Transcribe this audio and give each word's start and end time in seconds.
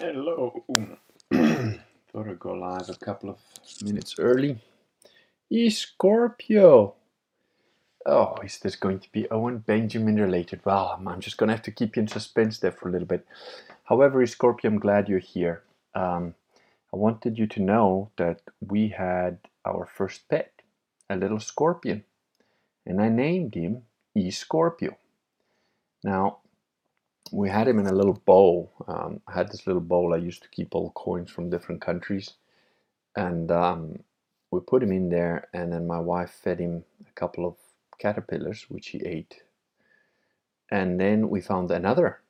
Hello. 0.00 0.64
Thought 1.32 2.28
I'd 2.28 2.38
go 2.38 2.52
live 2.52 2.88
a 2.88 2.94
couple 3.04 3.30
of 3.30 3.38
minutes 3.82 4.14
early. 4.20 4.60
E 5.50 5.68
Scorpio. 5.70 6.94
Oh, 8.06 8.36
is 8.44 8.60
this 8.60 8.76
going 8.76 9.00
to 9.00 9.10
be 9.10 9.28
Owen 9.28 9.58
Benjamin 9.58 10.14
related? 10.14 10.60
Well, 10.64 11.02
I'm, 11.04 11.20
just 11.20 11.36
going 11.36 11.48
to 11.48 11.54
have 11.54 11.64
to 11.64 11.72
keep 11.72 11.96
you 11.96 12.02
in 12.02 12.08
suspense 12.08 12.60
there 12.60 12.70
for 12.70 12.88
a 12.88 12.92
little 12.92 13.08
bit. 13.08 13.26
However, 13.82 14.22
E 14.22 14.26
Scorpio, 14.26 14.70
I'm 14.70 14.78
glad 14.78 15.08
you're 15.08 15.18
here. 15.18 15.64
Um, 15.96 16.36
I 16.94 16.96
wanted 16.96 17.36
you 17.36 17.48
to 17.48 17.60
know 17.60 18.12
that 18.18 18.40
we 18.60 18.90
had 18.90 19.38
our 19.64 19.84
first 19.84 20.28
pet, 20.28 20.52
a 21.10 21.16
little 21.16 21.40
scorpion, 21.40 22.04
and 22.86 23.02
I 23.02 23.08
named 23.08 23.56
him 23.56 23.82
E 24.14 24.30
Scorpio. 24.30 24.96
Now, 26.04 26.38
we 27.32 27.48
had 27.48 27.68
him 27.68 27.78
in 27.78 27.86
a 27.86 27.92
little 27.92 28.20
bowl. 28.24 28.72
Um, 28.86 29.20
I 29.26 29.34
had 29.34 29.50
this 29.50 29.66
little 29.66 29.82
bowl. 29.82 30.14
I 30.14 30.18
used 30.18 30.42
to 30.42 30.48
keep 30.48 30.74
all 30.74 30.90
coins 30.92 31.30
from 31.30 31.50
different 31.50 31.80
countries, 31.80 32.34
and 33.16 33.50
um, 33.50 33.98
we 34.50 34.60
put 34.60 34.82
him 34.82 34.92
in 34.92 35.08
there. 35.08 35.48
And 35.52 35.72
then 35.72 35.86
my 35.86 35.98
wife 35.98 36.30
fed 36.30 36.58
him 36.60 36.84
a 37.06 37.12
couple 37.12 37.46
of 37.46 37.56
caterpillars, 37.98 38.66
which 38.68 38.88
he 38.88 38.98
ate. 39.04 39.42
And 40.70 41.00
then 41.00 41.28
we 41.30 41.40
found 41.40 41.70
another 41.70 42.20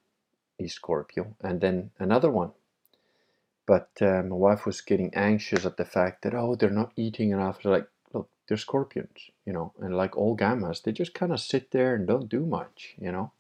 E 0.59 0.69
Scorpio, 0.69 1.35
and 1.43 1.61
then 1.61 1.91
another 1.99 2.31
one. 2.31 2.53
But 3.67 3.91
uh, 4.01 4.23
my 4.23 4.37
wife 4.37 4.65
was 4.65 4.81
getting 4.81 5.13
anxious 5.15 5.67
at 5.67 5.77
the 5.77 5.85
fact 5.85 6.23
that 6.23 6.35
oh, 6.35 6.55
they're 6.55 6.71
not 6.71 6.93
eating 6.97 7.31
enough. 7.31 7.63
They're 7.63 7.73
like, 7.73 7.89
look, 8.15 8.31
they're 8.49 8.57
scorpions, 8.57 9.31
you 9.45 9.53
know, 9.53 9.75
and 9.79 9.95
like 9.97 10.17
all 10.17 10.37
gammas, 10.37 10.83
they 10.83 10.93
just 10.93 11.13
kind 11.13 11.33
of 11.33 11.41
sit 11.41 11.71
there 11.71 11.95
and 11.95 12.07
don't 12.07 12.29
do 12.31 12.47
much, 12.47 12.95
you 12.99 13.13
know. 13.13 13.33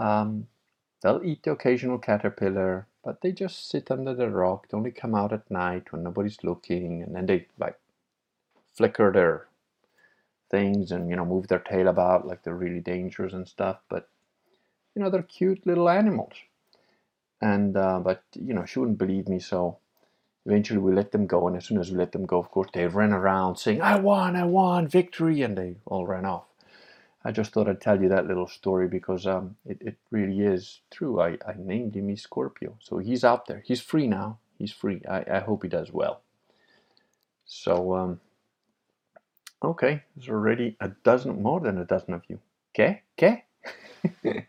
Um, 0.00 0.48
they'll 1.02 1.22
eat 1.24 1.44
the 1.44 1.52
occasional 1.52 1.98
caterpillar, 1.98 2.88
but 3.04 3.20
they 3.20 3.32
just 3.32 3.68
sit 3.70 3.90
under 3.90 4.14
the 4.14 4.30
rock. 4.30 4.68
They 4.68 4.78
only 4.78 4.92
come 4.92 5.14
out 5.14 5.32
at 5.32 5.50
night 5.50 5.92
when 5.92 6.02
nobody's 6.04 6.42
looking, 6.42 7.02
and 7.02 7.14
then 7.14 7.26
they 7.26 7.46
like 7.58 7.78
flicker 8.76 9.12
their 9.12 9.48
things 10.50 10.92
and 10.92 11.10
you 11.10 11.16
know 11.16 11.24
move 11.24 11.48
their 11.48 11.60
tail 11.60 11.88
about 11.88 12.26
like 12.26 12.42
they're 12.42 12.54
really 12.54 12.80
dangerous 12.80 13.34
and 13.34 13.48
stuff. 13.48 13.78
But 13.90 14.08
you 14.96 15.02
know 15.02 15.10
they're 15.10 15.22
cute 15.22 15.66
little 15.66 15.90
animals, 15.90 16.34
and 17.42 17.76
uh, 17.76 18.00
but 18.00 18.24
you 18.34 18.54
know 18.54 18.66
she 18.66 18.80
wouldn't 18.80 18.98
believe 18.98 19.28
me, 19.28 19.40
so 19.40 19.78
eventually 20.46 20.80
we 20.80 20.94
let 20.94 21.12
them 21.12 21.26
go. 21.26 21.48
And 21.48 21.56
as 21.56 21.66
soon 21.66 21.78
as 21.78 21.92
we 21.92 21.98
let 21.98 22.12
them 22.12 22.26
go, 22.26 22.38
of 22.40 22.50
course 22.50 22.70
they 22.74 22.86
ran 22.88 23.12
around 23.12 23.56
saying, 23.58 23.82
"I 23.82 23.98
won! 24.00 24.36
I 24.36 24.44
won! 24.46 24.88
Victory!" 24.88 25.42
and 25.42 25.58
they 25.58 25.76
all 25.86 26.06
ran 26.06 26.26
off. 26.26 26.49
I 27.22 27.32
just 27.32 27.52
thought 27.52 27.68
I'd 27.68 27.80
tell 27.80 28.00
you 28.00 28.08
that 28.08 28.26
little 28.26 28.48
story 28.48 28.88
because 28.88 29.26
um, 29.26 29.56
it, 29.66 29.78
it 29.80 29.98
really 30.10 30.40
is 30.40 30.80
true. 30.90 31.20
I, 31.20 31.36
I 31.46 31.54
named 31.56 31.94
him 31.94 32.16
Scorpio. 32.16 32.76
So 32.80 32.98
he's 32.98 33.24
out 33.24 33.46
there. 33.46 33.62
He's 33.66 33.80
free 33.80 34.06
now. 34.06 34.38
He's 34.58 34.72
free. 34.72 35.02
I, 35.08 35.24
I 35.30 35.40
hope 35.40 35.62
he 35.62 35.68
does 35.68 35.92
well. 35.92 36.22
So, 37.44 37.94
um, 37.94 38.20
okay, 39.62 40.02
there's 40.16 40.30
already 40.30 40.76
a 40.80 40.88
dozen, 40.88 41.42
more 41.42 41.60
than 41.60 41.78
a 41.78 41.84
dozen 41.84 42.14
of 42.14 42.22
you. 42.28 42.38
¿Qué? 42.74 43.00
¿Qué? 43.16 43.42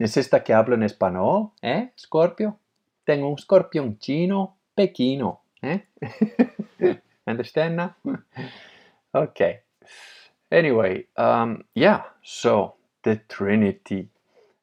¿Necesita 0.00 0.44
que 0.44 0.54
hable 0.54 0.74
en 0.74 0.82
español? 0.82 1.52
¿Eh, 1.62 1.90
Scorpio? 1.98 2.58
Tengo 3.04 3.28
un 3.28 3.38
scorpion 3.38 3.98
chino 3.98 4.56
pequeño. 4.74 5.40
¿Eh? 5.62 5.86
Understand 7.26 7.76
now? 7.76 7.94
okay. 9.14 9.60
Anyway, 10.56 11.04
um, 11.18 11.64
yeah, 11.74 12.04
so 12.24 12.76
the 13.04 13.20
Trinity. 13.28 14.08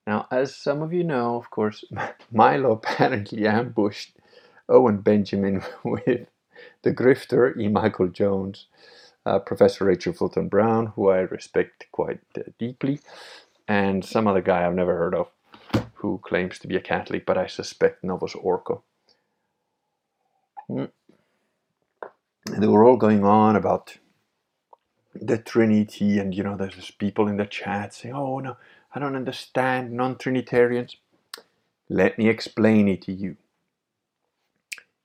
Now, 0.08 0.28
as 0.32 0.56
some 0.56 0.82
of 0.82 0.92
you 0.92 1.04
know, 1.04 1.36
of 1.36 1.52
course, 1.52 1.86
Milo 2.32 2.72
apparently 2.72 3.46
ambushed 3.60 4.18
Owen 4.68 5.02
Benjamin 5.02 5.62
with 5.86 6.26
the 6.82 6.92
grifter 6.92 7.56
E. 7.60 7.68
Michael 7.68 8.08
Jones, 8.08 8.66
uh, 9.28 9.38
Professor 9.38 9.86
Rachel 9.86 10.14
Fulton 10.14 10.48
Brown, 10.48 10.88
who 10.96 11.10
I 11.10 11.20
respect 11.20 11.86
quite 11.92 12.22
uh, 12.36 12.42
deeply, 12.58 13.00
and 13.68 14.04
some 14.04 14.26
other 14.28 14.42
guy 14.42 14.66
I've 14.66 14.74
never 14.74 14.98
heard 14.98 15.14
of 15.14 15.28
who 15.94 16.20
claims 16.24 16.58
to 16.58 16.68
be 16.68 16.76
a 16.76 16.82
Catholic, 16.82 17.24
but 17.24 17.38
I 17.38 17.46
suspect 17.46 18.04
Novus 18.04 18.34
Ordo. 18.34 18.84
Mm. 20.72 20.90
They 22.50 22.68
were 22.68 22.84
all 22.84 22.98
going 22.98 23.24
on 23.24 23.56
about 23.56 23.98
the 25.16 25.38
Trinity, 25.38 26.20
and 26.20 26.36
you 26.36 26.44
know, 26.44 26.58
there's 26.58 26.92
people 26.92 27.28
in 27.28 27.38
the 27.38 27.46
chat 27.46 27.94
saying, 27.94 28.16
"Oh 28.16 28.40
no, 28.40 28.58
I 28.96 29.00
don't 29.00 29.16
understand 29.16 29.94
non-Trinitarians." 29.94 30.98
Let 31.90 32.18
me 32.18 32.30
explain 32.30 32.88
it 32.90 33.04
to 33.04 33.14
you. 33.14 33.38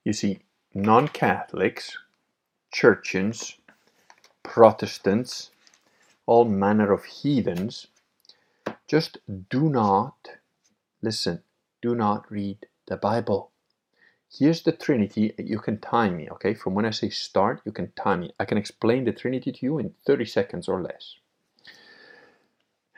You 0.04 0.12
see, 0.14 0.40
non-Catholics, 0.74 1.98
churchians, 2.74 3.56
Protestants, 4.44 5.50
all 6.26 6.44
manner 6.46 6.92
of 6.92 7.04
heathens, 7.04 7.88
just 8.88 9.18
do 9.50 9.68
not 9.70 10.28
listen. 11.02 11.42
Do 11.82 11.94
not 11.94 12.30
read 12.30 12.66
the 12.88 12.96
Bible. 12.96 13.52
Here's 14.30 14.62
the 14.62 14.72
Trinity. 14.72 15.32
You 15.38 15.58
can 15.58 15.78
time 15.78 16.16
me, 16.16 16.28
okay? 16.30 16.52
From 16.52 16.74
when 16.74 16.84
I 16.84 16.90
say 16.90 17.08
start, 17.08 17.62
you 17.64 17.72
can 17.72 17.92
time 17.92 18.20
me. 18.20 18.32
I 18.38 18.44
can 18.44 18.58
explain 18.58 19.04
the 19.04 19.12
Trinity 19.12 19.52
to 19.52 19.58
you 19.62 19.78
in 19.78 19.94
30 20.06 20.26
seconds 20.26 20.68
or 20.68 20.82
less. 20.82 21.16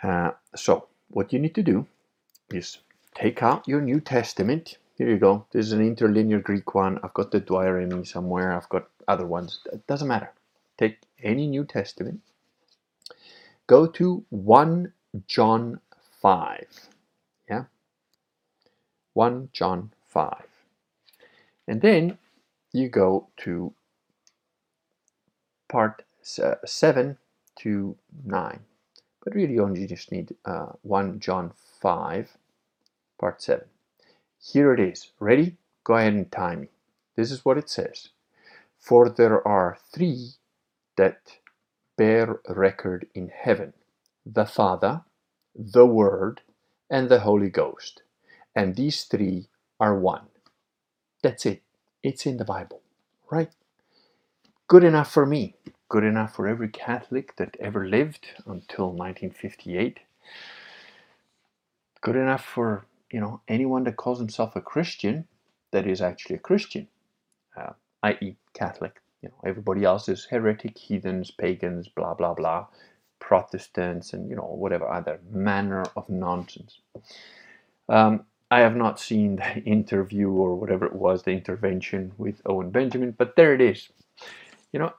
Uh, 0.02 0.32
so, 0.56 0.88
what 1.08 1.32
you 1.32 1.38
need 1.38 1.54
to 1.54 1.62
do 1.62 1.86
is 2.50 2.78
take 3.14 3.42
out 3.42 3.68
your 3.68 3.80
New 3.80 4.00
Testament. 4.00 4.78
Here 4.96 5.08
you 5.08 5.18
go. 5.18 5.46
This 5.52 5.66
is 5.66 5.72
an 5.72 5.80
interlinear 5.80 6.40
Greek 6.40 6.74
one. 6.74 6.98
I've 7.02 7.14
got 7.14 7.30
the 7.30 7.40
Douay-Rheims 7.40 8.10
somewhere. 8.10 8.52
I've 8.52 8.68
got 8.68 8.88
other 9.06 9.26
ones. 9.26 9.60
It 9.72 9.86
doesn't 9.86 10.08
matter. 10.08 10.32
Take 10.78 10.98
any 11.22 11.46
New 11.46 11.64
Testament. 11.64 12.20
Go 13.66 13.86
to 13.86 14.24
1 14.30 14.92
John 15.28 15.80
5. 16.20 16.88
Yeah? 17.48 17.64
1 19.14 19.48
John 19.52 19.92
5. 20.08 20.49
And 21.70 21.82
then 21.82 22.18
you 22.72 22.88
go 22.88 23.28
to 23.44 23.72
part 25.68 26.02
uh, 26.42 26.56
7 26.66 27.16
to 27.60 27.96
9. 28.24 28.60
But 29.22 29.34
really, 29.36 29.52
you 29.52 29.62
only 29.62 29.86
just 29.86 30.10
need 30.10 30.34
uh, 30.44 30.72
1 30.82 31.20
John 31.20 31.52
5, 31.80 32.36
part 33.20 33.40
7. 33.40 33.64
Here 34.42 34.74
it 34.74 34.80
is. 34.80 35.12
Ready? 35.20 35.58
Go 35.84 35.94
ahead 35.94 36.14
and 36.14 36.32
time 36.32 36.62
me. 36.62 36.68
This 37.14 37.30
is 37.30 37.44
what 37.44 37.56
it 37.56 37.70
says. 37.70 38.08
For 38.80 39.08
there 39.08 39.46
are 39.46 39.78
three 39.94 40.30
that 40.96 41.20
bear 41.96 42.40
record 42.48 43.06
in 43.14 43.28
heaven 43.28 43.74
the 44.26 44.44
Father, 44.44 45.02
the 45.54 45.86
Word, 45.86 46.40
and 46.90 47.08
the 47.08 47.20
Holy 47.20 47.48
Ghost. 47.48 48.02
And 48.56 48.74
these 48.74 49.04
three 49.04 49.46
are 49.78 49.96
one. 49.96 50.26
That's 51.22 51.46
it. 51.46 51.62
It's 52.02 52.26
in 52.26 52.38
the 52.38 52.44
Bible, 52.46 52.82
right? 53.30 53.50
Good 54.68 54.84
enough 54.84 55.12
for 55.12 55.26
me. 55.26 55.56
Good 55.88 56.04
enough 56.04 56.34
for 56.36 56.48
every 56.48 56.68
Catholic 56.70 57.36
that 57.36 57.56
ever 57.60 57.86
lived 57.88 58.26
until 58.46 58.86
1958. 58.88 60.00
Good 62.02 62.16
enough 62.16 62.44
for 62.44 62.86
you 63.12 63.20
know 63.20 63.42
anyone 63.48 63.84
that 63.84 63.96
calls 63.96 64.18
himself 64.20 64.56
a 64.56 64.62
Christian 64.62 65.26
that 65.72 65.86
is 65.86 66.02
actually 66.02 66.36
a 66.36 66.40
Christian, 66.40 66.88
uh, 67.56 67.72
i.e., 68.04 68.36
Catholic. 68.54 69.00
You 69.22 69.30
know, 69.30 69.36
everybody 69.46 69.84
else 69.84 70.08
is 70.08 70.26
heretic, 70.30 70.78
heathens, 70.78 71.30
pagans, 71.30 71.88
blah 71.88 72.14
blah 72.14 72.34
blah, 72.34 72.66
Protestants, 73.20 74.12
and 74.14 74.30
you 74.30 74.36
know 74.36 74.44
whatever 74.44 74.88
other 74.90 75.20
manner 75.30 75.84
of 75.96 76.08
nonsense. 76.08 76.80
Um, 77.88 78.26
I 78.50 78.60
have 78.60 78.76
not 78.76 79.00
seen 79.00 79.36
the 79.36 79.56
interview 79.64 80.30
or 80.30 80.56
whatever 80.56 80.86
it 80.86 80.94
was, 80.94 81.22
the 81.22 81.32
intervention 81.32 82.12
with 82.18 82.40
Owen 82.46 82.70
Benjamin, 82.70 83.14
but 83.16 83.36
there 83.36 83.54
it 83.54 83.60
is. 83.60 83.88
You 84.72 84.80
know, 84.80 84.92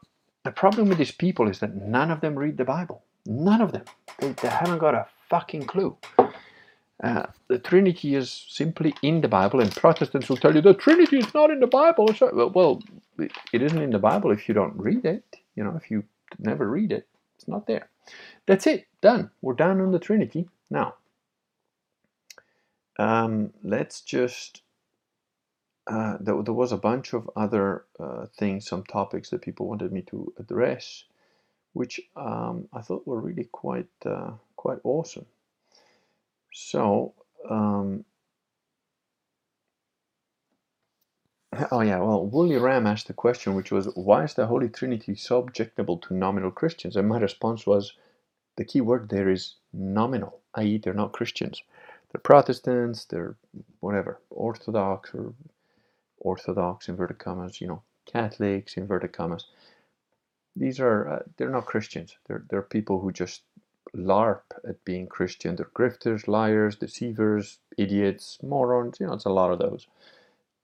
the 0.44 0.52
problem 0.52 0.90
with 0.90 0.98
these 0.98 1.12
people 1.12 1.50
is 1.50 1.60
that 1.60 1.76
none 1.76 2.12
of 2.12 2.22
them 2.22 2.38
read 2.38 2.58
the 2.58 2.66
Bible. 2.66 3.04
None 3.26 3.62
of 3.62 3.72
them. 3.72 3.84
They, 4.20 4.30
they 4.30 4.48
haven't 4.48 4.80
got 4.80 4.96
a 4.96 5.08
fucking 5.30 5.66
clue. 5.66 5.96
Uh, 7.04 7.26
the 7.48 7.58
Trinity 7.60 8.16
is 8.16 8.46
simply 8.50 8.94
in 9.02 9.22
the 9.22 9.28
Bible, 9.28 9.60
and 9.60 9.76
Protestants 9.76 10.30
will 10.30 10.38
tell 10.38 10.54
you 10.56 10.62
the 10.62 10.74
Trinity 10.74 11.18
is 11.18 11.34
not 11.34 11.50
in 11.50 11.60
the 11.60 11.68
Bible. 11.68 12.14
Well, 12.54 12.82
it 13.18 13.62
isn't 13.62 13.82
in 13.82 13.90
the 13.92 14.00
Bible 14.00 14.32
if 14.32 14.48
you 14.48 14.54
don't 14.54 14.78
read 14.78 15.06
it. 15.06 15.24
You 15.56 15.64
know, 15.64 15.76
if 15.76 15.90
you 15.90 16.04
never 16.40 16.70
read 16.70 16.92
it, 16.92 17.08
it's 17.36 17.48
not 17.48 17.66
there. 17.68 17.90
That's 18.46 18.68
it. 18.68 18.86
Done. 19.02 19.32
We're 19.42 19.54
done 19.54 19.82
on 19.82 19.92
the 19.92 20.00
Trinity. 20.00 20.48
Now, 20.70 20.96
um, 23.02 23.54
let's 23.64 24.02
just. 24.02 24.62
Uh, 25.88 26.18
there, 26.22 26.42
there, 26.44 26.54
was 26.54 26.72
a 26.72 26.78
bunch 26.78 27.14
of 27.14 27.30
other 27.36 27.86
uh, 28.00 28.28
things, 28.38 28.68
some 28.68 28.84
topics 28.84 29.32
that 29.32 29.42
people 29.42 29.68
wanted 29.68 29.92
me 29.92 30.04
to 30.04 30.32
address, 30.38 31.04
which 31.74 32.00
um, 32.16 32.68
I 32.72 32.82
thought 32.82 33.08
were 33.08 33.20
really 33.20 33.50
quite 33.52 33.90
uh, 34.06 34.32
quite 34.56 34.78
awesome. 34.84 35.26
So 36.54 37.14
um, 37.50 38.06
oh 41.72 41.82
yeah, 41.82 42.00
well, 42.00 42.26
Woolly 42.26 42.58
Ram 42.58 42.88
asked 42.88 43.08
the 43.08 43.14
question, 43.14 43.56
which 43.56 43.72
was, 43.72 43.88
why 43.96 44.24
is 44.24 44.34
the 44.36 44.48
Holy 44.48 44.70
Trinity 44.70 45.16
so 45.16 45.42
objectable 45.42 46.02
to 46.04 46.14
nominal 46.14 46.52
Christians? 46.52 46.96
And 46.96 47.10
my 47.10 47.20
response 47.20 47.66
was, 47.68 47.94
the 48.56 48.66
key 48.66 48.82
word 48.82 49.10
there 49.10 49.30
is 49.30 49.56
nominal, 49.74 50.40
i.e., 50.56 50.78
they're 50.78 50.94
not 50.94 51.12
Christians. 51.14 51.62
They're 52.12 52.22
Protestants, 52.22 53.06
they're 53.06 53.36
whatever, 53.80 54.20
Orthodox 54.30 55.12
or 55.14 55.34
Orthodox, 56.18 56.90
inverted 56.90 57.20
commas, 57.20 57.62
you 57.62 57.68
know, 57.68 57.84
Catholics, 58.06 58.76
inverted 58.78 59.14
commas. 59.14 59.46
These 60.56 60.80
are, 60.80 61.08
uh, 61.08 61.20
they're 61.38 61.50
not 61.50 61.66
Christians. 61.66 62.18
They're, 62.28 62.44
they're 62.50 62.62
people 62.62 63.00
who 63.00 63.12
just 63.12 63.44
LARP 63.96 64.42
at 64.68 64.84
being 64.84 65.08
Christian. 65.08 65.56
They're 65.56 65.66
grifters, 65.74 66.28
liars, 66.28 66.76
deceivers, 66.76 67.60
idiots, 67.78 68.38
morons, 68.44 69.00
you 69.00 69.08
know, 69.08 69.14
it's 69.14 69.26
a 69.26 69.30
lot 69.30 69.52
of 69.52 69.60
those. 69.60 69.88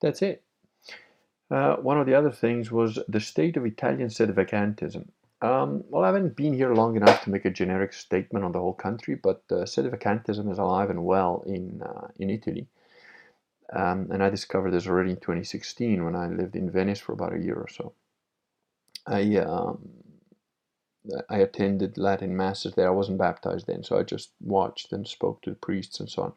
That's 0.01 0.21
it. 0.21 0.43
Uh, 1.49 1.77
one 1.77 1.97
of 1.97 2.05
the 2.05 2.13
other 2.13 2.31
things 2.31 2.71
was 2.71 2.99
the 3.07 3.21
state 3.21 3.55
of 3.55 3.65
Italian 3.65 4.09
sedevacantism. 4.09 5.07
Um, 5.41 5.85
well, 5.89 6.03
I 6.03 6.07
haven't 6.07 6.35
been 6.35 6.53
here 6.53 6.73
long 6.75 6.97
enough 6.97 7.23
to 7.23 7.31
make 7.31 7.45
a 7.45 7.51
generic 7.51 7.93
statement 7.93 8.45
on 8.45 8.53
the 8.53 8.59
whole 8.59 8.73
country, 8.73 9.15
but 9.15 9.43
uh, 9.51 9.65
sedevacantism 9.65 10.51
is 10.51 10.59
alive 10.59 10.91
and 10.91 11.05
well 11.05 11.43
in 11.47 11.81
uh, 11.83 12.09
in 12.17 12.29
Italy. 12.31 12.67
Um, 13.73 14.09
and 14.11 14.23
I 14.23 14.29
discovered 14.29 14.71
this 14.71 14.87
already 14.87 15.11
in 15.11 15.17
2016 15.17 16.03
when 16.05 16.15
I 16.15 16.27
lived 16.27 16.55
in 16.55 16.71
Venice 16.71 16.99
for 16.99 17.13
about 17.13 17.33
a 17.35 17.39
year 17.39 17.55
or 17.55 17.69
so. 17.69 17.93
I 19.07 19.37
um, 19.37 19.89
I 21.29 21.39
attended 21.39 21.97
Latin 21.97 22.35
masses 22.37 22.73
there. 22.75 22.87
I 22.87 22.91
wasn't 22.91 23.19
baptized 23.19 23.67
then, 23.67 23.83
so 23.83 23.97
I 23.99 24.03
just 24.03 24.31
watched 24.41 24.93
and 24.93 25.07
spoke 25.07 25.41
to 25.43 25.51
the 25.51 25.55
priests 25.57 25.99
and 25.99 26.09
so 26.09 26.23
on. 26.23 26.33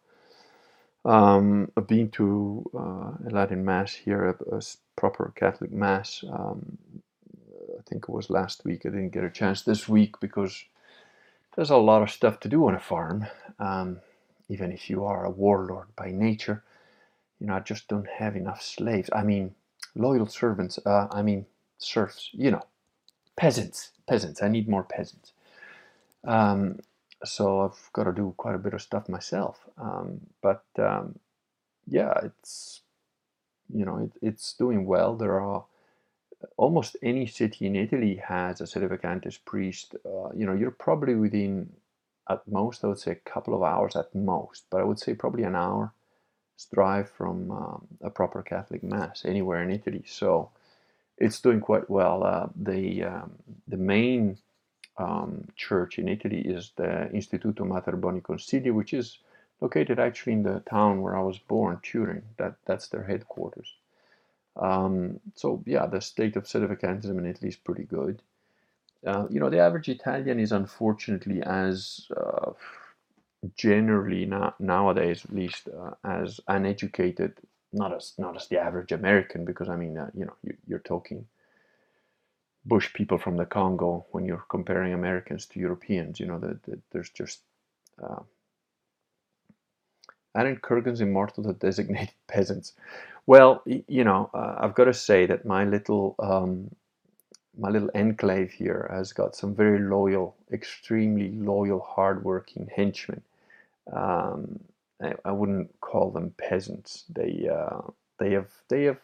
Um, 1.04 1.72
I've 1.76 1.88
been 1.88 2.10
to 2.12 2.70
uh, 2.74 3.28
a 3.28 3.30
Latin 3.30 3.64
mass 3.64 3.94
here, 3.94 4.24
a, 4.50 4.56
a 4.56 4.58
proper 4.96 5.32
Catholic 5.36 5.72
mass. 5.72 6.24
Think 7.90 8.04
it 8.04 8.12
was 8.12 8.30
last 8.30 8.64
week. 8.64 8.86
I 8.86 8.90
didn't 8.90 9.10
get 9.10 9.24
a 9.24 9.30
chance 9.30 9.62
this 9.62 9.88
week 9.88 10.20
because 10.20 10.64
there's 11.56 11.70
a 11.70 11.76
lot 11.76 12.02
of 12.02 12.10
stuff 12.10 12.40
to 12.40 12.48
do 12.48 12.66
on 12.68 12.74
a 12.74 12.80
farm. 12.80 13.26
Um, 13.58 14.00
even 14.48 14.72
if 14.72 14.88
you 14.88 15.04
are 15.04 15.24
a 15.24 15.30
warlord 15.30 15.88
by 15.96 16.12
nature, 16.12 16.62
you 17.40 17.48
know, 17.48 17.54
I 17.54 17.60
just 17.60 17.88
don't 17.88 18.08
have 18.08 18.36
enough 18.36 18.62
slaves. 18.62 19.10
I 19.12 19.24
mean, 19.24 19.54
loyal 19.96 20.26
servants. 20.26 20.78
Uh, 20.86 21.08
I 21.10 21.22
mean, 21.22 21.46
serfs. 21.78 22.30
You 22.32 22.52
know, 22.52 22.62
peasants. 23.36 23.90
Peasants. 24.08 24.42
I 24.42 24.48
need 24.48 24.68
more 24.68 24.84
peasants. 24.84 25.32
Um, 26.24 26.80
so 27.24 27.62
I've 27.62 27.92
got 27.92 28.04
to 28.04 28.12
do 28.12 28.34
quite 28.36 28.54
a 28.54 28.58
bit 28.58 28.74
of 28.74 28.82
stuff 28.82 29.08
myself. 29.08 29.58
Um, 29.78 30.20
but 30.42 30.64
um, 30.78 31.18
yeah, 31.86 32.12
it's 32.22 32.82
you 33.72 33.84
know 33.84 33.98
it, 33.98 34.12
it's 34.22 34.54
doing 34.54 34.86
well. 34.86 35.16
There 35.16 35.40
are 35.40 35.64
almost 36.56 36.96
any 37.02 37.26
city 37.26 37.66
in 37.66 37.76
Italy 37.76 38.16
has 38.16 38.60
a 38.60 38.64
sedevacantist 38.64 39.44
priest. 39.44 39.94
Uh, 40.04 40.30
you 40.34 40.46
know, 40.46 40.54
you're 40.54 40.70
probably 40.70 41.14
within 41.14 41.72
at 42.28 42.46
most 42.46 42.84
I 42.84 42.88
would 42.88 42.98
say 42.98 43.12
a 43.12 43.30
couple 43.30 43.54
of 43.54 43.62
hours 43.62 43.96
at 43.96 44.14
most, 44.14 44.64
but 44.70 44.80
I 44.80 44.84
would 44.84 44.98
say 44.98 45.14
probably 45.14 45.42
an 45.42 45.56
hour 45.56 45.92
drive 46.74 47.10
from 47.10 47.50
um, 47.50 47.88
a 48.02 48.10
proper 48.10 48.42
Catholic 48.42 48.82
mass 48.82 49.24
anywhere 49.24 49.62
in 49.62 49.70
Italy. 49.70 50.04
So 50.06 50.50
it's 51.18 51.40
doing 51.40 51.60
quite 51.60 51.88
well. 51.88 52.24
Uh, 52.24 52.48
the 52.56 53.04
um, 53.04 53.32
the 53.68 53.76
main 53.76 54.38
um, 54.98 55.48
church 55.56 55.98
in 55.98 56.08
Italy 56.08 56.40
is 56.40 56.72
the 56.76 57.10
Instituto 57.14 57.66
Mater 57.66 57.96
Boni 57.96 58.20
Consilii, 58.20 58.72
which 58.72 58.92
is 58.92 59.18
located 59.60 59.98
actually 59.98 60.34
in 60.34 60.42
the 60.42 60.60
town 60.68 61.02
where 61.02 61.16
I 61.16 61.22
was 61.22 61.38
born, 61.38 61.80
Turin. 61.82 62.22
That 62.38 62.56
that's 62.66 62.88
their 62.88 63.04
headquarters. 63.04 63.74
Um, 64.60 65.20
so 65.34 65.62
yeah, 65.66 65.86
the 65.86 66.00
state 66.00 66.36
of 66.36 66.44
sedevacantism 66.44 67.18
in 67.18 67.26
Italy 67.26 67.48
is 67.48 67.56
pretty 67.56 67.84
good. 67.84 68.22
Uh, 69.06 69.26
you 69.30 69.40
know, 69.40 69.48
the 69.48 69.60
average 69.60 69.88
Italian 69.88 70.38
is 70.38 70.52
unfortunately 70.52 71.42
as 71.42 72.06
uh, 72.16 72.52
generally 73.56 74.26
not 74.26 74.60
nowadays, 74.60 75.24
at 75.24 75.34
least, 75.34 75.68
uh, 75.68 75.92
as 76.04 76.40
uneducated. 76.48 77.34
Not 77.72 77.94
as 77.94 78.14
not 78.18 78.36
as 78.36 78.48
the 78.48 78.58
average 78.58 78.92
American, 78.92 79.44
because 79.44 79.68
I 79.68 79.76
mean, 79.76 79.96
uh, 79.96 80.10
you 80.12 80.26
know, 80.26 80.34
you, 80.42 80.56
you're 80.66 80.80
talking 80.80 81.24
bush 82.66 82.92
people 82.92 83.16
from 83.16 83.36
the 83.36 83.46
Congo 83.46 84.06
when 84.10 84.24
you're 84.26 84.44
comparing 84.50 84.92
Americans 84.92 85.46
to 85.46 85.60
Europeans. 85.60 86.20
You 86.20 86.26
know 86.26 86.38
that 86.40 86.62
the, 86.64 86.80
there's 86.90 87.10
just 87.10 87.40
uh, 88.02 88.22
aren't 90.34 90.62
Kurgans 90.62 91.00
immortal 91.00 91.52
designated 91.54 92.14
peasants? 92.28 92.74
Well, 93.30 93.62
you 93.64 94.02
know, 94.02 94.28
uh, 94.34 94.56
I've 94.58 94.74
got 94.74 94.86
to 94.86 94.92
say 94.92 95.24
that 95.26 95.46
my 95.46 95.62
little 95.64 96.16
um, 96.18 96.74
my 97.56 97.68
little 97.68 97.92
enclave 97.94 98.50
here 98.50 98.90
has 98.90 99.12
got 99.12 99.36
some 99.36 99.54
very 99.54 99.78
loyal, 99.78 100.34
extremely 100.52 101.30
loyal, 101.30 101.78
hardworking 101.78 102.68
henchmen. 102.74 103.22
Um, 103.92 104.58
I, 105.00 105.14
I, 105.24 105.30
wouldn't 105.30 105.80
call 105.80 106.10
them 106.10 106.34
peasants. 106.38 107.04
They 107.08 107.48
uh, 107.48 107.82
they 108.18 108.32
have 108.32 108.50
they 108.68 108.82
have 108.86 108.98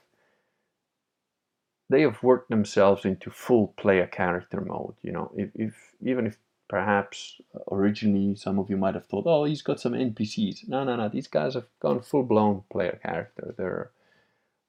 they 1.88 2.00
have 2.00 2.20
worked 2.20 2.50
themselves 2.50 3.04
into 3.04 3.30
full 3.30 3.74
player 3.76 4.08
character 4.08 4.60
mode. 4.60 4.96
You 5.02 5.12
know, 5.12 5.30
if, 5.36 5.50
if 5.54 5.74
even 6.02 6.26
if 6.26 6.36
perhaps 6.68 7.40
originally 7.70 8.34
some 8.34 8.58
of 8.58 8.70
you 8.70 8.76
might 8.76 8.94
have 8.94 9.06
thought, 9.06 9.26
oh, 9.28 9.44
he's 9.44 9.62
got 9.62 9.78
some 9.78 9.92
NPCs. 9.92 10.66
No, 10.66 10.82
no, 10.82 10.96
no. 10.96 11.08
These 11.08 11.28
guys 11.28 11.54
have 11.54 11.68
gone 11.78 12.00
full 12.00 12.24
blown 12.24 12.64
player 12.72 12.98
character. 13.04 13.54
They're 13.56 13.90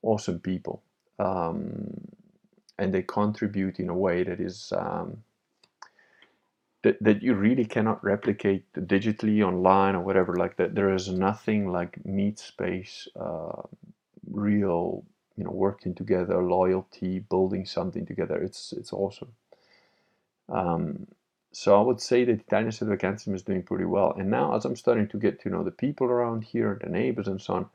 awesome 0.08 0.40
people, 0.40 0.84
um, 1.20 2.10
and 2.80 2.94
they 2.94 3.04
contribute 3.04 3.80
in 3.80 3.90
a 3.90 3.96
way 3.96 4.24
that 4.24 4.40
is. 4.42 4.74
Um, 4.78 5.24
that, 6.84 6.98
that 7.04 7.22
you 7.24 7.34
really 7.36 7.66
cannot 7.66 8.04
replicate 8.04 8.66
digitally 8.74 9.44
online 9.46 9.96
or 9.96 10.02
whatever. 10.02 10.36
Like 10.36 10.58
that 10.58 10.76
there 10.76 10.94
is 10.94 11.10
nothing 11.10 11.72
like 11.72 12.06
meet 12.06 12.40
space 12.40 13.08
uh, 13.20 13.64
real 14.32 15.06
you 15.38 15.44
know 15.44 15.52
working 15.52 15.96
together 15.96 16.42
loyalty 16.44 17.20
building 17.20 17.66
something 17.66 18.06
together. 18.06 18.42
It's 18.42 18.74
it's 18.74 18.94
awesome. 18.94 19.34
Um, 20.50 21.08
so 21.54 21.80
I 21.80 21.84
would 21.84 22.02
say 22.02 22.26
that 22.26 22.42
Italian 22.42 22.72
Sedevacantism 22.72 23.34
is 23.36 23.44
doing 23.44 23.64
pretty 23.64 23.86
well. 23.86 24.14
And 24.18 24.30
now 24.30 24.56
as 24.56 24.66
I'm 24.66 24.76
starting 24.76 25.08
to 25.10 25.18
get 25.18 25.42
to 25.42 25.50
know 25.50 25.64
the 25.64 25.72
people 25.72 26.08
around 26.08 26.44
here 26.44 26.80
the 26.84 26.90
neighbors 26.90 27.28
and 27.28 27.42
so 27.42 27.54
on 27.56 27.70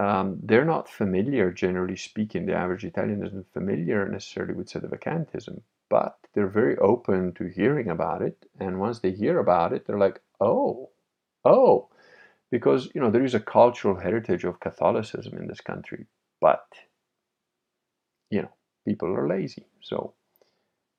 um, 0.00 0.38
they're 0.42 0.64
not 0.74 0.88
familiar 0.88 1.52
generally 1.52 1.96
speaking 1.96 2.46
the 2.46 2.54
average 2.54 2.84
Italian 2.84 3.24
isn't 3.26 3.52
familiar 3.52 4.08
necessarily 4.08 4.54
with 4.54 4.72
Sedevacantism 4.72 5.62
but 5.90 6.16
they're 6.34 6.48
very 6.62 6.76
open 6.78 7.32
to 7.34 7.46
hearing 7.46 7.90
about 7.90 8.22
it 8.22 8.46
and 8.60 8.80
once 8.80 9.00
they 9.00 9.12
hear 9.12 9.38
about 9.40 9.72
it 9.74 9.86
they're 9.86 9.98
like 10.06 10.20
oh 10.40 10.90
oh 11.44 11.88
because 12.50 12.90
you 12.94 13.00
know 13.02 13.10
there 13.10 13.24
is 13.24 13.34
a 13.34 13.40
cultural 13.40 13.96
heritage 14.00 14.44
of 14.44 14.60
Catholicism 14.60 15.38
in 15.38 15.48
this 15.48 15.60
country 15.62 16.06
but, 16.40 16.66
you 18.30 18.42
know, 18.42 18.50
people 18.86 19.14
are 19.14 19.28
lazy. 19.28 19.66
So 19.82 20.14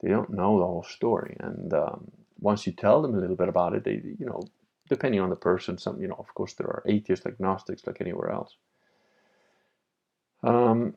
they 0.02 0.10
don't 0.10 0.32
know 0.32 0.60
the 0.60 0.66
whole 0.66 0.84
story. 0.84 1.38
And 1.40 1.74
um, 1.74 2.12
once 2.40 2.66
you 2.68 2.74
tell 2.74 3.02
them 3.02 3.16
a 3.16 3.20
little 3.20 3.36
bit 3.36 3.50
about 3.50 3.76
it, 3.76 3.84
they, 3.84 4.02
you 4.20 4.26
know, 4.26 4.44
depending 4.90 5.22
on 5.22 5.30
the 5.30 5.36
person, 5.36 5.78
some, 5.78 6.02
you 6.02 6.08
know, 6.08 6.18
of 6.20 6.34
course, 6.36 6.54
there 6.56 6.68
are 6.68 6.84
atheists, 6.88 7.26
agnostics, 7.26 7.88
like 7.88 8.02
anywhere 8.02 8.32
else. 8.32 8.56
Um, 10.44 10.96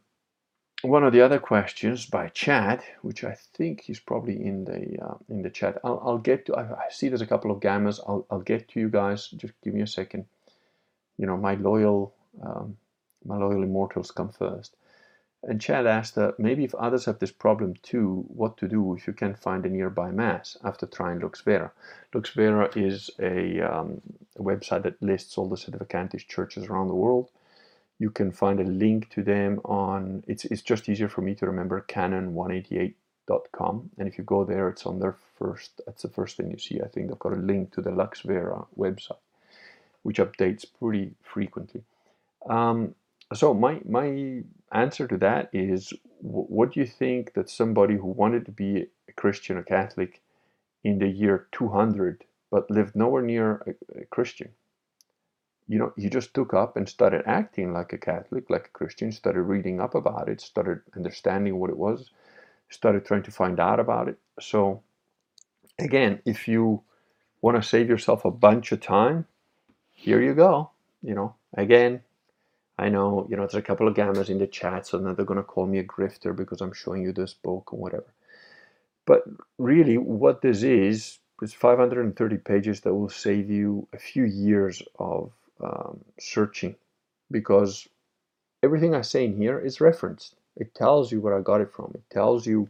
one 0.83 1.05
of 1.05 1.13
the 1.13 1.23
other 1.23 1.39
questions 1.39 2.07
by 2.07 2.29
Chad, 2.29 2.83
which 3.03 3.25
I 3.25 3.37
think 3.55 3.89
is 3.89 4.01
probably 4.01 4.45
in 4.45 4.65
the 4.65 5.03
uh, 5.03 5.15
in 5.29 5.43
the 5.43 5.51
chat. 5.51 5.79
I'll, 5.83 6.03
I'll 6.05 6.19
get 6.19 6.47
to. 6.47 6.55
I, 6.55 6.63
I, 6.63 6.91
see 6.91 7.09
there's 7.09 7.23
a 7.23 7.27
couple 7.27 7.51
of 7.51 7.61
gammas. 7.61 8.01
I'll, 8.07 8.27
I'll 8.31 8.41
get 8.41 8.69
to 8.69 8.81
you 8.81 8.91
guys. 8.91 9.29
Just 9.29 9.55
give 9.63 9.73
me 9.73 9.81
a 9.81 9.87
second. 9.87 10.27
You 11.17 11.27
know, 11.27 11.37
my 11.37 11.55
loyal 11.55 12.15
um, 12.43 12.77
my 13.25 13.37
loyal 13.37 13.63
immortals 13.63 14.11
come 14.11 14.31
first. 14.31 14.77
And 15.47 15.61
Chad 15.61 15.87
asked 15.87 16.15
that 16.15 16.41
maybe 16.41 16.65
if 16.65 16.75
others 16.75 17.05
have 17.05 17.19
this 17.19 17.33
problem 17.33 17.75
too, 17.83 18.25
what 18.29 18.57
to 18.59 18.69
do 18.69 18.95
if 18.95 19.07
you 19.07 19.13
can't 19.13 19.39
find 19.39 19.67
a 19.67 19.69
nearby 19.69 20.11
mass 20.11 20.57
after 20.65 20.87
trying 20.87 21.21
LuxVera. 21.21 21.71
LuxVera 22.15 22.75
is 22.77 23.11
a, 23.19 23.61
um, 23.61 24.01
a 24.37 24.43
website 24.43 24.85
that 24.85 25.03
lists 25.03 25.37
all 25.37 25.49
the 25.49 25.57
Sedevacantist 25.57 26.29
churches 26.29 26.67
around 26.67 26.89
the 26.89 26.95
world. 26.95 27.31
You 27.99 28.11
can 28.11 28.33
find 28.33 28.61
a 28.61 28.65
link 28.65 29.11
to 29.11 29.23
them 29.23 29.61
on, 29.65 30.25
it's, 30.27 30.45
it's 30.47 30.63
just 30.63 30.89
easier 30.89 31.09
for 31.09 31.21
me 31.23 31.35
to 31.37 31.47
remember, 31.47 31.85
canon188.com. 31.89 33.91
And 33.99 34.09
if 34.09 34.19
you 34.19 34.25
go 34.25 34.45
there, 34.45 34.69
it's 34.69 34.87
on 34.87 34.99
their 34.99 35.17
first, 35.39 35.81
that's 35.87 36.03
the 36.03 36.09
first 36.09 36.37
thing 36.37 36.51
you 36.51 36.59
see. 36.59 36.81
I 36.81 36.89
think 36.89 37.09
they've 37.09 37.19
got 37.19 37.33
a 37.33 37.37
link 37.37 37.73
to 37.75 37.83
the 37.83 37.91
LuxVera 37.91 38.67
website, 38.77 39.19
which 40.03 40.19
updates 40.19 40.65
pretty 40.79 41.15
frequently. 41.23 41.83
Um, 42.49 42.95
so 43.33 43.55
my 43.55 43.81
my 43.89 44.43
answer 44.73 45.07
to 45.09 45.17
that 45.19 45.49
is 45.53 45.93
what 46.21 46.73
do 46.73 46.81
you 46.81 46.87
think 46.87 47.35
that 47.35 47.49
somebody 47.49 47.97
who 47.97 48.07
wanted 48.07 48.45
to 48.47 48.53
be 48.53 48.87
a 49.09 49.13
christian 49.13 49.57
or 49.57 49.63
catholic 49.63 50.21
in 50.83 50.99
the 50.99 51.09
year 51.09 51.47
200 51.53 52.25
but 52.51 52.71
lived 52.71 52.95
nowhere 52.95 53.23
near 53.23 53.63
a, 53.67 54.01
a 54.03 54.05
christian 54.07 54.51
you 55.68 55.78
know, 55.78 55.92
he 55.97 56.09
just 56.09 56.35
took 56.35 56.52
up 56.52 56.76
and 56.76 56.88
started 56.88 57.23
acting 57.26 57.73
like 57.73 57.92
a 57.92 57.99
Catholic, 57.99 58.50
like 58.50 58.66
a 58.66 58.78
Christian, 58.78 59.12
started 59.12 59.42
reading 59.42 59.80
up 59.80 59.94
about 59.94 60.28
it, 60.28 60.40
started 60.40 60.80
understanding 60.94 61.59
what 61.59 61.71
it 61.71 61.78
was, 61.78 62.11
started 62.68 63.04
trying 63.06 63.23
to 63.23 63.30
find 63.30 63.59
out 63.59 63.80
about 63.80 64.09
it. 64.09 64.18
So, 64.40 64.83
again, 65.78 66.21
if 66.26 66.49
you 66.49 66.83
want 67.40 67.61
to 67.61 67.66
save 67.66 67.88
yourself 67.88 68.25
a 68.25 68.30
bunch 68.30 68.73
of 68.73 68.80
time, 68.80 69.26
here 69.92 70.21
you 70.21 70.35
go. 70.35 70.71
You 71.02 71.14
know, 71.14 71.35
again, 71.56 72.02
I 72.78 72.88
know, 72.88 73.26
you 73.30 73.37
know, 73.37 73.42
there's 73.42 73.54
a 73.54 73.62
couple 73.62 73.88
of 73.88 73.94
gammas 73.94 74.28
in 74.28 74.38
the 74.38 74.47
chat, 74.47 74.87
so 74.87 74.99
now 74.99 75.14
they're 75.14 75.25
going 75.25 75.38
to 75.38 75.44
call 75.44 75.66
me 75.66 75.78
a 75.78 75.85
grifter 75.85 76.35
because 76.37 76.61
I'm 76.61 76.73
showing 76.73 77.02
you 77.02 77.12
this 77.12 77.35
book 77.35 77.71
and 77.73 77.80
whatever. 77.80 78.12
But 79.06 79.25
really, 79.59 79.97
what 79.99 80.42
this 80.42 80.62
is, 80.62 81.18
is 81.42 81.52
530 81.52 82.37
pages 82.38 82.80
that 82.80 82.94
will 82.94 83.11
save 83.11 83.50
you 83.50 83.87
a 83.92 83.99
few 83.99 84.25
years 84.25 84.83
of 84.99 85.33
um, 85.61 86.05
searching 86.19 86.77
because 87.31 87.89
everything 88.63 88.95
I 88.95 89.03
say 89.03 89.25
in 89.25 89.37
here 89.37 89.59
is 89.59 89.81
referenced. 89.81 90.37
It 90.57 90.75
tells 90.75 91.11
you 91.11 91.21
where 91.21 91.37
I 91.37 91.43
got 91.43 91.61
it 91.61 91.73
from. 91.73 91.93
It 91.95 92.09
tells 92.11 92.47
you 92.47 92.69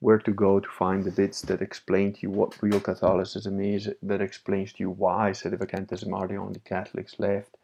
where 0.00 0.18
to 0.18 0.32
go 0.32 0.60
to 0.60 0.68
find 0.68 1.04
the 1.04 1.10
bits 1.10 1.42
that 1.42 1.62
explain 1.62 2.12
to 2.12 2.20
you 2.22 2.30
what 2.30 2.60
real 2.62 2.80
Catholicism 2.80 3.60
is, 3.60 3.90
that 4.02 4.20
explains 4.20 4.72
to 4.72 4.80
you 4.84 4.90
why 4.90 5.30
sedevacantism 5.30 6.12
are 6.12 6.28
the 6.28 6.36
only 6.36 6.60
Catholics 6.64 7.16
left, 7.18 7.56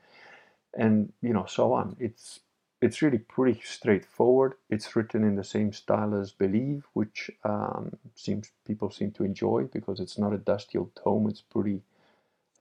and 0.74 1.12
you 1.22 1.32
know 1.32 1.46
so 1.46 1.72
on. 1.72 1.96
It's 2.00 2.40
it's 2.80 3.02
really 3.02 3.18
pretty 3.18 3.60
straightforward. 3.64 4.54
It's 4.70 4.94
written 4.94 5.24
in 5.24 5.34
the 5.34 5.44
same 5.44 5.72
style 5.72 6.14
as 6.14 6.30
Believe, 6.30 6.84
which 6.92 7.30
um, 7.44 7.96
seems 8.14 8.52
people 8.64 8.90
seem 8.90 9.10
to 9.12 9.24
enjoy 9.24 9.64
because 9.72 9.98
it's 9.98 10.18
not 10.18 10.32
a 10.32 10.38
dusty 10.38 10.78
old 10.78 10.94
tome. 10.94 11.28
It's 11.28 11.40
pretty, 11.40 11.80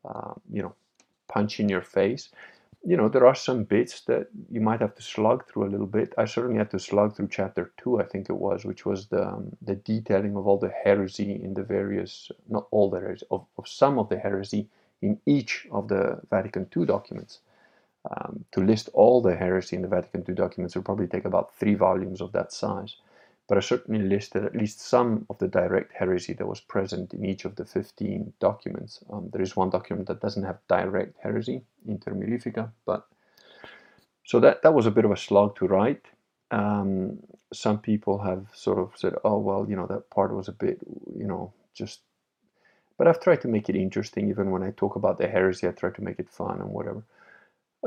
uh, 0.03 0.33
you 0.51 0.63
know, 0.63 0.75
punch 1.27 1.59
in 1.59 1.69
your 1.69 1.81
face. 1.81 2.29
You 2.83 2.95
know, 2.95 3.09
there 3.09 3.25
are 3.25 3.35
some 3.35 3.63
bits 3.63 4.01
that 4.01 4.27
you 4.49 4.61
might 4.61 4.79
have 4.81 4.95
to 4.95 5.01
slug 5.01 5.45
through 5.47 5.65
a 5.67 5.73
little 5.73 5.87
bit. 5.87 6.13
I 6.17 6.25
certainly 6.25 6.57
had 6.57 6.71
to 6.71 6.79
slug 6.79 7.15
through 7.15 7.29
chapter 7.29 7.71
two, 7.77 7.99
I 7.99 8.05
think 8.05 8.29
it 8.29 8.37
was, 8.37 8.63
which 8.65 8.85
was 8.85 9.07
the 9.07 9.27
um, 9.27 9.55
the 9.61 9.75
detailing 9.75 10.35
of 10.37 10.47
all 10.47 10.57
the 10.57 10.73
heresy 10.83 11.31
in 11.43 11.53
the 11.53 11.63
various, 11.63 12.31
not 12.47 12.67
all 12.71 12.89
the 12.89 12.99
heresy, 12.99 13.25
of, 13.31 13.45
of 13.57 13.67
some 13.67 13.99
of 13.99 14.09
the 14.09 14.19
heresy 14.19 14.69
in 15.01 15.19
each 15.25 15.67
of 15.71 15.87
the 15.87 16.21
Vatican 16.29 16.67
II 16.75 16.85
documents. 16.85 17.39
Um, 18.09 18.45
to 18.53 18.61
list 18.61 18.89
all 18.93 19.21
the 19.21 19.35
heresy 19.35 19.75
in 19.75 19.81
the 19.81 19.87
Vatican 19.89 20.23
II 20.27 20.35
documents 20.35 20.75
would 20.75 20.85
probably 20.85 21.07
take 21.07 21.25
about 21.25 21.53
three 21.55 21.73
volumes 21.73 22.21
of 22.21 22.31
that 22.31 22.53
size. 22.53 22.95
But 23.47 23.57
I 23.57 23.61
certainly 23.61 24.01
listed 24.01 24.43
at 24.43 24.55
least 24.55 24.81
some 24.81 25.25
of 25.29 25.37
the 25.37 25.47
direct 25.47 25.93
heresy 25.93 26.33
that 26.33 26.47
was 26.47 26.59
present 26.59 27.13
in 27.13 27.23
each 27.23 27.45
of 27.45 27.55
the 27.55 27.65
15 27.65 28.33
documents. 28.39 28.99
Um, 29.09 29.29
there 29.31 29.41
is 29.41 29.55
one 29.55 29.69
document 29.69 30.07
that 30.09 30.19
doesn't 30.19 30.43
have 30.43 30.59
direct 30.67 31.15
heresy, 31.21 31.61
Inter 31.87 32.11
Mirifica, 32.11 32.71
but 32.85 33.07
so 34.25 34.41
that, 34.41 34.61
that 34.63 34.73
was 34.73 34.85
a 34.85 34.91
bit 34.91 35.05
of 35.05 35.11
a 35.11 35.17
slog 35.17 35.55
to 35.55 35.67
write. 35.67 36.05
Um, 36.51 37.19
some 37.53 37.79
people 37.79 38.17
have 38.19 38.47
sort 38.53 38.77
of 38.77 38.91
said, 38.97 39.13
oh, 39.23 39.37
well, 39.37 39.65
you 39.69 39.77
know, 39.77 39.87
that 39.87 40.09
part 40.09 40.35
was 40.35 40.49
a 40.49 40.51
bit, 40.53 40.79
you 41.15 41.25
know, 41.25 41.53
just. 41.73 42.01
But 42.97 43.07
I've 43.07 43.21
tried 43.21 43.41
to 43.41 43.47
make 43.47 43.69
it 43.69 43.75
interesting. 43.75 44.29
Even 44.29 44.51
when 44.51 44.63
I 44.63 44.71
talk 44.71 44.97
about 44.97 45.17
the 45.17 45.27
heresy, 45.27 45.67
I 45.67 45.71
try 45.71 45.91
to 45.91 46.03
make 46.03 46.19
it 46.19 46.29
fun 46.29 46.59
and 46.59 46.69
whatever. 46.69 47.03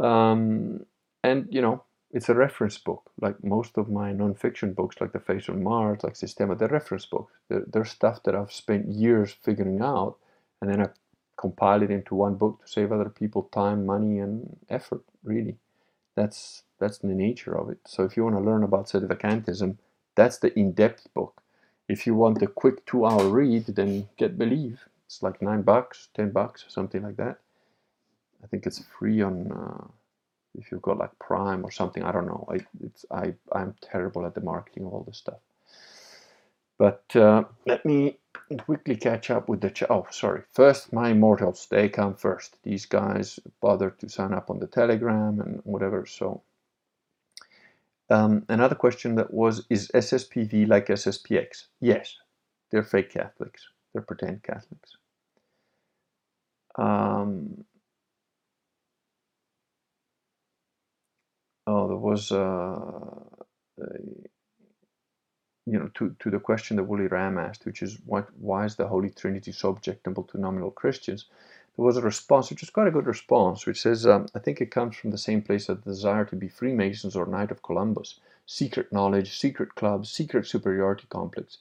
Um, 0.01 0.87
and 1.23 1.47
you 1.51 1.61
know, 1.61 1.83
it's 2.13 2.29
a 2.29 2.35
reference 2.35 2.79
book. 2.79 3.11
Like 3.21 3.43
most 3.45 3.79
of 3.79 3.89
my 3.89 4.13
nonfiction 4.13 4.75
books, 4.75 5.01
like 5.01 5.13
The 5.13 5.21
Face 5.21 5.49
on 5.49 5.63
Mars, 5.63 6.03
like 6.03 6.17
Systema, 6.17 6.57
they're 6.57 6.69
reference 6.69 7.07
books. 7.07 7.33
They're, 7.49 7.65
they're 7.67 7.85
stuff 7.85 8.23
that 8.25 8.35
I've 8.35 8.53
spent 8.53 8.89
years 8.89 9.37
figuring 9.43 9.81
out, 9.81 10.17
and 10.61 10.71
then 10.71 10.83
I 10.83 10.89
compile 11.37 11.83
it 11.83 11.91
into 11.91 12.15
one 12.15 12.35
book 12.35 12.61
to 12.61 12.71
save 12.71 12.93
other 12.93 13.09
people 13.09 13.45
time, 13.45 13.87
money, 13.87 14.19
and 14.19 14.57
effort. 14.69 15.03
Really, 15.23 15.57
that's 16.17 16.65
that's 16.79 16.99
the 16.99 17.09
nature 17.09 17.57
of 17.57 17.71
it. 17.71 17.79
So 17.87 18.05
if 18.05 18.17
you 18.17 18.25
want 18.25 18.37
to 18.37 18.43
learn 18.43 18.63
about 18.65 18.87
sedevacantism, 18.87 19.77
that's 20.17 20.39
the 20.39 20.59
in-depth 20.59 21.13
book. 21.15 21.43
If 21.89 22.07
you 22.07 22.15
want 22.15 22.43
a 22.43 22.47
quick 22.47 22.87
two-hour 22.87 23.29
read, 23.29 23.67
then 23.67 24.09
get 24.17 24.39
Believe. 24.39 24.81
It's 25.07 25.23
like 25.23 25.43
nine 25.43 25.63
bucks, 25.63 26.09
ten 26.15 26.31
bucks, 26.31 26.65
something 26.69 27.03
like 27.03 27.17
that. 27.17 27.39
I 28.43 28.47
think 28.47 28.67
it's 28.67 28.83
free 28.99 29.21
on 29.23 29.53
uh, 29.53 29.85
if 30.59 30.73
you've 30.73 30.83
got 30.83 30.99
like 30.99 31.19
Prime 31.19 31.65
or 31.65 31.71
something. 31.71 32.03
I 32.05 32.13
don't 32.13 32.27
know. 32.27 32.47
I 32.51 32.59
it's 32.85 33.05
I 33.11 33.35
I'm 33.53 33.75
terrible 33.83 34.27
at 34.27 34.35
the 34.35 34.43
marketing 34.43 34.87
of 34.87 34.95
all 34.95 35.05
this 35.05 35.19
stuff. 35.19 35.41
But 36.79 37.05
uh, 37.17 37.45
let 37.67 37.85
me 37.87 38.19
quickly 38.59 38.97
catch 38.97 39.31
up 39.31 39.49
with 39.49 39.61
the. 39.61 39.71
Ch- 39.71 39.85
oh, 39.91 40.07
sorry. 40.11 40.43
First, 40.53 40.93
my 40.93 41.11
immortals. 41.11 41.67
They 41.71 41.89
come 41.89 42.15
first. 42.15 42.57
These 42.65 42.87
guys 42.87 43.41
bothered 43.61 43.99
to 44.01 44.09
sign 44.09 44.35
up 44.35 44.51
on 44.51 44.61
the 44.61 44.67
Telegram 44.69 45.41
and 45.41 45.61
whatever. 45.65 46.07
So. 46.07 46.43
Um, 48.09 48.45
another 48.49 48.75
question 48.75 49.17
that 49.17 49.33
was 49.33 49.67
Is 49.71 49.91
SSPV 49.95 50.69
like 50.69 50.87
SSPX? 50.87 51.67
Yes, 51.81 52.17
they're 52.71 52.83
fake 52.85 53.11
Catholics, 53.11 53.67
they're 53.93 54.03
pretend 54.03 54.43
Catholics. 54.43 54.97
Um, 56.77 57.65
oh, 61.71 61.89
there 61.89 61.97
was 61.97 62.33
uh, 62.33 62.37
a, 63.81 63.87
you 65.67 65.79
know 65.79 65.91
to, 65.95 66.17
to 66.19 66.31
the 66.31 66.41
question 66.41 66.77
that 66.77 66.85
Wooly 66.85 67.07
Ram 67.07 67.39
asked, 67.39 67.65
which 67.67 67.83
is 67.83 67.99
what 68.07 68.29
why 68.39 68.65
is 68.65 68.77
the 68.77 68.89
Holy 68.89 69.11
Trinity 69.11 69.53
so 69.53 69.71
objectionable 69.71 70.25
to 70.25 70.41
nominal 70.41 70.71
Christians? 70.71 71.27
There 71.77 71.87
was 71.87 71.97
a 71.97 72.03
response, 72.03 72.51
which 72.51 72.63
is 72.63 72.71
quite 72.71 72.89
a 72.89 72.91
good 72.91 73.07
response, 73.07 73.65
which 73.65 73.81
says, 73.81 74.07
um, 74.07 74.27
I 74.35 74.41
think 74.41 74.61
it 74.61 74.73
comes 74.73 74.97
from 74.97 75.13
the 75.13 75.19
same 75.19 75.41
place 75.41 75.71
as 75.71 75.79
the 75.79 75.91
desire 75.91 76.25
to 76.27 76.37
be 76.37 76.49
Freemasons 76.49 77.17
or 77.17 77.27
Knight 77.27 77.51
of 77.51 77.63
Columbus, 77.63 78.21
secret 78.45 78.93
knowledge, 78.93 79.39
secret 79.39 79.75
clubs, 79.77 80.11
secret 80.11 80.47
superiority 80.47 81.07
complex. 81.09 81.59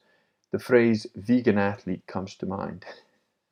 The 0.52 0.60
phrase 0.60 1.06
vegan 1.16 1.60
athlete 1.60 2.08
comes 2.08 2.36
to 2.38 2.48
mind. 2.48 2.86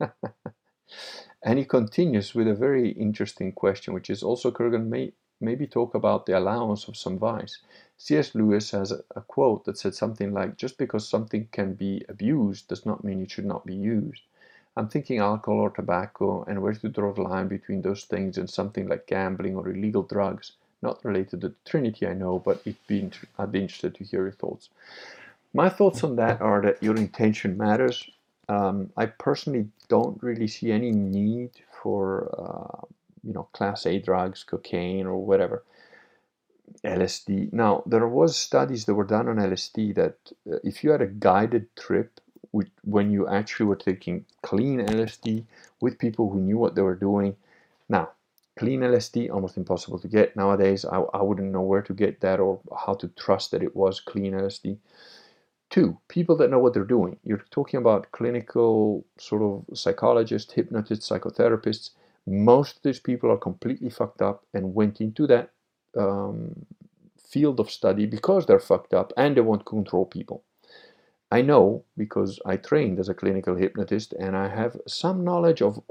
and 1.42 1.58
he 1.58 1.64
continues 1.64 2.34
with 2.34 2.48
a 2.48 2.54
very 2.54 2.90
interesting 2.90 3.52
question, 3.52 3.94
which 3.94 4.10
is 4.10 4.22
also 4.22 4.50
Kurgan 4.50 4.88
may, 4.88 5.12
maybe 5.40 5.66
talk 5.66 5.94
about 5.94 6.26
the 6.26 6.36
allowance 6.36 6.88
of 6.88 6.96
some 6.96 7.18
vice. 7.18 7.58
C.S. 7.96 8.34
Lewis 8.34 8.70
has 8.70 8.92
a, 8.92 9.02
a, 9.16 9.20
quote 9.20 9.64
that 9.64 9.78
said 9.78 9.94
something 9.94 10.32
like, 10.32 10.56
just 10.56 10.78
because 10.78 11.08
something 11.08 11.48
can 11.52 11.74
be 11.74 12.04
abused 12.08 12.68
does 12.68 12.86
not 12.86 13.04
mean 13.04 13.22
it 13.22 13.30
should 13.30 13.44
not 13.46 13.66
be 13.66 13.74
used. 13.74 14.22
I'm 14.76 14.88
thinking 14.88 15.18
alcohol 15.18 15.60
or 15.60 15.70
tobacco 15.70 16.44
and 16.44 16.62
where 16.62 16.72
to 16.72 16.88
draw 16.88 17.12
the 17.12 17.22
line 17.22 17.48
between 17.48 17.82
those 17.82 18.04
things 18.04 18.38
and 18.38 18.48
something 18.48 18.86
like 18.86 19.08
gambling 19.08 19.56
or 19.56 19.68
illegal 19.68 20.04
drugs. 20.04 20.52
Not 20.82 21.04
related 21.04 21.30
to 21.30 21.36
the 21.48 21.54
Trinity, 21.64 22.06
I 22.06 22.14
know, 22.14 22.38
but 22.38 22.60
it'd 22.64 22.86
be, 22.86 23.10
I'd 23.38 23.50
be 23.50 23.62
interested 23.62 23.96
to 23.96 24.04
hear 24.04 24.22
your 24.22 24.32
thoughts. 24.32 24.68
My 25.52 25.68
thoughts 25.68 26.04
on 26.04 26.14
that 26.16 26.40
are 26.40 26.62
that 26.62 26.80
your 26.80 26.94
intention 26.96 27.56
matters. 27.56 28.08
Um, 28.48 28.90
I 28.96 29.06
personally 29.06 29.68
don't 29.88 30.22
really 30.22 30.46
see 30.46 30.70
any 30.70 30.92
need 30.92 31.50
for 31.82 32.30
uh, 32.38 32.86
you 33.24 33.32
know 33.32 33.48
class 33.52 33.86
A 33.86 33.98
drugs, 33.98 34.44
cocaine 34.44 35.06
or 35.06 35.18
whatever. 35.18 35.64
LSD. 36.84 37.52
Now 37.52 37.82
there 37.86 38.06
was 38.06 38.36
studies 38.36 38.84
that 38.84 38.94
were 38.94 39.04
done 39.04 39.28
on 39.28 39.36
LSD 39.36 39.94
that 39.94 40.16
uh, 40.50 40.58
if 40.64 40.84
you 40.84 40.90
had 40.90 41.02
a 41.02 41.06
guided 41.06 41.74
trip 41.76 42.20
with, 42.52 42.68
when 42.84 43.10
you 43.10 43.26
actually 43.28 43.66
were 43.66 43.76
taking 43.76 44.24
clean 44.42 44.80
LSD 44.80 45.44
with 45.80 45.98
people 45.98 46.30
who 46.30 46.40
knew 46.40 46.58
what 46.58 46.74
they 46.74 46.82
were 46.82 46.94
doing. 46.94 47.36
Now 47.88 48.10
clean 48.58 48.80
LSD 48.80 49.30
almost 49.30 49.56
impossible 49.56 49.98
to 50.00 50.08
get 50.08 50.36
nowadays. 50.36 50.84
I, 50.84 50.98
I 51.14 51.22
wouldn't 51.22 51.52
know 51.52 51.62
where 51.62 51.82
to 51.82 51.94
get 51.94 52.20
that 52.20 52.40
or 52.40 52.60
how 52.86 52.94
to 52.94 53.08
trust 53.08 53.52
that 53.52 53.62
it 53.62 53.74
was 53.76 54.00
clean 54.00 54.32
LSD. 54.32 54.78
Two, 55.70 55.98
people 56.08 56.36
that 56.36 56.50
know 56.50 56.58
what 56.58 56.72
they're 56.74 56.84
doing. 56.84 57.18
You're 57.24 57.44
talking 57.50 57.78
about 57.78 58.10
clinical 58.10 59.04
sort 59.18 59.42
of 59.42 59.78
psychologists, 59.78 60.52
hypnotists, 60.52 61.08
psychotherapists 61.08 61.90
most 62.30 62.76
of 62.76 62.82
these 62.82 63.00
people 63.00 63.30
are 63.30 63.36
completely 63.36 63.90
fucked 63.90 64.22
up 64.22 64.44
and 64.54 64.74
went 64.74 65.00
into 65.00 65.26
that 65.26 65.50
um, 65.96 66.66
field 67.18 67.60
of 67.60 67.70
study 67.70 68.06
because 68.06 68.46
they're 68.46 68.60
fucked 68.60 68.94
up 68.94 69.12
and 69.16 69.36
they 69.36 69.40
want 69.40 69.60
to 69.60 69.64
control 69.64 70.06
people. 70.06 70.42
I 71.30 71.42
know 71.42 71.84
because 71.96 72.40
I 72.46 72.56
trained 72.56 72.98
as 72.98 73.08
a 73.08 73.14
clinical 73.14 73.54
hypnotist 73.54 74.14
and 74.14 74.36
I 74.36 74.48
have 74.48 74.80
some 74.86 75.24
knowledge 75.24 75.60
of 75.60 75.82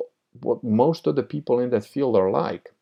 what 0.41 0.63
most 0.63 1.08
of 1.08 1.15
the 1.15 1.24
people 1.24 1.60
in 1.60 1.70
that 1.72 1.86
field 1.86 2.15
are 2.15 2.32
like. 2.32 2.74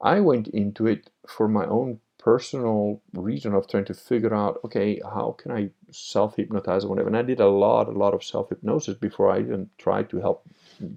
I 0.00 0.20
went 0.20 0.48
into 0.48 0.86
it 0.86 1.10
for 1.28 1.46
my 1.46 1.64
own 1.66 2.00
personal 2.22 3.00
reason 3.14 3.52
of 3.52 3.66
trying 3.66 3.84
to 3.84 3.94
figure 3.94 4.32
out 4.32 4.60
okay 4.64 5.00
how 5.02 5.34
can 5.40 5.50
i 5.50 5.68
self 5.90 6.36
hypnotize 6.36 6.84
or 6.84 6.88
whatever 6.88 7.08
and 7.08 7.16
i 7.16 7.22
did 7.22 7.40
a 7.40 7.48
lot 7.48 7.88
a 7.88 7.90
lot 7.90 8.14
of 8.14 8.22
self 8.22 8.48
hypnosis 8.48 8.96
before 8.96 9.28
i 9.28 9.40
even 9.40 9.68
tried 9.76 10.08
to 10.08 10.20
help 10.20 10.46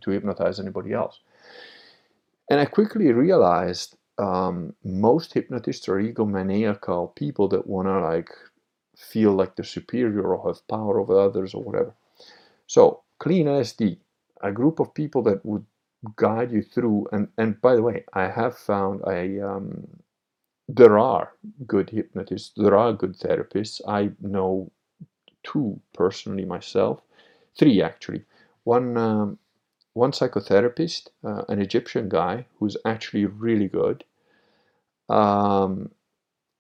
to 0.01 0.12
hypnotize 0.12 0.59
anybody 0.59 0.93
else 0.93 1.21
and 2.49 2.59
I 2.59 2.65
quickly 2.65 3.11
realized 3.11 3.97
um, 4.17 4.73
most 4.83 5.33
hypnotists 5.33 5.89
are 5.89 6.01
egomaniacal 6.01 7.15
people 7.15 7.47
that 7.49 7.67
want 7.67 7.87
to 7.87 7.99
like 7.99 8.29
feel 8.97 9.33
like 9.33 9.55
they're 9.55 9.65
superior 9.65 10.33
or 10.35 10.47
have 10.47 10.67
power 10.67 10.99
over 10.99 11.19
others 11.19 11.53
or 11.53 11.63
whatever. 11.63 11.93
So, 12.67 13.03
clean 13.19 13.47
LSD, 13.47 13.99
a 14.41 14.51
group 14.51 14.79
of 14.79 14.93
people 14.93 15.23
that 15.23 15.45
would 15.45 15.65
guide 16.17 16.51
you 16.51 16.61
through. 16.63 17.07
And 17.11 17.29
and 17.37 17.59
by 17.61 17.75
the 17.75 17.81
way, 17.83 18.05
I 18.13 18.27
have 18.29 18.57
found 18.57 19.01
a 19.07 19.41
um, 19.41 19.87
there 20.67 20.99
are 20.99 21.33
good 21.67 21.89
hypnotists, 21.89 22.53
there 22.57 22.77
are 22.77 22.93
good 22.93 23.17
therapists. 23.17 23.81
I 23.87 24.11
know 24.21 24.71
two 25.43 25.79
personally 25.93 26.45
myself, 26.45 27.01
three 27.57 27.81
actually. 27.81 28.25
One 28.63 28.97
um, 28.97 29.39
one 29.95 30.11
psychotherapist, 30.11 31.07
uh, 31.23 31.43
an 31.49 31.61
Egyptian 31.61 32.09
guy 32.09 32.45
who's 32.59 32.77
actually 32.85 33.25
really 33.25 33.67
good. 33.67 34.03
Um, 35.09 35.91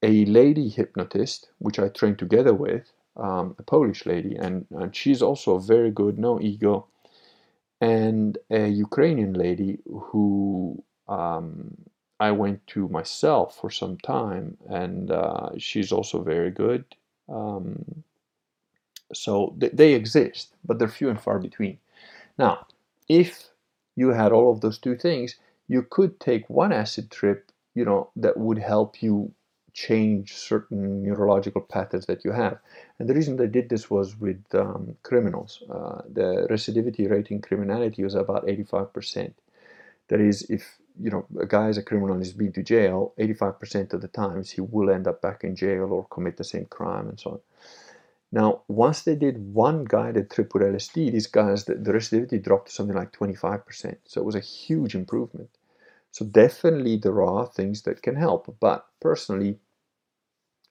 a 0.01 0.25
lady 0.25 0.69
hypnotist, 0.69 1.49
which 1.59 1.77
I 1.79 1.89
trained 1.89 2.19
together 2.19 2.53
with, 2.53 2.91
um, 3.17 3.55
a 3.59 3.63
Polish 3.63 4.05
lady, 4.05 4.35
and, 4.35 4.65
and 4.71 4.95
she's 4.95 5.21
also 5.21 5.57
very 5.59 5.91
good, 5.91 6.17
no 6.17 6.39
ego, 6.41 6.87
and 7.81 8.37
a 8.49 8.67
Ukrainian 8.67 9.33
lady 9.33 9.79
who 9.85 10.83
um, 11.09 11.75
I 12.19 12.31
went 12.31 12.65
to 12.67 12.87
myself 12.87 13.57
for 13.59 13.69
some 13.69 13.97
time, 13.97 14.57
and 14.69 15.11
uh, 15.11 15.49
she's 15.57 15.91
also 15.91 16.21
very 16.21 16.51
good. 16.51 16.85
Um, 17.27 18.03
so 19.13 19.55
th- 19.59 19.73
they 19.73 19.93
exist, 19.93 20.55
but 20.63 20.79
they're 20.79 20.87
few 20.87 21.09
and 21.09 21.19
far 21.19 21.39
between. 21.39 21.79
Now, 22.37 22.67
if 23.09 23.49
you 23.95 24.09
had 24.09 24.31
all 24.31 24.51
of 24.51 24.61
those 24.61 24.77
two 24.79 24.95
things, 24.97 25.35
you 25.67 25.83
could 25.83 26.19
take 26.19 26.49
one 26.49 26.71
acid 26.73 27.11
trip, 27.11 27.51
you 27.75 27.85
know, 27.85 28.09
that 28.15 28.37
would 28.37 28.57
help 28.59 29.01
you 29.01 29.31
change 29.73 30.33
certain 30.35 31.03
neurological 31.03 31.61
patterns 31.61 32.05
that 32.05 32.23
you 32.23 32.31
have. 32.31 32.57
And 32.99 33.09
the 33.09 33.13
reason 33.13 33.35
they 33.37 33.47
did 33.47 33.69
this 33.69 33.89
was 33.89 34.17
with 34.19 34.43
um, 34.53 34.95
criminals. 35.03 35.63
Uh, 35.69 36.01
the 36.11 36.47
recidivity 36.49 37.09
rate 37.09 37.31
in 37.31 37.41
criminality 37.41 38.03
was 38.03 38.15
about 38.15 38.45
85%. 38.47 39.33
That 40.09 40.21
is, 40.21 40.43
if 40.49 40.77
you 41.01 41.09
know 41.11 41.25
a 41.39 41.47
guy 41.47 41.69
is 41.69 41.77
a 41.77 41.83
criminal 41.83 42.15
and 42.15 42.23
he's 42.23 42.33
been 42.33 42.53
to 42.53 42.63
jail, 42.63 43.13
85% 43.19 43.93
of 43.93 44.01
the 44.01 44.07
times 44.09 44.51
he 44.51 44.61
will 44.61 44.89
end 44.91 45.07
up 45.07 45.21
back 45.21 45.43
in 45.43 45.55
jail 45.55 45.91
or 45.91 46.05
commit 46.07 46.37
the 46.37 46.43
same 46.43 46.65
crime 46.65 47.09
and 47.09 47.19
so 47.19 47.31
on. 47.31 47.39
Now, 48.35 48.63
once 48.67 49.03
they 49.03 49.15
did 49.15 49.55
one 49.55 49.85
guided 49.85 50.29
trip 50.29 50.53
with 50.53 50.63
LSD, 50.63 51.09
these 51.11 51.27
guys, 51.27 51.65
the, 51.65 51.75
the 51.75 51.93
recidivity 51.93 52.43
dropped 52.43 52.67
to 52.67 52.73
something 52.73 52.97
like 52.97 53.13
25%. 53.13 53.97
So 54.05 54.21
it 54.21 54.25
was 54.25 54.35
a 54.35 54.41
huge 54.41 54.93
improvement. 54.93 55.49
So 56.11 56.25
definitely 56.25 56.97
there 56.97 57.23
are 57.23 57.47
things 57.47 57.83
that 57.83 58.03
can 58.03 58.15
help. 58.17 58.57
But 58.59 58.87
personally, 59.01 59.59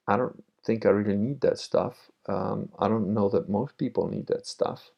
I 0.07 0.17
don't 0.17 0.43
think 0.63 0.85
I 0.85 0.89
really 0.89 1.17
need 1.17 1.41
that 1.41 1.59
stuff. 1.59 2.11
Um, 2.27 2.69
I 2.79 2.87
don't 2.87 3.13
know 3.13 3.29
that 3.29 3.49
most 3.49 3.77
people 3.77 4.07
need 4.07 4.27
that 4.27 4.47
stuff. 4.47 4.91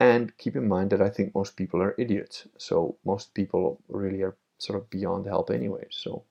And 0.00 0.36
keep 0.38 0.56
in 0.56 0.68
mind 0.68 0.90
that 0.90 1.02
I 1.02 1.10
think 1.10 1.34
most 1.34 1.56
people 1.56 1.82
are 1.82 1.94
idiots. 1.98 2.48
So 2.58 2.96
most 3.04 3.34
people 3.34 3.80
really 3.88 4.22
are 4.22 4.36
sort 4.58 4.78
of 4.80 4.90
beyond 4.90 5.26
help 5.26 5.50
anyway. 5.50 5.86
So, 5.90 6.24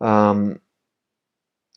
um, 0.00 0.60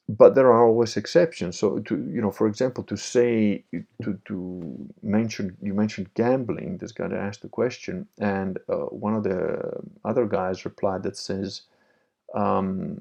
but 0.10 0.36
there 0.36 0.48
are 0.54 0.66
always 0.68 0.98
exceptions. 0.98 1.60
So 1.60 1.80
to 1.80 1.96
you 1.98 2.22
know, 2.22 2.32
for 2.32 2.48
example, 2.48 2.84
to 2.86 2.98
say 2.98 3.64
to 4.04 4.20
to 4.26 4.90
mention 5.04 5.58
you 5.62 5.74
mentioned 5.74 6.14
gambling. 6.16 6.78
This 6.80 6.94
guy 6.94 7.08
asked 7.14 7.42
the 7.44 7.50
question, 7.50 8.08
and 8.20 8.60
uh, 8.70 8.88
one 9.08 9.16
of 9.16 9.24
the 9.24 9.74
other 10.06 10.26
guys 10.28 10.66
replied 10.66 11.04
that 11.04 11.18
says. 11.18 11.64
Um, 12.36 13.00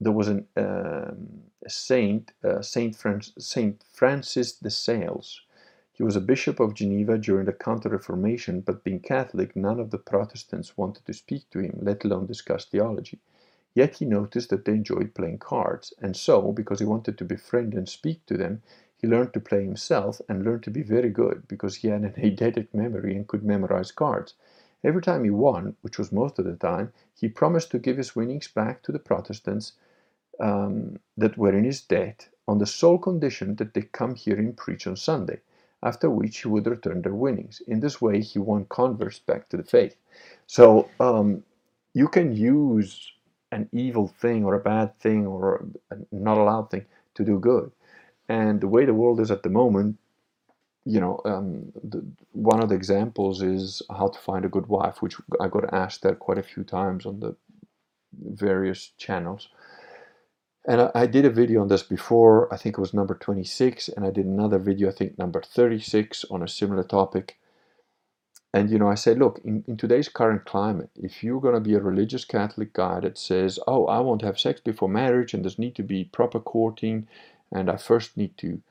there 0.00 0.12
was 0.12 0.28
an, 0.28 0.46
um, 0.56 1.28
a 1.66 1.70
saint, 1.70 2.32
uh, 2.44 2.62
Saint, 2.62 2.96
saint 3.40 3.84
Francis 3.92 4.54
de 4.54 4.70
Sales. 4.70 5.42
He 5.94 6.04
was 6.04 6.16
a 6.16 6.22
bishop 6.22 6.60
of 6.60 6.74
Geneva 6.76 7.18
during 7.18 7.46
the 7.46 7.54
Counter 7.54 7.90
Reformation, 7.90 8.62
but 8.62 8.84
being 8.84 9.00
Catholic, 9.00 9.56
none 9.56 9.80
of 9.80 9.90
the 9.90 9.98
Protestants 9.98 10.78
wanted 10.78 11.06
to 11.06 11.14
speak 11.14 11.50
to 11.50 11.60
him, 11.60 11.80
let 11.82 12.04
alone 12.06 12.26
discuss 12.28 12.66
theology. 12.66 13.20
Yet 13.76 13.96
he 13.98 14.06
noticed 14.06 14.50
that 14.50 14.66
they 14.66 14.72
enjoyed 14.72 15.14
playing 15.14 15.38
cards, 15.40 15.94
and 16.02 16.16
so, 16.16 16.52
because 16.52 16.80
he 16.80 16.86
wanted 16.86 17.18
to 17.18 17.26
befriend 17.26 17.74
and 17.74 17.88
speak 17.88 18.26
to 18.26 18.38
them, 18.38 18.62
he 18.96 19.08
learned 19.08 19.34
to 19.34 19.40
play 19.40 19.64
himself 19.64 20.20
and 20.30 20.44
learned 20.44 20.64
to 20.64 20.72
be 20.72 20.82
very 20.82 21.10
good 21.10 21.48
because 21.48 21.76
he 21.76 21.88
had 21.90 22.02
an 22.02 22.14
eidetic 22.18 22.74
memory 22.74 23.16
and 23.16 23.28
could 23.28 23.44
memorize 23.44 23.92
cards. 23.92 24.34
Every 24.84 25.02
time 25.02 25.24
he 25.24 25.30
won, 25.30 25.76
which 25.82 25.98
was 25.98 26.12
most 26.12 26.40
of 26.40 26.46
the 26.46 26.56
time, 26.56 26.92
he 27.14 27.28
promised 27.28 27.70
to 27.72 27.80
give 27.80 27.98
his 27.98 28.16
winnings 28.16 28.48
back 28.48 28.82
to 28.84 28.92
the 28.92 29.00
Protestants 29.00 29.74
um, 30.40 30.98
that 31.16 31.38
were 31.38 31.56
in 31.56 31.64
his 31.64 31.82
debt 31.82 32.28
on 32.48 32.58
the 32.58 32.66
sole 32.66 32.98
condition 32.98 33.56
that 33.56 33.74
they 33.74 33.82
come 33.82 34.14
here 34.16 34.38
and 34.38 34.56
preach 34.56 34.86
on 34.88 34.96
Sunday, 34.96 35.40
after 35.82 36.10
which 36.10 36.38
he 36.42 36.48
would 36.48 36.66
return 36.66 37.02
their 37.02 37.14
winnings. 37.14 37.62
In 37.68 37.80
this 37.80 38.00
way, 38.02 38.22
he 38.22 38.38
won 38.38 38.66
converts 38.66 39.18
back 39.20 39.48
to 39.50 39.58
the 39.58 39.64
faith. 39.64 39.96
So 40.46 40.90
um, 41.00 41.44
you 41.94 42.08
can 42.08 42.36
use 42.36 43.12
an 43.52 43.68
evil 43.72 44.08
thing 44.08 44.44
or 44.44 44.54
a 44.54 44.60
bad 44.60 44.98
thing 44.98 45.26
or 45.26 45.66
a 45.90 45.96
not 46.10 46.38
allowed 46.38 46.70
thing 46.70 46.86
to 47.14 47.24
do 47.24 47.38
good. 47.38 47.70
And 48.28 48.60
the 48.60 48.68
way 48.68 48.84
the 48.84 48.94
world 48.94 49.20
is 49.20 49.30
at 49.30 49.42
the 49.42 49.50
moment, 49.50 49.98
you 50.84 51.00
know, 51.00 51.20
um, 51.24 51.72
the, 51.82 52.04
one 52.32 52.62
of 52.62 52.68
the 52.68 52.74
examples 52.74 53.42
is 53.42 53.82
how 53.90 54.08
to 54.08 54.18
find 54.18 54.44
a 54.44 54.48
good 54.48 54.66
wife, 54.66 55.02
which 55.02 55.16
I 55.40 55.48
got 55.48 55.72
asked 55.72 56.02
that 56.02 56.20
quite 56.20 56.38
a 56.38 56.42
few 56.42 56.64
times 56.64 57.06
on 57.06 57.20
the 57.20 57.36
various 58.12 58.92
channels. 58.96 59.48
And 60.66 60.80
I, 60.80 60.90
I, 60.94 61.06
did 61.06 61.24
a 61.24 61.30
video 61.30 61.60
on 61.60 61.68
this 61.68 61.82
before, 61.82 62.52
I 62.52 62.56
think 62.56 62.78
it 62.78 62.80
was 62.80 62.94
number 62.94 63.14
26, 63.14 63.88
and 63.88 64.04
I 64.04 64.10
did 64.10 64.26
another 64.26 64.58
video, 64.58 64.88
I 64.88 64.92
think 64.92 65.18
number 65.18 65.42
36, 65.42 66.24
on 66.30 66.42
a 66.42 66.48
similar 66.48 66.82
topic. 66.82 67.38
And 68.56 68.70
you 68.70 68.78
know, 68.78 68.88
I 68.88 68.94
say, 68.94 69.14
look, 69.14 69.38
in, 69.44 69.64
in 69.68 69.76
today's 69.76 70.08
current 70.08 70.46
climate, 70.46 70.88
if 70.96 71.22
you're 71.22 71.42
going 71.42 71.52
to 71.52 71.60
be 71.60 71.74
a 71.74 71.78
religious 71.78 72.24
Catholic 72.24 72.72
guy 72.72 73.00
that 73.00 73.18
says, 73.18 73.58
oh, 73.66 73.84
I 73.84 74.00
won't 74.00 74.22
have 74.22 74.40
sex 74.40 74.62
before 74.62 74.88
marriage, 74.88 75.34
and 75.34 75.44
there's 75.44 75.58
need 75.58 75.74
to 75.74 75.82
be 75.82 76.04
proper 76.04 76.40
courting, 76.40 77.06
and 77.52 77.68
I 77.70 77.76
first 77.76 78.16
need 78.16 78.38
to 78.38 78.62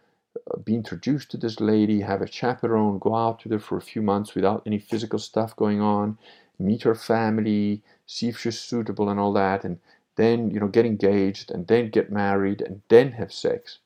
uh, 0.49 0.57
be 0.57 0.73
introduced 0.73 1.29
to 1.31 1.37
this 1.37 1.59
lady, 1.59 2.01
have 2.01 2.23
a 2.23 2.27
chaperone, 2.27 2.97
go 2.97 3.13
out 3.15 3.43
with 3.43 3.51
her 3.53 3.59
for 3.59 3.77
a 3.77 3.81
few 3.93 4.01
months 4.01 4.33
without 4.33 4.63
any 4.65 4.79
physical 4.79 5.19
stuff 5.19 5.55
going 5.55 5.81
on, 5.81 6.17
meet 6.57 6.81
her 6.81 6.95
family, 6.95 7.83
see 8.07 8.29
if 8.29 8.39
she's 8.39 8.57
suitable 8.57 9.07
and 9.07 9.19
all 9.19 9.33
that, 9.33 9.63
and 9.63 9.77
then 10.15 10.49
you 10.49 10.59
know 10.59 10.67
get 10.67 10.87
engaged 10.87 11.51
and 11.51 11.67
then 11.67 11.91
get 11.91 12.11
married 12.11 12.59
and 12.59 12.81
then 12.87 13.11
have 13.11 13.31
sex 13.31 13.77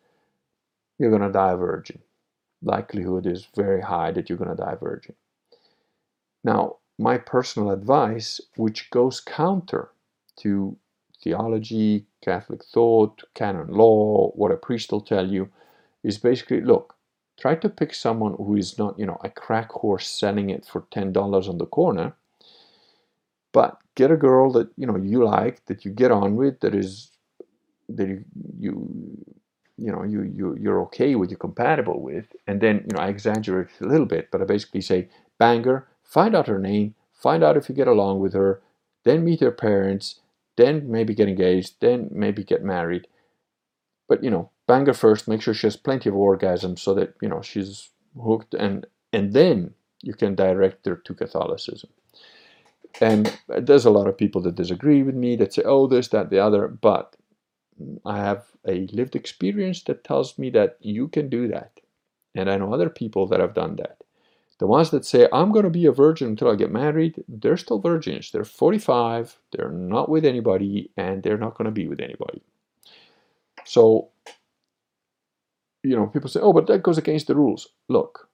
you're 0.98 1.10
going 1.10 1.22
to 1.22 1.32
die 1.32 1.52
a 1.54 1.58
virgin. 1.58 2.00
Likelihood 2.62 3.26
is 3.26 3.48
very 3.56 3.82
high 3.82 4.12
that 4.12 4.30
you're 4.30 4.38
going 4.38 4.56
to 4.56 4.64
die 4.64 4.74
a 4.74 4.78
virgin 4.78 5.16
now 6.44 6.78
my 6.98 7.18
personal 7.18 7.72
advice 7.72 8.42
which 8.58 8.90
goes 8.92 9.20
counter 9.20 9.92
to 10.38 10.78
theology 11.24 12.06
catholic 12.24 12.64
thought 12.66 13.24
canon 13.36 13.68
law 13.70 14.32
what 14.36 14.52
a 14.52 14.58
priest 14.58 14.92
will 14.92 15.02
tell 15.02 15.28
you 15.28 15.50
is 16.04 16.18
basically 16.18 16.62
look 16.62 16.96
try 17.40 17.56
to 17.56 17.70
pick 17.70 17.94
someone 17.94 18.36
who 18.38 18.56
is 18.56 18.78
not 18.78 18.98
you 19.00 19.06
know 19.06 19.20
a 19.24 19.30
crack 19.30 19.72
horse 19.72 20.08
selling 20.10 20.50
it 20.50 20.66
for 20.66 20.82
$10 20.94 21.50
on 21.50 21.58
the 21.58 21.66
corner 21.66 22.14
but 23.52 23.78
get 23.96 24.12
a 24.12 24.18
girl 24.18 24.52
that 24.54 24.70
you 24.78 24.86
know 24.86 24.98
you 24.98 25.24
like, 25.26 25.66
that 25.66 25.86
you 25.86 25.92
get 25.92 26.12
on 26.12 26.36
with, 26.36 26.60
that 26.62 26.76
is 26.76 27.12
that 27.90 28.08
you 28.60 28.74
you 29.78 29.92
know 29.92 30.04
you 30.04 30.24
you 30.24 30.56
you're 30.60 30.82
okay 30.84 31.16
with, 31.16 31.30
you're 31.32 31.40
compatible 31.40 32.02
with, 32.02 32.26
and 32.48 32.62
then 32.62 32.86
you 32.88 32.96
know 32.96 33.02
I 33.02 33.08
exaggerate 33.10 33.70
a 33.82 33.86
little 33.86 34.06
bit, 34.06 34.30
but 34.32 34.42
I 34.42 34.46
basically 34.46 34.82
say 34.82 35.10
bang 35.40 35.64
her, 35.64 35.88
find 36.10 36.36
out 36.36 36.48
her 36.48 36.60
name, 36.60 36.96
find 37.14 37.44
out 37.44 37.56
if 37.56 37.70
you 37.70 37.76
get 37.76 37.88
along 37.88 38.20
with 38.20 38.34
her, 38.34 38.62
then 39.06 39.24
meet 39.24 39.40
her 39.42 39.52
parents, 39.52 40.20
then 40.58 40.92
maybe 40.92 41.14
get 41.14 41.30
engaged, 41.30 41.76
then 41.80 42.10
maybe 42.12 42.44
get 42.44 42.64
married. 42.64 43.08
But 44.10 44.24
you 44.24 44.32
know, 44.32 44.50
bang 44.68 44.88
her 44.88 44.94
first, 44.94 45.28
make 45.28 45.42
sure 45.42 45.54
she 45.54 45.68
has 45.68 45.78
plenty 45.78 46.10
of 46.10 46.16
orgasms 46.16 46.80
so 46.80 46.94
that 46.96 47.14
you 47.22 47.30
know 47.30 47.42
she's 47.42 47.90
hooked, 48.22 48.56
and 48.56 48.88
and 49.14 49.34
then 49.34 49.76
you 50.02 50.14
can 50.14 50.36
direct 50.36 50.86
her 50.88 50.96
to 50.96 51.14
Catholicism. 51.14 51.92
And 53.00 53.40
there's 53.48 53.86
a 53.86 53.92
lot 53.92 54.08
of 54.08 54.18
people 54.18 54.42
that 54.42 54.56
disagree 54.56 55.04
with 55.04 55.16
me 55.16 55.36
that 55.38 55.54
say, 55.54 55.62
oh, 55.64 55.88
this, 55.88 56.08
that, 56.10 56.32
the 56.32 56.40
other. 56.40 56.68
But 56.68 57.16
I 58.06 58.18
have 58.18 58.48
a 58.68 58.88
lived 58.88 59.16
experience 59.16 59.84
that 59.84 60.04
tells 60.04 60.38
me 60.40 60.50
that 60.52 60.78
you 60.82 61.08
can 61.08 61.30
do 61.30 61.48
that. 61.50 61.80
And 62.36 62.50
I 62.50 62.58
know 62.58 62.74
other 62.74 62.90
people 62.90 63.28
that 63.28 63.40
have 63.40 63.54
done 63.54 63.76
that. 63.78 64.04
The 64.60 64.68
ones 64.68 64.90
that 64.92 65.06
say, 65.06 65.28
I'm 65.32 65.52
going 65.52 65.64
to 65.64 65.70
be 65.70 65.86
a 65.86 65.92
virgin 65.92 66.28
until 66.28 66.52
I 66.52 66.56
get 66.56 66.72
married, 66.72 67.24
they're 67.28 67.58
still 67.58 67.80
virgins. 67.80 68.32
They're 68.32 68.44
45, 68.44 69.38
they're 69.52 69.72
not 69.72 70.10
with 70.10 70.26
anybody, 70.26 70.92
and 70.98 71.24
they're 71.24 71.38
not 71.38 71.58
going 71.58 71.66
to 71.66 71.72
be 71.72 71.88
with 71.88 72.02
anybody. 72.02 72.44
So, 73.66 74.10
you 75.82 75.96
know, 75.96 76.08
people 76.08 76.30
say, 76.30 76.42
oh, 76.42 76.52
but 76.52 76.68
that 76.68 76.84
goes 76.84 76.98
against 76.98 77.28
the 77.28 77.36
rules. 77.36 77.70
Look, 77.88 78.30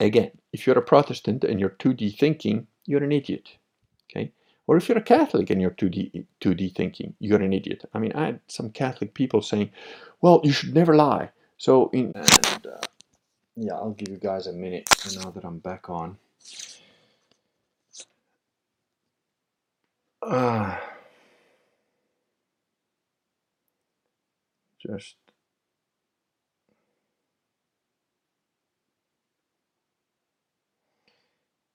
again, 0.00 0.30
if 0.54 0.66
you're 0.66 0.78
a 0.78 0.82
Protestant 0.82 1.44
and 1.44 1.60
you're 1.60 1.70
2D 1.70 2.18
thinking, 2.18 2.66
you're 2.86 3.04
an 3.04 3.12
idiot. 3.12 3.50
Okay? 4.10 4.32
Or 4.66 4.78
if 4.78 4.88
you're 4.88 4.98
a 4.98 5.02
Catholic 5.02 5.50
and 5.50 5.60
you're 5.60 5.70
2D, 5.70 6.24
2D 6.40 6.74
thinking, 6.74 7.14
you're 7.18 7.42
an 7.42 7.52
idiot. 7.52 7.84
I 7.92 7.98
mean, 7.98 8.12
I 8.14 8.26
had 8.26 8.40
some 8.48 8.70
Catholic 8.70 9.12
people 9.12 9.42
saying, 9.42 9.70
well, 10.22 10.40
you 10.44 10.52
should 10.52 10.74
never 10.74 10.96
lie. 10.96 11.28
So, 11.58 11.90
in, 11.92 12.14
yeah, 13.56 13.74
I'll 13.74 13.92
give 13.92 14.08
you 14.10 14.18
guys 14.18 14.46
a 14.46 14.52
minute 14.52 14.88
now 15.16 15.30
that 15.30 15.44
I'm 15.44 15.58
back 15.58 15.90
on. 15.90 16.18
Uh, 20.22 20.78
just 24.86 25.16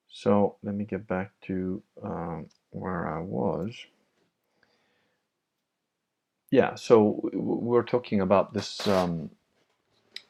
so 0.09 0.57
let 0.63 0.75
me 0.75 0.85
get 0.85 1.07
back 1.07 1.31
to 1.43 1.81
um, 2.03 2.47
where 2.71 3.07
I 3.07 3.21
was. 3.21 3.75
Yeah, 6.51 6.75
so 6.75 7.21
we're 7.33 7.83
talking 7.83 8.21
about 8.21 8.53
this 8.53 8.87
um, 8.87 9.29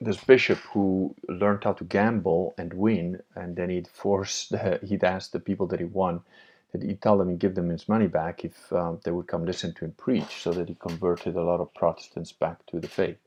this 0.02 0.24
bishop 0.24 0.60
who 0.74 1.16
learned 1.28 1.64
how 1.64 1.74
to 1.74 1.84
gamble 1.84 2.54
and 2.58 2.74
win, 2.74 3.22
and 3.36 3.56
then 3.56 3.70
he'd 3.70 3.88
force 3.88 4.48
the, 4.48 4.80
he'd 4.84 5.04
ask 5.04 5.32
the 5.32 5.40
people 5.40 5.68
that 5.68 5.80
he 5.80 5.86
won 5.86 6.22
that 6.72 6.84
he'd 6.84 7.02
tell 7.02 7.18
them 7.18 7.30
and 7.30 7.40
give 7.40 7.56
them 7.56 7.70
his 7.70 7.90
money 7.90 8.08
back 8.08 8.46
if 8.46 8.72
um, 8.74 9.00
they 9.04 9.12
would 9.12 9.28
come 9.28 9.46
listen 9.46 9.74
to 9.74 9.86
him 9.86 9.94
preach, 9.98 10.44
so 10.44 10.52
that 10.52 10.68
he 10.70 10.76
converted 10.76 11.36
a 11.36 11.44
lot 11.44 11.60
of 11.60 11.74
Protestants 11.74 12.32
back 12.32 12.64
to 12.68 12.80
the 12.80 12.88
faith. 12.88 13.18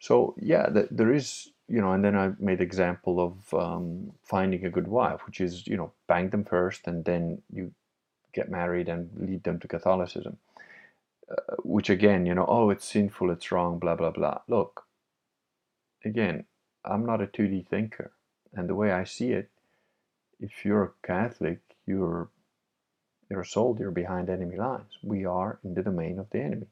So 0.00 0.34
yeah, 0.40 0.68
the, 0.70 0.88
there 0.90 1.12
is 1.12 1.50
you 1.68 1.82
know, 1.82 1.92
and 1.92 2.02
then 2.02 2.16
I 2.16 2.32
made 2.38 2.62
example 2.62 3.20
of 3.20 3.54
um, 3.54 4.12
finding 4.24 4.64
a 4.64 4.70
good 4.70 4.88
wife, 4.88 5.26
which 5.26 5.40
is 5.40 5.66
you 5.66 5.76
know 5.76 5.92
bang 6.06 6.30
them 6.30 6.44
first 6.44 6.86
and 6.86 7.04
then 7.04 7.42
you 7.52 7.72
get 8.32 8.50
married 8.50 8.88
and 8.88 9.10
lead 9.16 9.42
them 9.44 9.60
to 9.60 9.68
Catholicism. 9.68 10.38
Uh, 11.30 11.56
which 11.62 11.90
again, 11.90 12.24
you 12.24 12.34
know, 12.34 12.46
oh, 12.48 12.70
it's 12.70 12.86
sinful, 12.86 13.30
it's 13.30 13.52
wrong, 13.52 13.78
blah 13.78 13.94
blah 13.94 14.10
blah. 14.10 14.38
Look, 14.48 14.84
again, 16.04 16.44
I'm 16.84 17.06
not 17.06 17.22
a 17.22 17.26
2D 17.26 17.68
thinker, 17.68 18.12
and 18.54 18.68
the 18.68 18.74
way 18.76 18.92
I 18.92 19.04
see 19.04 19.32
it, 19.32 19.50
if 20.40 20.64
you're 20.64 20.84
a 20.84 21.06
Catholic, 21.06 21.60
you're 21.86 22.30
you're 23.30 23.42
a 23.42 23.46
soldier 23.46 23.90
behind 23.90 24.30
enemy 24.30 24.56
lines. 24.56 24.98
We 25.02 25.24
are 25.26 25.58
in 25.64 25.74
the 25.74 25.82
domain 25.82 26.18
of 26.18 26.30
the 26.30 26.40
enemy. 26.40 26.68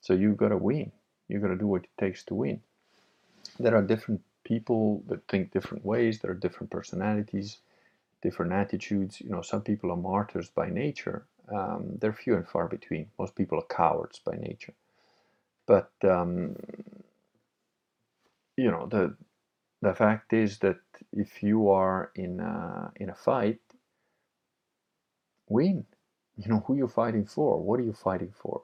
So 0.00 0.14
you've 0.14 0.38
got 0.38 0.50
to 0.50 0.58
win. 0.58 0.92
You've 1.28 1.42
got 1.42 1.48
to 1.48 1.56
do 1.56 1.66
what 1.68 1.84
it 1.84 1.90
takes 2.00 2.24
to 2.26 2.34
win. 2.34 2.60
There 3.58 3.76
are 3.76 3.82
different 3.82 4.22
people 4.44 5.02
that 5.08 5.26
think 5.28 5.52
different 5.52 5.84
ways. 5.84 6.20
There 6.20 6.30
are 6.32 6.34
different 6.46 6.70
personalities, 6.70 7.58
different 8.22 8.52
attitudes. 8.52 9.20
You 9.20 9.30
know, 9.30 9.42
some 9.42 9.62
people 9.62 9.92
are 9.92 9.96
martyrs 9.96 10.50
by 10.50 10.70
nature. 10.70 11.26
Um, 11.52 11.98
they're 12.00 12.12
few 12.12 12.36
and 12.36 12.48
far 12.48 12.68
between. 12.68 13.08
Most 13.18 13.36
people 13.36 13.58
are 13.58 13.76
cowards 13.76 14.20
by 14.24 14.36
nature. 14.36 14.74
But 15.66 15.92
um, 16.04 16.56
you 18.60 18.70
know 18.72 18.86
the 18.88 19.16
the 19.82 19.94
fact 19.94 20.32
is 20.32 20.58
that 20.60 20.80
if 21.12 21.42
you 21.42 21.70
are 21.70 22.10
in 22.16 22.40
a, 22.40 22.92
in 22.96 23.10
a 23.10 23.14
fight, 23.14 23.60
win. 25.48 25.86
You 26.36 26.50
know 26.50 26.64
who 26.66 26.76
you're 26.76 26.88
fighting 26.88 27.26
for. 27.26 27.58
What 27.62 27.80
are 27.80 27.84
you 27.84 27.92
fighting 27.92 28.32
for? 28.34 28.62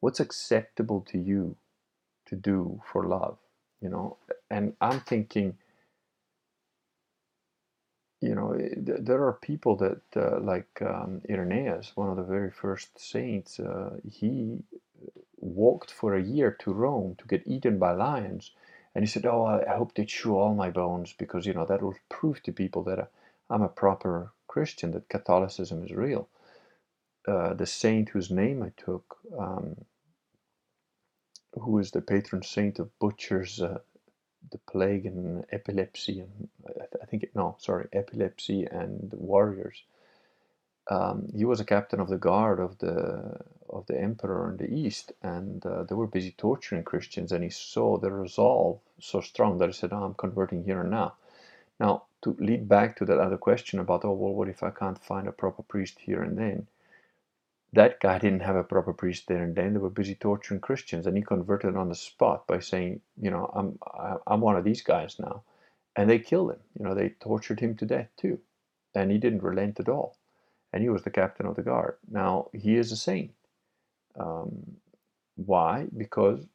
What's 0.00 0.20
acceptable 0.20 1.02
to 1.12 1.18
you 1.18 1.56
to 2.26 2.36
do 2.36 2.80
for 2.92 3.06
love? 3.06 3.38
You 3.82 3.90
know, 3.90 4.18
and 4.50 4.74
I'm 4.80 5.00
thinking. 5.00 5.56
You 8.22 8.34
know, 8.34 8.52
eh, 8.52 8.70
there 8.76 9.24
are 9.24 9.34
people 9.34 9.76
that, 9.76 10.02
uh, 10.16 10.40
like 10.40 10.82
um, 10.82 11.22
Irenaeus, 11.30 11.92
one 11.96 12.10
of 12.10 12.16
the 12.16 12.24
very 12.24 12.50
first 12.50 12.98
saints, 12.98 13.60
uh, 13.60 13.98
he 14.10 14.58
walked 15.38 15.92
for 15.92 16.16
a 16.16 16.22
year 16.22 16.52
to 16.60 16.72
Rome 16.72 17.16
to 17.18 17.26
get 17.26 17.42
eaten 17.46 17.78
by 17.78 17.92
lions 17.92 18.52
and 18.96 19.04
he 19.04 19.08
said, 19.08 19.26
"Oh, 19.26 19.44
I 19.44 19.76
hope 19.76 19.94
they 19.94 20.06
chew 20.06 20.38
all 20.38 20.54
my 20.54 20.70
bones 20.70 21.12
because 21.12 21.46
you 21.46 21.54
know 21.54 21.66
that 21.66 21.82
will 21.82 21.96
prove 22.08 22.42
to 22.44 22.52
people 22.52 22.82
that 22.84 23.12
I'm 23.50 23.62
a 23.62 23.68
proper 23.68 24.32
Christian, 24.48 24.92
that 24.92 25.10
Catholicism 25.10 25.84
is 25.84 25.92
real." 25.92 26.30
Uh, 27.28 27.54
the 27.54 27.66
saint 27.66 28.08
whose 28.10 28.30
name 28.30 28.62
I 28.62 28.72
took, 28.76 29.18
um, 29.38 29.84
who 31.54 31.78
is 31.78 31.90
the 31.92 32.02
patron 32.02 32.42
saint 32.42 32.78
of 32.78 32.98
butchers, 32.98 33.60
uh, 33.62 33.80
the 34.50 34.58
plague 34.58 35.06
and 35.06 35.44
epilepsy, 35.52 36.20
and 36.20 36.48
I, 37.02 37.06
think 37.06 37.24
it, 37.24 37.36
no, 37.36 37.56
sorry, 37.60 37.88
epilepsy 37.92 38.64
and 38.64 39.12
warriors. 39.14 39.84
Um, 40.90 41.28
he 41.36 41.44
was 41.44 41.60
a 41.60 41.64
captain 41.64 42.00
of 42.00 42.08
the 42.08 42.18
guard 42.18 42.60
of 42.60 42.78
the 42.78 43.38
of 43.70 43.86
the 43.86 44.00
emperor 44.00 44.50
in 44.50 44.58
the 44.58 44.72
east, 44.72 45.12
and 45.22 45.64
uh, 45.66 45.84
they 45.84 45.94
were 45.96 46.06
busy 46.06 46.32
torturing 46.38 46.84
Christians, 46.84 47.32
and 47.32 47.44
he 47.44 47.50
saw 47.50 47.98
their 47.98 48.12
resolve 48.12 48.80
so 49.00 49.20
strong 49.20 49.58
that 49.58 49.66
he 49.68 49.72
said, 49.72 49.92
oh, 49.92 50.04
I'm 50.04 50.14
converting 50.14 50.64
here 50.64 50.80
and 50.82 50.90
now. 50.90 51.14
Now, 51.80 52.04
to 52.22 52.36
lead 52.38 52.68
back 52.68 52.96
to 52.96 53.04
that 53.06 53.20
other 53.20 53.36
question 53.38 53.78
about, 53.80 54.04
oh, 54.04 54.12
well, 54.12 54.34
what 54.34 54.48
if 54.48 54.62
I 54.62 54.70
can't 54.70 55.02
find 55.02 55.28
a 55.28 55.32
proper 55.32 55.62
priest 55.62 55.98
here 56.00 56.22
and 56.22 56.38
then? 56.38 56.68
That 57.72 58.00
guy 58.00 58.18
didn't 58.18 58.40
have 58.42 58.56
a 58.56 58.64
proper 58.64 58.94
priest 58.94 59.28
there 59.28 59.44
and 59.44 59.54
then. 59.56 59.74
They 59.74 59.80
were 59.80 59.90
busy 59.90 60.16
torturing 60.16 60.60
Christians, 60.60 61.06
and 61.06 61.16
he 61.16 61.22
converted 61.22 61.76
on 61.76 61.88
the 61.90 61.94
spot 61.96 62.46
by 62.46 62.60
saying, 62.60 63.02
you 63.20 63.30
know, 63.30 63.50
I'm 63.54 63.78
I'm 64.26 64.40
one 64.42 64.56
of 64.56 64.64
these 64.64 64.82
guys 64.82 65.18
now, 65.20 65.44
and 65.96 66.10
they 66.10 66.18
killed 66.18 66.52
him. 66.52 66.60
You 66.78 66.84
know, 66.86 66.94
they 66.94 67.10
tortured 67.20 67.60
him 67.60 67.76
to 67.78 67.86
death 67.86 68.08
too, 68.18 68.40
and 68.94 69.10
he 69.12 69.18
didn't 69.18 69.42
relent 69.44 69.80
at 69.80 69.88
all, 69.90 70.16
and 70.72 70.82
he 70.82 70.88
was 70.88 71.02
the 71.02 71.10
captain 71.10 71.46
of 71.46 71.56
the 71.56 71.62
guard. 71.62 71.96
Now 72.10 72.48
he 72.52 72.76
is 72.76 72.92
a 72.92 72.96
saint. 72.96 73.32
Um, 74.18 74.76
why? 75.36 75.86
Because 75.96 76.46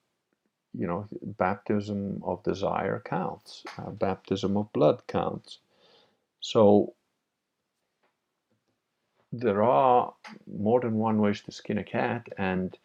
you 0.74 0.88
know, 0.88 1.06
baptism 1.22 2.22
of 2.24 2.44
desire 2.44 3.02
counts, 3.04 3.64
uh, 3.78 3.90
baptism 3.90 4.56
of 4.56 4.72
blood 4.72 5.02
counts. 5.08 5.60
So 6.40 6.94
there 9.34 9.64
are 9.64 10.14
more 10.48 10.80
than 10.80 10.96
one 10.96 11.20
ways 11.20 11.42
to 11.42 11.52
skin 11.52 11.78
a 11.78 11.84
cat, 11.84 12.28
and 12.38 12.78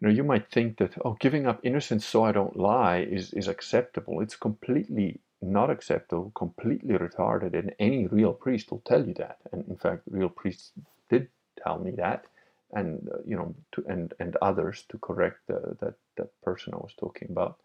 you 0.00 0.08
know, 0.08 0.14
you 0.14 0.24
might 0.24 0.50
think 0.50 0.78
that 0.78 0.94
oh, 1.04 1.16
giving 1.20 1.46
up 1.46 1.60
innocence 1.62 2.04
so 2.04 2.24
I 2.24 2.32
don't 2.32 2.56
lie 2.56 2.98
is 2.98 3.32
is 3.32 3.48
acceptable. 3.48 4.20
It's 4.20 4.36
completely 4.36 5.20
not 5.40 5.70
acceptable, 5.70 6.32
completely 6.34 6.94
retarded, 6.96 7.54
and 7.54 7.74
any 7.78 8.06
real 8.06 8.32
priest 8.32 8.70
will 8.70 8.82
tell 8.86 9.06
you 9.06 9.14
that. 9.14 9.38
And 9.52 9.66
in 9.68 9.76
fact, 9.76 10.02
real 10.10 10.28
priests 10.28 10.72
did 11.08 11.28
tell 11.62 11.78
me 11.78 11.92
that 11.92 12.26
and 12.72 13.08
uh, 13.12 13.18
you 13.24 13.36
know 13.36 13.54
to 13.72 13.84
and 13.88 14.14
and 14.20 14.36
others 14.42 14.84
to 14.88 14.98
correct 14.98 15.38
the, 15.46 15.76
that 15.80 15.94
that 16.16 16.28
person 16.42 16.74
I 16.74 16.78
was 16.78 16.94
talking 16.98 17.28
about. 17.30 17.58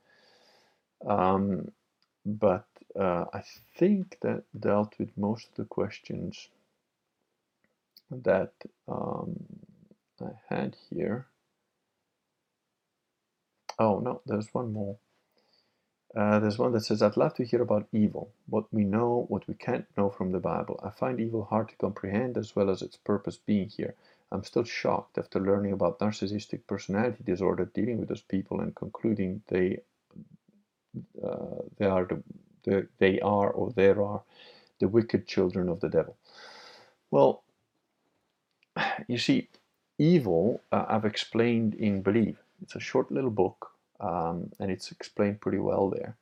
Um, 1.05 1.71
but 2.25 2.67
uh, 2.97 3.25
I 3.33 3.43
think 3.77 4.17
that 4.21 4.43
dealt 4.57 4.93
with 4.97 5.17
most 5.17 5.49
of 5.49 5.55
the 5.55 5.65
questions 5.65 6.49
that 8.11 8.53
um, 8.87 9.35
I 10.21 10.31
had 10.49 10.77
here. 10.89 11.27
Oh 13.79 13.99
no, 13.99 14.21
there's 14.25 14.53
one 14.53 14.71
more. 14.73 14.97
Uh, 16.15 16.39
there's 16.39 16.59
one 16.59 16.71
that 16.73 16.85
says, 16.85 17.01
I'd 17.01 17.17
love 17.17 17.33
to 17.35 17.45
hear 17.45 17.61
about 17.61 17.87
evil, 17.91 18.31
what 18.47 18.65
we 18.71 18.83
know, 18.83 19.25
what 19.29 19.47
we 19.47 19.55
can't 19.55 19.85
know 19.97 20.09
from 20.09 20.31
the 20.31 20.39
Bible. 20.39 20.79
I 20.83 20.89
find 20.91 21.19
evil 21.19 21.45
hard 21.45 21.69
to 21.69 21.75
comprehend 21.77 22.37
as 22.37 22.55
well 22.55 22.69
as 22.69 22.81
its 22.83 22.97
purpose 22.97 23.37
being 23.37 23.69
here. 23.69 23.95
I'm 24.31 24.43
still 24.43 24.63
shocked 24.63 25.17
after 25.17 25.39
learning 25.39 25.73
about 25.73 25.99
narcissistic 25.99 26.61
personality 26.67 27.23
disorder, 27.23 27.65
dealing 27.73 27.99
with 27.99 28.09
those 28.09 28.21
people, 28.21 28.59
and 28.61 28.75
concluding 28.75 29.41
they 29.47 29.79
uh, 31.23 31.63
they 31.77 31.85
are 31.85 32.05
the, 32.05 32.23
the, 32.63 32.87
they 32.99 33.19
are 33.21 33.49
or 33.49 33.71
there 33.71 34.03
are 34.03 34.21
the 34.79 34.87
wicked 34.87 35.27
children 35.27 35.69
of 35.69 35.79
the 35.79 35.89
devil. 35.89 36.17
Well, 37.11 37.43
you 39.07 39.17
see, 39.17 39.49
evil 39.97 40.61
uh, 40.71 40.85
I've 40.87 41.05
explained 41.05 41.75
in 41.75 42.01
Believe. 42.01 42.37
It's 42.61 42.75
a 42.75 42.79
short 42.79 43.11
little 43.11 43.31
book, 43.31 43.71
um, 43.99 44.51
and 44.59 44.71
it's 44.71 44.91
explained 44.91 45.41
pretty 45.41 45.59
well 45.59 45.89
there. 45.89 46.17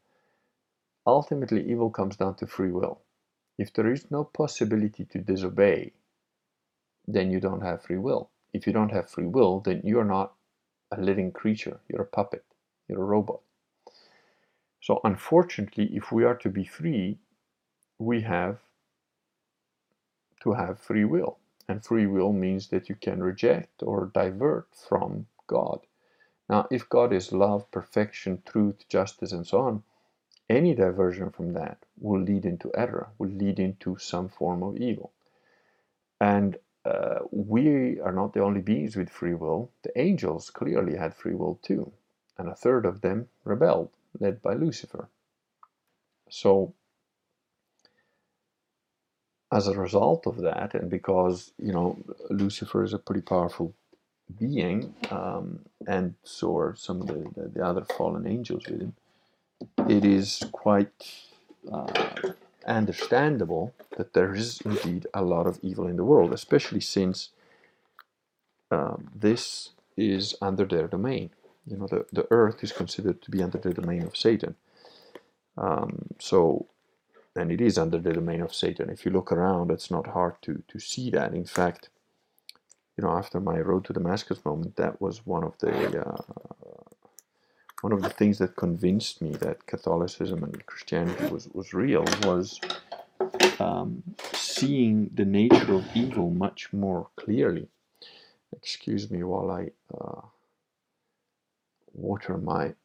Ultimately, 1.05 1.69
evil 1.69 1.89
comes 1.89 2.15
down 2.15 2.35
to 2.35 2.47
free 2.47 2.71
will. 2.71 3.01
If 3.57 3.73
there 3.73 3.91
is 3.91 4.11
no 4.11 4.23
possibility 4.23 5.05
to 5.05 5.19
disobey, 5.19 5.93
then 7.07 7.31
you 7.31 7.39
don't 7.39 7.61
have 7.61 7.83
free 7.83 7.97
will. 7.97 8.29
If 8.53 8.67
you 8.67 8.73
don't 8.73 8.91
have 8.91 9.09
free 9.09 9.25
will, 9.25 9.59
then 9.59 9.81
you're 9.83 10.05
not 10.05 10.33
a 10.91 11.01
living 11.01 11.31
creature, 11.31 11.79
you're 11.87 12.03
a 12.03 12.05
puppet, 12.05 12.43
you're 12.87 13.01
a 13.01 13.05
robot. 13.05 13.41
So, 14.81 14.99
unfortunately, 15.03 15.85
if 15.95 16.11
we 16.11 16.23
are 16.23 16.35
to 16.35 16.49
be 16.49 16.65
free, 16.65 17.19
we 17.97 18.21
have 18.21 18.59
to 20.41 20.53
have 20.53 20.79
free 20.79 21.05
will. 21.05 21.37
And 21.67 21.85
free 21.85 22.07
will 22.07 22.33
means 22.33 22.67
that 22.69 22.89
you 22.89 22.95
can 22.95 23.21
reject 23.21 23.83
or 23.83 24.11
divert 24.13 24.67
from 24.75 25.27
God. 25.47 25.79
Now, 26.51 26.67
if 26.69 26.89
God 26.89 27.13
is 27.13 27.31
love, 27.31 27.71
perfection, 27.71 28.43
truth, 28.45 28.87
justice, 28.89 29.31
and 29.31 29.47
so 29.47 29.61
on, 29.61 29.83
any 30.49 30.75
diversion 30.75 31.31
from 31.31 31.53
that 31.53 31.85
will 31.99 32.21
lead 32.21 32.45
into 32.45 32.71
error, 32.75 33.09
will 33.17 33.29
lead 33.29 33.59
into 33.59 33.97
some 33.97 34.27
form 34.29 34.61
of 34.61 34.77
evil. 34.77 35.13
And 36.19 36.57
uh, 36.85 37.19
we 37.31 38.01
are 38.01 38.11
not 38.11 38.33
the 38.33 38.43
only 38.43 38.61
beings 38.61 38.97
with 38.97 39.09
free 39.09 39.33
will. 39.33 39.71
The 39.83 39.97
angels 39.97 40.49
clearly 40.49 40.97
had 40.97 41.15
free 41.15 41.35
will 41.35 41.59
too, 41.63 41.93
and 42.37 42.49
a 42.49 42.55
third 42.55 42.85
of 42.85 43.01
them 43.01 43.29
rebelled, 43.45 43.91
led 44.19 44.41
by 44.41 44.55
Lucifer. 44.55 45.09
So, 46.29 46.73
as 49.53 49.67
a 49.67 49.79
result 49.79 50.27
of 50.27 50.37
that, 50.37 50.73
and 50.75 50.89
because 50.89 51.53
you 51.57 51.73
know 51.73 51.97
Lucifer 52.29 52.83
is 52.83 52.93
a 52.93 52.99
pretty 52.99 53.21
powerful 53.21 53.73
being, 54.39 54.93
um, 55.09 55.59
and 55.87 56.15
so 56.23 56.57
are 56.57 56.75
some 56.75 57.01
of 57.01 57.07
the, 57.07 57.25
the, 57.35 57.47
the, 57.49 57.65
other 57.65 57.85
fallen 57.97 58.27
angels 58.27 58.65
with 58.67 58.81
him, 58.81 58.93
it 59.89 60.05
is 60.05 60.43
quite 60.51 60.91
uh, 61.71 62.09
understandable 62.65 63.73
that 63.97 64.13
there 64.13 64.33
is 64.33 64.61
indeed 64.61 65.07
a 65.13 65.23
lot 65.23 65.47
of 65.47 65.59
evil 65.61 65.87
in 65.87 65.97
the 65.97 66.03
world, 66.03 66.33
especially 66.33 66.81
since 66.81 67.29
um, 68.71 69.09
this 69.15 69.71
is 69.97 70.35
under 70.41 70.65
their 70.65 70.87
domain. 70.87 71.29
You 71.67 71.77
know, 71.77 71.87
the, 71.87 72.05
the 72.11 72.27
earth 72.31 72.63
is 72.63 72.71
considered 72.71 73.21
to 73.21 73.31
be 73.31 73.43
under 73.43 73.57
the 73.57 73.73
domain 73.73 74.03
of 74.03 74.17
Satan. 74.17 74.55
Um, 75.57 76.07
so, 76.19 76.67
and 77.35 77.51
it 77.51 77.61
is 77.61 77.77
under 77.77 77.99
the 77.99 78.13
domain 78.13 78.41
of 78.41 78.55
Satan. 78.55 78.89
If 78.89 79.05
you 79.05 79.11
look 79.11 79.31
around, 79.31 79.69
it's 79.71 79.91
not 79.91 80.07
hard 80.07 80.35
to, 80.43 80.63
to 80.67 80.79
see 80.79 81.09
that. 81.11 81.33
In 81.33 81.45
fact, 81.45 81.89
you 83.01 83.07
know, 83.07 83.17
after 83.17 83.41
my 83.41 83.59
road 83.59 83.85
to 83.87 83.93
Damascus 83.93 84.45
moment, 84.45 84.77
that 84.77 85.01
was 85.01 85.25
one 85.25 85.43
of 85.45 85.57
the 85.59 86.01
uh, 86.01 86.23
one 87.81 87.93
of 87.93 88.03
the 88.03 88.11
things 88.11 88.39
that 88.39 88.55
convinced 88.57 89.21
me 89.21 89.31
that 89.37 89.67
Catholicism 89.67 90.43
and 90.43 90.65
Christianity 90.67 91.25
was 91.25 91.49
was 91.49 91.73
real 91.73 92.05
was 92.23 92.61
um, 93.59 94.03
seeing 94.33 95.09
the 95.13 95.25
nature 95.25 95.73
of 95.75 95.87
evil 95.95 96.31
much 96.31 96.73
more 96.73 97.09
clearly. 97.17 97.69
Excuse 98.53 99.11
me 99.11 99.23
while 99.23 99.51
I 99.51 99.71
uh, 99.93 100.21
water 101.93 102.37
my 102.37 102.75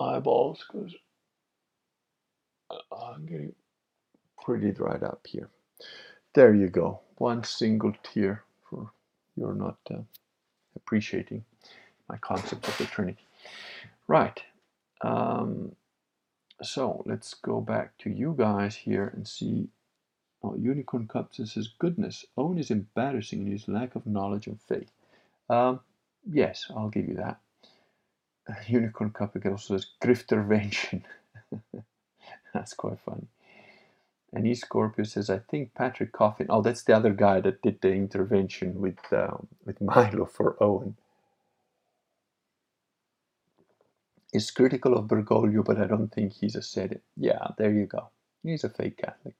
eyeballs 0.00 0.64
because 0.66 0.94
I'm 2.92 3.26
getting 3.26 3.54
pretty 4.44 4.72
dried 4.72 5.04
up 5.04 5.26
here. 5.28 5.50
There 6.34 6.54
you 6.54 6.68
go. 6.68 7.00
One 7.18 7.44
single 7.44 7.94
tear 8.02 8.44
for 8.68 8.90
you're 9.36 9.54
not 9.54 9.78
uh, 9.90 9.98
appreciating 10.76 11.44
my 12.08 12.16
concept 12.18 12.68
of 12.68 12.78
the 12.78 12.86
Trinity. 12.86 13.26
Right. 14.08 14.42
Um, 15.02 15.72
so 16.62 17.02
let's 17.06 17.34
go 17.34 17.60
back 17.60 17.96
to 17.98 18.10
you 18.10 18.34
guys 18.38 18.76
here 18.76 19.12
and 19.14 19.26
see. 19.28 19.68
Oh, 20.42 20.56
Unicorn 20.56 21.08
Cup 21.08 21.30
says 21.34 21.68
goodness. 21.78 22.24
Owen 22.36 22.58
is 22.58 22.70
embarrassing 22.70 23.46
in 23.46 23.52
his 23.52 23.68
lack 23.68 23.94
of 23.96 24.06
knowledge 24.06 24.46
and 24.46 24.60
faith. 24.60 24.90
Um, 25.50 25.80
yes, 26.30 26.66
I'll 26.76 26.88
give 26.90 27.08
you 27.08 27.16
that. 27.16 27.40
Unicorn 28.68 29.10
Cup 29.10 29.36
also 29.46 29.76
says 29.76 29.86
griftervention. 30.02 31.02
That's 32.54 32.74
quite 32.74 32.98
funny. 33.00 33.28
And 34.32 34.46
E 34.46 34.54
Scorpio 34.54 35.04
says, 35.04 35.28
I 35.28 35.38
think 35.38 35.74
Patrick 35.74 36.12
Coffin. 36.12 36.46
Oh, 36.50 36.62
that's 36.62 36.84
the 36.84 36.94
other 36.96 37.12
guy 37.12 37.40
that 37.40 37.62
did 37.62 37.80
the 37.80 37.92
intervention 37.92 38.80
with 38.80 38.98
um, 39.12 39.48
with 39.64 39.80
Milo 39.82 40.26
for 40.26 40.56
Owen. 40.62 40.96
Is 44.32 44.50
critical 44.52 44.96
of 44.96 45.08
Bergoglio, 45.08 45.64
but 45.64 45.78
I 45.78 45.86
don't 45.86 46.08
think 46.12 46.32
he's 46.34 46.54
a 46.54 46.62
said 46.62 47.00
Yeah, 47.16 47.48
there 47.58 47.72
you 47.72 47.86
go. 47.86 48.10
He's 48.44 48.62
a 48.62 48.68
fake 48.68 48.98
Catholic. 48.98 49.34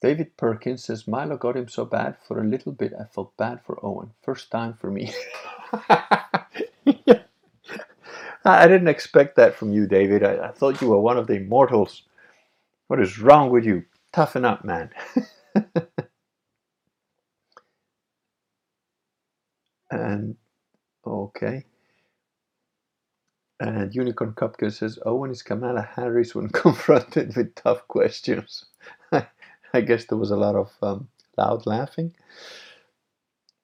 David 0.00 0.36
Perkins 0.36 0.84
says 0.84 1.08
Milo 1.08 1.36
got 1.36 1.56
him 1.56 1.68
so 1.68 1.84
bad 1.84 2.16
for 2.26 2.40
a 2.40 2.46
little 2.46 2.72
bit. 2.72 2.92
I 2.98 3.04
felt 3.04 3.36
bad 3.36 3.60
for 3.64 3.84
Owen. 3.84 4.12
First 4.22 4.50
time 4.50 4.74
for 4.74 4.90
me. 4.90 5.12
I 8.44 8.66
didn't 8.66 8.88
expect 8.88 9.36
that 9.36 9.54
from 9.54 9.72
you, 9.72 9.86
David. 9.86 10.24
I, 10.24 10.48
I, 10.48 10.50
thought 10.52 10.80
you 10.80 10.88
were 10.88 11.00
one 11.00 11.18
of 11.18 11.26
the 11.26 11.34
immortals. 11.34 12.04
What 12.90 13.00
is 13.00 13.20
wrong 13.20 13.50
with 13.50 13.64
you? 13.64 13.84
Toughen 14.12 14.44
up, 14.44 14.64
man. 14.64 14.90
and 19.92 20.36
okay. 21.06 21.66
And 23.60 23.94
Unicorn 23.94 24.32
Cupcake 24.32 24.72
says 24.72 24.98
Owen 25.06 25.30
is 25.30 25.44
Kamala 25.44 25.88
Harris 25.94 26.34
when 26.34 26.48
confronted 26.48 27.36
with 27.36 27.54
tough 27.54 27.86
questions. 27.86 28.64
I 29.12 29.80
guess 29.82 30.06
there 30.06 30.18
was 30.18 30.32
a 30.32 30.36
lot 30.36 30.56
of 30.56 30.72
um, 30.82 31.06
loud 31.38 31.66
laughing. 31.66 32.16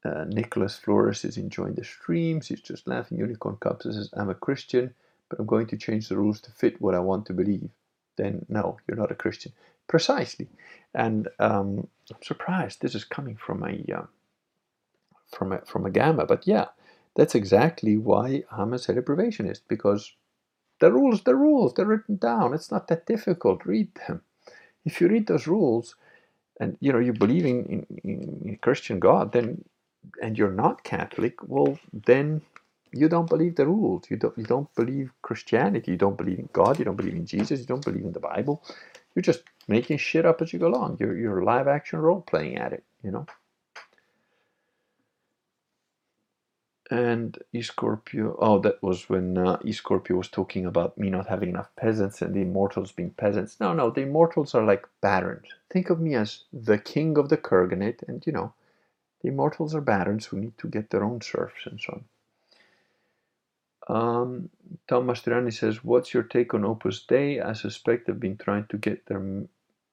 Uh, 0.05 0.27
Nicholas 0.29 0.77
Flores 0.77 1.25
is 1.25 1.37
enjoying 1.37 1.75
the 1.75 1.83
streams. 1.83 2.47
He's 2.47 2.61
just 2.61 2.87
laughing. 2.87 3.19
Unicorn 3.19 3.57
Cup 3.57 3.83
says, 3.83 4.09
I'm 4.13 4.31
a 4.31 4.37
Christian, 4.37 4.95
but 5.29 5.41
I'm 5.41 5.47
going 5.47 5.67
to 5.67 5.77
change 5.77 6.09
the 6.09 6.17
rules 6.17 6.41
to 6.43 6.53
fit 6.53 6.81
what 6.81 6.95
I 6.95 7.01
want 7.01 7.27
to 7.27 7.33
believe. 7.33 7.71
Then, 8.17 8.47
no, 8.49 8.79
you're 8.87 8.97
not 8.97 9.13
a 9.13 9.17
Christian. 9.17 9.53
Precisely. 9.89 10.49
And 10.95 11.29
um, 11.39 11.89
I'm 12.11 12.23
surprised 12.23 12.81
this 12.81 12.95
is 12.95 13.05
coming 13.05 13.37
from 13.37 13.63
a, 13.63 13.95
uh, 13.95 14.07
from 15.33 15.53
a 15.53 15.61
from 15.63 15.87
a 15.87 15.91
gamma. 15.91 16.27
But 16.27 16.47
yeah, 16.47 16.67
that's 17.15 17.35
exactly 17.35 17.97
why 17.97 18.45
I'm 18.51 18.73
a 18.73 18.79
celebration 18.79 19.53
because 19.69 20.13
the 20.81 20.93
rules, 20.93 21.23
the 21.23 21.35
rules, 21.35 21.75
they're 21.75 21.87
written 21.87 22.17
down. 22.17 22.55
It's 22.55 22.71
not 22.71 22.89
that 22.89 23.07
difficult. 23.07 23.65
Read 23.65 23.91
them. 24.07 24.23
If 24.85 25.01
you 25.01 25.09
read 25.09 25.27
those 25.27 25.47
rules, 25.47 25.97
and 26.61 26.77
you 26.81 26.93
know 26.93 26.99
you 26.99 27.13
believe 27.13 27.47
in, 27.47 27.65
in, 27.65 27.87
in 28.05 28.59
Christian 28.63 29.01
God, 29.01 29.33
then 29.33 29.65
and 30.23 30.39
you're 30.39 30.53
not 30.53 30.85
Catholic, 30.85 31.43
well, 31.49 31.79
then 31.93 32.43
you 32.97 33.09
don't 33.09 33.29
believe 33.29 33.57
the 33.57 33.67
rules. 33.67 34.05
You 34.11 34.17
don't, 34.19 34.37
you 34.39 34.45
don't 34.45 34.75
believe 34.75 35.13
Christianity. 35.23 35.93
You 35.93 35.99
don't 35.99 36.19
believe 36.19 36.39
in 36.41 36.51
God. 36.53 36.79
You 36.79 36.87
don't 36.87 36.97
believe 36.97 37.15
in 37.17 37.27
Jesus. 37.27 37.61
You 37.61 37.67
don't 37.67 37.85
believe 37.85 38.05
in 38.05 38.13
the 38.13 38.21
Bible. 38.21 38.63
You're 39.15 39.23
just 39.23 39.43
making 39.69 39.99
shit 39.99 40.27
up 40.27 40.43
as 40.43 40.53
you 40.53 40.59
go 40.59 40.69
along. 40.69 40.99
You're, 41.01 41.17
you're 41.19 41.43
live 41.43 41.69
action 41.69 42.01
role 42.01 42.23
playing 42.23 42.57
at 42.59 42.73
it, 42.73 42.85
you 43.03 43.11
know? 43.13 43.27
And 46.91 47.37
Scorpio, 47.63 48.37
oh, 48.41 48.61
that 48.61 48.83
was 48.83 49.09
when 49.09 49.39
uh, 49.39 49.59
Scorpio 49.73 50.19
was 50.19 50.29
talking 50.29 50.67
about 50.67 50.97
me 50.97 51.11
not 51.11 51.27
having 51.27 51.49
enough 51.51 51.71
peasants 51.77 52.23
and 52.23 52.35
the 52.35 52.43
immortals 52.43 52.93
being 52.93 53.11
peasants. 53.11 53.59
No, 53.61 53.73
no, 53.75 53.91
the 53.91 54.03
immortals 54.03 54.55
are 54.55 54.65
like 54.65 54.87
barons. 55.01 55.49
Think 55.71 55.91
of 55.91 56.01
me 56.01 56.15
as 56.15 56.45
the 56.53 56.79
king 56.79 57.19
of 57.19 57.29
the 57.29 57.39
Kurganate, 57.39 58.05
and 58.09 58.25
you 58.27 58.33
know, 58.33 58.55
the 59.23 59.29
immortals 59.29 59.75
are 59.75 59.81
barons 59.81 60.27
who 60.27 60.39
need 60.39 60.59
to 60.59 60.69
get 60.69 60.91
their 60.91 61.05
own 61.05 61.21
serfs 61.23 61.67
and 61.67 61.81
so 61.81 61.95
on. 61.95 62.05
Um, 63.89 64.51
Tom 64.89 65.07
Mastroianni 65.07 65.53
says, 65.53 65.85
What's 65.85 66.13
your 66.13 66.25
take 66.25 66.55
on 66.55 66.65
Opus 66.65 67.05
Dei? 67.07 67.41
I 67.41 67.53
suspect 67.53 68.07
they've 68.07 68.19
been 68.19 68.37
trying 68.37 68.67
to 68.71 68.79
get 68.79 69.07
their 69.07 69.47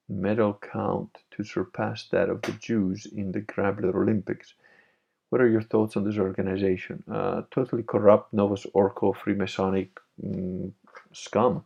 medal 0.08 0.58
count 0.60 1.18
to 1.32 1.44
surpass 1.44 2.08
that 2.08 2.28
of 2.28 2.42
the 2.42 2.52
Jews 2.52 3.06
in 3.06 3.32
the 3.32 3.40
Grabler 3.40 4.02
Olympics. 4.02 4.54
What 5.30 5.40
are 5.40 5.48
your 5.48 5.62
thoughts 5.62 5.96
on 5.96 6.04
this 6.04 6.18
organization? 6.18 7.02
Uh, 7.10 7.42
totally 7.50 7.82
corrupt, 7.82 8.32
Novus 8.32 8.66
Ordo, 8.72 9.12
Freemasonic 9.14 9.88
mm, 10.24 10.70
scum. 11.12 11.64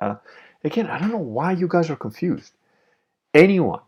Uh, 0.00 0.16
again, 0.64 0.86
I 0.86 0.98
don't 0.98 1.12
know 1.12 1.18
why 1.18 1.52
you 1.52 1.68
guys 1.68 1.90
are 1.90 1.96
confused. 1.96 2.52
Anyone 3.34 3.80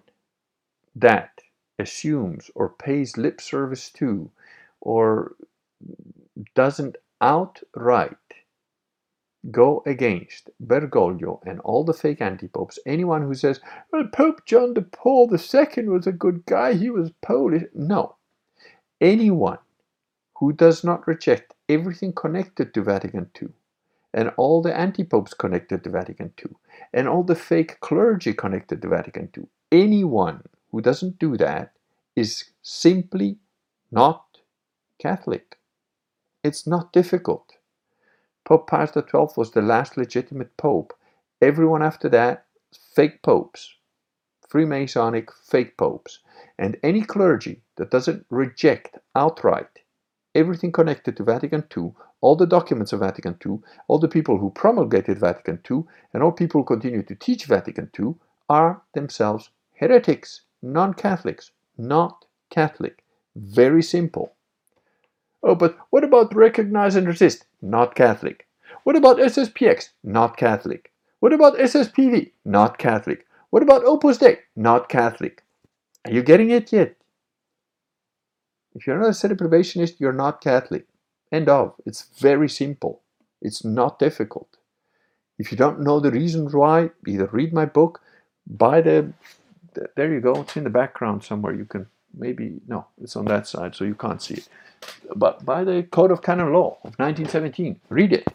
that 0.96 1.40
assumes 1.79 2.50
or 2.55 2.68
pays 2.68 3.16
lip 3.16 3.40
service 3.40 3.90
to 3.90 4.31
or 4.81 5.35
doesn't 6.55 6.96
outright 7.20 8.16
go 9.50 9.83
against 9.87 10.50
Bergoglio 10.61 11.40
and 11.46 11.61
all 11.61 11.85
the 11.85 11.94
fake 11.94 12.20
anti-popes, 12.20 12.78
anyone 12.85 13.22
who 13.22 13.35
says, 13.35 13.61
well, 13.92 14.04
Pope 14.12 14.44
John 14.44 14.74
the 14.74 14.83
Paul 14.83 15.30
II 15.33 15.88
was 15.88 16.06
a 16.06 16.12
good 16.12 16.44
guy, 16.44 16.74
he 16.74 16.90
was 16.90 17.11
Polish. 17.22 17.64
No. 17.74 18.16
Anyone 19.00 19.59
who 20.37 20.52
does 20.52 20.85
not 20.85 21.06
reject 21.06 21.54
everything 21.68 22.12
connected 22.12 22.74
to 22.74 22.83
Vatican 22.83 23.30
II 23.40 23.48
and 24.12 24.33
all 24.37 24.61
the 24.61 24.76
anti-popes 24.76 25.35
connected 25.35 25.85
to 25.85 25.90
Vatican 25.90 26.33
II 26.38 26.52
and 26.92 27.09
all 27.09 27.22
the 27.22 27.35
fake 27.35 27.80
clergy 27.80 28.35
connected 28.35 28.83
to 28.83 28.88
Vatican 28.88 29.30
II, 29.37 29.44
anyone 29.72 30.42
who 30.70 30.80
doesn't 30.80 31.18
do 31.18 31.37
that 31.37 31.72
is 32.16 32.50
simply 32.62 33.38
not 33.90 34.24
Catholic. 34.98 35.60
It's 36.42 36.66
not 36.66 36.92
difficult. 36.92 37.57
Pope 38.44 38.66
Pius 38.66 38.92
XII 38.92 39.29
was 39.37 39.50
the 39.50 39.62
last 39.62 39.96
legitimate 39.96 40.57
pope. 40.57 40.92
Everyone 41.40 41.83
after 41.83 42.09
that, 42.09 42.46
fake 42.94 43.22
popes, 43.22 43.74
Freemasonic 44.48 45.31
fake 45.44 45.76
popes. 45.76 46.20
And 46.59 46.76
any 46.83 47.03
clergy 47.03 47.62
that 47.76 47.90
doesn't 47.90 48.26
reject 48.31 48.98
outright 49.14 49.81
everything 50.35 50.72
connected 50.72 51.16
to 51.16 51.24
Vatican 51.24 51.64
II, 51.76 51.92
all 52.20 52.37
the 52.37 52.46
documents 52.46 52.92
of 52.92 53.00
Vatican 53.00 53.37
II, 53.44 53.59
all 53.88 53.98
the 53.98 54.09
people 54.09 54.38
who 54.38 54.50
promulgated 54.50 55.18
Vatican 55.18 55.61
II, 55.68 55.85
and 56.12 56.22
all 56.22 56.33
people 56.33 56.61
who 56.61 56.64
continue 56.64 57.03
to 57.03 57.14
teach 57.14 57.46
Vatican 57.46 57.90
II 57.98 58.14
are 58.48 58.83
themselves 58.94 59.50
heretics, 59.74 60.42
non 60.62 60.94
Catholics, 60.94 61.50
not 61.79 62.26
Catholic. 62.50 63.03
Very 63.35 63.83
simple. 63.83 64.35
Oh, 65.42 65.55
but 65.55 65.76
what 65.90 66.05
about 66.05 66.35
recognize 66.35 66.96
and 66.96 67.07
resist? 67.07 67.46
Not 67.62 67.94
Catholic. 67.94 68.46
What 68.85 68.96
about 68.96 69.18
SSPX? 69.18 69.90
Not 70.05 70.37
Catholic. 70.37 70.92
What 71.20 71.33
about 71.33 71.59
SSPV? 71.59 72.33
Not 72.44 72.79
Catholic. 72.79 73.26
What 73.50 73.62
about 73.62 73.85
Opus 73.85 74.18
Dei? 74.18 74.38
Not 74.57 74.88
Catholic. 74.88 75.44
Are 76.05 76.12
you 76.12 76.22
getting 76.22 76.50
it 76.50 76.72
yet? 76.72 76.96
If 78.74 78.87
you're 78.87 78.98
not 78.98 79.09
a 79.09 79.11
sedeprivationist, 79.11 79.98
you're 79.98 80.12
not 80.12 80.40
Catholic. 80.40 80.87
End 81.33 81.48
of. 81.48 81.74
It's 81.85 82.07
very 82.18 82.48
simple. 82.48 83.03
It's 83.42 83.64
not 83.64 83.98
difficult. 83.98 84.57
If 85.38 85.50
you 85.50 85.57
don't 85.57 85.81
know 85.81 86.00
the 86.00 86.11
reasons 86.11 86.55
why, 86.55 86.90
either 87.07 87.26
read 87.33 87.53
my 87.53 87.64
book, 87.64 88.00
buy 88.46 88.81
the, 88.81 89.12
the 89.74 89.88
there 89.96 90.12
you 90.12 90.20
go, 90.20 90.42
it's 90.42 90.57
in 90.57 90.64
the 90.64 90.70
background 90.70 91.24
somewhere. 91.24 91.55
You 91.55 91.64
can 91.64 91.87
maybe 92.14 92.61
no, 92.66 92.87
it's 93.03 93.16
on 93.16 93.27
that 93.27 93.46
side, 93.46 93.75
so 93.75 93.85
you 93.85 93.94
can't 93.94 94.23
see 94.23 94.35
it. 94.35 94.49
But 95.14 95.44
by 95.44 95.64
the 95.64 95.83
Code 95.85 96.11
of 96.11 96.23
Canon 96.23 96.53
Law 96.53 96.79
of 96.85 96.99
1917. 96.99 97.81
Read 97.88 98.12
it. 98.12 98.27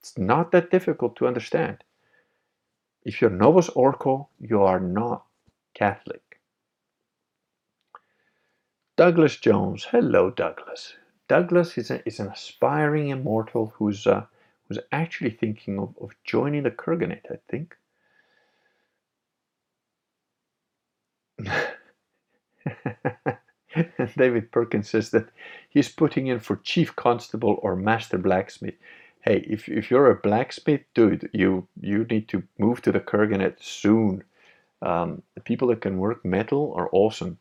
It's 0.00 0.16
not 0.16 0.52
that 0.52 0.70
difficult 0.70 1.16
to 1.16 1.26
understand. 1.26 1.82
If 3.04 3.20
you're 3.20 3.30
Novus 3.30 3.68
Ordo, 3.70 4.28
you 4.40 4.62
are 4.62 4.80
not 4.80 5.24
Catholic. 5.74 6.22
Douglas 8.96 9.36
Jones. 9.36 9.84
Hello, 9.84 10.30
Douglas. 10.30 10.94
Douglas 11.28 11.78
is, 11.78 11.90
a, 11.90 12.06
is 12.06 12.20
an 12.20 12.28
aspiring 12.28 13.08
immortal 13.08 13.72
who's 13.76 14.06
uh, 14.06 14.24
who's 14.68 14.78
actually 14.92 15.30
thinking 15.30 15.78
of, 15.78 15.94
of 16.00 16.10
joining 16.24 16.62
the 16.62 16.70
Kurganate, 16.70 17.30
I 17.30 17.38
think. 17.48 17.76
David 24.16 24.50
Perkins 24.52 24.88
says 24.90 25.10
that 25.10 25.28
he's 25.68 25.88
putting 25.88 26.26
in 26.28 26.40
for 26.40 26.56
chief 26.56 26.94
constable 26.96 27.58
or 27.62 27.76
master 27.76 28.18
blacksmith. 28.18 28.74
Hey, 29.22 29.44
if, 29.48 29.68
if 29.68 29.90
you're 29.90 30.10
a 30.10 30.16
blacksmith, 30.16 30.82
dude, 30.94 31.28
you 31.32 31.68
you 31.80 32.04
need 32.04 32.28
to 32.28 32.42
move 32.58 32.82
to 32.82 32.92
the 32.92 33.00
Kurganate 33.00 33.62
soon. 33.62 34.24
Um, 34.82 35.22
the 35.34 35.40
people 35.40 35.68
that 35.68 35.80
can 35.80 35.98
work 35.98 36.24
metal 36.24 36.72
are 36.76 36.88
awesome. 36.92 37.38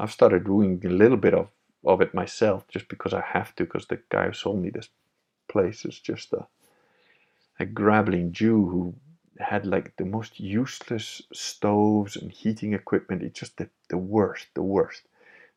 I've 0.00 0.12
started 0.12 0.44
doing 0.44 0.80
a 0.84 0.88
little 0.88 1.16
bit 1.18 1.34
of, 1.34 1.50
of 1.84 2.00
it 2.00 2.14
myself 2.14 2.66
just 2.68 2.88
because 2.88 3.12
I 3.14 3.22
have 3.22 3.54
to, 3.56 3.64
because 3.64 3.86
the 3.86 4.00
guy 4.08 4.26
who 4.26 4.32
sold 4.32 4.60
me 4.62 4.70
this 4.70 4.88
place 5.48 5.84
is 5.84 5.98
just 5.98 6.32
a, 6.32 6.46
a 7.60 7.66
grabbling 7.66 8.32
Jew 8.32 8.66
who 8.68 8.94
had 9.40 9.66
like 9.66 9.96
the 9.96 10.04
most 10.04 10.40
useless 10.40 11.22
stoves 11.32 12.16
and 12.16 12.30
heating 12.32 12.72
equipment. 12.72 13.22
It's 13.22 13.38
just 13.38 13.56
the, 13.56 13.68
the 13.88 13.98
worst, 13.98 14.48
the 14.54 14.62
worst. 14.62 15.02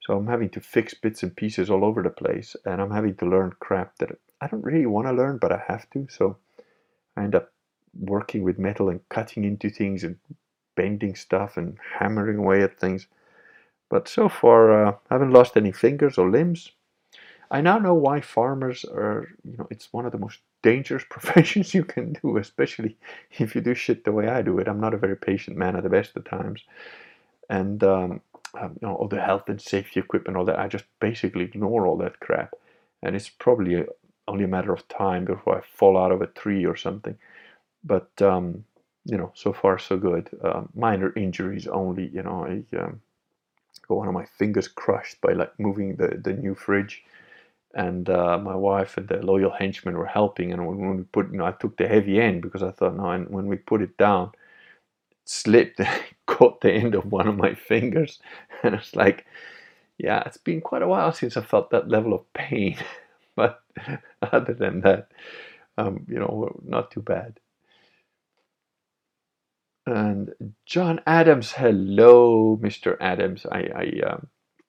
So 0.02 0.18
I'm 0.18 0.28
having 0.28 0.50
to 0.52 0.60
fix 0.60 0.94
bits 0.94 1.24
and 1.24 1.36
pieces 1.36 1.70
all 1.70 1.86
over 1.86 2.02
the 2.02 2.10
place, 2.10 2.56
and 2.66 2.82
I'm 2.82 2.92
having 2.92 3.16
to 3.18 3.26
learn 3.26 3.54
crap 3.60 3.98
that 3.98 4.18
I 4.42 4.48
don't 4.48 4.64
really 4.64 4.86
want 4.88 5.08
to 5.08 5.14
learn, 5.14 5.38
but 5.38 5.52
I 5.52 5.62
have 5.68 5.90
to. 5.92 6.08
So 6.10 6.38
I 7.16 7.24
end 7.24 7.36
up 7.36 7.52
working 8.00 8.44
with 8.44 8.58
metal 8.58 8.90
and 8.90 9.08
cutting 9.10 9.44
into 9.44 9.70
things 9.70 10.04
and 10.04 10.18
bending 10.76 11.16
stuff 11.16 11.58
and 11.58 11.78
hammering 12.00 12.38
away 12.38 12.64
at 12.64 12.80
things. 12.80 13.08
But 13.90 14.08
so 14.08 14.30
far, 14.30 14.86
uh, 14.86 14.92
I 15.10 15.14
haven't 15.14 15.34
lost 15.34 15.58
any 15.58 15.72
fingers 15.72 16.18
or 16.18 16.30
limbs. 16.30 16.72
I 17.52 17.62
now 17.62 17.80
know 17.80 17.96
why 17.96 18.22
farmers 18.22 18.86
are, 18.86 19.30
you 19.44 19.58
know, 19.58 19.68
it's 19.72 19.94
one 19.94 20.08
of 20.08 20.14
the 20.14 20.20
most 20.20 20.40
dangerous 20.64 21.04
professions 21.10 21.76
you 21.76 21.86
can 21.86 22.14
do, 22.14 22.38
especially 22.38 22.98
if 23.40 23.56
you 23.56 23.62
do 23.62 23.76
shit 23.76 24.06
the 24.06 24.14
way 24.14 24.30
I 24.30 24.42
do 24.42 24.60
it. 24.60 24.70
I'm 24.70 24.82
not 24.82 24.96
a 24.96 25.00
very 25.00 25.18
patient 25.18 25.58
man 25.58 25.76
at 25.78 25.84
the 25.84 25.90
best 25.90 26.18
of 26.18 26.26
times. 26.26 26.64
And 27.50 27.84
um, 27.84 28.22
um, 28.60 28.78
you 28.82 28.88
know, 28.88 28.96
all 28.96 29.08
the 29.08 29.22
health 29.22 29.50
and 29.50 29.62
safety 29.62 30.00
equipment, 30.00 30.38
all 30.38 30.46
that. 30.46 30.60
I 30.60 30.68
just 30.68 30.86
basically 31.00 31.46
ignore 31.46 31.88
all 31.88 31.98
that 31.98 32.20
crap, 32.20 32.54
and 33.04 33.16
it's 33.16 33.30
probably 33.30 33.76
a, 33.76 33.86
only 34.28 34.44
a 34.46 34.50
matter 34.50 34.74
of 34.74 34.88
time 34.88 35.26
before 35.26 35.58
I 35.58 35.62
fall 35.62 35.98
out 35.98 36.12
of 36.12 36.22
a 36.22 36.28
tree 36.28 36.66
or 36.66 36.76
something. 36.76 37.18
But 37.84 38.10
um, 38.22 38.66
you 39.06 39.18
know, 39.18 39.32
so 39.36 39.54
far 39.54 39.80
so 39.80 39.98
good. 39.98 40.30
Uh, 40.44 40.64
minor 40.76 41.14
injuries 41.16 41.68
only. 41.68 42.10
You 42.10 42.24
know, 42.24 42.46
I 42.46 42.78
um, 42.78 43.02
got 43.88 43.96
one 43.98 44.08
of 44.08 44.14
my 44.14 44.26
fingers 44.26 44.68
crushed 44.68 45.22
by 45.22 45.34
like 45.34 45.58
moving 45.60 45.96
the 45.96 46.20
the 46.24 46.34
new 46.34 46.56
fridge, 46.56 47.04
and 47.76 48.10
uh, 48.10 48.38
my 48.38 48.56
wife 48.56 48.98
and 48.98 49.08
the 49.08 49.18
loyal 49.18 49.52
henchmen 49.52 49.98
were 49.98 50.06
helping. 50.08 50.54
And 50.54 50.66
when 50.68 50.98
we 50.98 51.04
put, 51.04 51.32
you 51.32 51.38
know, 51.40 51.46
I 51.46 51.54
took 51.54 51.78
the 51.78 51.88
heavy 51.88 52.22
end 52.22 52.42
because 52.42 52.64
I 52.64 52.72
thought, 52.72 52.96
no, 52.96 53.12
and 53.12 53.30
when 53.30 53.48
we 53.48 53.58
put 53.58 53.82
it 53.82 53.98
down, 53.98 54.32
it 55.12 55.20
slipped 55.26 55.80
and 55.82 55.90
caught 56.28 56.62
the 56.62 56.72
end 56.74 56.96
of 56.96 57.12
one 57.12 57.28
of 57.28 57.38
my 57.38 57.56
fingers. 57.56 58.20
And 58.64 58.76
it's 58.76 58.96
like, 58.96 59.26
yeah, 59.98 60.24
it's 60.26 60.38
been 60.38 60.62
quite 60.62 60.84
a 60.84 60.88
while 60.88 61.14
since 61.14 61.38
I 61.38 61.42
felt 61.44 61.72
that 61.72 61.90
level 61.90 62.14
of 62.14 62.32
pain. 62.34 62.78
but 63.36 63.62
other 64.22 64.54
than 64.54 64.82
that, 64.82 65.10
um, 65.78 66.06
you 66.10 66.20
know, 66.20 66.60
not 66.66 66.92
too 66.92 67.02
bad. 67.02 67.40
And 69.86 70.34
John 70.66 71.02
Adams, 71.08 71.52
hello, 71.54 72.58
Mr. 72.62 72.98
Adams. 73.02 73.46
I 73.52 73.60
I, 73.76 74.02
um, 74.12 74.28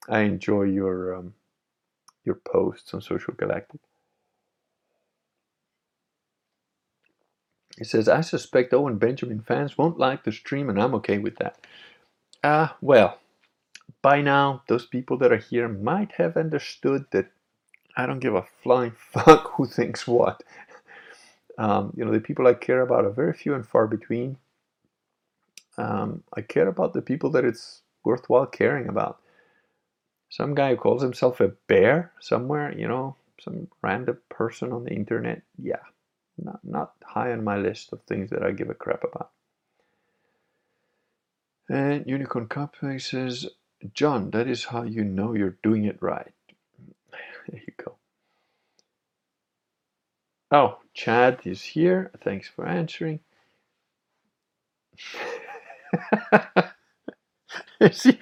I 0.08 0.20
enjoy 0.20 0.64
your 0.64 1.16
um, 1.16 1.34
your 2.24 2.36
posts 2.36 2.92
on 2.94 3.00
Social 3.00 3.34
Galactic. 3.34 3.80
He 7.78 7.84
says, 7.84 8.08
I 8.08 8.20
suspect 8.20 8.74
Owen 8.74 8.98
Benjamin 8.98 9.40
fans 9.40 9.78
won't 9.78 9.98
like 9.98 10.24
the 10.24 10.32
stream, 10.32 10.68
and 10.68 10.80
I'm 10.80 10.94
okay 10.96 11.18
with 11.18 11.36
that. 11.36 11.58
Ah, 12.44 12.72
uh, 12.72 12.76
well, 12.80 13.18
by 14.02 14.20
now, 14.20 14.62
those 14.66 14.84
people 14.84 15.16
that 15.18 15.32
are 15.32 15.38
here 15.38 15.68
might 15.68 16.12
have 16.12 16.36
understood 16.36 17.06
that 17.12 17.30
I 17.96 18.06
don't 18.06 18.20
give 18.20 18.34
a 18.34 18.46
flying 18.62 18.92
fuck 19.12 19.52
who 19.54 19.66
thinks 19.66 20.06
what. 20.06 20.42
Um, 21.58 21.92
you 21.96 22.04
know, 22.04 22.12
the 22.12 22.20
people 22.20 22.46
I 22.46 22.54
care 22.54 22.80
about 22.80 23.04
are 23.04 23.10
very 23.10 23.32
few 23.32 23.54
and 23.54 23.66
far 23.66 23.86
between. 23.86 24.38
Um, 25.78 26.22
I 26.34 26.42
care 26.42 26.68
about 26.68 26.92
the 26.92 27.02
people 27.02 27.30
that 27.30 27.44
it's 27.44 27.82
worthwhile 28.04 28.46
caring 28.46 28.88
about. 28.88 29.21
Some 30.32 30.56
guy 30.56 30.72
who 30.72 30.78
calls 30.78 31.02
himself 31.02 31.40
a 31.40 31.50
bear 31.68 32.12
somewhere, 32.20 32.74
you 32.78 32.88
know, 32.88 33.16
some 33.40 33.68
random 33.82 34.18
person 34.30 34.72
on 34.72 34.84
the 34.84 34.92
internet, 34.94 35.42
yeah, 35.58 35.82
not, 36.38 36.60
not 36.64 36.94
high 37.04 37.32
on 37.32 37.44
my 37.44 37.58
list 37.58 37.92
of 37.92 38.02
things 38.04 38.30
that 38.30 38.44
I 38.44 38.52
give 38.52 38.70
a 38.70 38.74
crap 38.74 39.04
about. 39.04 39.30
And 41.68 42.06
Unicorn 42.06 42.48
Cup 42.48 42.76
says, 42.98 43.48
John, 43.94 44.30
that 44.32 44.48
is 44.48 44.66
how 44.66 44.84
you 44.84 45.04
know 45.04 45.34
you're 45.34 45.58
doing 45.64 45.86
it 45.86 45.98
right. 46.02 46.32
There 47.50 47.62
you 47.66 47.74
go. 47.84 47.96
Oh, 50.52 50.78
Chad 50.94 51.40
is 51.44 51.62
here. 51.62 52.10
Thanks 52.24 52.48
for 52.48 52.66
answering. 52.66 53.20
See, 57.92 58.18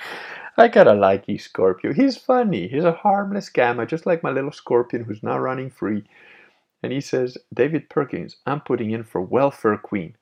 I 0.56 0.68
gotta 0.68 0.94
like 0.94 1.28
you, 1.28 1.38
Scorpio. 1.38 1.92
He's 1.94 2.16
funny. 2.16 2.68
He's 2.68 2.84
a 2.84 2.92
harmless 2.92 3.50
gamma, 3.50 3.86
just 3.86 4.06
like 4.06 4.22
my 4.22 4.30
little 4.30 4.52
scorpion 4.52 5.04
who's 5.04 5.22
now 5.22 5.38
running 5.38 5.70
free. 5.70 6.04
And 6.82 6.92
he 6.92 7.00
says, 7.00 7.38
David 7.54 7.90
Perkins, 7.90 8.36
I'm 8.46 8.60
putting 8.60 8.92
in 8.92 9.04
for 9.04 9.20
welfare 9.22 9.78
queen. 9.78 10.16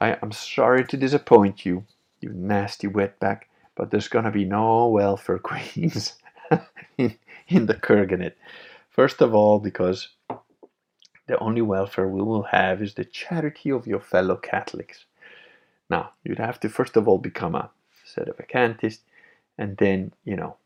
I 0.00 0.16
am 0.22 0.32
sorry 0.32 0.84
to 0.86 0.96
disappoint 0.96 1.66
you, 1.66 1.84
you 2.20 2.30
nasty 2.34 2.88
wetback, 2.88 3.42
but 3.76 3.90
there's 3.90 4.08
to 4.26 4.30
be 4.32 4.44
no 4.44 4.88
welfare 4.88 5.38
queens 5.40 6.14
in, 6.98 7.16
in 7.48 7.66
the 7.66 7.74
Kurganate. 7.74 8.34
First 8.90 9.22
of 9.22 9.34
all, 9.34 9.58
because 9.60 10.08
the 11.28 11.38
only 11.40 11.62
welfare 11.62 12.08
we 12.08 12.22
will 12.22 12.44
have 12.44 12.82
is 12.82 12.94
the 12.94 13.04
charity 13.06 13.70
of 13.70 13.86
your 13.86 14.00
fellow 14.00 14.36
Catholics. 14.36 15.06
Now, 15.90 16.12
you'd 16.24 16.38
have 16.38 16.60
to 16.60 16.68
first 16.68 16.96
of 16.96 17.08
all 17.08 17.18
become 17.18 17.54
a 17.54 17.70
sedevacantist, 18.06 19.00
and 19.58 19.76
then, 19.76 20.12
you 20.24 20.36
know, 20.36 20.56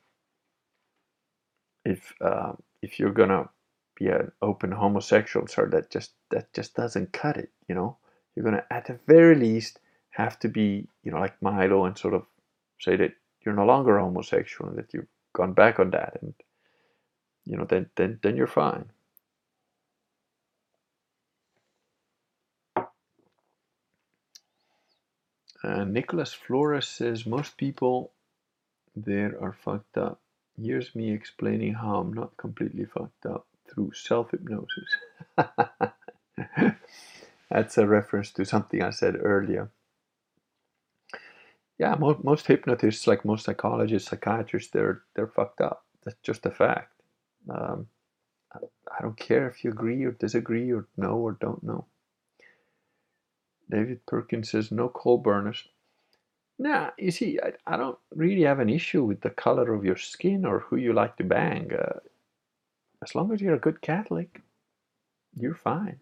if 1.85 2.15
uh, 2.21 2.53
if 2.83 2.99
you're 3.01 3.11
gonna 3.13 3.49
be 3.97 4.09
an 4.09 4.31
open 4.43 4.71
homosexual, 4.73 5.47
sir, 5.47 5.69
that 5.71 5.91
just 5.91 6.13
that 6.31 6.53
just 6.53 6.75
doesn't 6.75 7.13
cut 7.13 7.37
it. 7.37 7.51
You 7.69 7.75
know, 7.75 7.97
you're 8.35 8.45
gonna 8.45 8.65
at 8.71 8.87
the 8.87 8.99
very 9.07 9.35
least 9.35 9.81
have 10.11 10.39
to 10.41 10.49
be, 10.49 10.87
you 11.03 11.11
know, 11.11 11.19
like 11.19 11.41
Milo 11.41 11.87
and 11.87 11.97
sort 11.97 12.15
of 12.15 12.27
say 12.79 12.97
that 12.97 13.15
you're 13.45 13.55
no 13.55 13.65
longer 13.65 13.99
homosexual 13.99 14.71
and 14.71 14.79
that 14.79 14.93
you've 14.93 15.09
gone 15.33 15.55
back 15.55 15.81
on 15.81 15.91
that, 15.91 16.19
and 16.21 16.35
you 17.45 17.57
know, 17.57 17.65
then 17.65 17.89
then 17.97 18.21
then 18.23 18.37
you're 18.37 18.47
fine. 18.47 18.91
Uh, 25.65 25.85
Nicholas 25.85 26.35
Flores 26.35 26.89
says 26.89 27.25
most 27.25 27.57
people 27.57 28.11
there 28.97 29.37
are 29.43 29.53
fucked 29.53 29.99
up. 29.99 30.21
Here's 30.61 30.95
me 30.95 31.13
explaining 31.13 31.75
how 31.75 31.97
I'm 31.99 32.13
not 32.13 32.37
completely 32.37 32.85
fucked 32.85 33.27
up 33.27 33.47
through 33.73 33.93
self 33.95 34.31
hypnosis. 34.33 34.97
That's 37.51 37.79
a 37.79 37.87
reference 37.87 38.31
to 38.33 38.45
something 38.45 38.83
I 38.83 38.91
said 38.91 39.17
earlier. 39.21 39.71
Yeah, 41.79 41.97
most, 41.97 42.25
most 42.25 42.47
hypnotists, 42.47 43.07
like 43.07 43.25
most 43.25 43.45
psychologists, 43.47 44.11
psychiatrists, 44.11 44.71
they're 44.73 45.03
they're 45.17 45.29
fucked 45.29 45.61
up. 45.61 45.85
That's 46.05 46.19
just 46.23 46.47
a 46.47 46.51
fact. 46.51 46.93
Um, 47.51 47.89
I 48.55 49.03
don't 49.03 49.19
care 49.19 49.49
if 49.49 49.65
you 49.65 49.71
agree 49.71 50.05
or 50.05 50.13
disagree 50.13 50.71
or 50.73 50.89
know 50.97 51.17
or 51.17 51.33
don't 51.41 51.63
know. 51.63 51.87
David 53.71 54.07
Perkins 54.07 54.51
says 54.51 54.73
no 54.73 54.89
coal 54.89 55.19
burners. 55.19 55.65
Nah, 56.59 56.91
you 56.97 57.11
see, 57.11 57.41
I, 57.43 57.53
I 57.67 57.77
don't 57.77 57.99
really 58.15 58.43
have 58.43 58.61
an 58.61 58.69
issue 58.69 59.05
with 59.05 59.21
the 59.21 59.31
color 59.31 59.73
of 59.75 59.85
your 59.85 59.97
skin 59.97 60.45
or 60.45 60.61
who 60.61 60.77
you 60.77 60.93
like 60.93 61.17
to 61.17 61.25
bang. 61.25 61.73
Uh, 61.73 61.99
as 63.03 63.15
long 63.15 63.33
as 63.33 63.41
you're 63.41 63.55
a 63.55 63.59
good 63.59 63.81
Catholic, 63.81 64.43
you're 65.37 65.57
fine. 65.57 65.99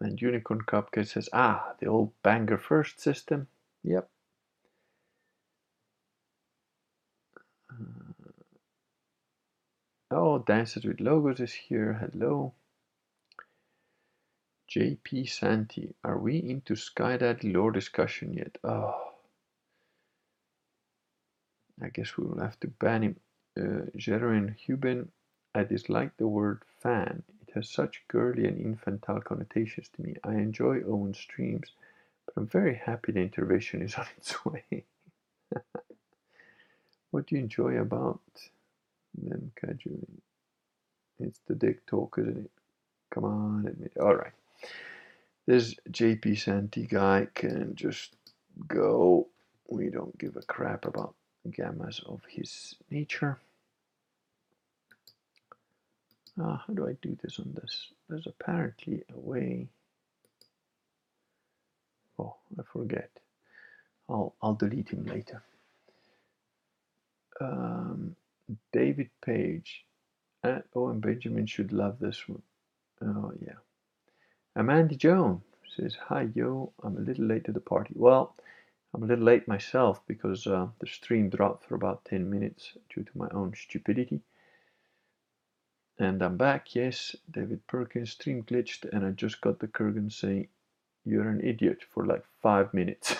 And 0.00 0.20
Unicorn 0.20 0.62
Cupcake 0.66 1.08
says, 1.08 1.28
ah, 1.32 1.74
the 1.80 1.86
old 1.86 2.12
banger 2.22 2.58
first 2.58 3.00
system. 3.00 3.48
Yep. 3.84 4.08
Uh, 7.70 8.32
oh, 10.10 10.38
Dances 10.40 10.84
with 10.84 11.00
Logos 11.00 11.40
is 11.40 11.52
here. 11.54 12.10
Hello. 12.12 12.52
JP 14.68 15.28
Santi, 15.28 15.94
are 16.02 16.18
we 16.18 16.38
into 16.38 16.74
Skydaddy 16.74 17.52
lore 17.52 17.70
discussion 17.70 18.34
yet? 18.34 18.58
Oh. 18.64 19.12
I 21.80 21.88
guess 21.90 22.16
we 22.16 22.26
will 22.26 22.40
have 22.40 22.58
to 22.60 22.68
ban 22.68 23.02
him. 23.02 23.16
Uh, 23.58 23.86
Jeroen 23.96 24.54
Huben, 24.66 25.08
I 25.54 25.64
dislike 25.64 26.16
the 26.16 26.26
word 26.26 26.62
fan. 26.82 27.22
It 27.46 27.54
has 27.54 27.70
such 27.70 28.02
girly 28.08 28.46
and 28.46 28.60
infantile 28.60 29.20
connotations 29.20 29.88
to 29.94 30.02
me. 30.02 30.16
I 30.24 30.34
enjoy 30.34 30.80
Owen's 30.80 31.18
streams, 31.18 31.72
but 32.26 32.34
I'm 32.36 32.46
very 32.46 32.74
happy 32.74 33.12
the 33.12 33.20
intervention 33.20 33.82
is 33.82 33.94
on 33.98 34.06
its 34.18 34.44
way. 34.44 34.84
what 37.10 37.26
do 37.26 37.36
you 37.36 37.40
enjoy 37.42 37.76
about 37.76 38.20
them 39.16 39.52
casually? 39.56 40.22
It's 41.18 41.40
the 41.46 41.54
dick 41.54 41.86
talk, 41.86 42.16
isn't 42.18 42.36
it? 42.36 42.50
Come 43.10 43.24
on, 43.24 43.66
admit. 43.66 43.92
All 43.98 44.14
right. 44.16 44.32
This 45.46 45.74
JP 45.90 46.38
Santi 46.38 46.86
guy 46.86 47.28
can 47.34 47.74
just 47.74 48.16
go. 48.66 49.28
We 49.68 49.90
don't 49.90 50.16
give 50.18 50.36
a 50.36 50.42
crap 50.42 50.86
about 50.86 51.14
gammas 51.48 52.04
of 52.06 52.20
his 52.28 52.74
nature. 52.90 53.38
Uh, 56.40 56.56
how 56.56 56.74
do 56.74 56.86
I 56.86 56.96
do 57.00 57.16
this 57.22 57.38
on 57.38 57.56
this? 57.60 57.88
There's 58.08 58.26
apparently 58.26 59.02
a 59.14 59.18
way. 59.18 59.68
Oh, 62.18 62.34
I 62.58 62.62
forget. 62.72 63.10
I'll, 64.08 64.34
I'll 64.42 64.54
delete 64.54 64.90
him 64.90 65.04
later. 65.06 65.42
Um, 67.40 68.16
David 68.72 69.10
Page. 69.24 69.84
Uh, 70.44 70.60
oh, 70.74 70.88
and 70.88 71.00
Benjamin 71.00 71.46
should 71.46 71.72
love 71.72 71.98
this 71.98 72.28
one. 72.28 72.42
Oh, 73.02 73.32
yeah. 73.44 73.54
Amanda 74.56 74.96
Joan 74.96 75.42
says, 75.76 75.96
Hi, 76.08 76.28
yo, 76.34 76.72
I'm 76.82 76.96
a 76.96 77.00
little 77.00 77.26
late 77.26 77.44
to 77.44 77.52
the 77.52 77.60
party. 77.60 77.94
Well, 77.96 78.34
I'm 78.94 79.02
a 79.02 79.06
little 79.06 79.26
late 79.26 79.46
myself 79.46 80.00
because 80.08 80.46
uh, 80.46 80.68
the 80.80 80.86
stream 80.86 81.28
dropped 81.28 81.66
for 81.68 81.74
about 81.76 82.06
10 82.06 82.30
minutes 82.30 82.72
due 82.94 83.04
to 83.04 83.10
my 83.14 83.28
own 83.32 83.54
stupidity. 83.54 84.22
And 85.98 86.22
I'm 86.22 86.38
back, 86.38 86.74
yes, 86.74 87.16
David 87.30 87.66
Perkins 87.66 88.12
stream 88.12 88.44
glitched 88.44 88.86
and 88.92 89.06
I 89.06 89.10
just 89.10 89.40
got 89.42 89.60
the 89.60 89.68
Kurgan 89.68 90.12
saying, 90.12 90.48
you're 91.04 91.28
an 91.28 91.42
idiot 91.42 91.80
for 91.92 92.06
like 92.06 92.24
five 92.42 92.74
minutes. 92.74 93.16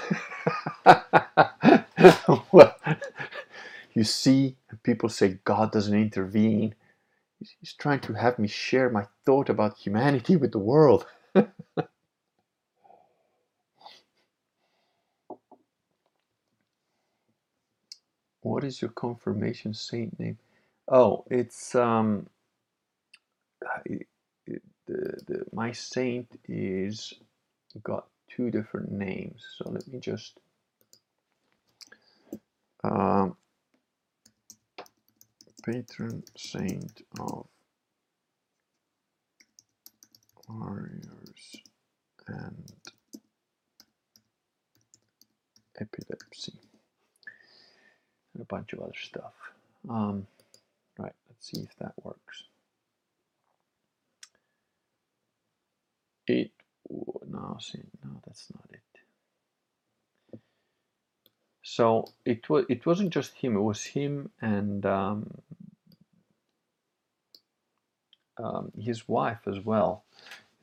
well, 2.53 2.76
you 3.95 4.05
see, 4.05 4.57
people 4.82 5.09
say 5.11 5.39
God 5.45 5.72
doesn't 5.72 5.95
intervene. 5.95 6.74
He's 7.61 7.74
trying 7.74 8.01
to 8.01 8.14
have 8.14 8.39
me 8.39 8.49
share 8.49 8.91
my 8.91 9.07
thought 9.26 9.51
about 9.51 9.78
humanity 9.78 10.37
with 10.37 10.53
the 10.53 10.59
world. 10.59 11.07
What 18.47 18.65
is 18.65 18.81
your 18.81 18.91
confirmation 18.93 19.75
saint 19.75 20.19
name? 20.21 20.39
Oh, 20.89 21.25
it's 21.31 21.75
um, 21.75 22.29
the, 23.85 24.05
the 24.87 25.45
my 25.53 25.73
saint 25.73 26.29
is 26.49 27.13
got 27.83 28.07
two 28.29 28.51
different 28.51 28.93
names. 28.93 29.45
So 29.57 29.71
let 29.71 29.87
me 29.89 29.99
just 29.99 30.39
um, 32.85 33.37
patron 35.65 36.23
saint 36.37 37.03
of 37.19 37.47
warriors 40.49 41.57
and 42.29 42.73
epilepsy 45.81 46.66
and 48.37 48.43
a 48.43 48.55
bunch 48.55 48.72
of 48.72 48.80
other 48.80 48.93
stuff. 49.01 49.32
Um, 49.89 50.26
right, 50.99 51.14
let's 51.28 51.51
see 51.51 51.62
if 51.62 51.76
that 51.78 51.95
works. 52.05 52.45
It 56.26 56.51
no, 57.28 57.57
see, 57.61 57.80
no, 58.05 58.11
that's 58.24 58.49
not 58.53 58.64
it. 58.72 60.41
So 61.62 62.12
it 62.24 62.49
was. 62.49 62.64
It 62.68 62.87
wasn't 62.87 63.12
just 63.12 63.34
him. 63.34 63.57
It 63.57 63.61
was 63.61 63.84
him 63.84 64.30
and 64.41 64.87
um, 64.87 65.39
um, 68.39 68.70
his 68.78 69.09
wife 69.09 69.41
as 69.47 69.61
well. 69.64 70.05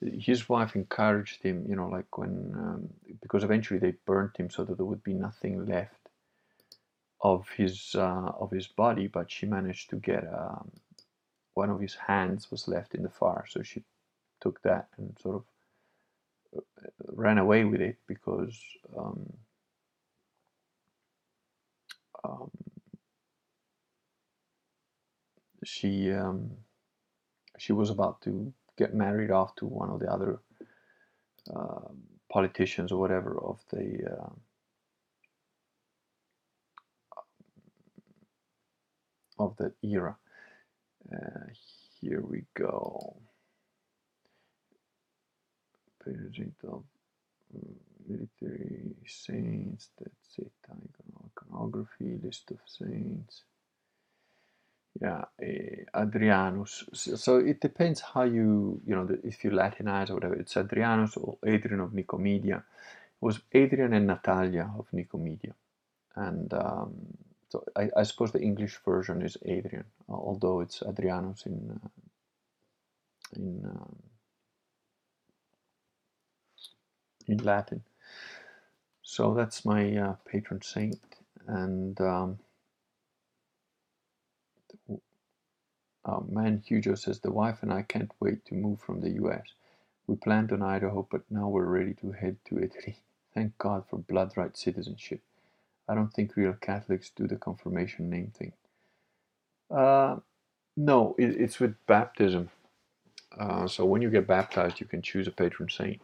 His 0.01 0.47
wife 0.49 0.75
encouraged 0.75 1.41
him, 1.43 1.65
you 1.67 1.75
know, 1.75 1.87
like 1.87 2.17
when 2.17 2.53
um, 2.55 2.89
because 3.21 3.43
eventually 3.43 3.79
they 3.79 3.95
burnt 4.05 4.37
him 4.37 4.49
so 4.49 4.63
that 4.63 4.77
there 4.77 4.85
would 4.85 5.03
be 5.03 5.13
nothing 5.13 5.65
left 5.65 6.02
of 7.23 7.49
his 7.49 7.95
uh, 7.95 8.31
of 8.39 8.51
his 8.51 8.67
body. 8.67 9.07
But 9.07 9.31
she 9.31 9.47
managed 9.47 9.89
to 9.91 9.97
get 9.97 10.25
um, 10.33 10.71
one 11.55 11.71
of 11.71 11.79
his 11.81 11.95
hands 11.95 12.51
was 12.51 12.67
left 12.67 12.95
in 12.95 13.03
the 13.03 13.09
fire, 13.09 13.45
so 13.49 13.63
she 13.63 13.83
took 14.41 14.61
that 14.63 14.89
and 14.97 15.17
sort 15.19 15.37
of 15.37 15.43
ran 17.07 17.37
away 17.37 17.63
with 17.65 17.81
it 17.81 17.97
because 18.07 18.59
um, 18.97 19.33
um, 22.23 22.51
she 25.63 26.11
um, 26.11 26.51
she 27.57 27.73
was 27.73 27.89
about 27.89 28.21
to 28.21 28.53
get 28.77 28.93
married 28.93 29.31
off 29.31 29.55
to 29.55 29.65
one 29.65 29.89
of 29.89 29.99
the 29.99 30.11
other 30.11 30.39
uh, 31.55 31.89
politicians 32.31 32.91
or 32.91 32.99
whatever 32.99 33.39
of 33.43 33.59
the 33.71 34.19
uh, 34.19 34.29
of 39.39 39.55
that 39.57 39.73
era. 39.83 40.17
Uh, 41.13 41.47
here 42.01 42.21
we 42.21 42.43
go 42.55 43.17
page 46.05 46.41
of 46.67 46.83
military 48.07 48.95
saints, 49.07 49.89
that's 49.99 50.37
it, 50.39 50.51
iconography, 51.37 52.19
list 52.23 52.51
of 52.51 52.59
saints. 52.67 53.43
Yeah, 55.01 55.25
uh, 55.41 56.01
Adrianus. 56.05 56.85
So 56.95 57.37
it 57.37 57.61
depends 57.61 58.01
how 58.01 58.23
you, 58.23 58.81
you 58.85 58.95
know, 58.95 59.07
if 59.23 59.43
you 59.43 59.51
Latinize 59.51 60.09
or 60.11 60.15
whatever. 60.15 60.35
It's 60.35 60.55
Adrianus 60.55 61.17
or 61.17 61.37
Adrian 61.45 61.81
of 61.81 61.91
Nicomedia. 61.91 62.57
It 62.59 63.21
was 63.21 63.41
Adrian 63.53 63.93
and 63.93 64.07
Natalia 64.07 64.71
of 64.77 64.87
Nicomedia. 64.93 65.53
And 66.15 66.53
um, 66.53 66.93
so 67.53 67.63
I, 67.75 67.87
I, 67.95 68.01
suppose 68.01 68.31
the 68.31 68.41
English 68.41 68.79
version 68.83 69.21
is 69.21 69.37
Adrian, 69.45 69.85
although 70.09 70.61
it's 70.61 70.79
Adrianus 70.81 71.45
in, 71.45 71.79
uh, 71.83 71.87
in 73.35 73.63
um, 73.63 73.95
in 77.27 77.37
Latin. 77.37 77.83
So 79.03 79.35
that's 79.35 79.65
my 79.65 79.95
uh, 79.95 80.15
patron 80.25 80.63
saint, 80.63 80.99
and 81.45 82.01
um, 82.01 82.39
uh, 86.05 86.21
man 86.27 86.63
Hugo 86.65 86.95
says 86.95 87.19
the 87.19 87.31
wife 87.31 87.59
and 87.61 87.71
I 87.71 87.83
can't 87.83 88.11
wait 88.19 88.45
to 88.45 88.55
move 88.55 88.81
from 88.81 88.99
the 88.99 89.11
U.S. 89.21 89.45
We 90.07 90.15
planned 90.15 90.51
on 90.51 90.63
Idaho, 90.63 91.07
but 91.11 91.21
now 91.29 91.49
we're 91.49 91.65
ready 91.65 91.93
to 92.01 92.13
head 92.13 92.37
to 92.45 92.57
Italy. 92.57 92.97
Thank 93.35 93.59
God 93.59 93.83
for 93.87 93.99
blood 93.99 94.31
right 94.37 94.57
citizenship. 94.57 95.21
I 95.87 95.95
don't 95.95 96.13
think 96.13 96.35
real 96.35 96.53
Catholics 96.53 97.11
do 97.15 97.27
the 97.27 97.35
confirmation 97.35 98.09
name 98.09 98.31
thing. 98.37 98.53
Uh, 99.69 100.17
no, 100.77 101.15
it, 101.17 101.35
it's 101.39 101.59
with 101.59 101.75
baptism. 101.87 102.49
Uh, 103.37 103.67
so 103.67 103.85
when 103.85 104.01
you 104.01 104.09
get 104.09 104.27
baptized, 104.27 104.79
you 104.79 104.85
can 104.85 105.01
choose 105.01 105.27
a 105.27 105.31
patron 105.31 105.69
saint 105.69 106.01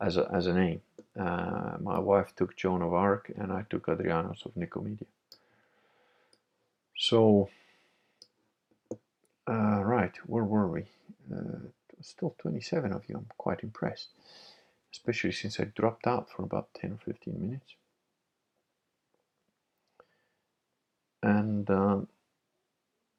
as 0.00 0.16
a, 0.16 0.28
as 0.32 0.46
a 0.46 0.52
name. 0.52 0.80
Uh, 1.18 1.76
my 1.80 1.98
wife 1.98 2.34
took 2.36 2.56
Joan 2.56 2.82
of 2.82 2.94
Arc 2.94 3.30
and 3.36 3.52
I 3.52 3.64
took 3.68 3.86
Adrianus 3.86 4.44
of 4.46 4.54
Nicomedia. 4.54 5.06
So, 6.96 7.48
uh, 9.48 9.82
right, 9.82 10.12
where 10.26 10.44
were 10.44 10.68
we? 10.68 10.84
Uh, 11.32 11.68
still 12.02 12.34
27 12.38 12.92
of 12.92 13.02
you. 13.08 13.16
I'm 13.16 13.26
quite 13.36 13.62
impressed, 13.62 14.08
especially 14.92 15.32
since 15.32 15.60
I 15.60 15.64
dropped 15.64 16.06
out 16.06 16.28
for 16.30 16.42
about 16.42 16.68
10 16.80 16.92
or 16.92 16.98
15 17.04 17.40
minutes. 17.40 17.74
And 21.28 21.68
uh, 21.68 21.98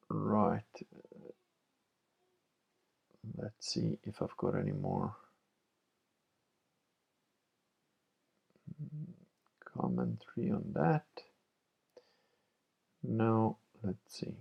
right, 0.09 0.63
let's 3.37 3.71
see 3.71 3.99
if 4.03 4.19
I've 4.19 4.35
got 4.35 4.55
any 4.55 4.71
more 4.71 5.13
commentary 9.63 10.49
on 10.49 10.63
that. 10.73 11.05
No, 13.03 13.57
let's 13.83 13.99
see. 14.07 14.33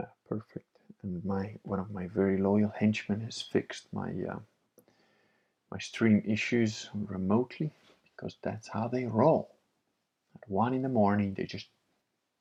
Ah, 0.00 0.06
perfect. 0.28 0.64
And 1.02 1.24
my 1.24 1.56
one 1.62 1.80
of 1.80 1.90
my 1.90 2.06
very 2.06 2.38
loyal 2.38 2.72
henchmen 2.78 3.22
has 3.22 3.42
fixed 3.42 3.92
my 3.92 4.12
uh, 4.30 4.38
my 5.70 5.78
stream 5.78 6.22
issues 6.26 6.90
remotely 6.94 7.70
because 8.04 8.36
that's 8.42 8.68
how 8.68 8.88
they 8.88 9.06
roll. 9.06 9.54
At 10.34 10.48
one 10.48 10.74
in 10.74 10.82
the 10.82 10.88
morning, 10.88 11.34
they 11.34 11.44
just 11.44 11.68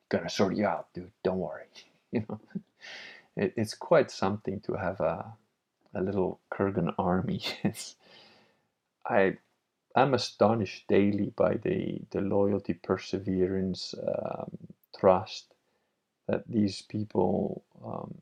gonna 0.10 0.30
sort 0.30 0.56
you 0.56 0.66
out, 0.66 0.88
dude. 0.94 1.12
Don't 1.24 1.40
worry. 1.40 1.66
You 2.10 2.26
know, 2.30 2.40
it, 3.36 3.54
it's 3.58 3.74
quite 3.74 4.10
something 4.10 4.62
to 4.62 4.76
have 4.76 5.02
a 5.02 5.34
a 5.94 6.02
little 6.02 6.40
Kurgan 6.50 6.94
army. 6.98 7.42
I 9.06 9.38
I'm 9.94 10.14
astonished 10.14 10.88
daily 10.88 11.34
by 11.36 11.56
the 11.56 12.00
the 12.12 12.22
loyalty, 12.22 12.76
perseverance, 12.76 13.94
um, 14.08 14.52
trust 14.98 15.54
that 16.28 16.44
these 16.48 16.82
people 16.82 17.64
um, 17.84 18.16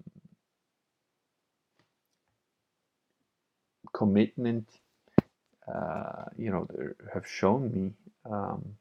commitment 3.93 4.67
uh, 5.68 6.26
you 6.38 6.49
know 6.49 6.68
have 7.13 7.28
shown 7.28 7.72
me 7.72 7.93
um, 8.30 8.76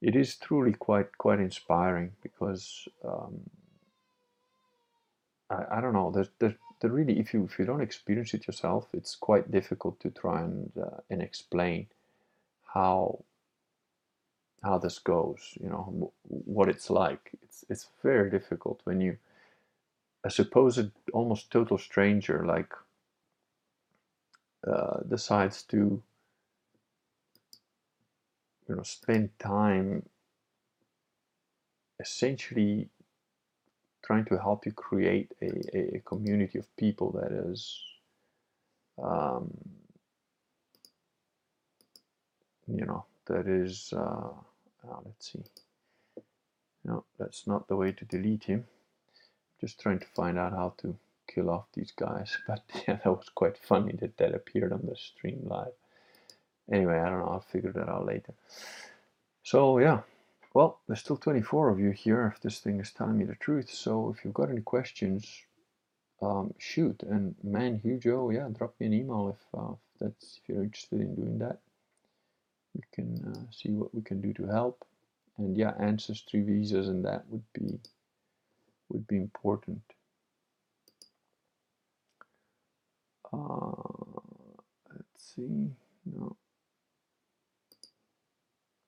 it 0.00 0.16
is 0.16 0.36
truly 0.36 0.72
quite 0.72 1.16
quite 1.18 1.40
inspiring 1.40 2.12
because 2.22 2.88
um, 3.04 3.40
I, 5.50 5.78
I 5.78 5.80
don't 5.80 5.92
know 5.92 6.10
there's, 6.10 6.30
there's 6.38 6.54
there 6.80 6.90
really 6.90 7.18
if 7.18 7.34
you 7.34 7.44
if 7.44 7.58
you 7.58 7.64
don't 7.64 7.82
experience 7.82 8.34
it 8.34 8.46
yourself 8.46 8.88
it's 8.92 9.14
quite 9.14 9.50
difficult 9.50 10.00
to 10.00 10.10
try 10.10 10.42
and 10.42 10.72
uh, 10.80 11.00
and 11.10 11.20
explain 11.22 11.88
how 12.74 13.22
how 14.62 14.78
this 14.78 14.98
goes 14.98 15.54
you 15.60 15.68
know 15.68 16.12
what 16.28 16.68
it's 16.68 16.90
like. 16.90 17.30
It's 17.42 17.64
it's 17.68 17.86
very 18.02 18.30
difficult 18.30 18.80
when 18.84 19.00
you 19.00 19.18
a 20.24 20.30
supposed 20.30 20.90
almost 21.12 21.50
total 21.50 21.78
stranger 21.78 22.44
like 22.44 22.72
uh, 24.66 25.00
decides 25.08 25.62
to 25.62 26.02
you 28.68 28.76
know 28.76 28.82
spend 28.82 29.30
time 29.38 30.04
essentially 31.98 32.88
trying 34.04 34.24
to 34.24 34.38
help 34.38 34.66
you 34.66 34.72
create 34.72 35.32
a, 35.42 35.96
a 35.96 36.00
community 36.00 36.58
of 36.58 36.76
people 36.76 37.12
that 37.12 37.32
is 37.32 37.82
um, 39.02 39.50
you 42.66 42.84
know 42.84 43.04
that 43.26 43.46
is 43.46 43.92
uh, 43.96 44.30
uh, 44.88 44.98
let's 45.04 45.32
see. 45.32 45.42
No 46.84 47.04
that's 47.18 47.46
not 47.46 47.68
the 47.68 47.76
way 47.76 47.92
to 47.92 48.04
delete 48.04 48.44
him. 48.44 48.66
Just 49.60 49.80
trying 49.80 49.98
to 49.98 50.06
find 50.06 50.38
out 50.38 50.52
how 50.52 50.74
to 50.78 50.96
kill 51.34 51.50
off 51.50 51.66
these 51.74 51.92
guys. 51.92 52.36
But 52.46 52.62
yeah, 52.86 52.96
that 52.96 53.06
was 53.06 53.28
quite 53.34 53.58
funny 53.58 53.92
that 54.00 54.16
that 54.18 54.34
appeared 54.34 54.72
on 54.72 54.82
the 54.86 54.96
stream 54.96 55.42
live. 55.44 55.72
Anyway, 56.70 56.98
I 56.98 57.08
don't 57.08 57.20
know. 57.20 57.32
I'll 57.32 57.40
figure 57.52 57.72
that 57.72 57.88
out 57.88 58.06
later. 58.06 58.34
So 59.42 59.78
yeah, 59.78 60.00
well, 60.54 60.80
there's 60.86 61.00
still 61.00 61.16
24 61.16 61.70
of 61.70 61.80
you 61.80 61.90
here 61.90 62.32
if 62.34 62.42
this 62.42 62.58
thing 62.60 62.80
is 62.80 62.92
telling 62.92 63.18
me 63.18 63.24
the 63.24 63.34
truth. 63.36 63.70
So 63.70 64.14
if 64.16 64.24
you've 64.24 64.34
got 64.34 64.50
any 64.50 64.60
questions, 64.62 65.26
um, 66.22 66.54
shoot. 66.58 67.02
And 67.02 67.34
man, 67.42 67.80
Hugh 67.82 67.98
Joe, 67.98 68.30
yeah, 68.30 68.48
drop 68.52 68.74
me 68.80 68.86
an 68.86 68.94
email 68.94 69.36
if, 69.36 69.58
uh, 69.60 69.74
that's 70.00 70.38
if 70.42 70.48
you're 70.48 70.64
interested 70.64 71.00
in 71.00 71.14
doing 71.14 71.38
that. 71.38 71.60
We 72.74 72.82
can 72.92 73.34
uh, 73.34 73.52
see 73.52 73.70
what 73.70 73.94
we 73.94 74.02
can 74.02 74.20
do 74.20 74.32
to 74.34 74.46
help. 74.46 74.84
And 75.38 75.56
yeah, 75.56 75.72
ancestry 75.78 76.42
visas 76.42 76.88
and 76.88 77.04
that 77.04 77.24
would 77.28 77.44
be 77.52 77.78
would 78.88 79.06
be 79.06 79.16
important. 79.16 79.82
Uh, 83.19 83.19
let's 83.32 85.24
see. 85.36 85.70
No. 86.06 86.36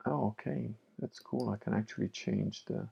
Oh, 0.07 0.35
okay. 0.41 0.71
That's 0.99 1.19
cool. 1.21 1.51
I 1.51 1.63
can 1.63 1.75
actually 1.75 2.09
change 2.09 2.65
the 2.67 2.89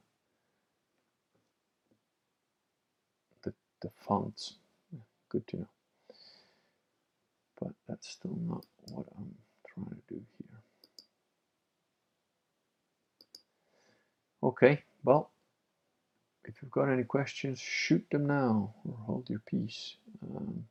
the, 3.42 3.52
the 3.82 3.90
fonts. 4.06 4.54
Good 5.28 5.46
to 5.48 5.56
know. 5.58 5.68
But 7.60 7.72
that's 7.88 8.08
still 8.08 8.38
not 8.46 8.64
what 8.90 9.06
I'm 9.18 9.34
trying 9.74 9.88
to 9.90 10.14
do 10.14 10.20
here. 10.38 10.58
Okay, 14.42 14.82
well, 15.04 15.30
if 16.44 16.54
you've 16.62 16.70
got 16.70 16.90
any 16.90 17.04
questions, 17.04 17.60
shoot 17.60 18.04
them 18.10 18.26
now 18.26 18.74
or 18.88 18.96
hold 19.06 19.28
your 19.30 19.42
peace. 19.46 19.96
Um, 20.24 20.64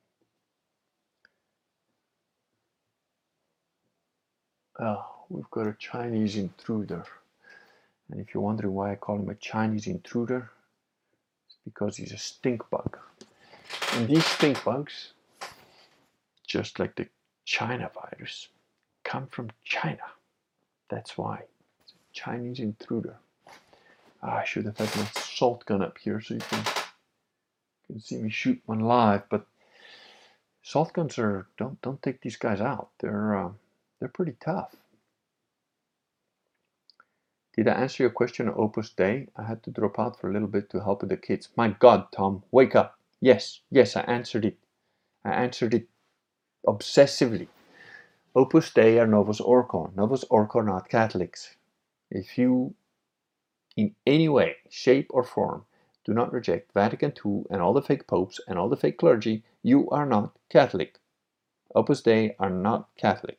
Oh, 4.82 5.06
we've 5.30 5.50
got 5.52 5.68
a 5.68 5.76
Chinese 5.78 6.38
intruder. 6.38 7.04
And 8.10 8.22
if 8.22 8.34
you're 8.34 8.44
wondering 8.44 8.74
why 8.74 8.94
I 8.94 8.96
call 8.96 9.18
him 9.18 9.30
a 9.30 9.36
Chinese 9.36 9.88
intruder, 9.88 10.50
it's 11.46 11.58
because 11.66 11.98
he's 11.98 12.14
a 12.14 12.18
stink 12.18 12.62
bug. 12.70 12.98
And 13.94 14.08
these 14.08 14.26
stink 14.26 14.64
bugs, 14.64 15.12
just 16.48 16.80
like 16.80 16.96
the 16.96 17.08
China 17.44 17.92
virus, 17.94 18.48
come 19.04 19.28
from 19.28 19.50
China. 19.66 20.04
That's 20.90 21.18
why. 21.18 21.44
It's 21.84 21.92
a 21.94 22.14
Chinese 22.14 22.60
intruder. 22.60 23.18
Ah, 24.24 24.38
I 24.38 24.46
should 24.46 24.66
have 24.66 24.78
had 24.78 24.96
my 24.96 25.06
salt 25.16 25.66
gun 25.66 25.82
up 25.82 25.98
here 25.98 26.22
so 26.22 26.36
you 26.36 26.40
can, 26.40 26.60
you 26.60 27.96
can 27.96 28.00
see 28.00 28.18
me 28.18 28.30
shoot 28.30 28.62
one 28.66 28.80
live, 28.80 29.24
but 29.30 29.46
salt 30.64 30.94
guns 30.94 31.18
are 31.20 31.48
don't 31.58 31.82
don't 31.82 32.02
take 32.02 32.22
these 32.22 32.38
guys 32.38 32.62
out. 32.62 32.90
They're 33.00 33.36
uh, 33.38 33.50
they're 34.00 34.10
pretty 34.10 34.36
tough. 34.40 34.76
Did 37.56 37.68
I 37.68 37.74
answer 37.74 38.04
your 38.04 38.12
question 38.12 38.48
on 38.48 38.56
Opus 38.58 38.92
Dei? 38.92 39.28
I 39.36 39.44
had 39.44 39.64
to 39.64 39.72
drop 39.72 40.00
out 40.00 40.20
for 40.20 40.30
a 40.30 40.34
little 40.34 40.48
bit 40.48 40.70
to 40.70 40.82
help 40.82 41.02
with 41.02 41.10
the 41.10 41.18
kids. 41.18 41.50
My 41.58 41.70
God, 41.70 42.08
Tom, 42.12 42.44
wake 42.52 42.76
up. 42.76 42.98
Yes, 43.20 43.62
yes, 43.70 43.98
I 43.98 44.02
answered 44.02 44.46
it. 44.46 44.58
I 45.26 45.32
answered 45.32 45.74
it 45.74 45.88
obsessively. 46.66 47.48
Opus 48.36 48.72
Dei 48.74 49.00
are 49.00 49.08
Novus 49.08 49.42
Ordo. 49.42 49.92
Novus 49.96 50.24
Ordo 50.30 50.60
are 50.60 50.64
not 50.64 50.90
Catholics. 50.90 51.56
If 52.12 52.38
you, 52.38 52.76
in 53.76 53.96
any 54.08 54.30
way, 54.30 54.58
shape, 54.70 55.08
or 55.10 55.24
form, 55.24 55.66
do 56.06 56.14
not 56.14 56.32
reject 56.32 56.74
Vatican 56.74 57.14
II 57.26 57.44
and 57.50 57.62
all 57.62 57.74
the 57.74 57.82
fake 57.82 58.08
popes 58.08 58.40
and 58.48 58.58
all 58.58 58.70
the 58.70 58.78
fake 58.78 58.98
clergy, 58.98 59.44
you 59.64 59.90
are 59.90 60.06
not 60.06 60.38
Catholic. 60.50 61.00
Opus 61.76 62.02
Dei 62.02 62.36
are 62.40 62.50
not 62.50 62.90
Catholic. 62.98 63.39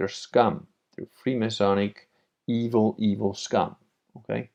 They're 0.00 0.08
scum. 0.08 0.66
They're 0.96 1.08
Freemasonic, 1.22 2.06
evil, 2.46 2.96
evil 2.98 3.34
scum. 3.34 3.76
Okay? 4.16 4.48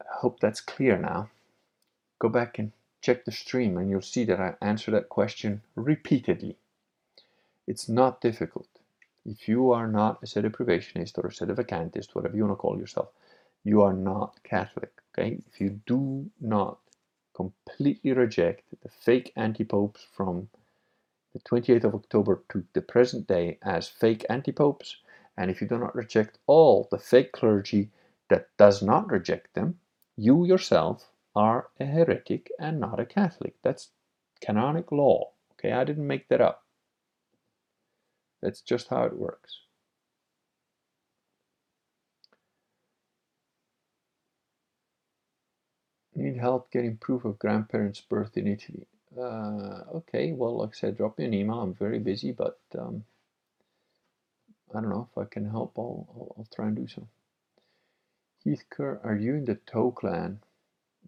I 0.00 0.04
hope 0.20 0.40
that's 0.40 0.62
clear 0.62 0.96
now. 0.96 1.28
Go 2.18 2.30
back 2.30 2.58
and 2.58 2.72
check 3.02 3.26
the 3.26 3.30
stream 3.30 3.76
and 3.76 3.90
you'll 3.90 4.00
see 4.00 4.24
that 4.24 4.40
I 4.40 4.54
answer 4.62 4.90
that 4.92 5.10
question 5.10 5.60
repeatedly. 5.74 6.56
It's 7.66 7.90
not 7.90 8.22
difficult. 8.22 8.68
If 9.26 9.48
you 9.48 9.70
are 9.72 9.86
not 9.86 10.22
a 10.22 10.26
sedeprivationist 10.26 11.18
or 11.18 11.26
a 11.26 11.32
sedevacantist, 11.32 12.14
whatever 12.14 12.38
you 12.38 12.46
want 12.46 12.56
to 12.56 12.62
call 12.62 12.78
yourself, 12.78 13.10
you 13.64 13.82
are 13.82 13.92
not 13.92 14.42
Catholic. 14.44 14.92
Okay? 15.12 15.42
If 15.52 15.60
you 15.60 15.78
do 15.84 16.30
not 16.40 16.78
completely 17.34 18.14
reject 18.14 18.62
the 18.82 18.88
fake 18.88 19.30
anti-popes 19.36 20.06
from 20.16 20.48
the 21.36 21.42
28th 21.42 21.84
of 21.84 21.94
October 21.94 22.42
to 22.48 22.64
the 22.72 22.80
present 22.80 23.26
day 23.26 23.58
as 23.62 23.88
fake 23.88 24.24
antipopes, 24.30 24.96
and 25.36 25.50
if 25.50 25.60
you 25.60 25.68
do 25.68 25.78
not 25.78 25.94
reject 25.94 26.38
all 26.46 26.88
the 26.90 26.98
fake 26.98 27.32
clergy 27.32 27.90
that 28.30 28.48
does 28.56 28.82
not 28.82 29.10
reject 29.10 29.52
them, 29.52 29.78
you 30.16 30.46
yourself 30.46 31.10
are 31.34 31.68
a 31.78 31.84
heretic 31.84 32.50
and 32.58 32.80
not 32.80 32.98
a 32.98 33.04
Catholic. 33.04 33.54
That's 33.62 33.90
canonic 34.40 34.90
law. 34.90 35.32
Okay, 35.52 35.72
I 35.72 35.84
didn't 35.84 36.06
make 36.06 36.28
that 36.28 36.40
up. 36.40 36.64
That's 38.40 38.62
just 38.62 38.88
how 38.88 39.04
it 39.04 39.16
works. 39.18 39.60
Need 46.14 46.38
help 46.38 46.70
getting 46.70 46.96
proof 46.96 47.26
of 47.26 47.38
grandparents' 47.38 48.00
birth 48.00 48.38
in 48.38 48.46
Italy. 48.46 48.86
Uh, 49.18 49.84
okay, 49.94 50.32
well, 50.32 50.58
like 50.58 50.70
I 50.70 50.72
said, 50.74 50.96
drop 50.96 51.18
me 51.18 51.24
an 51.24 51.34
email. 51.34 51.60
I'm 51.60 51.74
very 51.74 51.98
busy, 51.98 52.32
but 52.32 52.58
um, 52.78 53.04
I 54.74 54.80
don't 54.80 54.90
know 54.90 55.08
if 55.10 55.18
I 55.18 55.24
can 55.24 55.50
help. 55.50 55.74
I'll, 55.78 56.06
I'll, 56.14 56.34
I'll 56.38 56.48
try 56.54 56.66
and 56.68 56.76
do 56.76 56.86
so. 56.86 57.08
Heathker, 58.44 59.04
are 59.04 59.16
you 59.16 59.34
in 59.36 59.44
the 59.44 59.56
Toe 59.56 59.90
clan? 59.92 60.40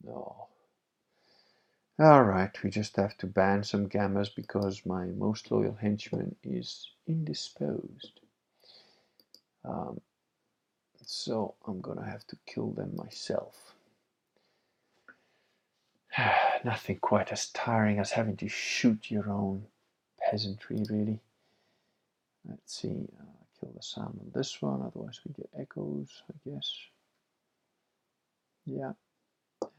No. 0.05 0.49
All 1.99 2.25
right, 2.25 2.51
we 2.63 2.71
just 2.71 2.97
have 2.97 3.17
to 3.19 3.27
ban 3.29 3.65
some 3.65 3.89
gammas 3.89 4.35
because 4.35 4.87
my 4.87 5.07
most 5.07 5.51
loyal 5.51 5.75
henchman 5.75 6.37
is 6.45 6.91
indisposed. 7.07 8.21
Um, 9.65 10.01
so 11.05 11.55
I'm 11.67 11.81
gonna 11.81 12.05
have 12.09 12.27
to 12.29 12.37
kill 12.47 12.71
them 12.71 12.97
myself. 12.97 13.75
Nothing 16.65 16.99
quite 17.01 17.33
as 17.33 17.49
tiring 17.51 17.99
as 17.99 18.11
having 18.13 18.37
to 18.39 18.49
shoot 18.49 19.11
your 19.11 19.31
own 19.31 19.67
peasantry, 20.19 20.85
really. 20.89 21.21
Let's 22.49 22.81
see, 22.81 23.09
uh, 23.21 23.25
kill 23.61 23.73
the 23.75 23.83
salmon 23.83 24.31
this 24.35 24.61
one, 24.61 24.83
otherwise 24.83 25.21
we 25.27 25.33
get 25.35 25.51
echoes, 25.59 26.23
I 26.31 26.51
guess. 26.51 26.73
Yeah, 28.65 28.93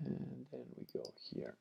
and 0.05 0.45
then 0.51 0.65
we 0.77 0.85
go 0.93 1.03
here. 1.33 1.55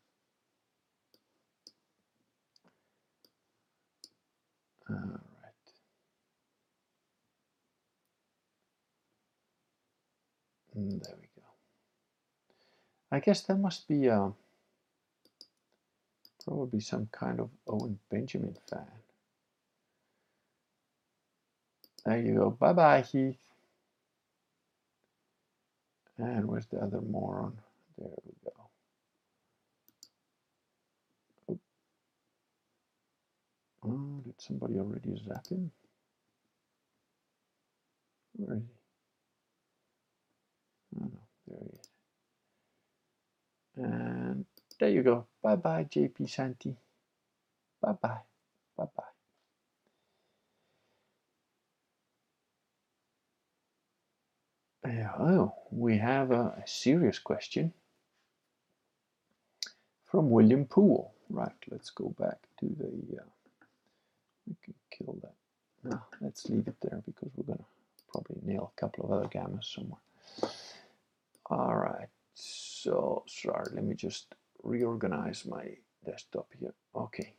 All 4.90 4.96
right. 4.96 5.52
And 10.74 10.92
mm, 10.92 11.04
there 11.04 11.16
we 11.20 11.28
go. 11.36 11.48
I 13.10 13.20
guess 13.20 13.42
that 13.42 13.56
must 13.56 13.86
be 13.86 14.08
uh, 14.08 14.30
probably 16.48 16.80
some 16.80 17.08
kind 17.12 17.40
of 17.40 17.50
Owen 17.68 18.00
Benjamin 18.10 18.56
fan. 18.70 18.86
There 22.06 22.20
you 22.20 22.36
go. 22.36 22.50
Bye 22.50 22.74
bye, 22.74 23.02
Heath. 23.02 23.38
And 26.18 26.46
where's 26.46 26.66
the 26.66 26.78
other 26.78 27.02
moron? 27.02 27.58
There 27.98 28.08
we 28.26 28.32
go. 28.44 28.52
Oh, 31.50 31.60
oh 33.86 34.20
did 34.24 34.40
somebody 34.40 34.78
already 34.78 35.20
zap 35.26 35.46
him? 35.48 35.70
Where 38.36 38.58
is 38.58 38.64
he? 38.64 38.86
Oh 41.04 41.12
there 41.48 41.58
he 41.62 41.78
is. 41.78 41.90
And 43.76 44.44
there 44.78 44.90
you 44.90 45.02
go. 45.02 45.26
Bye 45.42 45.56
bye, 45.56 45.84
JP 45.84 46.28
Santi. 46.28 46.76
Bye 47.80 47.92
bye. 48.00 48.20
Bye 48.76 48.84
bye. 48.96 49.04
Oh, 55.18 55.52
we 55.70 55.98
have 55.98 56.30
a, 56.30 56.62
serious 56.66 57.18
question 57.18 57.72
from 60.04 60.30
William 60.30 60.64
Poole. 60.64 61.12
Right, 61.28 61.52
let's 61.70 61.90
go 61.90 62.14
back 62.18 62.38
to 62.60 62.66
the. 62.66 63.18
Uh, 63.18 63.24
we 64.46 64.56
can 64.64 64.74
kill 64.90 65.18
that. 65.22 65.34
No, 65.84 66.00
let's 66.20 66.48
leave 66.48 66.68
it 66.68 66.76
there 66.80 67.02
because 67.04 67.30
we're 67.36 67.44
gonna 67.44 67.66
probably 68.10 68.38
nail 68.44 68.72
a 68.76 68.80
couple 68.80 69.04
of 69.04 69.12
other 69.12 69.28
gammas 69.28 69.64
somewhere. 69.64 70.00
All 71.46 71.74
right, 71.74 72.08
so 72.34 73.24
sorry, 73.26 73.66
let 73.72 73.84
me 73.84 73.94
just 73.94 74.34
reorganize 74.68 75.44
my 75.46 75.76
desktop 76.04 76.48
here. 76.58 76.74
Okay. 76.94 77.34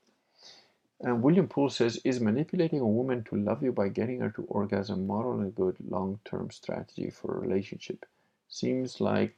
And 1.02 1.24
William 1.24 1.48
Poole 1.48 1.70
says, 1.70 2.02
is 2.04 2.20
manipulating 2.20 2.82
a 2.82 2.88
woman 2.88 3.24
to 3.30 3.38
love 3.38 3.64
you 3.64 3.72
by 3.72 3.88
getting 3.88 4.20
her 4.20 4.32
to 4.32 4.44
orgasm 4.50 5.08
moral 5.08 5.42
a 5.42 5.50
good 5.50 5.78
long-term 5.88 6.52
strategy 6.52 7.10
for 7.10 7.36
a 7.36 7.40
relationship? 7.40 8.06
Seems 8.50 9.00
like 9.00 9.36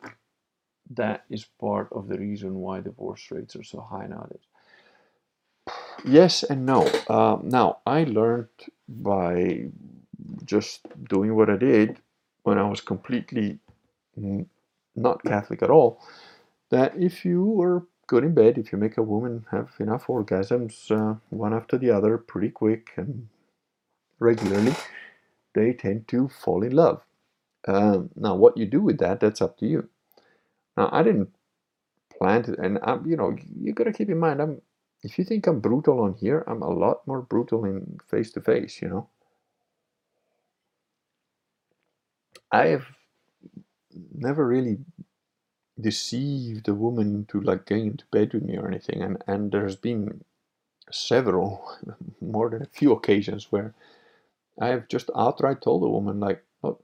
that 0.89 1.25
is 1.29 1.45
part 1.59 1.87
of 1.91 2.07
the 2.07 2.17
reason 2.17 2.55
why 2.55 2.79
divorce 2.79 3.29
rates 3.29 3.55
are 3.55 3.63
so 3.63 3.81
high 3.81 4.07
nowadays. 4.07 4.47
Yes 6.03 6.41
and 6.43 6.65
no. 6.65 6.87
Uh, 7.07 7.37
now, 7.43 7.77
I 7.85 8.05
learned 8.05 8.49
by 8.87 9.67
just 10.45 10.87
doing 11.09 11.35
what 11.35 11.49
I 11.49 11.57
did 11.57 11.97
when 12.43 12.57
I 12.57 12.67
was 12.67 12.81
completely 12.81 13.59
not 14.95 15.23
Catholic 15.23 15.61
at 15.61 15.69
all, 15.69 16.01
that 16.71 16.93
if 16.97 17.25
you 17.25 17.61
are 17.61 17.87
good 18.07 18.23
in 18.25 18.33
bed, 18.33 18.57
if 18.57 18.71
you 18.73 18.79
make 18.79 18.97
a 18.97 19.03
woman 19.03 19.45
have 19.51 19.71
enough 19.79 20.07
orgasms, 20.07 20.91
uh, 20.91 21.19
one 21.29 21.53
after 21.53 21.77
the 21.77 21.91
other, 21.91 22.17
pretty 22.17 22.49
quick 22.49 22.91
and 22.97 23.29
regularly, 24.19 24.75
they 25.55 25.73
tend 25.73 26.07
to 26.09 26.29
fall 26.29 26.63
in 26.63 26.73
love. 26.73 27.01
Um, 27.67 28.09
now, 28.15 28.35
what 28.35 28.57
you 28.57 28.65
do 28.65 28.81
with 28.81 28.99
that, 28.99 29.19
that's 29.19 29.41
up 29.41 29.57
to 29.59 29.67
you. 29.67 29.89
Now, 30.77 30.89
I 30.91 31.03
didn't 31.03 31.29
plan 32.17 32.43
to, 32.43 32.59
and 32.61 32.79
I'm, 32.83 33.05
you 33.05 33.17
know, 33.17 33.35
you 33.59 33.73
got 33.73 33.85
to 33.85 33.93
keep 33.93 34.09
in 34.09 34.19
mind, 34.19 34.41
I'm, 34.41 34.61
if 35.03 35.17
you 35.17 35.25
think 35.25 35.47
I'm 35.47 35.59
brutal 35.61 36.01
on 36.01 36.15
here, 36.15 36.43
I'm 36.47 36.61
a 36.61 36.69
lot 36.69 37.07
more 37.07 37.21
brutal 37.21 37.65
in 37.65 37.99
face 38.09 38.31
to 38.33 38.41
face, 38.41 38.81
you 38.81 38.89
know. 38.89 39.09
I 42.51 42.67
have 42.67 42.85
never 44.13 44.47
really 44.47 44.79
deceived 45.79 46.67
a 46.67 46.73
woman 46.73 47.25
to 47.25 47.41
like 47.41 47.65
going 47.65 47.87
into 47.87 48.05
bed 48.11 48.33
with 48.33 48.43
me 48.43 48.57
or 48.57 48.67
anything 48.67 49.01
and 49.01 49.23
and 49.27 49.51
there's 49.51 49.75
been 49.75 50.23
several 50.91 51.77
more 52.21 52.49
than 52.49 52.61
a 52.61 52.65
few 52.79 52.91
occasions 52.91 53.51
where 53.51 53.73
i 54.59 54.67
have 54.67 54.87
just 54.87 55.09
outright 55.15 55.61
told 55.61 55.83
a 55.83 55.89
woman 55.89 56.19
like 56.19 56.43
look 56.63 56.83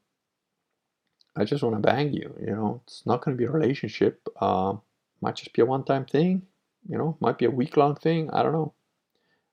i 1.36 1.44
just 1.44 1.64
want 1.64 1.76
to 1.76 1.82
bang 1.82 2.14
you 2.14 2.34
you 2.40 2.56
know? 2.56 2.82
It's 2.86 3.06
not 3.06 3.22
going 3.22 3.36
to 3.36 3.40
be 3.40 3.46
a 3.46 3.52
relationship. 3.52 4.28
Uh, 4.40 4.76
might 5.22 5.36
just 5.36 5.54
be 5.54 5.62
a 5.62 5.66
one-time 5.66 6.06
thing 6.06 6.44
you 6.90 6.98
know? 6.98 7.18
Might 7.20 7.38
be 7.38 7.46
a 7.46 7.52
week-long 7.52 7.96
thing. 7.96 8.30
I 8.32 8.44
don't 8.44 8.54
know. 8.54 8.74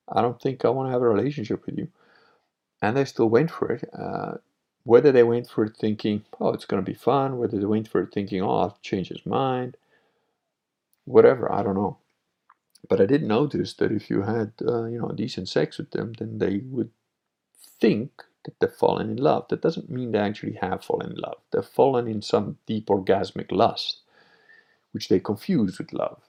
I 0.08 0.22
don't 0.22 0.40
think 0.40 0.64
i 0.64 0.68
want 0.68 0.88
to 0.88 0.92
have 0.92 1.02
a 1.02 1.08
relationship 1.08 1.64
with 1.66 1.78
you. 1.78 1.88
And 2.82 2.96
they 2.96 3.04
still 3.04 3.28
went 3.28 3.50
for 3.50 3.72
it 3.72 3.88
uh, 3.98 4.34
whether 4.84 5.12
they 5.12 5.24
went 5.24 5.48
for 5.50 5.64
it 5.66 5.76
thinking, 5.78 6.24
oh, 6.40 6.50
it's 6.50 6.66
going 6.66 6.84
to 6.84 6.90
be 6.90 6.96
fun, 6.98 7.38
whether 7.38 7.58
they 7.58 7.66
went 7.66 7.88
for 7.88 8.02
it 8.02 8.12
thinking, 8.14 8.42
oh, 8.42 8.56
I'll 8.58 8.78
change 8.82 9.08
his 9.08 9.26
mind, 9.26 9.76
whatever, 11.06 11.52
I 11.52 11.62
don't 11.62 11.76
know. 11.76 11.98
But 12.88 13.00
I 13.00 13.06
did 13.06 13.22
notice 13.24 13.74
that 13.74 13.92
if 13.92 14.10
you 14.10 14.22
had, 14.22 14.52
uh, 14.66 14.86
you 14.86 14.98
know, 15.00 15.08
decent 15.10 15.48
sex 15.48 15.78
with 15.78 15.92
them, 15.92 16.14
then 16.18 16.38
they 16.38 16.58
would 16.58 16.90
think 17.80 18.24
that 18.44 18.60
they've 18.60 18.72
fallen 18.72 19.10
in 19.10 19.16
love. 19.18 19.46
That 19.50 19.62
doesn't 19.62 19.90
mean 19.90 20.12
they 20.12 20.18
actually 20.20 20.54
have 20.62 20.84
fallen 20.84 21.12
in 21.12 21.16
love. 21.18 21.38
They've 21.52 21.64
fallen 21.64 22.08
in 22.08 22.22
some 22.22 22.58
deep 22.66 22.86
orgasmic 22.88 23.52
lust, 23.52 24.02
which 24.92 25.08
they 25.08 25.20
confuse 25.20 25.78
with 25.78 25.92
love. 25.92 26.22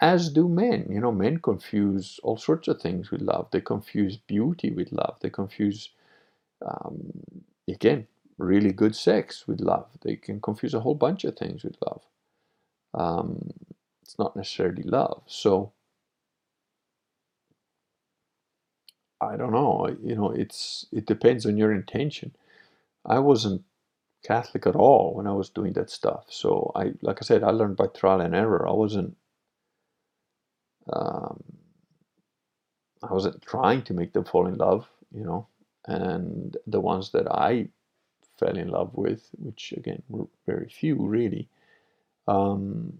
As 0.00 0.30
do 0.30 0.48
men. 0.48 0.86
You 0.90 1.00
know, 1.00 1.12
men 1.12 1.38
confuse 1.38 2.20
all 2.24 2.38
sorts 2.38 2.68
of 2.68 2.80
things 2.82 3.10
with 3.10 3.22
love. 3.22 3.48
They 3.52 3.62
confuse 3.62 4.16
beauty 4.16 4.70
with 4.70 4.92
love. 4.92 5.18
They 5.22 5.30
confuse 5.30 5.90
um, 6.66 7.12
again, 7.68 8.08
really 8.38 8.72
good 8.72 8.96
sex 8.96 9.46
with 9.48 9.60
love. 9.60 9.88
They 10.02 10.16
can 10.16 10.40
confuse 10.40 10.74
a 10.74 10.80
whole 10.80 10.94
bunch 10.96 11.24
of 11.24 11.36
things 11.36 11.64
with 11.64 11.76
love. 11.86 12.02
Um, 12.94 13.50
it's 14.02 14.18
not 14.18 14.36
necessarily 14.36 14.84
love. 14.84 15.22
So 15.26 15.72
I 19.20 19.36
don't 19.36 19.52
know. 19.52 19.96
You 20.02 20.16
know, 20.16 20.30
it's 20.32 20.86
it 20.92 21.06
depends 21.06 21.46
on 21.46 21.58
your 21.58 21.72
intention. 21.72 22.36
I 23.06 23.20
wasn't 23.20 23.62
Catholic 24.24 24.66
at 24.66 24.76
all 24.76 25.14
when 25.14 25.26
I 25.28 25.32
was 25.32 25.50
doing 25.50 25.74
that 25.74 25.90
stuff. 25.90 26.26
So 26.30 26.72
I, 26.76 26.92
like 27.02 27.18
I 27.22 27.24
said, 27.24 27.44
I 27.44 27.50
learned 27.50 27.76
by 27.76 27.88
trial 27.88 28.20
and 28.22 28.34
error. 28.34 28.68
I 28.68 28.72
wasn't. 28.72 29.16
Um, 30.92 31.42
I 33.02 33.12
wasn't 33.12 33.42
trying 33.42 33.82
to 33.84 33.94
make 33.94 34.12
them 34.14 34.24
fall 34.24 34.46
in 34.48 34.56
love. 34.56 34.88
You 35.12 35.24
know, 35.24 35.48
and 35.86 36.56
the 36.66 36.80
ones 36.80 37.10
that 37.12 37.30
I 37.30 37.68
fell 38.38 38.56
in 38.56 38.68
love 38.68 38.92
with, 38.94 39.30
which 39.38 39.72
again 39.76 40.02
were 40.08 40.26
very 40.46 40.68
few 40.68 40.96
really, 40.96 41.48
um, 42.28 42.98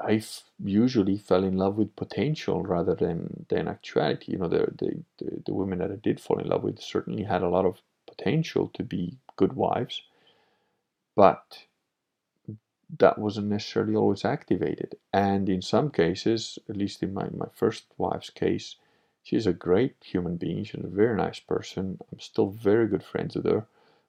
I 0.00 0.22
usually 0.62 1.18
fell 1.18 1.44
in 1.44 1.56
love 1.56 1.76
with 1.76 1.96
potential 1.96 2.62
rather 2.62 2.94
than 2.94 3.46
than 3.48 3.68
actuality. 3.68 4.32
You 4.32 4.38
know, 4.38 4.48
the, 4.48 4.66
the, 4.78 5.04
the 5.18 5.42
the 5.46 5.54
women 5.54 5.78
that 5.78 5.92
I 5.92 5.96
did 5.96 6.20
fall 6.20 6.38
in 6.40 6.48
love 6.48 6.64
with 6.64 6.80
certainly 6.80 7.24
had 7.24 7.42
a 7.42 7.48
lot 7.48 7.66
of 7.66 7.80
potential 8.06 8.68
to 8.74 8.82
be 8.82 9.18
good 9.36 9.54
wives, 9.54 10.02
but 11.16 11.64
that 12.98 13.18
wasn't 13.18 13.48
necessarily 13.48 13.96
always 13.96 14.24
activated. 14.24 14.94
And 15.12 15.48
in 15.48 15.62
some 15.62 15.90
cases, 15.90 16.58
at 16.68 16.76
least 16.76 17.02
in 17.02 17.14
my, 17.14 17.28
my 17.30 17.48
first 17.54 17.84
wife's 17.98 18.30
case, 18.30 18.76
She's 19.22 19.46
a 19.46 19.52
great 19.52 19.96
human 20.02 20.36
being. 20.36 20.64
She's 20.64 20.84
a 20.84 20.88
very 20.88 21.16
nice 21.16 21.40
person. 21.40 21.98
I'm 22.12 22.20
still 22.20 22.50
very 22.50 22.88
good 22.88 23.04
friends 23.04 23.36
with 23.36 23.46
her, 23.46 23.66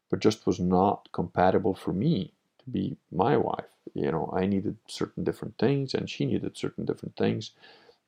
but 0.09 0.19
just 0.19 0.47
was 0.47 0.59
not 0.59 1.09
compatible 1.13 1.75
for 1.75 1.93
me 1.93 2.33
to 2.63 2.69
be 2.69 2.97
my 3.11 3.37
wife. 3.37 3.65
You 3.93 4.11
know, 4.11 4.33
I 4.35 4.45
needed 4.45 4.77
certain 4.87 5.23
different 5.23 5.57
things, 5.57 5.93
and 5.93 6.09
she 6.09 6.25
needed 6.25 6.57
certain 6.57 6.85
different 6.85 7.15
things. 7.15 7.51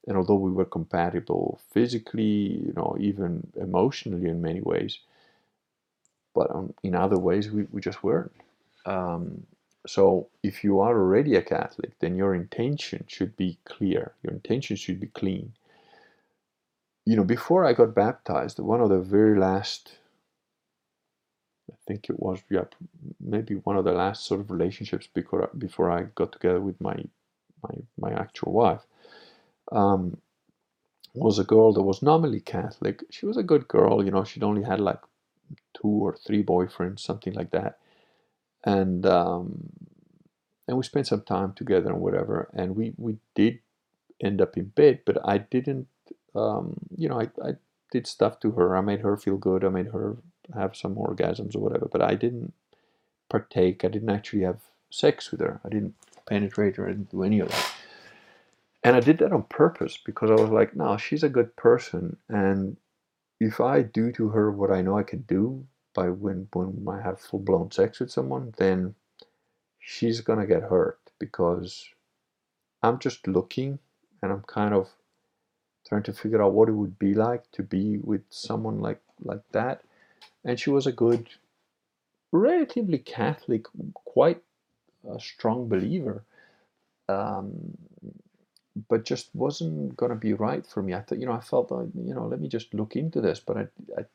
And 0.07 0.17
although 0.17 0.35
we 0.35 0.51
were 0.51 0.65
compatible 0.65 1.59
physically, 1.71 2.23
you 2.65 2.73
know, 2.75 2.95
even 2.99 3.51
emotionally 3.55 4.29
in 4.29 4.41
many 4.41 4.61
ways, 4.61 4.99
but 6.33 6.51
um, 6.55 6.73
in 6.83 6.95
other 6.95 7.17
ways 7.19 7.51
we, 7.51 7.63
we 7.71 7.81
just 7.81 8.03
weren't. 8.03 8.33
Um, 8.85 9.45
so 9.87 10.27
if 10.43 10.63
you 10.63 10.79
are 10.79 10.97
already 10.97 11.35
a 11.35 11.41
Catholic, 11.41 11.99
then 11.99 12.15
your 12.15 12.35
intention 12.35 13.05
should 13.07 13.35
be 13.37 13.57
clear. 13.65 14.13
Your 14.23 14.33
intention 14.33 14.75
should 14.77 14.99
be 14.99 15.07
clean. 15.07 15.53
You 17.05 17.15
know, 17.15 17.23
before 17.23 17.65
I 17.65 17.73
got 17.73 17.95
baptized, 17.95 18.59
one 18.59 18.81
of 18.81 18.89
the 18.89 18.99
very 18.99 19.37
last, 19.39 19.97
I 21.71 21.75
think 21.87 22.09
it 22.09 22.19
was, 22.19 22.39
yeah, 22.49 22.65
maybe 23.19 23.55
one 23.55 23.77
of 23.77 23.85
the 23.85 23.93
last 23.93 24.25
sort 24.25 24.41
of 24.41 24.51
relationships 24.51 25.07
before 25.13 25.49
before 25.57 25.91
I 25.91 26.03
got 26.15 26.31
together 26.33 26.61
with 26.61 26.79
my 26.81 26.97
my 27.63 27.75
my 27.99 28.13
actual 28.13 28.53
wife, 28.53 28.81
um, 29.71 30.17
was 31.15 31.39
a 31.39 31.43
girl 31.43 31.73
that 31.73 31.83
was 31.83 32.01
nominally 32.03 32.41
Catholic. 32.41 33.03
She 33.11 33.25
was 33.25 33.37
a 33.37 33.43
good 33.43 33.67
girl, 33.67 34.03
you 34.05 34.11
know. 34.11 34.23
She'd 34.23 34.43
only 34.43 34.63
had 34.63 34.79
like 34.81 35.01
two 35.75 35.87
or 36.07 36.17
three 36.17 36.43
boyfriends, 36.43 37.01
something 37.01 37.33
like 37.33 37.51
that 37.51 37.79
and 38.63 39.05
um, 39.05 39.69
and 40.67 40.77
we 40.77 40.83
spent 40.83 41.07
some 41.07 41.21
time 41.21 41.53
together 41.53 41.89
and 41.91 42.01
whatever. 42.01 42.49
And 42.53 42.75
we 42.75 42.93
we 42.97 43.17
did 43.35 43.59
end 44.21 44.41
up 44.41 44.57
in 44.57 44.65
bed, 44.65 45.01
but 45.05 45.17
I 45.27 45.39
didn't. 45.39 45.87
Um, 46.35 46.77
you 46.95 47.09
know, 47.09 47.19
I, 47.19 47.29
I 47.43 47.53
did 47.91 48.07
stuff 48.07 48.39
to 48.41 48.51
her. 48.51 48.75
I 48.75 48.81
made 48.81 49.01
her 49.01 49.17
feel 49.17 49.37
good. 49.37 49.63
I 49.63 49.69
made 49.69 49.87
her 49.87 50.17
have 50.53 50.75
some 50.75 50.95
orgasms 50.95 51.55
or 51.55 51.59
whatever. 51.59 51.87
But 51.91 52.01
I 52.01 52.15
didn't 52.15 52.53
partake. 53.29 53.83
I 53.83 53.87
didn't 53.89 54.09
actually 54.09 54.43
have 54.43 54.59
sex 54.89 55.31
with 55.31 55.39
her. 55.41 55.59
I 55.65 55.69
didn't 55.69 55.95
penetrate 56.27 56.75
her. 56.75 56.85
I 56.85 56.91
didn't 56.91 57.11
do 57.11 57.23
any 57.23 57.39
of 57.39 57.49
that. 57.49 57.71
And 58.83 58.95
I 58.95 58.99
did 58.99 59.17
that 59.19 59.33
on 59.33 59.43
purpose 59.43 59.97
because 59.97 60.29
I 60.29 60.35
was 60.35 60.51
like, 60.51 60.75
no, 60.75 60.97
she's 60.97 61.23
a 61.23 61.29
good 61.29 61.55
person. 61.55 62.17
And 62.29 62.77
if 63.39 63.59
I 63.59 63.81
do 63.81 64.11
to 64.11 64.29
her 64.29 64.51
what 64.51 64.71
I 64.71 64.81
know 64.81 64.97
I 64.97 65.03
can 65.03 65.21
do, 65.21 65.65
by 65.95 66.09
when 66.09 66.47
when 66.53 66.85
I 66.87 67.01
have 67.01 67.19
full 67.19 67.39
blown 67.39 67.71
sex 67.71 67.99
with 67.99 68.11
someone, 68.11 68.53
then 68.57 68.93
she's 69.79 70.21
gonna 70.21 70.45
get 70.45 70.63
hurt 70.63 70.99
because 71.17 71.89
I'm 72.83 72.99
just 72.99 73.27
looking 73.27 73.79
and 74.21 74.31
I'm 74.31 74.41
kind 74.41 74.73
of 74.75 74.89
trying 75.87 76.03
to 76.03 76.13
figure 76.13 76.41
out 76.41 76.53
what 76.53 76.69
it 76.69 76.73
would 76.73 76.97
be 76.99 77.13
like 77.13 77.49
to 77.51 77.63
be 77.63 77.97
with 77.97 78.23
someone 78.29 78.79
like 78.79 79.01
like 79.23 79.41
that. 79.51 79.83
And 80.43 80.59
she 80.59 80.69
was 80.69 80.87
a 80.87 80.91
good, 80.91 81.29
relatively 82.31 82.99
Catholic, 82.99 83.65
quite 83.93 84.41
a 85.09 85.19
strong 85.19 85.67
believer. 85.67 86.23
Um, 87.09 87.77
but 88.89 89.05
just 89.05 89.29
wasn't 89.33 89.95
gonna 89.95 90.15
be 90.15 90.33
right 90.33 90.65
for 90.65 90.83
me. 90.83 90.93
I 90.93 91.01
thought, 91.01 91.19
you 91.19 91.25
know, 91.25 91.31
I 91.33 91.39
felt, 91.39 91.71
like, 91.71 91.87
you 91.95 92.13
know, 92.13 92.27
let 92.27 92.41
me 92.41 92.49
just 92.49 92.73
look 92.73 92.95
into 92.95 93.21
this. 93.21 93.39
But 93.39 93.57
I, 93.57 93.67
I 93.97 94.05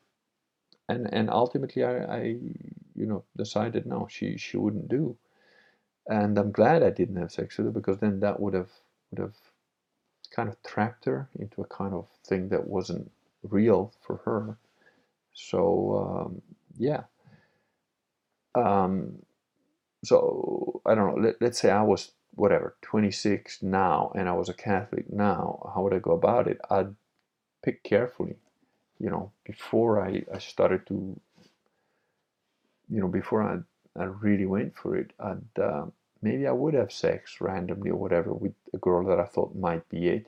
and 0.91 1.13
and 1.13 1.29
ultimately 1.29 1.83
I, 1.83 2.03
I 2.17 2.21
you 2.95 3.05
know 3.05 3.23
decided 3.37 3.85
no 3.85 4.07
she 4.09 4.37
she 4.37 4.57
wouldn't 4.57 4.89
do 4.89 5.17
and 6.07 6.37
I'm 6.37 6.51
glad 6.51 6.83
I 6.83 6.89
didn't 6.89 7.17
have 7.17 7.31
sex 7.31 7.57
with 7.57 7.67
her 7.67 7.71
because 7.71 7.97
then 7.99 8.19
that 8.19 8.39
would 8.39 8.53
have 8.53 8.71
would 9.11 9.19
have 9.19 9.35
kind 10.31 10.49
of 10.49 10.61
trapped 10.63 11.05
her 11.05 11.29
into 11.39 11.61
a 11.61 11.67
kind 11.67 11.93
of 11.93 12.07
thing 12.25 12.49
that 12.49 12.67
wasn't 12.67 13.11
real 13.43 13.93
for 14.01 14.17
her. 14.25 14.57
So 15.33 16.25
um, 16.27 16.41
yeah. 16.77 17.03
Um, 18.55 19.23
so 20.03 20.81
I 20.85 20.95
don't 20.95 21.15
know 21.15 21.21
let, 21.21 21.41
let's 21.41 21.59
say 21.59 21.71
I 21.71 21.83
was 21.83 22.11
whatever 22.35 22.75
26 22.81 23.63
now 23.63 24.11
and 24.15 24.29
I 24.29 24.33
was 24.33 24.49
a 24.49 24.53
Catholic 24.53 25.11
now 25.11 25.71
how 25.75 25.83
would 25.83 25.93
I 25.93 25.99
go 25.99 26.11
about 26.13 26.47
it? 26.47 26.59
I'd 26.69 26.95
pick 27.63 27.83
carefully 27.83 28.37
you 28.99 29.09
know, 29.09 29.31
before 29.45 30.01
I, 30.05 30.23
I 30.33 30.37
started 30.37 30.85
to, 30.87 31.19
you 32.89 33.01
know, 33.01 33.07
before 33.07 33.43
I, 33.43 34.01
I 34.01 34.05
really 34.05 34.45
went 34.45 34.75
for 34.75 34.95
it, 34.95 35.11
I'd, 35.19 35.59
uh, 35.61 35.85
maybe 36.21 36.47
I 36.47 36.51
would 36.51 36.73
have 36.73 36.91
sex 36.91 37.41
randomly 37.41 37.91
or 37.91 37.97
whatever 37.97 38.33
with 38.33 38.53
a 38.73 38.77
girl 38.77 39.05
that 39.05 39.19
I 39.19 39.25
thought 39.25 39.55
might 39.55 39.87
be 39.89 40.07
it. 40.07 40.27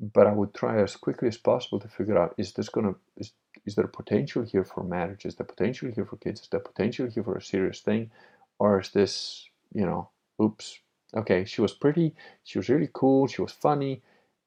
But 0.00 0.26
I 0.26 0.32
would 0.32 0.54
try 0.54 0.82
as 0.82 0.96
quickly 0.96 1.28
as 1.28 1.38
possible 1.38 1.80
to 1.80 1.88
figure 1.88 2.18
out 2.18 2.34
is 2.38 2.52
this 2.52 2.68
gonna 2.68 2.94
is 3.16 3.32
is 3.66 3.74
there 3.74 3.86
potential 3.88 4.44
here 4.44 4.64
for 4.64 4.84
marriage? 4.84 5.26
Is 5.26 5.36
there 5.36 5.46
potential 5.46 5.90
here 5.90 6.04
for 6.06 6.16
kids? 6.16 6.42
Is 6.42 6.48
there 6.48 6.60
potential 6.60 7.08
here 7.08 7.24
for 7.24 7.36
a 7.36 7.42
serious 7.42 7.80
thing? 7.80 8.10
Or 8.58 8.80
is 8.80 8.90
this, 8.90 9.48
you 9.74 9.84
know, 9.86 10.10
oops, 10.42 10.78
okay, 11.14 11.44
she 11.44 11.60
was 11.60 11.74
pretty, 11.74 12.14
she 12.44 12.58
was 12.58 12.68
really 12.68 12.88
cool, 12.92 13.26
she 13.26 13.42
was 13.42 13.52
funny, 13.52 14.02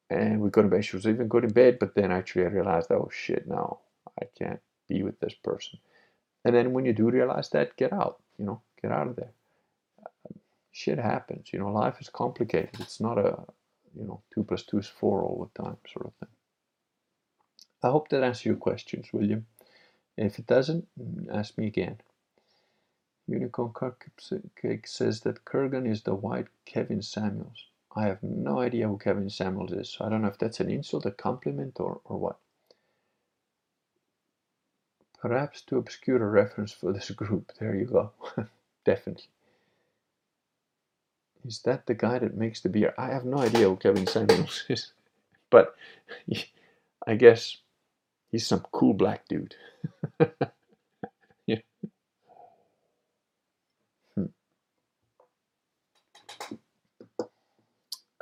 and 0.09 0.41
we 0.41 0.49
got 0.49 0.65
in 0.65 0.69
bed. 0.69 0.85
She 0.85 0.95
was 0.95 1.07
even 1.07 1.27
good 1.27 1.43
in 1.45 1.51
bed, 1.53 1.79
but 1.79 1.95
then 1.95 2.11
actually 2.11 2.45
I 2.45 2.49
realized, 2.49 2.91
oh 2.91 3.09
shit, 3.11 3.47
no, 3.47 3.79
I 4.21 4.25
can't 4.37 4.61
be 4.87 5.03
with 5.03 5.19
this 5.19 5.33
person. 5.35 5.79
And 6.45 6.55
then 6.55 6.73
when 6.73 6.85
you 6.85 6.93
do 6.93 7.09
realize 7.09 7.49
that, 7.51 7.77
get 7.77 7.93
out, 7.93 8.21
you 8.37 8.45
know, 8.45 8.61
get 8.81 8.91
out 8.91 9.07
of 9.07 9.15
there. 9.15 9.31
Shit 10.79 10.97
happens, 10.97 11.51
you 11.51 11.59
know, 11.59 11.71
life 11.71 11.97
is 11.99 12.09
complicated. 12.09 12.79
It's 12.79 13.01
not 13.01 13.17
a, 13.17 13.43
you 13.95 14.05
know, 14.07 14.21
two 14.33 14.43
plus 14.45 14.63
two 14.63 14.77
is 14.79 14.87
four 14.87 15.23
all 15.23 15.51
the 15.53 15.63
time 15.63 15.77
sort 15.91 16.05
of 16.07 16.13
thing. 16.15 16.29
I 17.83 17.89
hope 17.89 18.09
that 18.09 18.23
answers 18.23 18.45
your 18.45 18.55
questions, 18.55 19.07
William. 19.11 19.45
if 20.17 20.39
it 20.39 20.47
doesn't, 20.47 20.87
mm, 20.99 21.27
ask 21.35 21.57
me 21.57 21.67
again. 21.67 21.97
Unicorn 23.27 23.73
Cake 24.61 24.87
says 24.87 25.21
that 25.21 25.45
Kurgan 25.45 25.87
is 25.89 26.03
the 26.03 26.15
white 26.15 26.47
Kevin 26.65 27.01
Samuels. 27.01 27.67
I 27.95 28.05
have 28.05 28.23
no 28.23 28.59
idea 28.59 28.87
who 28.87 28.97
Kevin 28.97 29.29
Samuels 29.29 29.73
is, 29.73 29.89
so 29.89 30.05
I 30.05 30.09
don't 30.09 30.21
know 30.21 30.29
if 30.29 30.37
that's 30.39 30.61
an 30.61 30.71
insult, 30.71 31.05
a 31.05 31.11
compliment, 31.11 31.79
or, 31.79 32.01
or 32.05 32.17
what. 32.17 32.39
Perhaps 35.21 35.61
to 35.63 35.77
obscure 35.77 36.23
a 36.23 36.29
reference 36.29 36.71
for 36.71 36.93
this 36.93 37.11
group. 37.21 37.51
There 37.59 37.75
you 37.75 37.85
go. 37.85 38.11
Definitely. 38.85 39.29
Is 41.49 41.61
that 41.65 41.87
the 41.87 41.95
guy 41.95 42.19
that 42.19 42.37
makes 42.37 42.61
the 42.61 42.69
beer? 42.69 42.95
I 42.99 43.09
have 43.09 43.25
no 43.25 43.39
idea 43.39 43.69
who 43.69 43.77
Kevin 43.77 44.07
Samuels 44.07 44.65
is. 44.69 44.93
But 45.51 45.75
I 47.07 47.15
guess 47.15 47.57
he's 48.31 48.47
some 48.47 48.65
cool 48.73 48.93
black 48.93 49.27
dude. 49.29 49.55
Yeah. 51.47 51.57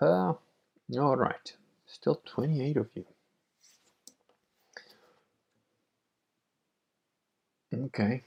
Uh, 0.01 0.33
all 0.99 1.17
right. 1.17 1.53
Still 1.87 2.21
28 2.25 2.77
of 2.77 2.89
you. 2.95 3.05
Okay. 7.73 8.23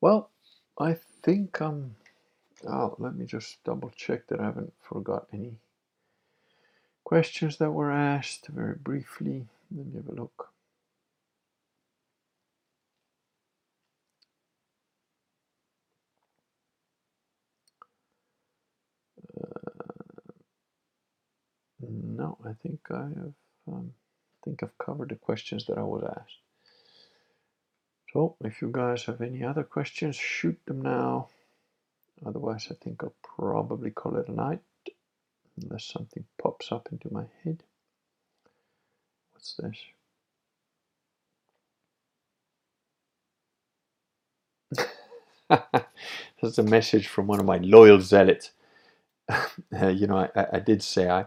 Well, 0.00 0.30
I 0.80 0.96
think 1.22 1.60
um 1.62 1.96
oh 2.66 2.96
let 2.98 3.16
me 3.16 3.26
just 3.26 3.62
double 3.64 3.90
check 3.96 4.26
that 4.28 4.40
I 4.40 4.44
haven't 4.46 4.72
forgot 4.82 5.26
any 5.32 5.56
questions 7.04 7.58
that 7.58 7.70
were 7.70 7.92
asked 7.92 8.48
very 8.48 8.74
briefly. 8.76 9.46
Let 9.74 9.86
me 9.86 9.96
have 9.96 10.08
a 10.08 10.20
look. 10.20 10.50
No, 21.80 22.38
I 22.44 22.52
think 22.62 22.80
I 22.90 23.02
have. 23.02 23.34
Um, 23.68 23.92
I 23.94 24.44
think 24.44 24.62
I've 24.62 24.78
covered 24.78 25.10
the 25.10 25.16
questions 25.16 25.66
that 25.66 25.78
I 25.78 25.82
was 25.82 26.04
asked. 26.04 26.38
So, 28.12 28.36
if 28.42 28.62
you 28.62 28.70
guys 28.72 29.04
have 29.04 29.20
any 29.20 29.44
other 29.44 29.64
questions, 29.64 30.16
shoot 30.16 30.58
them 30.66 30.82
now. 30.82 31.28
Otherwise, 32.26 32.68
I 32.70 32.74
think 32.82 33.02
I'll 33.04 33.14
probably 33.22 33.90
call 33.92 34.16
it 34.16 34.28
a 34.28 34.32
night, 34.32 34.60
unless 35.62 35.84
something 35.86 36.24
pops 36.42 36.72
up 36.72 36.88
into 36.92 37.12
my 37.12 37.24
head. 37.44 37.62
What's 39.32 39.54
this? 39.56 39.78
That's 46.42 46.58
a 46.58 46.62
message 46.64 47.08
from 47.08 47.26
one 47.28 47.40
of 47.40 47.46
my 47.46 47.58
loyal 47.58 48.00
zealots. 48.00 48.52
uh, 49.30 49.88
you 49.88 50.06
know, 50.06 50.18
I, 50.18 50.46
I, 50.54 50.56
did 50.60 50.82
say 50.82 51.08
I, 51.10 51.26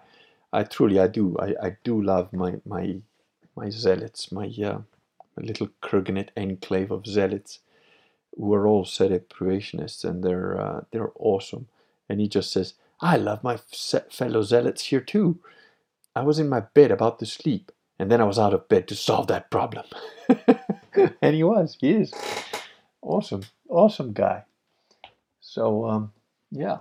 I 0.54 0.64
truly 0.64 1.00
I 1.00 1.08
do 1.08 1.38
I, 1.40 1.56
I 1.68 1.78
do 1.84 2.02
love 2.02 2.34
my 2.34 2.56
my 2.66 2.98
my 3.56 3.70
zealots 3.70 4.32
my 4.32 4.48
uh, 4.64 4.80
my 5.38 5.44
little 5.44 5.70
Kurganate 5.84 6.30
enclave 6.38 6.92
of 6.92 7.06
zealots 7.08 7.60
who 8.38 8.54
are 8.54 8.68
all 8.68 8.86
sedeprivationists 8.86 10.04
and 10.04 10.24
they're 10.24 10.60
uh, 10.60 10.82
they're 10.92 11.12
awesome. 11.20 11.68
And 12.08 12.20
he 12.20 12.28
just 12.28 12.52
says 12.52 12.74
I 13.02 13.18
love 13.18 13.44
my 13.44 13.58
fellow 13.58 14.42
zealots 14.42 14.86
here 14.86 15.02
too. 15.02 15.40
I 16.16 16.22
was 16.22 16.40
in 16.40 16.50
my 16.50 16.62
bed 16.62 16.92
about 16.92 17.20
to 17.20 17.26
sleep 17.26 17.72
and 17.98 18.12
then 18.12 18.22
I 18.22 18.26
was 18.26 18.40
out 18.40 18.54
of 18.54 18.68
bed 18.68 18.88
to 18.90 18.96
solve 18.96 19.28
that 19.28 19.50
problem. 19.50 19.86
And 21.22 21.36
he 21.36 21.44
was 21.44 21.78
he 21.80 21.92
is. 21.92 22.12
Awesome 23.02 23.44
awesome 23.70 24.14
guy. 24.14 24.44
So 25.40 25.86
um, 25.88 26.12
yeah, 26.52 26.80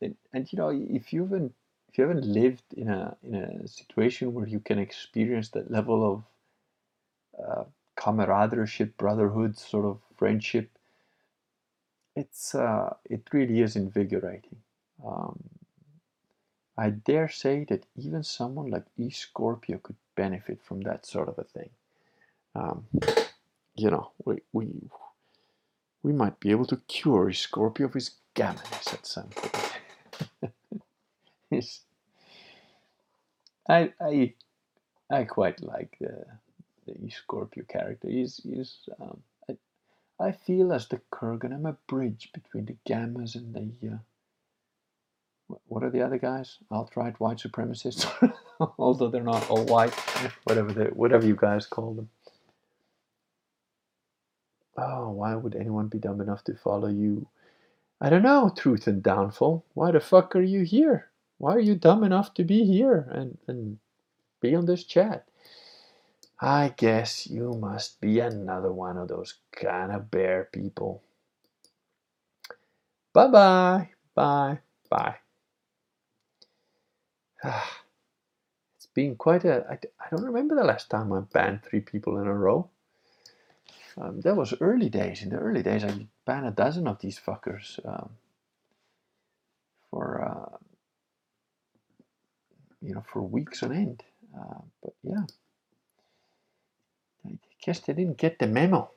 and, 0.00 0.16
and, 0.32 0.50
you 0.52 0.56
know 0.58 0.70
if 0.70 1.12
you 1.12 1.22
haven't 1.22 1.52
if 1.88 1.98
you 1.98 2.06
haven't 2.06 2.24
lived 2.24 2.62
in 2.76 2.88
a 2.88 3.16
in 3.22 3.34
a 3.34 3.68
situation 3.68 4.32
where 4.32 4.46
you 4.46 4.60
can 4.60 4.78
experience 4.78 5.50
that 5.50 5.70
level 5.70 6.24
of 7.36 7.44
uh, 7.44 7.64
camaraderie, 7.96 8.92
brotherhood, 8.96 9.58
sort 9.58 9.84
of 9.84 9.98
friendship, 10.16 10.70
it's 12.18 12.54
uh, 12.54 12.94
it 13.04 13.22
really 13.32 13.60
is 13.60 13.76
invigorating. 13.76 14.56
Um, 15.04 15.38
I 16.76 16.90
dare 16.90 17.28
say 17.28 17.64
that 17.68 17.86
even 17.96 18.22
someone 18.22 18.70
like 18.70 18.84
E 18.96 19.10
Scorpio 19.10 19.78
could 19.78 19.96
benefit 20.16 20.60
from 20.62 20.80
that 20.82 21.06
sort 21.06 21.28
of 21.28 21.38
a 21.38 21.44
thing. 21.44 21.70
Um, 22.54 22.86
you 23.76 23.90
know, 23.90 24.10
we, 24.24 24.42
we 24.52 24.68
we 26.02 26.12
might 26.12 26.40
be 26.40 26.50
able 26.50 26.66
to 26.66 26.76
cure 26.88 27.30
E 27.30 27.34
Scorpio 27.34 27.86
of 27.86 27.94
his 27.94 28.10
gammonness 28.34 28.92
at 28.92 29.06
some 29.06 29.28
point. 29.28 30.52
I 33.68 33.92
I 34.00 34.34
I 35.10 35.24
quite 35.24 35.62
like 35.62 35.96
the 36.00 36.26
the 36.86 37.10
Scorpio 37.10 37.64
character. 37.68 38.08
He's 38.08 38.40
he's 38.42 38.88
um, 39.00 39.22
I, 40.20 40.32
feel 40.32 40.72
as 40.72 40.88
the 40.88 41.00
Kurgan, 41.12 41.54
I'm 41.54 41.66
a 41.66 41.76
bridge 41.86 42.30
between 42.32 42.66
the 42.66 42.76
gammas 42.88 43.34
and 43.34 43.54
the 43.54 43.88
uh, 43.88 43.98
what 45.66 45.82
are 45.82 45.90
the 45.90 46.02
other 46.02 46.18
guys? 46.18 46.58
Alt-right 46.70 47.18
white 47.20 47.38
supremacists, 47.38 48.06
although 48.78 49.08
they're 49.08 49.22
not 49.22 49.48
all 49.48 49.64
white, 49.64 49.94
whatever 50.44 50.72
they 50.72 50.84
whatever 50.86 51.26
you 51.26 51.36
guys 51.36 51.66
call 51.66 51.94
them. 51.94 52.10
Oh, 54.76 55.10
why 55.10 55.34
would 55.34 55.56
anyone 55.56 55.88
be 55.88 55.98
dumb 55.98 56.20
enough 56.20 56.44
to 56.44 56.54
follow 56.54 56.88
you? 56.88 57.26
I 58.00 58.10
don't 58.10 58.22
know, 58.22 58.52
Truth 58.56 58.86
and 58.86 59.02
Downfall. 59.02 59.64
Why 59.74 59.90
the 59.90 60.00
fuck 60.00 60.36
are 60.36 60.42
you 60.42 60.62
here? 60.62 61.10
Why 61.38 61.54
are 61.54 61.60
you 61.60 61.74
dumb 61.74 62.04
enough 62.04 62.34
to 62.34 62.44
be 62.44 62.64
here 62.64 63.08
and, 63.10 63.38
and 63.48 63.78
be 64.40 64.54
on 64.54 64.66
this 64.66 64.84
chat? 64.84 65.26
I 66.40 66.74
guess 66.76 67.26
you 67.26 67.54
must 67.54 68.00
be 68.00 68.20
another 68.20 68.72
one 68.72 68.96
of 68.98 69.08
those 69.08 69.34
kind 69.52 69.92
of 69.92 70.10
bear 70.10 70.48
people. 70.52 71.02
Bye 73.12 73.28
bye, 73.28 73.90
bye, 74.14 74.60
bye. 74.90 75.16
Ah, 77.44 77.80
it's 78.76 78.86
been 78.86 79.16
quite 79.16 79.44
a. 79.44 79.66
I, 79.70 79.74
I 80.04 80.10
don't 80.10 80.24
remember 80.26 80.54
the 80.56 80.64
last 80.64 80.90
time 80.90 81.12
I 81.12 81.20
banned 81.20 81.64
three 81.64 81.80
people 81.80 82.18
in 82.20 82.26
a 82.26 82.34
row. 82.34 82.70
Um, 84.00 84.20
that 84.22 84.36
was 84.36 84.54
early 84.60 84.88
days. 84.90 85.22
In 85.22 85.30
the 85.30 85.38
early 85.38 85.62
days, 85.62 85.84
I 85.84 86.06
banned 86.26 86.46
a 86.46 86.52
dozen 86.52 86.88
of 86.88 87.00
these 87.00 87.18
fuckers 87.20 87.78
um, 87.86 88.10
for 89.90 90.24
uh, 90.24 90.56
you 92.82 92.94
know 92.94 93.04
for 93.12 93.22
weeks 93.22 93.62
on 93.62 93.72
end. 93.72 94.04
Uh, 94.38 94.60
but 94.82 94.94
yeah, 95.02 95.24
guess 97.62 97.80
they 97.80 97.92
didn't 97.92 98.18
get 98.18 98.38
the 98.38 98.46
memo. 98.46 98.90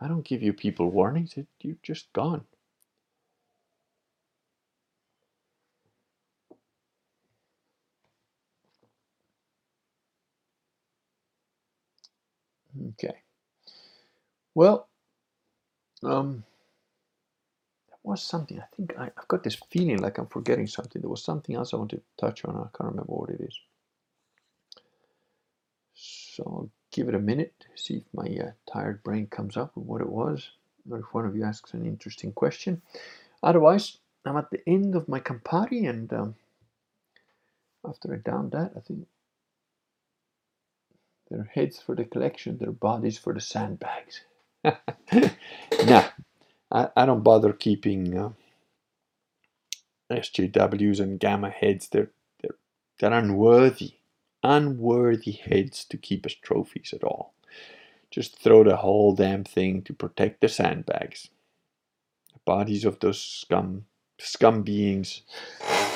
I 0.00 0.08
don't 0.08 0.24
give 0.24 0.42
you 0.42 0.52
people 0.52 0.90
warnings. 0.90 1.34
You're 1.60 1.76
just 1.82 2.12
gone. 2.12 2.44
Okay. 12.90 13.14
Well, 14.54 14.88
um, 16.04 16.44
there 17.88 17.98
was 18.02 18.22
something. 18.22 18.60
I 18.60 18.64
think 18.76 18.94
I, 18.98 19.04
have 19.04 19.28
got 19.28 19.42
this 19.44 19.58
feeling 19.70 19.98
like 19.98 20.18
I'm 20.18 20.26
forgetting 20.26 20.66
something. 20.66 21.02
There 21.02 21.10
was 21.10 21.24
something 21.24 21.54
else 21.56 21.74
I 21.74 21.78
wanted 21.78 21.98
to 21.98 22.26
touch 22.26 22.44
on. 22.44 22.56
I 22.56 22.76
can't 22.76 22.90
remember 22.90 23.12
what 23.12 23.30
it 23.30 23.40
is. 23.40 23.58
So 25.94 26.44
I'll 26.46 26.70
give 26.92 27.08
it 27.08 27.16
a 27.16 27.20
minute, 27.20 27.66
see 27.76 27.96
if 27.98 28.04
my 28.14 28.28
uh, 28.42 28.52
tired 28.72 29.02
brain 29.04 29.28
comes 29.28 29.56
up 29.56 29.76
with 29.76 29.86
what 29.86 30.02
it 30.02 30.10
was, 30.10 30.50
or 30.90 31.00
if 31.00 31.06
one 31.12 31.26
of 31.26 31.36
you 31.36 31.44
asks 31.44 31.74
an 31.74 31.86
interesting 31.86 32.32
question. 32.32 32.82
Otherwise, 33.42 33.98
I'm 34.26 34.36
at 34.38 34.50
the 34.50 34.62
end 34.68 34.96
of 34.96 35.08
my 35.08 35.20
Campari, 35.20 35.88
and 35.88 36.12
um, 36.12 36.36
after 37.88 38.14
I 38.14 38.18
down 38.18 38.50
that, 38.50 38.72
I 38.76 38.80
think 38.80 39.06
their 41.30 41.50
heads 41.54 41.80
for 41.80 41.94
the 41.96 42.04
collection, 42.04 42.58
their 42.58 42.72
bodies 42.72 43.18
for 43.18 43.34
the 43.34 43.40
sandbags. 43.40 44.22
nah, 44.64 46.04
I, 46.72 46.88
I 46.96 47.06
don't 47.06 47.24
bother 47.24 47.52
keeping 47.52 48.16
uh, 48.18 48.30
SJWs 50.12 51.00
and 51.00 51.20
gamma 51.20 51.50
heads. 51.50 51.88
They're 51.88 52.10
they're 52.42 52.56
they're 53.00 53.12
unworthy, 53.14 53.94
unworthy 54.42 55.32
heads 55.32 55.84
to 55.86 55.96
keep 55.96 56.26
as 56.26 56.34
trophies 56.34 56.92
at 56.94 57.04
all. 57.04 57.34
Just 58.10 58.38
throw 58.38 58.64
the 58.64 58.76
whole 58.76 59.14
damn 59.14 59.44
thing 59.44 59.82
to 59.82 59.92
protect 59.92 60.40
the 60.40 60.48
sandbags. 60.48 61.28
The 62.32 62.40
bodies 62.44 62.84
of 62.84 62.98
those 63.00 63.20
scum 63.20 63.84
scum 64.18 64.62
beings 64.62 65.22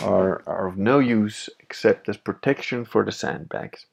are, 0.03 0.43
are 0.47 0.69
of 0.69 0.79
no 0.79 0.99
use 0.99 1.51
except 1.61 2.09
as 2.09 2.17
protection 2.17 2.85
for 2.85 3.05
the 3.05 3.13
sandbags. 3.13 3.87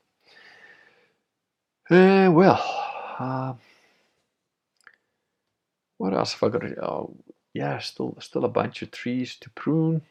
Uh, 1.89 2.29
well, 2.31 2.63
uh, 3.19 3.53
what 5.97 6.13
else 6.13 6.33
have 6.33 6.43
I 6.43 6.49
got? 6.49 6.61
To, 6.61 6.85
oh, 6.85 7.17
yeah, 7.53 7.79
still 7.79 8.15
still 8.19 8.45
a 8.45 8.49
bunch 8.49 8.81
of 8.81 8.91
trees 8.91 9.35
to 9.41 9.49
prune, 9.49 10.01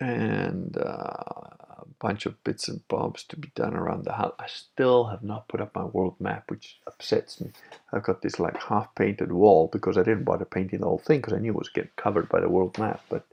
and 0.00 0.76
uh, 0.78 0.80
a 0.82 1.84
bunch 2.00 2.26
of 2.26 2.42
bits 2.44 2.68
and 2.68 2.86
bobs 2.88 3.24
to 3.24 3.36
be 3.36 3.50
done 3.54 3.74
around 3.74 4.04
the 4.04 4.12
house. 4.12 4.34
I 4.38 4.46
still 4.48 5.06
have 5.06 5.22
not 5.22 5.48
put 5.48 5.60
up 5.60 5.74
my 5.74 5.84
world 5.84 6.16
map, 6.20 6.50
which 6.50 6.78
upsets 6.86 7.40
me. 7.40 7.50
I've 7.92 8.02
got 8.02 8.22
this 8.22 8.38
like 8.38 8.60
half 8.62 8.94
painted 8.94 9.32
wall 9.32 9.68
because 9.72 9.98
I 9.98 10.02
didn't 10.02 10.24
bother 10.24 10.44
painting 10.44 10.80
the 10.80 10.86
whole 10.86 10.98
thing 10.98 11.20
because 11.20 11.32
I 11.32 11.38
knew 11.38 11.52
it 11.52 11.58
was 11.58 11.70
getting 11.70 11.90
covered 11.96 12.28
by 12.28 12.40
the 12.40 12.48
world 12.48 12.78
map. 12.78 13.02
But 13.08 13.26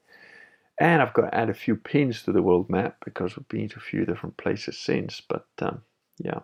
and 0.80 1.01
I've 1.01 1.14
got 1.14 1.30
to 1.30 1.36
add 1.36 1.49
a 1.49 1.53
few 1.53 1.76
pins 1.76 2.24
to 2.24 2.32
the 2.32 2.41
world 2.41 2.70
map 2.70 2.97
because 3.05 3.38
we've 3.38 3.47
been 3.47 3.70
to 3.70 3.78
a 3.78 3.82
few 3.82 4.05
different 4.05 4.38
places 4.38 4.78
since. 4.78 5.22
But 5.22 5.45
um, 5.59 5.82
yeah 6.18 6.39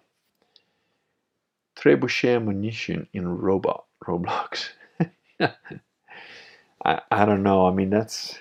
trebuchet 1.80 2.36
ammunition 2.36 3.08
in 3.14 3.28
robot 3.28 3.86
Roblox. 4.06 4.70
I, 5.40 7.02
I 7.12 7.26
don't 7.26 7.44
know. 7.44 7.68
I 7.68 7.72
mean, 7.72 7.90
that's. 7.90 8.40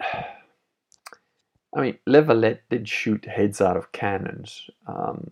I 1.76 1.80
mean, 1.80 1.98
Levalette 2.08 2.60
did 2.70 2.88
shoot 2.88 3.24
heads 3.24 3.60
out 3.60 3.76
of 3.76 3.90
cannons. 3.92 4.70
Um, 4.86 5.26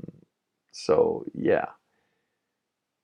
so, 0.73 1.25
yeah. 1.35 1.67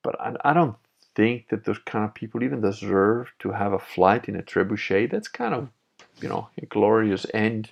But 0.03 0.21
I, 0.21 0.35
I 0.45 0.53
don't 0.53 0.77
think 1.15 1.49
that 1.51 1.65
those 1.65 1.79
kind 1.87 2.05
of 2.05 2.15
people 2.15 2.43
even 2.43 2.61
deserve 2.61 3.33
to 3.41 3.53
have 3.53 3.73
a 3.73 3.79
flight 3.79 4.29
in 4.29 4.37
a 4.37 4.43
trebuchet. 4.43 5.11
That's 5.11 5.29
kind 5.29 5.55
of, 5.55 5.69
you 6.21 6.29
know, 6.29 6.49
a 6.61 6.67
glorious 6.67 7.27
end. 7.33 7.71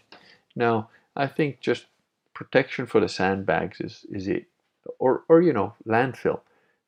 No, 0.55 0.89
I 1.17 1.27
think 1.27 1.61
just 1.61 1.87
protection 2.33 2.87
for 2.87 3.01
the 3.01 3.09
sandbags 3.09 3.81
is, 3.81 4.07
is 4.11 4.29
it 4.29 4.47
or 4.99 5.25
or 5.29 5.41
you 5.43 5.53
know 5.53 5.75
landfill 5.87 6.41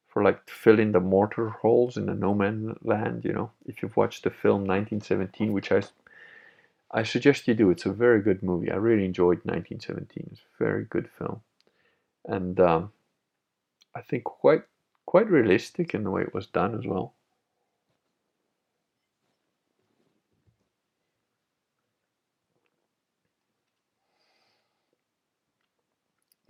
for 0.08 0.22
like 0.22 0.48
filling 0.48 0.92
the 0.92 1.00
mortar 1.00 1.48
holes 1.48 1.96
in 1.96 2.06
the 2.06 2.14
no 2.14 2.34
man 2.34 2.76
land 2.82 3.24
you 3.24 3.32
know 3.32 3.50
if 3.66 3.82
you've 3.82 3.96
watched 3.96 4.24
the 4.24 4.30
film 4.30 4.64
1917 4.64 5.52
which 5.52 5.72
i 5.72 5.80
i 6.90 7.02
suggest 7.02 7.46
you 7.48 7.54
do. 7.54 7.70
It's 7.70 7.86
a 7.86 7.92
very 7.92 8.20
good 8.22 8.42
movie. 8.42 8.70
I 8.70 8.76
really 8.76 9.04
enjoyed 9.04 9.44
1917 9.44 10.28
it's 10.32 10.40
a 10.40 10.64
very 10.64 10.84
good 10.84 11.08
film. 11.18 11.40
And 12.26 12.58
um, 12.60 12.92
i 13.94 14.00
think 14.02 14.24
quite 14.24 14.62
quite 15.06 15.28
realistic 15.30 15.94
in 15.94 16.04
the 16.04 16.10
way 16.10 16.22
it 16.22 16.34
was 16.34 16.46
done 16.46 16.74
as 16.78 16.86
well. 16.86 17.14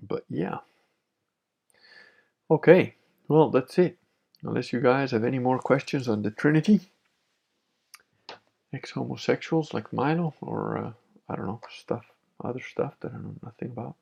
But 0.02 0.24
yeah. 0.28 0.58
Okay, 2.50 2.94
well, 3.28 3.50
that's 3.50 3.78
it. 3.78 3.98
Unless 4.42 4.72
you 4.72 4.80
guys 4.80 5.10
have 5.10 5.24
any 5.24 5.38
more 5.38 5.58
questions 5.58 6.08
on 6.08 6.22
the 6.22 6.30
Trinity, 6.30 6.80
ex 8.74 8.92
homosexuals 8.92 9.74
like 9.74 9.92
Milo, 9.92 10.34
or 10.40 10.78
uh, 10.78 10.92
I 11.28 11.36
don't 11.36 11.46
know, 11.46 11.60
stuff, 11.76 12.06
other 12.44 12.60
stuff 12.60 12.94
that 13.00 13.12
I 13.14 13.18
know 13.18 13.36
nothing 13.44 13.70
about. 13.70 13.96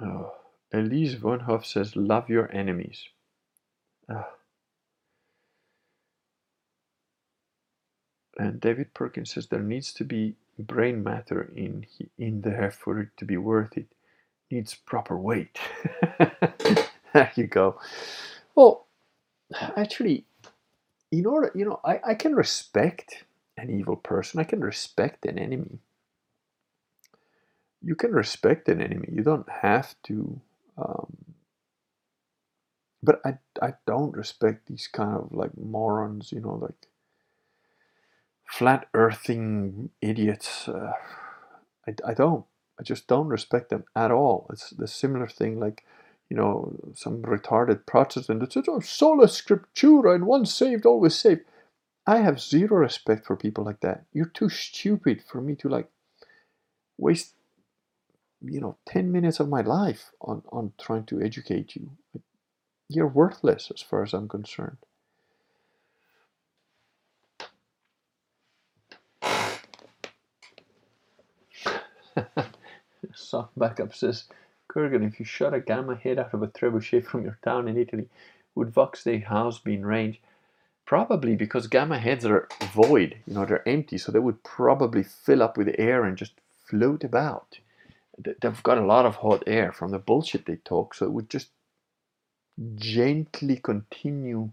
Oh, 0.00 0.32
Elise 0.72 1.14
Von 1.14 1.40
Hoff 1.40 1.66
says, 1.66 1.96
Love 1.96 2.28
your 2.30 2.52
enemies. 2.54 3.04
Uh, 4.12 4.24
and 8.38 8.60
David 8.60 8.94
Perkins 8.94 9.32
says, 9.34 9.48
There 9.48 9.60
needs 9.62 9.92
to 9.94 10.04
be 10.04 10.36
brain 10.58 11.02
matter 11.04 11.52
in 11.56 11.86
in 12.18 12.42
there 12.42 12.70
for 12.70 13.00
it 13.00 13.10
to 13.18 13.24
be 13.24 13.36
worth 13.38 13.76
it 13.78 13.86
needs 14.50 14.74
proper 14.74 15.18
weight. 15.18 15.58
there 17.14 17.32
you 17.36 17.46
go. 17.48 17.80
Well, 18.56 18.86
actually, 19.76 20.26
in 21.12 21.26
order, 21.26 21.52
you 21.54 21.64
know, 21.66 21.80
I, 21.84 22.00
I 22.08 22.14
can 22.14 22.34
respect 22.34 23.24
an 23.58 23.70
evil 23.70 23.96
person. 23.96 24.40
I 24.40 24.44
can 24.44 24.60
respect 24.60 25.26
an 25.26 25.38
enemy. 25.38 25.80
You 27.82 27.96
can 27.96 28.12
respect 28.12 28.68
an 28.68 28.82
enemy. 28.82 29.08
You 29.12 29.22
don't 29.22 29.48
have 29.50 29.94
to. 30.04 30.40
Um, 30.78 31.16
but 33.02 33.20
I, 33.24 33.38
I 33.62 33.74
don't 33.86 34.16
respect 34.16 34.68
these 34.68 34.88
kind 34.88 35.16
of 35.16 35.28
like 35.32 35.56
morons, 35.58 36.32
you 36.32 36.40
know, 36.40 36.56
like 36.56 36.88
flat 38.48 38.88
earthing 38.94 39.90
idiots. 40.02 40.68
Uh, 40.68 40.92
I, 41.88 41.94
I 42.06 42.14
don't. 42.14 42.44
I 42.80 42.84
just 42.84 43.06
don't 43.08 43.28
respect 43.28 43.70
them 43.70 43.84
at 43.96 44.10
all. 44.10 44.48
It's 44.52 44.70
the 44.70 44.88
similar 44.88 45.28
thing 45.28 45.60
like, 45.60 45.84
you 46.30 46.36
know, 46.36 46.78
some 46.94 47.22
retarded 47.22 47.86
Protestant 47.86 48.40
that 48.40 48.52
says, 48.52 48.64
oh, 48.68 48.80
sola 48.80 49.26
scriptura 49.26 50.14
and 50.14 50.26
once 50.26 50.54
saved, 50.54 50.86
always 50.86 51.14
saved. 51.14 51.42
I 52.06 52.18
have 52.18 52.40
zero 52.40 52.76
respect 52.78 53.26
for 53.26 53.36
people 53.36 53.64
like 53.64 53.80
that. 53.80 54.04
You're 54.12 54.26
too 54.26 54.48
stupid 54.48 55.22
for 55.26 55.40
me 55.40 55.54
to 55.56 55.68
like 55.68 55.88
waste, 56.98 57.34
you 58.42 58.60
know, 58.60 58.76
10 58.86 59.12
minutes 59.12 59.40
of 59.40 59.48
my 59.48 59.62
life 59.62 60.12
on, 60.20 60.42
on 60.52 60.72
trying 60.78 61.04
to 61.06 61.22
educate 61.22 61.76
you. 61.76 61.92
You're 62.88 63.08
worthless 63.08 63.70
as 63.74 63.82
far 63.82 64.02
as 64.02 64.14
I'm 64.14 64.28
concerned. 64.28 64.78
Soft 73.14 73.58
backup 73.58 73.94
says, 73.94 74.24
Kurgan, 74.68 75.06
if 75.06 75.18
you 75.18 75.24
shot 75.24 75.54
a 75.54 75.60
gamma 75.60 75.96
head 75.96 76.18
out 76.18 76.34
of 76.34 76.42
a 76.42 76.48
trebuchet 76.48 77.04
from 77.06 77.24
your 77.24 77.38
town 77.42 77.68
in 77.68 77.76
Italy, 77.78 78.08
would 78.54 78.70
Vox 78.70 79.04
Day 79.04 79.18
house 79.18 79.58
be 79.58 79.74
in 79.74 79.86
range? 79.86 80.20
Probably 80.86 81.36
because 81.36 81.66
gamma 81.66 81.98
heads 81.98 82.24
are 82.24 82.48
void, 82.72 83.18
you 83.26 83.34
know, 83.34 83.44
they're 83.44 83.68
empty, 83.68 83.98
so 83.98 84.10
they 84.12 84.18
would 84.18 84.42
probably 84.42 85.02
fill 85.02 85.42
up 85.42 85.56
with 85.56 85.74
air 85.78 86.04
and 86.04 86.16
just 86.16 86.34
float 86.66 87.04
about. 87.04 87.58
They've 88.18 88.62
got 88.62 88.78
a 88.78 88.86
lot 88.86 89.06
of 89.06 89.16
hot 89.16 89.44
air 89.46 89.72
from 89.72 89.90
the 89.90 89.98
bullshit 89.98 90.46
they 90.46 90.56
talk, 90.56 90.94
so 90.94 91.06
it 91.06 91.12
would 91.12 91.30
just 91.30 91.50
gently 92.76 93.56
continue 93.56 94.50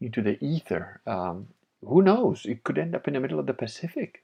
into 0.00 0.22
the 0.22 0.42
ether. 0.44 1.00
Um, 1.06 1.48
who 1.86 2.02
knows? 2.02 2.46
It 2.46 2.64
could 2.64 2.78
end 2.78 2.94
up 2.94 3.08
in 3.08 3.14
the 3.14 3.20
middle 3.20 3.38
of 3.38 3.46
the 3.46 3.54
Pacific. 3.54 4.22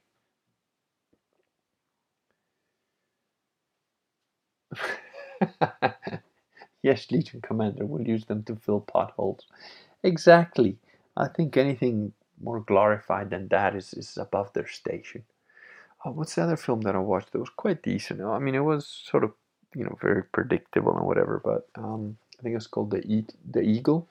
yes, 6.83 7.11
Legion 7.11 7.41
Commander, 7.41 7.85
we'll 7.85 8.07
use 8.07 8.25
them 8.25 8.43
to 8.45 8.55
fill 8.57 8.81
potholes. 8.81 9.45
Exactly. 10.03 10.77
I 11.17 11.27
think 11.29 11.57
anything 11.57 12.13
more 12.41 12.61
glorified 12.61 13.31
than 13.31 13.49
that 13.49 13.75
is, 13.75 13.93
is 13.93 14.17
above 14.17 14.53
their 14.53 14.67
station. 14.67 15.23
Oh, 16.05 16.11
what's 16.11 16.35
the 16.35 16.43
other 16.43 16.57
film 16.57 16.81
that 16.81 16.95
I 16.95 16.99
watched 16.99 17.31
that 17.33 17.39
was 17.39 17.49
quite 17.49 17.83
decent? 17.83 18.21
I 18.21 18.39
mean, 18.39 18.55
it 18.55 18.61
was 18.61 18.87
sort 18.87 19.23
of, 19.23 19.33
you 19.75 19.83
know, 19.85 19.97
very 20.01 20.23
predictable 20.23 20.97
and 20.97 21.05
whatever, 21.07 21.41
but 21.43 21.67
um, 21.75 22.17
I 22.39 22.43
think 22.43 22.55
it's 22.55 22.67
called 22.67 22.91
The, 22.91 23.05
Eat, 23.05 23.33
the 23.49 23.61
Eagle. 23.61 24.07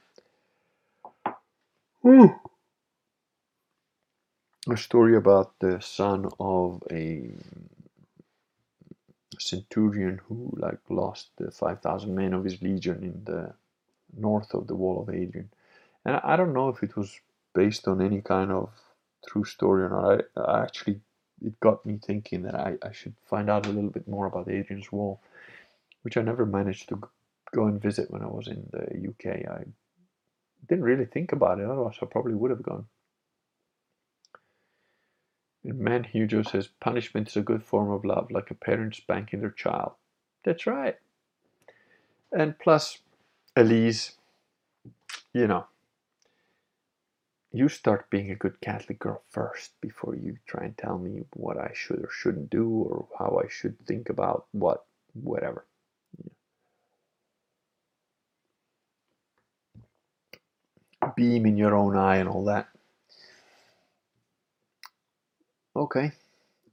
Ooh. 2.06 2.34
A 4.70 4.76
story 4.76 5.16
about 5.16 5.54
the 5.60 5.80
son 5.80 6.28
of 6.40 6.82
a 6.90 7.34
centurion 9.38 10.20
who 10.26 10.52
like 10.56 10.78
lost 10.88 11.30
the 11.36 11.50
5000 11.50 12.14
men 12.14 12.32
of 12.32 12.44
his 12.44 12.60
legion 12.62 13.02
in 13.02 13.24
the 13.24 13.54
north 14.16 14.54
of 14.54 14.66
the 14.66 14.74
wall 14.74 15.02
of 15.02 15.14
Hadrian. 15.14 15.50
And 16.04 16.16
I 16.16 16.36
don't 16.36 16.54
know 16.54 16.68
if 16.68 16.82
it 16.82 16.96
was 16.96 17.20
based 17.54 17.88
on 17.88 18.00
any 18.00 18.20
kind 18.20 18.52
of 18.52 18.70
true 19.26 19.44
story 19.44 19.84
or 19.84 19.88
not. 19.88 20.24
I, 20.36 20.40
I 20.40 20.62
actually, 20.62 21.00
it 21.44 21.58
got 21.60 21.84
me 21.84 21.98
thinking 22.04 22.42
that 22.42 22.54
I, 22.54 22.76
I 22.82 22.92
should 22.92 23.14
find 23.24 23.50
out 23.50 23.66
a 23.66 23.70
little 23.70 23.90
bit 23.90 24.06
more 24.06 24.26
about 24.26 24.48
Hadrian's 24.48 24.92
Wall, 24.92 25.20
which 26.02 26.16
I 26.16 26.22
never 26.22 26.46
managed 26.46 26.88
to 26.90 27.00
go 27.52 27.66
and 27.66 27.80
visit 27.80 28.10
when 28.10 28.22
I 28.22 28.26
was 28.28 28.48
in 28.48 28.68
the 28.70 29.08
UK. 29.08 29.48
I 29.48 29.64
didn't 30.68 30.84
really 30.84 31.06
think 31.06 31.32
about 31.32 31.58
it, 31.58 31.64
otherwise 31.64 31.96
I 32.00 32.06
probably 32.06 32.34
would 32.34 32.50
have 32.50 32.62
gone. 32.62 32.86
Man 35.74 36.04
Hugo 36.04 36.42
says 36.42 36.68
punishment 36.80 37.28
is 37.28 37.36
a 37.36 37.42
good 37.42 37.64
form 37.64 37.90
of 37.90 38.04
love, 38.04 38.30
like 38.30 38.50
a 38.50 38.54
parent 38.54 38.94
spanking 38.96 39.40
their 39.40 39.50
child. 39.50 39.92
That's 40.44 40.66
right. 40.66 40.96
And 42.32 42.58
plus, 42.58 42.98
Elise, 43.56 44.12
you 45.34 45.46
know, 45.46 45.66
you 47.52 47.68
start 47.68 48.10
being 48.10 48.30
a 48.30 48.36
good 48.36 48.60
Catholic 48.60 48.98
girl 48.98 49.22
first 49.30 49.72
before 49.80 50.14
you 50.14 50.36
try 50.46 50.64
and 50.64 50.78
tell 50.78 50.98
me 50.98 51.24
what 51.34 51.58
I 51.58 51.72
should 51.74 52.00
or 52.04 52.10
shouldn't 52.10 52.50
do 52.50 52.68
or 52.70 53.06
how 53.18 53.40
I 53.44 53.48
should 53.48 53.78
think 53.86 54.10
about 54.10 54.46
what, 54.52 54.84
whatever. 55.14 55.66
Beam 61.16 61.46
in 61.46 61.56
your 61.56 61.74
own 61.74 61.96
eye 61.96 62.16
and 62.16 62.28
all 62.28 62.44
that. 62.46 62.68
Okay, 65.76 66.12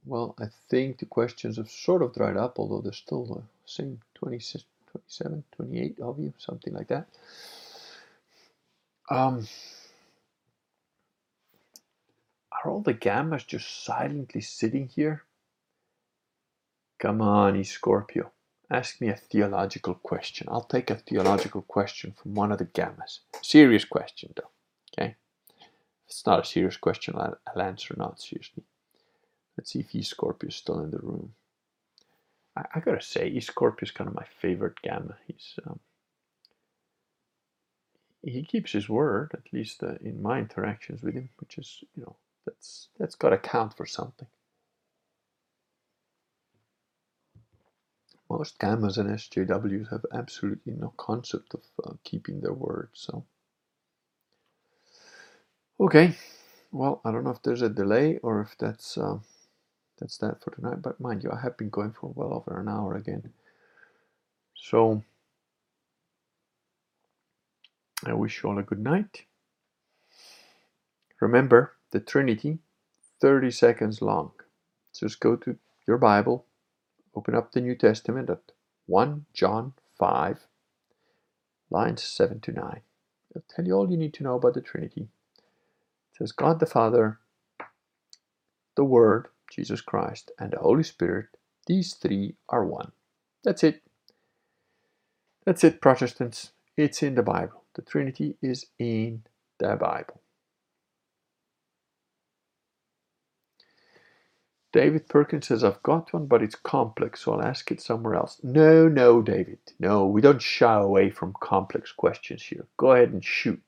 well, 0.06 0.34
I 0.40 0.46
think 0.70 0.96
the 0.96 1.04
questions 1.04 1.58
have 1.58 1.70
sort 1.70 2.00
of 2.00 2.14
dried 2.14 2.38
up, 2.38 2.58
although 2.58 2.80
there's 2.80 2.96
still 2.96 3.26
the 3.26 3.42
same 3.66 4.00
26, 4.14 4.64
27, 4.92 5.44
28 5.56 6.00
of 6.00 6.18
you, 6.18 6.32
something 6.38 6.72
like 6.72 6.88
that. 6.88 7.06
Um, 9.10 9.46
are 12.50 12.70
all 12.70 12.80
the 12.80 12.94
gammas 12.94 13.46
just 13.46 13.84
silently 13.84 14.40
sitting 14.40 14.88
here? 14.88 15.24
Come 16.98 17.20
on, 17.20 17.62
Scorpio. 17.62 18.32
Ask 18.70 19.02
me 19.02 19.08
a 19.08 19.16
theological 19.16 19.96
question. 19.96 20.48
I'll 20.50 20.64
take 20.64 20.88
a 20.88 20.94
theological 20.94 21.60
question 21.60 22.12
from 22.12 22.34
one 22.34 22.52
of 22.52 22.56
the 22.56 22.64
gammas. 22.64 23.18
Serious 23.42 23.84
question, 23.84 24.32
though. 24.34 24.48
Okay? 24.98 25.16
If 25.60 25.66
it's 26.06 26.24
not 26.24 26.40
a 26.40 26.44
serious 26.46 26.78
question, 26.78 27.16
I'll, 27.18 27.36
I'll 27.46 27.60
answer 27.60 27.94
not 27.98 28.18
seriously. 28.18 28.64
Let's 29.58 29.72
see 29.72 29.80
if 29.80 29.94
E 29.94 30.02
Scorpio 30.02 30.48
is 30.48 30.56
still 30.56 30.80
in 30.80 30.90
the 30.90 30.98
room. 30.98 31.34
I, 32.56 32.64
I 32.76 32.80
gotta 32.80 33.02
say, 33.02 33.28
E 33.28 33.40
Scorpio 33.40 33.84
is 33.86 33.92
kind 33.92 34.08
of 34.08 34.14
my 34.16 34.26
favorite 34.40 34.82
gamma. 34.82 35.16
He's 35.26 35.54
um, 35.66 35.80
he 38.22 38.44
keeps 38.44 38.72
his 38.72 38.88
word, 38.88 39.32
at 39.34 39.52
least 39.52 39.82
uh, 39.82 39.94
in 40.02 40.22
my 40.22 40.40
interactions 40.40 41.02
with 41.02 41.14
him, 41.14 41.30
which 41.40 41.58
is 41.58 41.84
you 41.96 42.02
know 42.04 42.16
that's 42.46 42.88
that's 42.98 43.16
got 43.16 43.30
to 43.30 43.38
count 43.38 43.76
for 43.76 43.86
something. 43.86 44.28
Most 48.30 48.58
gammas 48.58 48.98
and 48.98 49.10
SJWs 49.10 49.90
have 49.90 50.06
absolutely 50.12 50.74
no 50.74 50.94
concept 50.98 51.54
of 51.54 51.62
uh, 51.84 51.94
keeping 52.04 52.40
their 52.40 52.54
word. 52.54 52.90
So, 52.94 53.24
okay, 55.80 56.16
well, 56.72 57.00
I 57.04 57.12
don't 57.12 57.24
know 57.24 57.30
if 57.30 57.42
there's 57.42 57.62
a 57.62 57.68
delay 57.70 58.18
or 58.22 58.42
if 58.42 58.56
that's. 58.58 58.98
Uh, 58.98 59.18
that's 60.04 60.18
that 60.18 60.44
for 60.44 60.50
tonight. 60.50 60.82
But 60.82 61.00
mind 61.00 61.24
you, 61.24 61.30
I 61.32 61.40
have 61.40 61.56
been 61.56 61.70
going 61.70 61.92
for 61.98 62.12
well 62.14 62.34
over 62.34 62.60
an 62.60 62.68
hour 62.68 62.94
again. 62.94 63.32
So 64.54 65.02
I 68.04 68.12
wish 68.12 68.42
you 68.42 68.50
all 68.50 68.58
a 68.58 68.62
good 68.62 68.80
night. 68.80 69.22
Remember 71.22 71.72
the 71.90 72.00
Trinity, 72.00 72.58
30 73.22 73.50
seconds 73.50 74.02
long. 74.02 74.32
Just 74.94 75.20
go 75.20 75.36
to 75.36 75.56
your 75.88 75.96
Bible, 75.96 76.44
open 77.14 77.34
up 77.34 77.52
the 77.52 77.62
New 77.62 77.74
Testament 77.74 78.28
at 78.28 78.42
1 78.84 79.24
John 79.32 79.72
5, 79.98 80.40
lines 81.70 82.02
7 82.02 82.40
to 82.40 82.52
9. 82.52 82.80
It'll 83.30 83.44
tell 83.48 83.66
you 83.66 83.72
all 83.72 83.90
you 83.90 83.96
need 83.96 84.12
to 84.14 84.22
know 84.22 84.34
about 84.34 84.52
the 84.52 84.60
Trinity. 84.60 85.08
It 86.10 86.18
says 86.18 86.32
God 86.32 86.60
the 86.60 86.66
Father, 86.66 87.20
the 88.76 88.84
Word, 88.84 89.28
Jesus 89.54 89.80
Christ, 89.80 90.32
and 90.38 90.52
the 90.52 90.58
Holy 90.58 90.82
Spirit, 90.82 91.26
these 91.66 91.94
three 91.94 92.34
are 92.48 92.64
one. 92.64 92.92
That's 93.44 93.62
it. 93.62 93.82
That's 95.46 95.64
it, 95.64 95.80
Protestants. 95.80 96.52
It's 96.76 97.02
in 97.02 97.14
the 97.14 97.22
Bible. 97.22 97.64
The 97.74 97.82
Trinity 97.82 98.36
is 98.42 98.66
in 98.78 99.22
the 99.58 99.76
Bible. 99.76 100.20
David 104.72 105.08
Perkins 105.08 105.46
says, 105.46 105.62
I've 105.62 105.82
got 105.84 106.12
one, 106.12 106.26
but 106.26 106.42
it's 106.42 106.56
complex, 106.56 107.22
so 107.22 107.34
I'll 107.34 107.42
ask 107.42 107.70
it 107.70 107.80
somewhere 107.80 108.16
else. 108.16 108.40
No, 108.42 108.88
no, 108.88 109.22
David. 109.22 109.60
No, 109.78 110.06
we 110.06 110.20
don't 110.20 110.42
shy 110.42 110.74
away 110.74 111.10
from 111.10 111.34
complex 111.40 111.92
questions 111.92 112.42
here. 112.42 112.66
Go 112.76 112.92
ahead 112.92 113.10
and 113.10 113.24
shoot. 113.24 113.62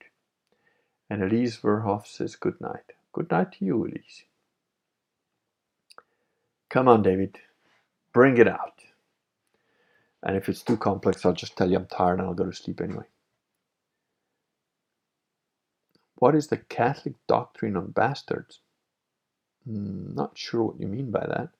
And 1.09 1.23
Elise 1.23 1.59
Verhoff 1.59 2.07
says, 2.07 2.35
Good 2.35 2.61
night. 2.61 2.93
Good 3.13 3.31
night 3.31 3.53
to 3.53 3.65
you, 3.65 3.85
Elise. 3.85 4.25
Come 6.77 6.89
on, 6.89 7.03
David. 7.03 7.39
Bring 8.13 8.39
it 8.39 8.49
out. 8.49 8.83
And 10.23 10.37
if 10.37 10.49
it's 10.51 10.63
too 10.63 10.77
complex, 10.77 11.25
I'll 11.25 11.33
just 11.33 11.57
tell 11.57 11.71
you 11.71 11.79
I'm 11.79 11.87
tired 11.87 12.19
and 12.19 12.29
I'll 12.29 12.35
go 12.35 12.45
to 12.47 12.53
sleep 12.53 12.83
anyway. 12.83 13.07
What 16.17 16.35
is 16.35 16.49
the 16.49 16.59
Catholic 16.59 17.15
doctrine 17.27 17.77
on 17.79 17.93
bastards? 17.93 18.61
Mm, 19.69 20.15
not 20.15 20.39
sure 20.39 20.65
what 20.65 20.81
you 20.81 20.87
mean 20.89 21.11
by 21.11 21.27
that. 21.27 21.51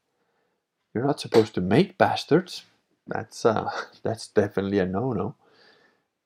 You're 0.95 1.07
not 1.07 1.21
supposed 1.21 1.55
to 1.55 1.63
make 1.63 1.99
bastards. 1.99 2.65
That's 3.07 3.47
uh, 3.47 3.71
that's 4.03 4.29
definitely 4.29 4.81
a 4.81 4.87
no-no. 4.87 5.37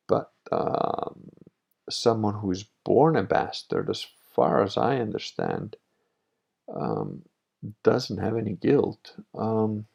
But 0.09 0.33
um, 0.53 1.31
someone 1.91 2.35
who 2.35 2.51
is 2.51 2.65
born 2.85 3.17
a 3.17 3.23
bastard, 3.23 3.91
as 3.91 4.07
far 4.35 4.63
as 4.63 4.77
I 4.77 4.97
understand, 4.99 5.77
um, 6.75 7.23
doesn't 7.85 8.19
have 8.19 8.37
any 8.37 8.55
guilt. 8.55 9.17
Um, 9.37 9.87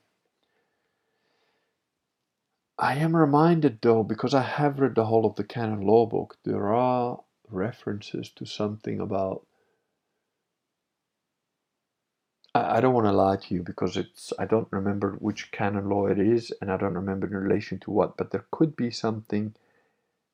I 2.78 2.96
am 2.96 3.16
reminded, 3.16 3.80
though, 3.82 4.04
because 4.04 4.34
I 4.34 4.42
have 4.42 4.80
read 4.80 4.96
the 4.96 5.06
whole 5.06 5.26
of 5.26 5.36
the 5.36 5.44
canon 5.46 5.82
law 5.82 6.06
book, 6.06 6.38
there 6.44 6.74
are 6.74 7.22
references 7.50 8.30
to 8.36 8.46
something 8.46 9.00
about. 9.00 9.46
I, 12.56 12.78
I 12.78 12.82
don't 12.82 12.94
want 12.94 13.08
to 13.08 13.12
lie 13.14 13.38
to 13.38 13.54
you 13.56 13.64
because 13.64 13.98
it's 13.98 14.34
I 14.40 14.46
don't 14.46 14.68
remember 14.72 15.14
which 15.20 15.52
canon 15.52 15.90
law 15.90 16.08
it 16.08 16.20
is, 16.20 16.52
and 16.62 16.72
I 16.72 16.78
don't 16.78 16.96
remember 16.96 17.28
in 17.28 17.36
relation 17.36 17.80
to 17.82 17.92
what, 17.92 18.18
but 18.18 18.32
there 18.32 18.46
could 18.52 18.76
be 18.76 18.92
something 18.92 19.56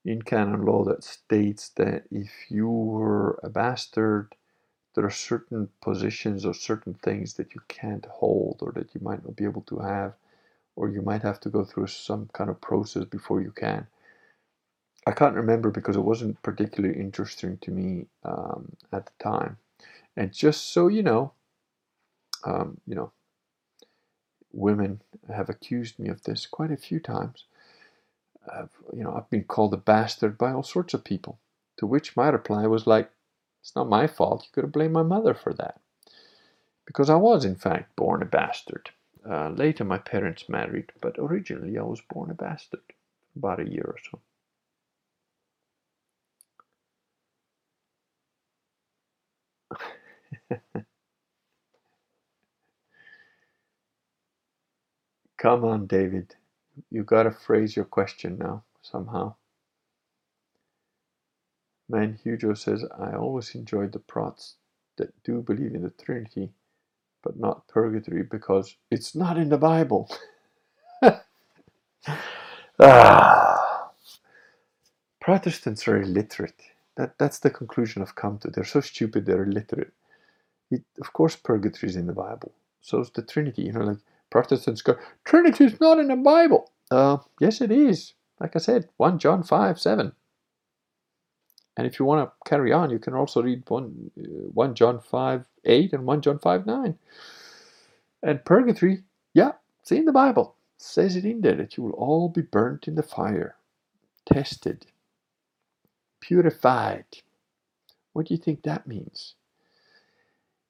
in 0.06 0.22
canon 0.24 0.64
law 0.66 0.84
that 0.86 1.04
states 1.04 1.70
that 1.78 2.06
if 2.12 2.32
you 2.50 2.70
were 2.70 3.40
a 3.44 3.50
bastard, 3.50 4.36
there 4.96 5.06
are 5.06 5.12
certain 5.12 5.70
positions 5.82 6.46
or 6.46 6.54
certain 6.54 6.96
things 6.96 7.36
that 7.36 7.56
you 7.56 7.62
can't 7.68 8.06
hold 8.06 8.60
or 8.62 8.72
that 8.74 8.94
you 8.96 9.02
might 9.02 9.24
not 9.26 9.36
be 9.36 9.46
able 9.46 9.62
to 9.64 9.80
have 9.80 10.14
or 10.76 10.90
you 10.90 11.02
might 11.02 11.24
have 11.24 11.40
to 11.42 11.50
go 11.50 11.64
through 11.66 11.88
some 11.88 12.30
kind 12.34 12.50
of 12.50 12.62
process 12.62 13.06
before 13.06 13.42
you 13.42 13.52
can. 13.52 13.88
I 15.08 15.12
can't 15.12 15.36
remember 15.36 15.72
because 15.72 15.96
it 15.96 16.02
wasn't 16.04 16.42
particularly 16.44 17.00
interesting 17.00 17.58
to 17.60 17.72
me 17.72 18.08
um, 18.24 18.74
at 18.94 19.06
the 19.08 19.24
time. 19.24 19.58
And 20.18 20.34
just 20.34 20.72
so 20.74 20.88
you 20.88 21.04
know, 21.04 21.34
um, 22.46 22.80
you 22.88 22.96
know, 22.96 23.12
women 24.54 25.02
have 25.34 25.50
accused 25.50 26.00
me 26.00 26.10
of 26.10 26.24
this 26.24 26.46
quite 26.46 26.72
a 26.72 26.78
few 26.78 27.00
times. 27.00 27.46
I've, 28.52 28.72
you 28.94 29.04
know, 29.04 29.14
I've 29.16 29.30
been 29.30 29.46
called 29.46 29.74
a 29.74 29.78
bastard 29.78 30.38
by 30.38 30.52
all 30.52 30.64
sorts 30.64 30.94
of 30.94 31.04
people. 31.04 31.40
To 31.78 31.88
which 31.88 32.16
my 32.18 32.30
reply 32.30 32.68
was 32.68 32.88
like, 32.88 33.12
"It's 33.62 33.76
not 33.76 33.90
my 33.90 34.08
fault. 34.08 34.44
You 34.46 34.50
could 34.54 34.66
have 34.66 34.74
blamed 34.74 34.94
my 34.94 35.04
mother 35.04 35.34
for 35.34 35.54
that." 35.54 35.82
Because 36.86 37.10
I 37.10 37.16
was, 37.16 37.44
in 37.44 37.56
fact, 37.56 37.96
born 37.96 38.22
a 38.22 38.26
bastard. 38.26 38.92
Uh, 39.26 39.50
later, 39.50 39.84
my 39.84 39.98
parents 39.98 40.48
married, 40.48 40.92
but 41.02 41.16
originally 41.18 41.78
I 41.78 41.82
was 41.84 42.02
born 42.02 42.30
a 42.30 42.36
bastard. 42.36 42.84
About 43.36 43.60
a 43.62 43.68
year 43.70 43.86
or 43.88 43.98
so. 44.12 44.20
Come 55.38 55.66
on, 55.66 55.88
David. 55.88 56.36
You've 56.90 57.06
gotta 57.08 57.32
phrase 57.32 57.76
your 57.76 57.86
question 57.86 58.38
now, 58.38 58.64
somehow. 58.82 59.36
Man 61.92 62.20
Hugo 62.24 62.56
says, 62.56 62.86
I 62.98 63.14
always 63.16 63.54
enjoyed 63.56 63.92
the 63.92 64.00
prots 64.00 64.56
that 64.98 65.12
do 65.24 65.42
believe 65.42 65.76
in 65.76 65.84
the 65.84 65.92
Trinity 65.92 66.52
but 67.24 67.40
not 67.40 67.68
purgatory 67.68 68.24
because 68.24 68.76
it's 68.90 69.16
not 69.16 69.38
in 69.38 69.50
the 69.50 69.58
Bible. 69.58 70.10
ah. 72.80 73.92
Protestants 75.20 75.88
are 75.88 76.02
illiterate. 76.02 76.62
That, 76.98 77.18
that's 77.18 77.40
the 77.40 77.50
conclusion 77.50 78.02
I've 78.02 78.16
come 78.16 78.40
to. 78.40 78.50
They're 78.50 78.64
so 78.64 78.82
stupid, 78.82 79.26
they're 79.26 79.44
illiterate. 79.44 79.94
It, 80.72 80.84
of 81.00 81.14
course, 81.14 81.36
purgatory 81.36 81.90
is 81.90 81.96
in 81.96 82.08
the 82.08 82.14
Bible. 82.14 82.54
So 82.82 83.00
is 83.02 83.12
the 83.12 83.22
Trinity. 83.22 83.64
You 83.64 83.74
know, 83.74 83.82
like 83.82 83.98
Protestants 84.30 84.82
go, 84.82 84.98
Trinity 85.26 85.66
is 85.66 85.80
not 85.80 86.00
in 86.00 86.08
the 86.08 86.16
Bible. 86.16 86.72
Uh, 86.90 87.18
yes, 87.40 87.62
it 87.62 87.72
is. 87.72 88.14
Like 88.40 88.56
I 88.56 88.60
said, 88.60 88.90
1 88.98 89.20
John 89.20 89.44
5 89.44 89.80
7. 89.80 90.14
And 91.78 91.88
if 91.88 92.00
you 92.00 92.06
want 92.06 92.28
to 92.28 92.50
carry 92.50 92.74
on, 92.74 92.90
you 92.90 93.00
can 93.00 93.14
also 93.14 93.42
read 93.42 93.64
1, 93.68 94.12
uh, 94.20 94.24
1 94.54 94.76
John 94.76 95.00
5 95.00 95.46
8 95.66 95.94
and 95.94 96.06
1 96.06 96.22
John 96.22 96.40
5 96.40 96.66
9. 96.66 96.98
And 98.24 98.46
purgatory, 98.46 99.04
yeah, 99.34 99.54
it's 99.82 99.92
in 99.92 100.06
the 100.06 100.12
Bible. 100.12 100.56
Says 100.78 101.16
it 101.16 101.26
in 101.26 101.42
there 101.42 101.56
that 101.56 101.78
you 101.78 101.84
will 101.84 101.94
all 101.94 102.30
be 102.30 102.42
burnt 102.42 102.88
in 102.88 102.96
the 102.96 103.04
fire, 103.04 103.56
tested, 104.26 104.88
purified. 106.20 107.06
What 108.14 108.28
do 108.28 108.34
you 108.34 108.40
think 108.40 108.64
that 108.64 108.88
means? 108.88 109.36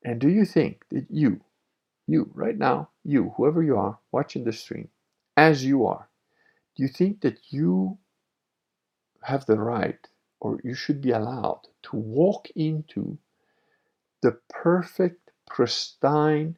And 0.04 0.20
do 0.20 0.30
you 0.30 0.46
think 0.46 0.84
that 0.90 1.06
you, 1.10 1.42
you 2.08 2.30
right 2.34 2.58
now, 2.58 2.90
you, 3.04 3.34
whoever 3.38 3.64
you 3.64 3.78
are, 3.78 3.98
watching 4.12 4.44
the 4.44 4.54
stream, 4.54 4.90
as 5.38 5.64
you 5.64 5.86
are, 5.86 6.08
do 6.76 6.84
you 6.84 6.90
think 6.90 7.22
that 7.22 7.40
you 7.50 7.98
have 9.24 9.46
the 9.46 9.60
right 9.60 10.08
or 10.42 10.60
you 10.64 10.76
should 10.76 11.02
be 11.02 11.12
allowed 11.12 11.62
to 11.84 11.98
walk 11.98 12.50
into 12.56 13.18
the 14.22 14.38
perfect, 14.50 15.32
pristine 15.50 16.58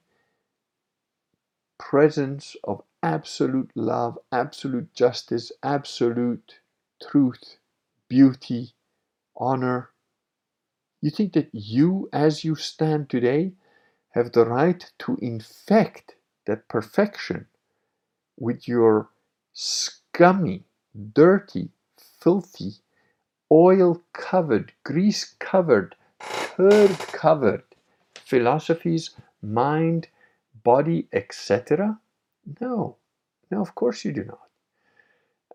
presence 1.77 2.55
of 2.63 2.83
absolute 3.03 3.71
love, 3.75 4.17
absolute 4.31 4.93
justice, 4.93 5.51
absolute 5.63 6.59
truth, 7.01 7.57
beauty, 8.09 8.73
honor. 9.37 9.89
You 11.01 11.11
think 11.11 11.33
that 11.33 11.49
you, 11.53 12.09
as 12.13 12.43
you 12.43 12.55
stand 12.55 13.09
today, 13.09 13.53
have 14.11 14.31
the 14.31 14.45
right 14.45 14.91
to 14.99 15.17
infect 15.21 16.15
that 16.45 16.67
perfection 16.69 17.47
with 18.37 18.67
your 18.67 19.09
scummy, 19.53 20.65
dirty, 21.13 21.69
filthy, 22.21 22.75
oil 23.53 24.01
covered, 24.13 24.73
grease 24.83 25.35
covered, 25.37 25.95
turd 26.19 26.97
covered 27.11 27.63
philosophies, 28.15 29.11
mind, 29.43 30.07
body, 30.63 31.07
etc.? 31.13 31.99
No, 32.59 32.97
no, 33.51 33.61
of 33.61 33.75
course 33.75 34.03
you 34.03 34.11
do 34.11 34.23
not. 34.23 34.49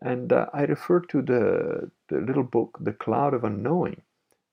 And 0.00 0.32
uh, 0.32 0.46
I 0.52 0.62
refer 0.62 1.00
to 1.00 1.22
the, 1.22 1.90
the 2.06 2.20
little 2.20 2.44
book, 2.44 2.78
The 2.80 2.92
Cloud 2.92 3.34
of 3.34 3.42
Unknowing, 3.42 4.00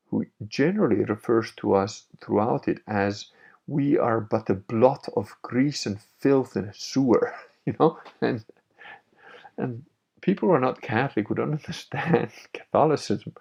who 0.10 0.26
generally 0.48 1.04
refers 1.04 1.52
to 1.58 1.76
us 1.76 2.06
throughout 2.20 2.68
it 2.68 2.80
as 2.88 3.28
we 3.68 3.98
are 3.98 4.22
but 4.22 4.50
a 4.50 4.56
blot 4.56 5.08
of 5.16 5.36
grease 5.44 5.86
and 5.86 6.00
filth 6.20 6.58
in 6.58 6.66
a 6.66 6.74
sewer, 6.74 7.36
you 7.66 7.76
know? 7.80 8.00
And, 8.22 8.44
and 9.58 9.86
people 10.26 10.50
who 10.50 10.56
are 10.56 10.60
not 10.60 10.82
Catholic 10.82 11.28
who 11.28 11.36
don't 11.36 11.52
understand 11.52 12.32
Catholicism 12.54 13.34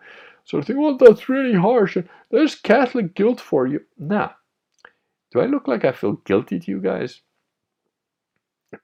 sort 0.44 0.62
of 0.62 0.66
think, 0.66 0.78
well, 0.78 0.98
that's 0.98 1.28
really 1.28 1.54
harsh. 1.54 1.96
There's 2.30 2.54
Catholic 2.54 3.14
guilt 3.14 3.40
for 3.40 3.66
you. 3.66 3.80
Nah. 3.98 4.32
Do 5.32 5.40
I 5.40 5.46
look 5.46 5.66
like 5.66 5.84
I 5.84 5.92
feel 5.92 6.12
guilty 6.26 6.60
to 6.60 6.70
you 6.70 6.80
guys? 6.80 7.22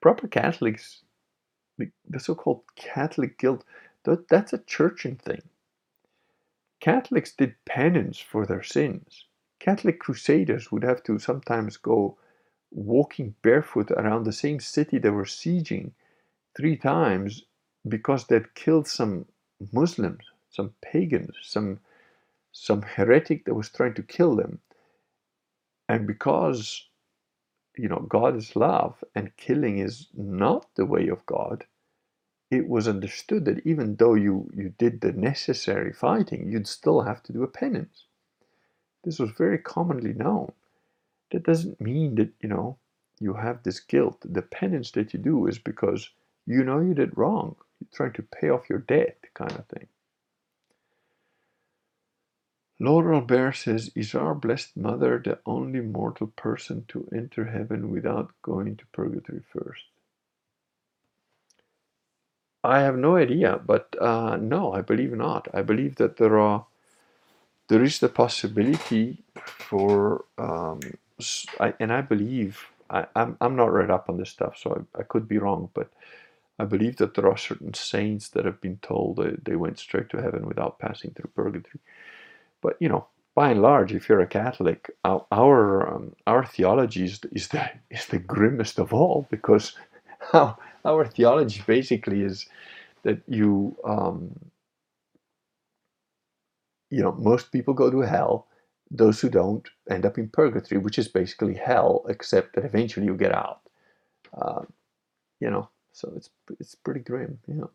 Proper 0.00 0.26
Catholics, 0.28 1.02
the, 1.76 1.90
the 2.08 2.18
so 2.18 2.34
called 2.34 2.62
Catholic 2.76 3.38
guilt, 3.38 3.64
that, 4.04 4.28
that's 4.28 4.52
a 4.54 4.58
churching 4.58 5.16
thing. 5.16 5.42
Catholics 6.80 7.32
did 7.32 7.54
penance 7.66 8.18
for 8.18 8.46
their 8.46 8.62
sins. 8.62 9.26
Catholic 9.58 10.00
crusaders 10.00 10.72
would 10.72 10.82
have 10.82 11.02
to 11.02 11.18
sometimes 11.18 11.76
go 11.76 12.16
walking 12.70 13.34
barefoot 13.42 13.90
around 13.90 14.24
the 14.24 14.32
same 14.32 14.60
city 14.60 14.96
they 14.96 15.10
were 15.10 15.24
sieging 15.24 15.90
three 16.56 16.76
times 16.76 17.42
because 17.88 18.26
they'd 18.26 18.54
killed 18.54 18.88
some 18.88 19.26
Muslims, 19.72 20.24
some 20.50 20.72
pagans, 20.82 21.36
some 21.42 21.80
some 22.52 22.82
heretic 22.82 23.44
that 23.46 23.54
was 23.54 23.68
trying 23.70 23.94
to 23.94 24.02
kill 24.02 24.36
them. 24.36 24.60
And 25.88 26.06
because 26.06 26.86
you 27.76 27.88
know 27.88 28.06
God 28.08 28.36
is 28.36 28.56
love 28.56 29.02
and 29.14 29.36
killing 29.36 29.78
is 29.78 30.08
not 30.14 30.66
the 30.76 30.86
way 30.86 31.08
of 31.08 31.26
God, 31.26 31.64
it 32.50 32.68
was 32.68 32.88
understood 32.88 33.44
that 33.46 33.66
even 33.66 33.96
though 33.96 34.14
you, 34.14 34.50
you 34.54 34.74
did 34.78 35.00
the 35.00 35.12
necessary 35.12 35.92
fighting, 35.92 36.50
you'd 36.50 36.68
still 36.68 37.02
have 37.02 37.22
to 37.24 37.32
do 37.32 37.42
a 37.44 37.48
penance. 37.48 38.06
This 39.04 39.18
was 39.18 39.30
very 39.32 39.58
commonly 39.58 40.12
known. 40.14 40.52
That 41.32 41.44
doesn't 41.44 41.80
mean 41.80 42.16
that, 42.16 42.30
you 42.42 42.48
know, 42.48 42.78
you 43.20 43.34
have 43.34 43.62
this 43.62 43.80
guilt. 43.80 44.18
The 44.24 44.42
penance 44.42 44.92
that 44.92 45.14
you 45.14 45.20
do 45.20 45.46
is 45.46 45.58
because 45.58 46.10
you 46.46 46.64
know 46.64 46.80
you 46.80 46.94
did 46.94 47.16
wrong. 47.16 47.56
You're 47.80 47.88
trying 47.94 48.12
to 48.14 48.22
pay 48.22 48.50
off 48.50 48.70
your 48.70 48.80
debt, 48.80 49.18
kind 49.34 49.52
of 49.52 49.66
thing. 49.66 49.88
Laurel 52.80 53.20
Bear 53.20 53.52
says, 53.52 53.90
Is 53.94 54.14
our 54.14 54.34
Blessed 54.34 54.76
Mother 54.76 55.20
the 55.22 55.38
only 55.46 55.80
mortal 55.80 56.28
person 56.28 56.84
to 56.88 57.08
enter 57.14 57.46
heaven 57.46 57.90
without 57.90 58.30
going 58.42 58.76
to 58.76 58.86
purgatory 58.92 59.42
first? 59.52 59.84
I 62.64 62.80
have 62.80 62.96
no 62.96 63.16
idea, 63.16 63.60
but 63.64 63.94
uh, 64.00 64.36
no, 64.36 64.72
I 64.72 64.82
believe 64.82 65.12
not. 65.12 65.48
I 65.54 65.62
believe 65.62 65.96
that 65.96 66.18
there 66.18 66.38
are 66.38 66.66
there 67.68 67.84
is 67.84 68.00
the 68.00 68.08
possibility 68.08 69.22
for, 69.44 70.24
um, 70.38 70.80
I, 71.60 71.72
and 71.78 71.92
I 71.92 72.00
believe 72.00 72.66
I, 72.90 73.06
I'm, 73.14 73.36
I'm 73.40 73.54
not 73.56 73.72
read 73.72 73.90
up 73.90 74.10
on 74.10 74.16
this 74.16 74.30
stuff, 74.30 74.58
so 74.58 74.86
I, 74.96 75.00
I, 75.00 75.02
could 75.04 75.28
be 75.28 75.38
wrong, 75.38 75.70
but 75.72 75.88
I 76.60 76.64
believe 76.64 76.96
that 76.96 77.14
there 77.14 77.26
are 77.26 77.38
certain 77.38 77.72
saints 77.72 78.28
that 78.28 78.44
have 78.44 78.60
been 78.60 78.78
told 78.82 79.16
that 79.16 79.46
they 79.46 79.56
went 79.56 79.78
straight 79.78 80.10
to 80.10 80.20
heaven 80.20 80.46
without 80.46 80.78
passing 80.78 81.12
through 81.12 81.30
purgatory. 81.34 81.80
But 82.60 82.76
you 82.80 82.88
know, 82.90 83.06
by 83.34 83.50
and 83.50 83.62
large, 83.62 83.94
if 83.94 84.08
you're 84.08 84.20
a 84.20 84.26
Catholic, 84.26 84.90
our 85.02 85.24
our, 85.32 85.94
um, 85.94 86.14
our 86.26 86.44
theology 86.44 87.04
is, 87.04 87.20
is 87.32 87.48
the 87.48 87.70
is 87.90 88.06
the 88.06 88.18
grimmest 88.18 88.78
of 88.78 88.92
all 88.92 89.26
because 89.30 89.74
our, 90.34 90.58
our 90.84 91.06
theology 91.06 91.62
basically 91.66 92.22
is 92.22 92.46
that 93.04 93.22
you 93.26 93.74
um, 93.84 94.38
you 96.90 97.02
know 97.02 97.12
most 97.12 97.52
people 97.52 97.72
go 97.72 97.90
to 97.90 98.00
hell. 98.00 98.46
Those 98.90 99.20
who 99.20 99.30
don't 99.30 99.66
end 99.88 100.04
up 100.04 100.18
in 100.18 100.28
purgatory, 100.28 100.78
which 100.78 100.98
is 100.98 101.08
basically 101.08 101.54
hell, 101.54 102.04
except 102.08 102.54
that 102.54 102.64
eventually 102.64 103.06
you 103.06 103.16
get 103.16 103.32
out. 103.32 103.60
Uh, 104.36 104.62
you 105.40 105.48
know, 105.48 105.70
so 105.92 106.12
it's 106.16 106.30
it's 106.58 106.74
pretty 106.74 107.00
grim. 107.00 107.38
Know. 107.46 107.70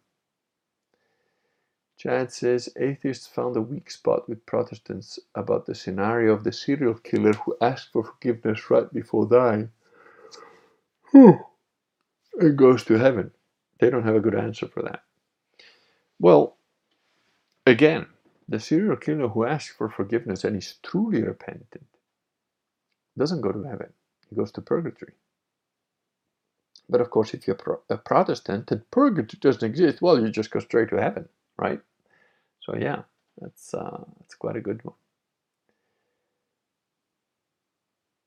Chad 1.97 2.31
says 2.31 2.69
atheists 2.77 3.27
found 3.27 3.55
a 3.55 3.61
weak 3.61 3.89
spot 3.89 4.27
with 4.27 4.45
Protestants 4.45 5.19
about 5.33 5.65
the 5.65 5.75
scenario 5.75 6.33
of 6.33 6.43
the 6.43 6.51
serial 6.51 6.95
killer 6.95 7.33
who 7.33 7.57
asked 7.61 7.91
for 7.93 8.03
forgiveness 8.03 8.69
right 8.69 8.91
before 8.93 9.25
dying 9.27 9.71
and 11.13 12.57
goes 12.57 12.83
to 12.85 12.95
heaven. 12.95 13.31
They 13.79 13.89
don't 13.89 14.03
have 14.03 14.15
a 14.15 14.21
good 14.21 14.35
answer 14.35 14.67
for 14.67 14.83
that. 14.83 15.03
Well, 16.19 16.57
again, 17.65 18.07
the 18.49 18.59
serial 18.59 18.97
killer 18.97 19.29
who 19.29 19.45
asks 19.45 19.75
for 19.75 19.89
forgiveness 19.89 20.43
and 20.43 20.57
is 20.57 20.75
truly 20.83 21.23
repentant 21.23 21.87
doesn't 23.17 23.41
go 23.41 23.51
to 23.51 23.63
heaven, 23.63 23.93
he 24.29 24.35
goes 24.35 24.51
to 24.53 24.61
purgatory. 24.61 25.13
But 26.89 27.01
of 27.01 27.11
course, 27.11 27.33
if 27.33 27.47
you're 27.47 27.57
a 27.89 27.97
Protestant 27.97 28.71
and 28.71 28.89
purgatory 28.91 29.39
doesn't 29.41 29.63
exist, 29.67 30.01
well, 30.01 30.19
you 30.21 30.29
just 30.29 30.51
go 30.51 30.59
straight 30.59 30.89
to 30.89 30.97
heaven 31.01 31.29
right? 31.57 31.81
So 32.61 32.75
yeah, 32.77 33.03
that's 33.39 33.73
uh, 33.75 34.03
that's 34.19 34.35
quite 34.35 34.57
a 34.57 34.61
good 34.61 34.81
one. 34.83 34.95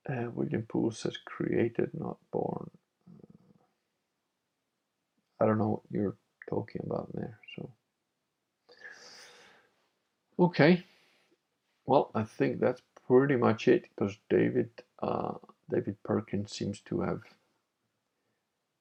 Uh, 0.08 0.30
William 0.32 0.64
Poole 0.68 0.92
says 0.92 1.16
created, 1.26 1.90
not 1.94 2.18
born. 2.32 2.70
I 5.40 5.46
don't 5.46 5.58
know 5.58 5.70
what 5.70 5.82
you're 5.90 6.16
talking 6.48 6.82
about 6.86 7.10
there. 7.14 7.38
So 7.56 7.70
okay, 10.40 10.84
well 11.86 12.10
I 12.14 12.24
think 12.24 12.60
that's 12.60 12.82
pretty 13.08 13.36
much 13.36 13.68
it 13.68 13.86
because 13.96 14.16
David 14.30 14.70
uh, 15.02 15.34
David 15.70 15.96
Perkins 16.04 16.52
seems 16.52 16.80
to 16.82 17.02
have 17.02 17.20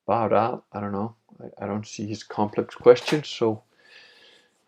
bowed 0.08 0.34
out. 0.34 0.66
I 0.74 0.80
don't 0.80 0.94
know. 0.94 1.16
I, 1.40 1.66
I 1.66 1.68
don't 1.68 1.86
see 1.86 2.08
his 2.08 2.24
complex 2.24 2.74
questions, 2.74 3.28
so 3.28 3.62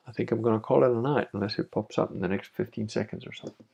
I 0.08 0.12
think 0.12 0.32
I'm 0.32 0.42
going 0.42 0.56
to 0.56 0.60
call 0.60 0.84
it 0.84 0.92
a 0.92 0.96
night 1.02 1.30
unless 1.34 1.58
it 1.58 1.72
pops 1.72 1.98
up 1.98 2.12
in 2.12 2.20
the 2.20 2.28
next 2.28 2.50
15 2.56 2.90
seconds 2.90 3.26
or 3.26 3.34
something. 3.34 3.66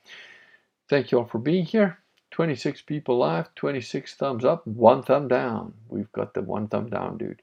Thank 0.87 1.11
you 1.11 1.19
all 1.19 1.25
for 1.25 1.39
being 1.39 1.65
here. 1.65 1.97
26 2.31 2.81
people 2.81 3.17
live, 3.17 3.53
26 3.55 4.15
thumbs 4.15 4.43
up, 4.43 4.67
one 4.67 5.01
thumb 5.03 5.27
down. 5.27 5.73
We've 5.89 6.11
got 6.11 6.33
the 6.33 6.41
one 6.41 6.67
thumb 6.67 6.89
down, 6.89 7.17
dude, 7.17 7.41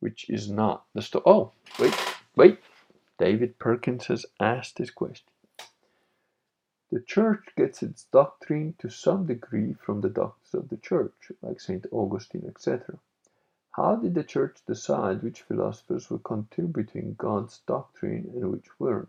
which 0.00 0.30
is 0.30 0.48
not 0.48 0.84
the 0.94 1.02
story. 1.02 1.24
Oh, 1.26 1.52
wait, 1.78 1.94
wait. 2.36 2.58
David 3.18 3.58
Perkins 3.58 4.06
has 4.06 4.26
asked 4.40 4.76
this 4.76 4.90
question. 4.90 5.26
The 6.92 7.00
church 7.00 7.46
gets 7.56 7.82
its 7.82 8.04
doctrine 8.12 8.74
to 8.78 8.90
some 8.90 9.26
degree 9.26 9.74
from 9.74 10.00
the 10.00 10.10
doctors 10.10 10.54
of 10.54 10.68
the 10.68 10.76
church, 10.76 11.32
like 11.40 11.60
St. 11.60 11.86
Augustine, 11.90 12.44
etc. 12.46 12.98
How 13.72 13.96
did 13.96 14.14
the 14.14 14.24
Church 14.24 14.58
decide 14.66 15.22
which 15.22 15.42
philosophers 15.42 16.10
were 16.10 16.18
contributing 16.18 17.14
God's 17.18 17.60
doctrine 17.66 18.30
and 18.34 18.52
which 18.52 18.68
weren't? 18.78 19.08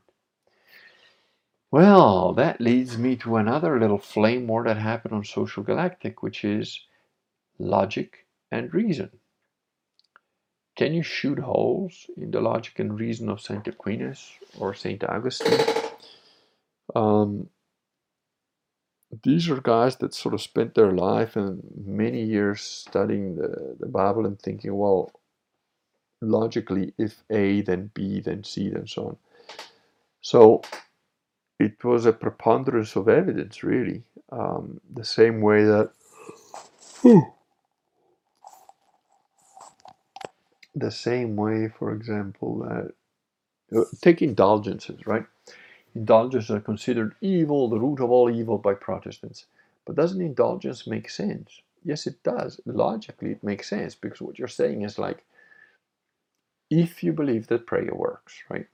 Well, 1.69 2.33
that 2.33 2.61
leads 2.61 2.97
me 2.97 3.15
to 3.17 3.35
another 3.37 3.79
little 3.79 3.97
flame 3.97 4.47
war 4.47 4.63
that 4.63 4.77
happened 4.77 5.15
on 5.15 5.25
Social 5.25 5.63
Galactic, 5.63 6.23
which 6.23 6.45
is 6.45 6.79
logic 7.59 8.25
and 8.51 8.73
reason. 8.73 9.09
Can 10.75 10.93
you 10.93 11.03
shoot 11.03 11.39
holes 11.39 12.07
in 12.15 12.31
the 12.31 12.41
logic 12.41 12.79
and 12.79 12.99
reason 12.99 13.29
of 13.29 13.41
St. 13.41 13.67
Aquinas 13.67 14.31
or 14.57 14.73
St. 14.73 15.03
Augustine? 15.03 15.59
Um, 16.95 17.49
these 19.23 19.49
are 19.49 19.61
guys 19.61 19.97
that 19.97 20.13
sort 20.13 20.33
of 20.33 20.41
spent 20.41 20.75
their 20.75 20.91
life 20.91 21.35
and 21.35 21.63
many 21.85 22.23
years 22.23 22.61
studying 22.61 23.35
the, 23.35 23.75
the 23.79 23.87
Bible 23.87 24.25
and 24.25 24.39
thinking, 24.41 24.75
well, 24.75 25.11
logically, 26.21 26.93
if 26.97 27.23
A, 27.31 27.61
then 27.61 27.91
B, 27.93 28.21
then 28.21 28.43
C, 28.43 28.69
then 28.69 28.87
so 28.87 29.07
on. 29.07 29.17
So 30.21 30.63
it 31.59 31.83
was 31.83 32.05
a 32.05 32.13
preponderance 32.13 32.95
of 32.95 33.09
evidence, 33.09 33.63
really. 33.63 34.03
Um, 34.31 34.81
the 34.93 35.05
same 35.05 35.41
way 35.41 35.63
that. 35.65 35.91
the 40.75 40.91
same 40.91 41.35
way, 41.35 41.69
for 41.79 41.93
example, 41.93 42.59
that. 42.59 42.93
Uh, 43.75 43.83
take 44.01 44.21
indulgences, 44.21 45.05
right? 45.07 45.25
Indulgences 45.95 46.51
are 46.51 46.61
considered 46.61 47.15
evil, 47.21 47.69
the 47.69 47.79
root 47.79 47.99
of 48.01 48.11
all 48.11 48.29
evil 48.31 48.57
by 48.59 48.75
Protestants. 48.75 49.47
But 49.85 49.95
doesn't 49.97 50.21
indulgence 50.21 50.87
make 50.87 51.09
sense? 51.09 51.61
Yes, 51.83 52.07
it 52.07 52.23
does. 52.23 52.61
Logically, 52.65 53.31
it 53.31 53.43
makes 53.43 53.69
sense 53.69 53.95
because 53.95 54.21
what 54.21 54.39
you're 54.39 54.47
saying 54.47 54.83
is 54.83 54.99
like, 54.99 55.25
if 56.71 57.03
you 57.03 57.13
believe 57.13 57.47
that 57.47 57.67
prayer 57.67 57.93
works, 57.93 58.35
right? 58.49 58.67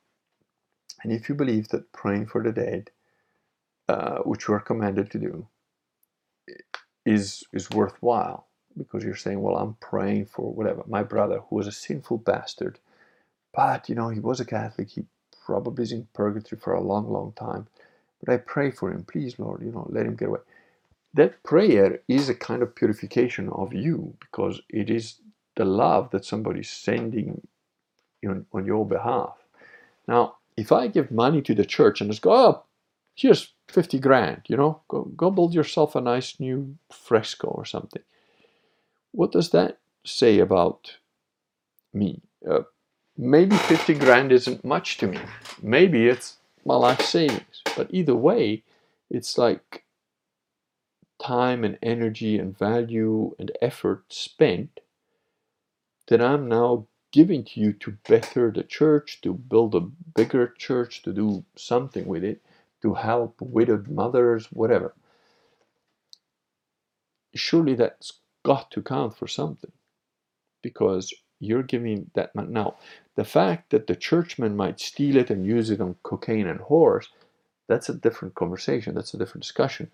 And 1.03 1.13
if 1.13 1.29
you 1.29 1.35
believe 1.35 1.69
that 1.69 1.91
praying 1.93 2.27
for 2.27 2.43
the 2.43 2.51
dead, 2.53 2.91
uh, 3.89 4.19
which 4.19 4.47
you 4.47 4.55
are 4.55 4.59
commanded 4.61 5.11
to 5.11 5.19
do, 5.19 5.47
is 7.05 7.43
is 7.53 7.69
worthwhile 7.71 8.47
because 8.77 9.03
you're 9.03 9.15
saying, 9.15 9.41
well, 9.41 9.57
I'm 9.57 9.75
praying 9.81 10.27
for 10.27 10.53
whatever 10.53 10.83
my 10.87 11.03
brother 11.03 11.41
who 11.49 11.57
was 11.57 11.67
a 11.67 11.73
sinful 11.73 12.19
bastard, 12.19 12.79
but 13.53 13.89
you 13.89 13.95
know 13.95 14.09
he 14.09 14.19
was 14.21 14.39
a 14.41 14.45
Catholic. 14.45 14.89
He 14.91 15.05
probably 15.49 15.83
is 15.83 15.91
in 15.91 16.07
purgatory 16.13 16.59
for 16.61 16.73
a 16.73 16.81
long, 16.81 17.11
long 17.11 17.33
time. 17.35 17.65
But 18.23 18.31
I 18.31 18.37
pray 18.37 18.69
for 18.69 18.91
him. 18.91 19.03
Please, 19.03 19.39
Lord, 19.39 19.63
you 19.63 19.71
know, 19.71 19.87
let 19.89 20.05
him 20.05 20.15
get 20.15 20.27
away. 20.27 20.41
That 21.15 21.41
prayer 21.41 22.01
is 22.07 22.29
a 22.29 22.35
kind 22.35 22.61
of 22.61 22.75
purification 22.75 23.49
of 23.49 23.73
you 23.73 24.13
because 24.19 24.61
it 24.69 24.91
is 24.91 25.15
the 25.55 25.65
love 25.65 26.11
that 26.11 26.23
somebody's 26.23 26.69
sending 26.69 27.47
on, 28.23 28.45
on 28.53 28.67
your 28.67 28.85
behalf. 28.85 29.37
Now, 30.07 30.35
if 30.55 30.71
I 30.71 30.87
give 30.87 31.09
money 31.09 31.41
to 31.41 31.55
the 31.55 31.65
church 31.65 31.99
and 31.99 32.11
just 32.11 32.21
go, 32.21 32.31
oh, 32.31 32.63
here's 33.15 33.53
50 33.69 33.97
grand, 33.97 34.41
you 34.47 34.55
know, 34.55 34.81
go, 34.87 35.05
go 35.17 35.31
build 35.31 35.55
yourself 35.55 35.95
a 35.95 36.01
nice 36.01 36.39
new 36.39 36.75
fresco 36.93 37.47
or 37.47 37.65
something. 37.65 38.03
What 39.13 39.31
does 39.31 39.49
that 39.49 39.79
say 40.05 40.37
about 40.37 40.97
me? 41.91 42.21
Uh, 42.47 42.61
maybe 43.19 43.57
50 43.57 43.95
grand 43.95 44.31
isn't 44.31 44.63
much 44.63 44.97
to 44.97 45.07
me. 45.07 45.19
Maybe 45.61 46.07
it's 46.07 46.37
my 46.65 46.75
life 46.75 47.01
savings. 47.01 47.61
But 47.75 47.87
either 47.91 48.15
way, 48.15 48.63
it's 49.09 49.37
like 49.37 49.83
time 51.21 51.65
and 51.65 51.77
energy 51.83 52.39
and 52.39 52.57
value 52.57 53.35
and 53.37 53.51
effort 53.61 54.05
spent 54.07 54.79
that 56.07 56.21
I'm 56.21 56.47
now 56.47 56.87
giving 57.11 57.43
to 57.43 57.59
you 57.59 57.73
to 57.73 57.97
better 58.07 58.51
the 58.51 58.63
church, 58.63 59.19
to 59.21 59.33
build 59.33 59.75
a 59.75 59.81
bigger 59.81 60.47
church, 60.57 61.01
to 61.03 61.11
do 61.11 61.43
something 61.57 62.07
with 62.07 62.23
it, 62.23 62.41
to 62.81 62.93
help 62.93 63.41
widowed 63.41 63.89
mothers, 63.89 64.47
whatever. 64.47 64.95
Surely 67.35 67.75
that's 67.75 68.13
got 68.43 68.71
to 68.71 68.81
count 68.81 69.17
for 69.17 69.27
something 69.27 69.71
because 70.61 71.13
you're 71.39 71.63
giving 71.63 72.09
that 72.15 72.35
money. 72.35 72.49
Now, 72.51 72.75
the 73.15 73.25
fact 73.25 73.71
that 73.71 73.87
the 73.87 73.95
churchman 73.95 74.55
might 74.55 74.79
steal 74.79 75.17
it 75.17 75.29
and 75.29 75.45
use 75.45 75.69
it 75.69 75.81
on 75.81 75.95
cocaine 76.03 76.47
and 76.47 76.59
whores, 76.59 77.07
that's 77.67 77.89
a 77.89 77.93
different 77.93 78.35
conversation, 78.35 78.95
that's 78.95 79.13
a 79.13 79.17
different 79.17 79.43
discussion. 79.43 79.91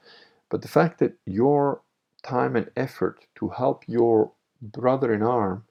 But 0.50 0.62
the 0.62 0.68
fact 0.68 1.00
that 1.00 1.14
your 1.26 1.82
time 2.24 2.56
and 2.56 2.70
effort 2.76 3.26
to 3.36 3.50
help 3.50 3.88
your 3.88 4.32
brother 4.62 5.14
in 5.14 5.22
arm 5.22 5.66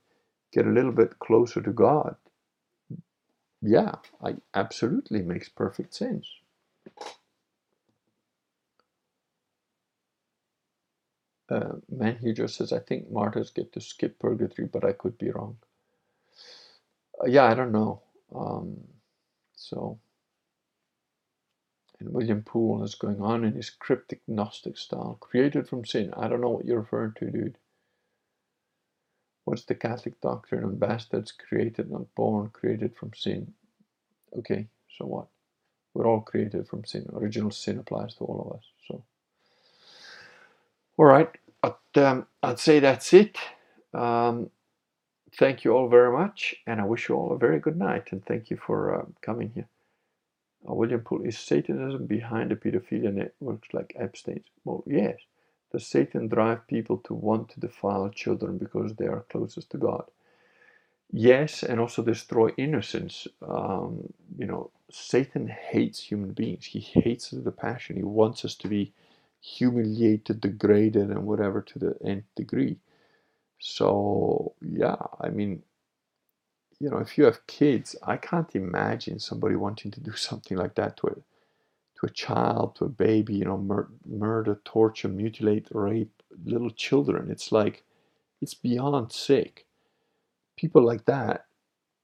get 0.52 0.66
a 0.66 0.70
little 0.70 0.92
bit 0.92 1.18
closer 1.18 1.60
to 1.60 1.72
God, 1.72 2.16
yeah, 3.62 3.96
I 4.22 4.36
absolutely 4.54 5.22
makes 5.22 5.48
perfect 5.48 5.94
sense. 5.94 6.28
Uh, 11.50 11.74
Manhue 11.90 12.34
just 12.34 12.56
says, 12.56 12.72
I 12.72 12.80
think 12.80 13.10
martyrs 13.10 13.50
get 13.50 13.72
to 13.74 13.80
skip 13.80 14.18
purgatory, 14.18 14.68
but 14.68 14.84
I 14.84 14.92
could 14.92 15.18
be 15.18 15.30
wrong. 15.30 15.58
Uh, 17.22 17.28
yeah, 17.28 17.44
I 17.44 17.54
don't 17.54 17.72
know. 17.72 18.02
Um, 18.34 18.78
so, 19.56 19.98
and 22.00 22.10
William 22.12 22.42
Poole 22.42 22.84
is 22.84 22.94
going 22.96 23.20
on 23.22 23.44
in 23.44 23.54
his 23.54 23.70
cryptic 23.70 24.22
Gnostic 24.28 24.78
style, 24.78 25.18
created 25.20 25.68
from 25.68 25.84
sin. 25.84 26.12
I 26.16 26.28
don't 26.28 26.40
know 26.40 26.50
what 26.50 26.64
you're 26.66 26.80
referring 26.80 27.12
to, 27.18 27.30
dude. 27.30 27.58
What's 29.44 29.64
the 29.64 29.74
Catholic 29.74 30.20
doctrine 30.20 30.64
on 30.64 30.76
bastards 30.78 31.32
created, 31.32 31.90
not 31.90 32.14
born, 32.14 32.50
created 32.50 32.96
from 32.96 33.12
sin? 33.14 33.54
Okay, 34.38 34.68
so 34.98 35.06
what? 35.06 35.28
We're 35.94 36.06
all 36.06 36.20
created 36.22 36.68
from 36.68 36.84
sin. 36.84 37.08
Original 37.12 37.50
sin 37.50 37.78
applies 37.78 38.14
to 38.16 38.24
all 38.24 38.48
of 38.50 38.58
us. 38.58 38.64
So, 38.88 39.04
all 40.96 41.06
right, 41.06 41.30
I'd, 41.62 41.98
um, 41.98 42.26
I'd 42.42 42.58
say 42.58 42.80
that's 42.80 43.12
it. 43.12 43.38
Um, 43.94 44.50
thank 45.38 45.64
you 45.64 45.72
all 45.72 45.88
very 45.88 46.12
much, 46.12 46.54
and 46.66 46.80
I 46.80 46.84
wish 46.84 47.08
you 47.08 47.16
all 47.16 47.32
a 47.32 47.38
very 47.38 47.60
good 47.60 47.76
night. 47.76 48.12
And 48.12 48.24
thank 48.24 48.50
you 48.50 48.56
for 48.56 49.00
uh, 49.00 49.06
coming 49.22 49.50
here. 49.54 49.68
Uh, 50.68 50.74
William 50.74 51.00
Poole 51.00 51.24
is 51.24 51.38
Satanism 51.38 52.06
behind 52.06 52.50
the 52.50 52.56
pedophilia 52.56 53.12
networks 53.12 53.68
like 53.72 53.94
Epstein's? 53.98 54.46
Well, 54.64 54.84
yes. 54.86 55.16
Does 55.72 55.86
Satan 55.86 56.28
drive 56.28 56.66
people 56.68 56.98
to 56.98 57.14
want 57.14 57.50
to 57.50 57.60
defile 57.60 58.08
children 58.10 58.58
because 58.58 58.94
they 58.94 59.06
are 59.06 59.26
closest 59.30 59.70
to 59.70 59.78
God? 59.78 60.04
Yes, 61.12 61.62
and 61.62 61.80
also 61.80 62.02
destroy 62.02 62.50
innocence. 62.56 63.26
Um, 63.46 64.12
you 64.38 64.46
know, 64.46 64.70
Satan 64.90 65.48
hates 65.48 66.00
human 66.00 66.32
beings. 66.32 66.64
He 66.66 66.80
hates 66.80 67.32
a 67.32 67.50
passion. 67.52 67.96
He 67.96 68.02
wants 68.02 68.44
us 68.44 68.54
to 68.56 68.68
be 68.68 68.92
humiliated, 69.44 70.40
degraded, 70.40 71.10
and 71.10 71.26
whatever 71.26 71.62
to 71.62 71.78
the 71.80 71.98
nth 72.04 72.26
degree. 72.36 72.78
So, 73.60 74.54
yeah, 74.62 74.96
I 75.20 75.30
mean, 75.30 75.64
you 76.80 76.90
know, 76.90 76.98
if 76.98 77.16
you 77.16 77.24
have 77.24 77.46
kids, 77.46 77.96
I 78.02 78.16
can't 78.16 78.54
imagine 78.54 79.18
somebody 79.18 79.56
wanting 79.56 79.90
to 79.92 80.00
do 80.00 80.12
something 80.16 80.56
like 80.56 80.74
that 80.76 80.96
to 80.98 81.08
a 81.08 81.14
to 82.00 82.06
a 82.06 82.10
child, 82.10 82.76
to 82.76 82.86
a 82.86 82.88
baby. 82.88 83.34
You 83.36 83.46
know, 83.46 83.58
mur- 83.58 83.90
murder, 84.06 84.60
torture, 84.64 85.08
mutilate, 85.08 85.68
rape 85.72 86.12
little 86.44 86.70
children. 86.70 87.30
It's 87.30 87.52
like 87.52 87.84
it's 88.42 88.54
beyond 88.54 89.12
sick. 89.12 89.66
People 90.56 90.84
like 90.84 91.06
that, 91.06 91.46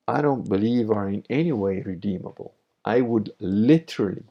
I 0.09 0.23
don't 0.23 0.49
believe 0.49 0.91
are 0.91 1.09
in 1.09 1.25
any 1.31 1.53
way 1.53 1.83
redeemable. 1.83 2.55
I 2.85 3.03
would 3.03 3.33
literally 3.41 4.25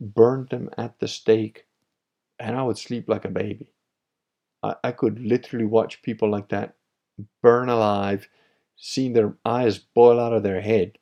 burn 0.00 0.48
them 0.50 0.70
at 0.78 0.98
the 1.00 1.08
stake, 1.08 1.65
and 2.38 2.56
I 2.56 2.62
would 2.62 2.78
sleep 2.78 3.08
like 3.08 3.24
a 3.24 3.30
baby. 3.30 3.72
I, 4.62 4.76
I 4.84 4.92
could 4.92 5.20
literally 5.20 5.66
watch 5.66 6.02
people 6.02 6.30
like 6.30 6.48
that 6.48 6.74
burn 7.42 7.68
alive 7.68 8.28
seeing 8.76 9.12
their 9.14 9.34
eyes 9.44 9.78
boil 9.78 10.20
out 10.20 10.32
of 10.34 10.42
their 10.42 10.60
head. 10.60 10.98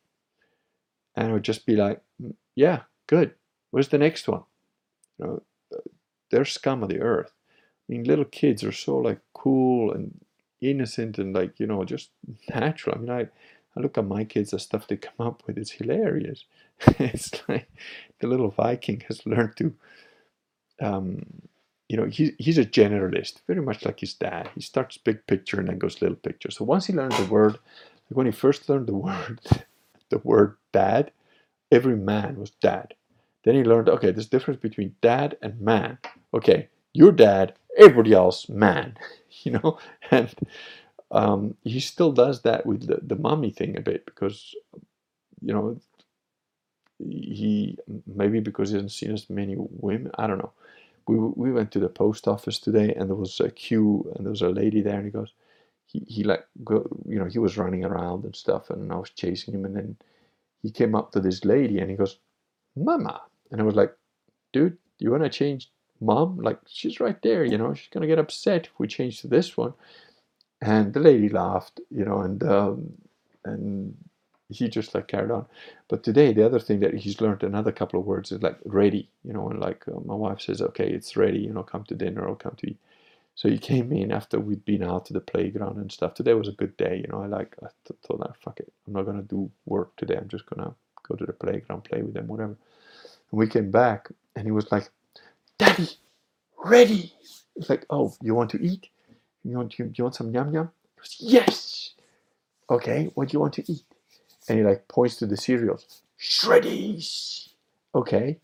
And 1.17 1.29
I 1.29 1.33
would 1.33 1.45
just 1.45 1.67
be 1.67 1.77
like, 1.77 2.03
"Mm, 2.23 2.35
yeah, 2.55 2.83
good. 3.07 3.35
Where's 3.71 3.89
the 3.89 3.99
next 3.99 4.29
one? 4.29 4.45
You 5.19 5.27
know, 5.27 5.43
they're 6.31 6.45
scum 6.45 6.83
of 6.83 6.89
the 6.89 7.01
earth. 7.01 7.33
I 7.89 7.93
mean, 7.93 8.05
little 8.05 8.25
kids 8.25 8.65
are 8.65 8.73
so 8.73 8.97
like 8.99 9.21
cool 9.35 9.93
and 9.93 10.21
innocent 10.61 11.19
and 11.19 11.35
like, 11.35 11.61
you 11.61 11.67
know, 11.67 11.85
just 11.85 12.11
natural. 12.51 12.97
I 12.97 12.99
mean, 13.01 13.11
I, 13.11 13.21
I 13.77 13.81
look 13.81 13.99
at 13.99 14.07
my 14.07 14.25
kids, 14.25 14.51
the 14.51 14.59
stuff 14.59 14.87
they 14.89 14.97
come 14.97 15.27
up 15.27 15.43
with, 15.47 15.59
it's 15.59 15.73
hilarious. 15.73 16.45
it's 16.99 17.31
like 17.49 17.69
the 18.21 18.27
little 18.27 18.51
Viking 18.51 19.03
has 19.09 19.25
learned 19.27 19.57
to, 19.59 19.75
um, 20.85 21.25
you 21.89 21.97
know, 21.97 22.07
he, 22.07 22.33
he's 22.39 22.59
a 22.59 22.65
generalist, 22.65 23.41
very 23.47 23.63
much 23.63 23.85
like 23.85 24.01
his 24.01 24.15
dad. 24.15 24.51
He 24.55 24.61
starts 24.61 24.99
big 24.99 25.27
picture 25.27 25.59
and 25.59 25.69
then 25.69 25.79
goes 25.79 26.01
little 26.01 26.17
picture. 26.17 26.51
So 26.51 26.65
once 26.65 26.87
he 26.87 26.93
learned 26.93 27.13
the 27.13 27.27
word, 27.27 27.53
like 27.53 28.17
when 28.17 28.27
he 28.27 28.33
first 28.33 28.69
learned 28.69 28.87
the 28.87 28.95
word, 29.09 29.41
the 30.11 30.19
word 30.19 30.57
dad, 30.73 31.11
every 31.71 31.97
man 31.97 32.39
was 32.39 32.51
dad. 32.51 32.95
Then 33.45 33.55
he 33.55 33.65
learned, 33.65 33.89
okay, 33.89 34.11
there's 34.11 34.27
a 34.27 34.31
difference 34.31 34.61
between 34.61 34.95
dad 35.03 35.37
and 35.43 35.61
man. 35.61 35.99
Okay, 36.33 36.69
your 36.95 37.13
dad, 37.13 37.55
everybody 37.79 38.13
else, 38.13 38.49
man. 38.49 38.97
You 39.43 39.51
know, 39.53 39.79
and 40.13 40.33
um, 41.11 41.57
he 41.65 41.81
still 41.81 42.13
does 42.13 42.43
that 42.43 42.65
with 42.65 42.87
the, 42.87 43.01
the 43.03 43.17
mommy 43.17 43.51
thing 43.51 43.77
a 43.77 43.81
bit 43.81 44.07
because, 44.07 44.55
you 45.43 45.53
know, 45.53 45.79
he 46.99 47.77
maybe 48.07 48.41
because 48.41 48.71
he 48.71 48.77
hasn't 48.77 48.93
seen 48.93 49.13
as 49.13 49.29
many 49.29 49.57
women. 49.59 50.13
I 50.17 50.29
don't 50.29 50.39
know 50.39 50.53
we, 51.07 51.17
we 51.17 51.53
went 51.53 51.71
to 51.73 51.79
the 51.79 51.89
post 51.89 52.29
office 52.29 52.59
today 52.59 52.95
and 52.95 53.09
there 53.09 53.17
was 53.17 53.41
a 53.41 53.51
queue 53.51 54.11
and 54.15 54.25
there 54.25 54.31
was 54.31 54.43
a 54.43 54.49
lady 54.49 54.81
there 54.83 54.97
and 54.97 55.05
he 55.05 55.11
goes 55.11 55.33
he, 55.87 56.01
he 56.07 56.25
like 56.25 56.47
go 56.65 56.87
you 57.07 57.19
know 57.19 57.27
he 57.27 57.39
was 57.39 57.59
running 57.59 57.85
around 57.85 58.25
and 58.25 58.35
stuff 58.37 58.71
and 58.71 58.91
I 58.93 58.97
was 58.97 59.11
chasing 59.11 59.55
him 59.55 59.65
and 59.65 59.77
then 59.77 59.97
he 60.63 60.71
came 60.71 60.95
up 60.95 61.13
to 61.13 61.21
this 61.21 61.45
lady 61.45 61.79
and 61.79 61.91
he 61.91 61.97
goes 61.97 62.19
mama. 62.77 63.23
And 63.51 63.61
I 63.61 63.65
was 63.65 63.75
like 63.75 63.95
dude 64.53 64.79
you 64.99 65.11
want 65.11 65.25
to 65.25 65.29
change 65.31 65.71
mom? 66.01 66.39
Like 66.39 66.59
she's 66.67 67.01
right 67.01 67.21
there 67.23 67.45
you 67.45 67.59
know 67.59 67.75
she's 67.75 67.91
gonna 67.91 68.07
get 68.07 68.19
upset 68.19 68.67
if 68.67 68.73
we 68.79 68.87
change 68.87 69.21
to 69.21 69.29
this 69.29 69.57
one. 69.57 69.75
And 70.63 70.95
the 70.95 71.01
lady 71.01 71.29
laughed 71.29 71.81
you 71.91 72.05
know 72.05 72.21
and 72.21 72.43
um, 72.45 72.93
and 73.45 73.97
he 74.51 74.69
just 74.69 74.95
like 74.95 75.09
carried 75.09 75.31
on. 75.31 75.47
But 75.89 76.05
today, 76.05 76.33
the 76.33 76.47
other 76.47 76.61
thing 76.61 76.81
that 76.81 76.95
he's 76.95 77.21
learned 77.21 77.43
another 77.45 77.73
couple 77.73 78.01
of 78.01 78.07
words 78.07 78.33
is 78.33 78.43
like 78.43 78.59
ready, 78.65 79.11
you 79.25 79.33
know, 79.33 79.49
and 79.51 79.61
like 79.61 79.85
uh, 79.89 80.01
my 80.05 80.15
wife 80.15 80.41
says, 80.43 80.63
okay, 80.63 80.89
it's 80.91 81.17
ready, 81.17 81.41
you 81.41 81.53
know, 81.53 81.63
come 81.65 81.85
to 81.85 81.95
dinner 81.95 82.27
or 82.27 82.37
come 82.37 82.55
to 82.59 82.71
eat. 82.71 82.79
So 83.37 83.49
he 83.49 83.59
came 83.59 83.93
in 83.93 84.13
after 84.13 84.41
we'd 84.41 84.65
been 84.65 84.85
out 84.85 85.07
to 85.07 85.15
the 85.15 85.21
playground 85.21 85.79
and 85.79 85.93
stuff. 85.93 86.15
Today 86.15 86.35
was 86.35 86.49
a 86.49 86.53
good 86.53 86.77
day, 86.77 87.03
you 87.05 87.09
know. 87.13 87.23
I 87.23 87.27
like 87.27 87.57
I 87.63 87.69
th- 87.87 87.99
thought, 88.07 88.21
that 88.21 88.37
fuck 88.43 88.61
it, 88.61 88.73
I'm 88.87 88.95
not 88.95 89.07
gonna 89.07 89.23
do 89.23 89.51
work 89.67 89.97
today. 89.97 90.17
I'm 90.17 90.29
just 90.29 90.47
gonna 90.47 90.75
go 91.09 91.17
to 91.17 91.27
the 91.27 91.33
playground, 91.33 91.85
play 91.85 92.03
with 92.03 92.15
them, 92.15 92.29
whatever. 92.29 92.57
And 93.33 93.39
we 93.41 93.49
came 93.49 93.71
back, 93.71 94.11
and 94.37 94.47
he 94.47 94.53
was 94.53 94.71
like, 94.73 94.91
"Daddy, 95.59 95.89
ready." 96.65 97.15
It's 97.57 97.71
like, 97.71 97.87
"Oh, 97.91 98.15
you 98.23 98.35
want 98.35 98.51
to 98.53 98.63
eat? 98.63 98.89
You 99.45 99.57
want 99.59 99.79
you, 99.79 99.93
you 99.97 100.05
want 100.05 100.17
some 100.17 100.33
yum 100.35 100.53
yum?" 100.55 100.71
He 100.97 101.01
goes, 101.01 101.17
"Yes." 101.21 101.95
Okay, 102.71 103.11
what 103.15 103.29
do 103.29 103.35
you 103.35 103.41
want 103.41 103.55
to 103.55 103.73
eat? 103.73 103.85
And 104.49 104.59
he 104.59 104.65
like 104.65 104.89
points 104.89 105.17
to 105.17 105.27
the 105.27 105.37
cereals. 105.37 106.03
Shreddies. 106.21 107.49
Okay. 107.95 108.39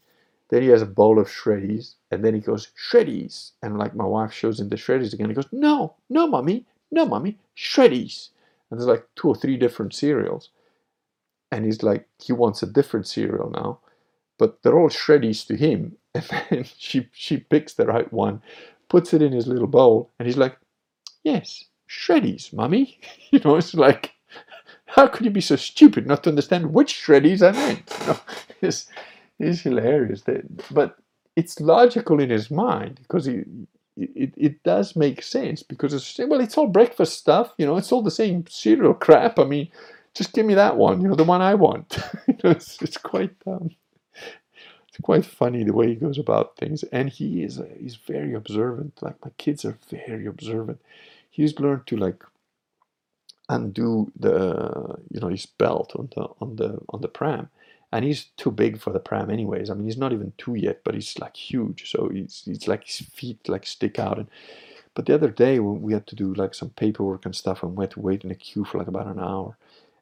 Then 0.50 0.62
he 0.62 0.68
has 0.68 0.82
a 0.82 0.86
bowl 0.86 1.20
of 1.20 1.28
shreddies, 1.28 1.94
and 2.10 2.24
then 2.24 2.34
he 2.34 2.40
goes 2.40 2.72
shreddies, 2.76 3.52
and 3.62 3.78
like 3.78 3.94
my 3.94 4.04
wife 4.04 4.32
shows 4.32 4.58
him 4.58 4.68
the 4.68 4.76
shreddies 4.76 5.12
again. 5.12 5.28
He 5.28 5.34
goes, 5.34 5.46
no, 5.52 5.94
no, 6.08 6.26
mommy, 6.26 6.66
no, 6.90 7.06
mommy, 7.06 7.38
shreddies. 7.56 8.30
And 8.70 8.78
there's 8.78 8.88
like 8.88 9.06
two 9.14 9.28
or 9.28 9.36
three 9.36 9.56
different 9.56 9.94
cereals, 9.94 10.50
and 11.52 11.64
he's 11.64 11.82
like, 11.84 12.08
he 12.18 12.32
wants 12.32 12.62
a 12.62 12.66
different 12.66 13.06
cereal 13.06 13.50
now, 13.50 13.78
but 14.38 14.62
they're 14.62 14.78
all 14.78 14.88
shreddies 14.88 15.46
to 15.46 15.56
him. 15.56 15.96
And 16.12 16.24
then 16.50 16.64
she 16.76 17.08
she 17.12 17.36
picks 17.36 17.74
the 17.74 17.86
right 17.86 18.12
one, 18.12 18.42
puts 18.88 19.14
it 19.14 19.22
in 19.22 19.30
his 19.32 19.46
little 19.46 19.68
bowl, 19.68 20.10
and 20.18 20.26
he's 20.26 20.36
like, 20.36 20.56
yes, 21.22 21.64
shreddies, 21.88 22.52
mommy. 22.52 22.98
you 23.30 23.38
know, 23.44 23.54
it's 23.56 23.74
like 23.74 24.12
how 25.00 25.06
could 25.06 25.24
you 25.24 25.30
be 25.30 25.40
so 25.40 25.56
stupid 25.56 26.06
not 26.06 26.22
to 26.22 26.28
understand 26.28 26.74
which 26.74 26.92
shreddies 26.92 27.42
I 27.46 27.52
meant? 27.52 27.90
You 28.00 28.06
know, 28.06 28.20
it's, 28.60 28.86
it's 29.38 29.60
hilarious. 29.62 30.22
But 30.70 30.98
it's 31.36 31.58
logical 31.58 32.20
in 32.20 32.28
his 32.28 32.50
mind 32.50 33.00
because 33.02 33.24
he, 33.24 33.44
it, 33.96 34.34
it 34.36 34.62
does 34.62 34.94
make 34.96 35.22
sense 35.22 35.62
because 35.62 35.94
it's 35.94 36.18
well, 36.18 36.42
it's 36.42 36.58
all 36.58 36.66
breakfast 36.66 37.16
stuff. 37.18 37.54
You 37.56 37.64
know, 37.64 37.78
it's 37.78 37.92
all 37.92 38.02
the 38.02 38.10
same 38.10 38.44
cereal 38.46 38.92
crap. 38.92 39.38
I 39.38 39.44
mean, 39.44 39.70
just 40.12 40.34
give 40.34 40.44
me 40.44 40.52
that 40.54 40.76
one. 40.76 41.00
You 41.00 41.08
know, 41.08 41.14
the 41.14 41.24
one 41.24 41.40
I 41.40 41.54
want. 41.54 41.96
you 42.28 42.36
know, 42.44 42.50
it's, 42.50 42.82
it's 42.82 42.98
quite 42.98 43.34
um, 43.46 43.70
it's 44.88 44.98
quite 45.02 45.24
funny 45.24 45.64
the 45.64 45.72
way 45.72 45.88
he 45.88 45.94
goes 45.94 46.18
about 46.18 46.58
things, 46.58 46.82
and 46.92 47.08
he 47.08 47.42
is 47.42 47.58
uh, 47.58 47.64
he's 47.78 47.96
very 47.96 48.34
observant. 48.34 49.00
Like 49.00 49.16
my 49.24 49.30
kids 49.38 49.64
are 49.64 49.78
very 49.90 50.26
observant. 50.26 50.78
He's 51.30 51.58
learned 51.58 51.86
to 51.86 51.96
like 51.96 52.22
undo 53.50 54.10
the 54.18 54.96
you 55.10 55.20
know 55.20 55.28
his 55.28 55.44
belt 55.44 55.92
on 55.96 56.08
the 56.14 56.22
on 56.40 56.56
the 56.56 56.78
on 56.88 57.00
the 57.02 57.08
pram. 57.08 57.50
And 57.92 58.04
he's 58.04 58.26
too 58.36 58.52
big 58.52 58.80
for 58.80 58.92
the 58.92 59.00
pram 59.00 59.30
anyways. 59.30 59.68
I 59.68 59.74
mean 59.74 59.84
he's 59.84 59.98
not 59.98 60.12
even 60.12 60.32
two 60.38 60.54
yet 60.54 60.82
but 60.84 60.94
he's 60.94 61.18
like 61.18 61.36
huge. 61.36 61.90
So 61.90 62.08
he's, 62.08 62.44
it's 62.46 62.68
like 62.68 62.84
his 62.86 63.00
feet 63.00 63.48
like 63.48 63.66
stick 63.66 63.98
out. 63.98 64.18
And 64.18 64.28
but 64.94 65.06
the 65.06 65.14
other 65.14 65.30
day 65.30 65.58
when 65.58 65.82
we 65.82 65.92
had 65.92 66.06
to 66.08 66.16
do 66.16 66.32
like 66.32 66.54
some 66.54 66.70
paperwork 66.70 67.26
and 67.26 67.34
stuff 67.34 67.62
and 67.62 67.76
we 67.76 67.82
had 67.82 67.90
to 67.92 68.00
wait 68.00 68.24
in 68.24 68.30
a 68.30 68.36
queue 68.36 68.64
for 68.64 68.78
like 68.78 68.86
about 68.86 69.08
an 69.08 69.18
hour. 69.18 69.56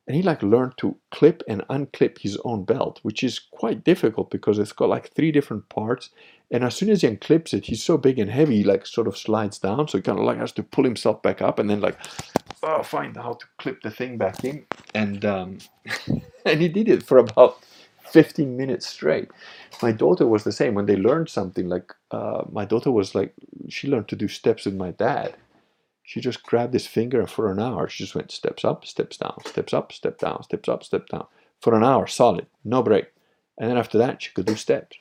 And 0.06 0.16
he 0.16 0.22
like 0.22 0.42
learned 0.42 0.78
to 0.78 0.96
clip 1.10 1.42
and 1.48 1.66
unclip 1.68 2.18
his 2.18 2.38
own 2.44 2.64
belt 2.64 3.00
which 3.02 3.24
is 3.24 3.38
quite 3.38 3.84
difficult 3.84 4.30
because 4.30 4.58
it's 4.58 4.72
got 4.72 4.90
like 4.90 5.12
three 5.14 5.32
different 5.32 5.70
parts. 5.70 6.10
And 6.50 6.64
as 6.64 6.76
soon 6.76 6.90
as 6.90 7.00
he 7.00 7.08
unclips 7.08 7.54
it 7.54 7.66
he's 7.66 7.82
so 7.82 7.96
big 7.96 8.18
and 8.18 8.30
heavy 8.30 8.56
he 8.58 8.64
like 8.64 8.84
sort 8.86 9.08
of 9.08 9.16
slides 9.16 9.58
down. 9.58 9.88
So 9.88 9.96
he 9.96 10.02
kind 10.02 10.18
of 10.18 10.26
like 10.26 10.38
has 10.38 10.52
to 10.52 10.62
pull 10.62 10.84
himself 10.84 11.22
back 11.22 11.40
up 11.40 11.58
and 11.58 11.70
then 11.70 11.80
like 11.80 11.96
oh, 12.62 12.82
find 12.82 13.16
how 13.16 13.34
to 13.34 13.46
clip 13.58 13.82
the 13.82 13.90
thing 13.90 14.18
back 14.18 14.44
in, 14.44 14.66
and 14.94 15.24
um, 15.24 15.58
and 16.44 16.60
he 16.60 16.68
did 16.68 16.88
it 16.88 17.02
for 17.02 17.18
about 17.18 17.58
15 18.10 18.56
minutes 18.56 18.86
straight. 18.86 19.30
My 19.82 19.92
daughter 19.92 20.26
was 20.26 20.44
the 20.44 20.52
same 20.52 20.74
when 20.74 20.86
they 20.86 20.96
learned 20.96 21.28
something. 21.28 21.68
Like 21.68 21.92
uh, 22.10 22.44
my 22.50 22.64
daughter 22.64 22.90
was 22.90 23.14
like, 23.14 23.34
she 23.68 23.88
learned 23.88 24.08
to 24.08 24.16
do 24.16 24.28
steps 24.28 24.64
with 24.66 24.74
my 24.74 24.92
dad. 24.92 25.36
She 26.04 26.20
just 26.20 26.42
grabbed 26.42 26.72
his 26.74 26.86
finger 26.86 27.26
for 27.26 27.52
an 27.52 27.60
hour. 27.60 27.88
She 27.88 28.04
just 28.04 28.14
went 28.14 28.32
steps 28.32 28.64
up, 28.64 28.86
steps 28.86 29.18
down, 29.18 29.38
steps 29.44 29.74
up, 29.74 29.92
step 29.92 30.18
down, 30.18 30.42
steps 30.42 30.68
up, 30.68 30.84
step 30.84 31.06
down 31.08 31.26
for 31.60 31.74
an 31.74 31.84
hour 31.84 32.06
solid, 32.06 32.46
no 32.64 32.82
break. 32.82 33.06
And 33.58 33.70
then 33.70 33.76
after 33.76 33.98
that, 33.98 34.22
she 34.22 34.30
could 34.32 34.46
do 34.46 34.54
steps. 34.56 34.96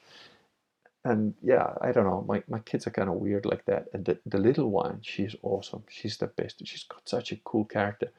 And 1.08 1.36
yeah, 1.42 1.74
I 1.82 1.94
don't 1.94 2.04
know. 2.04 2.26
My, 2.28 2.44
my 2.50 2.60
kids 2.60 2.86
are 2.86 2.92
kind 2.92 3.08
of 3.08 3.16
weird 3.16 3.46
like 3.46 3.64
that. 3.66 3.88
And 3.94 4.04
the, 4.04 4.18
the 4.26 4.38
little 4.38 4.70
one, 4.70 5.00
she's 5.04 5.36
awesome. 5.42 5.84
She's 5.90 6.18
the 6.18 6.28
best. 6.28 6.66
She's 6.68 6.84
got 6.84 7.08
such 7.08 7.32
a 7.32 7.38
cool 7.46 7.64
character. 7.64 8.12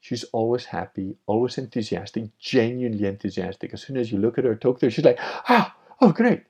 She's 0.00 0.24
always 0.32 0.64
happy, 0.64 1.14
always 1.26 1.56
enthusiastic, 1.56 2.36
genuinely 2.40 3.06
enthusiastic. 3.06 3.72
As 3.72 3.82
soon 3.82 3.96
as 3.96 4.10
you 4.10 4.18
look 4.18 4.38
at 4.38 4.44
her, 4.44 4.56
talk 4.56 4.80
to 4.80 4.86
her, 4.86 4.90
she's 4.90 5.04
like, 5.04 5.18
ah, 5.20 5.76
oh, 6.00 6.10
great. 6.10 6.42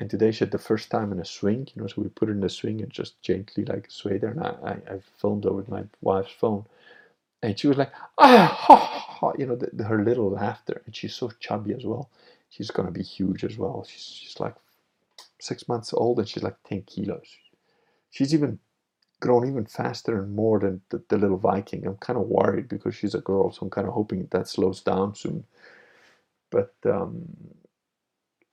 And 0.00 0.08
today 0.08 0.30
she 0.30 0.40
had 0.40 0.52
the 0.52 0.58
first 0.58 0.90
time 0.90 1.12
in 1.12 1.20
a 1.20 1.24
swing, 1.26 1.68
you 1.74 1.82
know, 1.82 1.88
so 1.88 2.00
we 2.00 2.08
put 2.08 2.28
her 2.28 2.34
in 2.34 2.40
the 2.40 2.48
swing 2.48 2.80
and 2.80 2.90
just 2.90 3.20
gently 3.20 3.66
like 3.66 3.90
swayed 3.90 4.22
her. 4.22 4.28
And 4.28 4.40
I, 4.40 4.54
I, 4.64 4.94
I 4.94 5.00
filmed 5.20 5.44
her 5.44 5.52
with 5.52 5.68
my 5.68 5.84
wife's 6.00 6.32
phone. 6.32 6.64
And 7.42 7.58
she 7.58 7.68
was 7.68 7.76
like, 7.76 7.92
ah, 8.18 8.46
ha, 8.58 8.76
ha, 8.76 9.32
you 9.38 9.46
know, 9.46 9.56
the, 9.56 9.68
the, 9.74 9.84
her 9.84 10.02
little 10.02 10.30
laughter. 10.30 10.82
And 10.86 10.96
she's 10.96 11.14
so 11.14 11.30
chubby 11.40 11.74
as 11.74 11.84
well. 11.84 12.08
She's 12.48 12.70
going 12.70 12.86
to 12.86 12.92
be 12.92 13.02
huge 13.02 13.44
as 13.44 13.58
well. 13.58 13.86
She's, 13.86 14.04
she's 14.04 14.40
like 14.40 14.54
six 15.40 15.68
months 15.68 15.92
old 15.92 16.18
and 16.18 16.28
she's 16.28 16.42
like 16.42 16.56
10 16.64 16.82
kilos. 16.82 17.36
She's 18.10 18.34
even 18.34 18.58
grown 19.20 19.48
even 19.48 19.66
faster 19.66 20.22
and 20.22 20.34
more 20.34 20.58
than 20.60 20.80
the, 20.90 21.02
the, 21.08 21.18
little 21.18 21.38
Viking. 21.38 21.86
I'm 21.86 21.96
kind 21.96 22.18
of 22.18 22.26
worried 22.26 22.68
because 22.68 22.94
she's 22.94 23.14
a 23.14 23.20
girl, 23.20 23.50
so 23.50 23.60
I'm 23.62 23.70
kind 23.70 23.86
of 23.86 23.94
hoping 23.94 24.28
that 24.30 24.48
slows 24.48 24.82
down 24.82 25.14
soon. 25.14 25.44
But 26.50 26.74
um, 26.84 27.26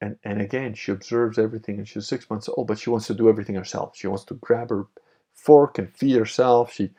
and 0.01 0.17
and 0.23 0.41
again, 0.41 0.73
she 0.73 0.91
observes 0.91 1.37
everything, 1.37 1.77
and 1.77 1.87
she's 1.87 2.07
six 2.07 2.29
months 2.29 2.49
old, 2.49 2.67
but 2.67 2.79
she 2.79 2.89
wants 2.89 3.07
to 3.07 3.13
do 3.13 3.29
everything 3.29 3.55
herself. 3.55 3.95
She 3.95 4.07
wants 4.07 4.25
to 4.25 4.33
grab 4.35 4.69
her 4.69 4.87
fork 5.33 5.77
and 5.77 5.93
feed 5.93 6.15
herself. 6.17 6.73
She 6.73 6.91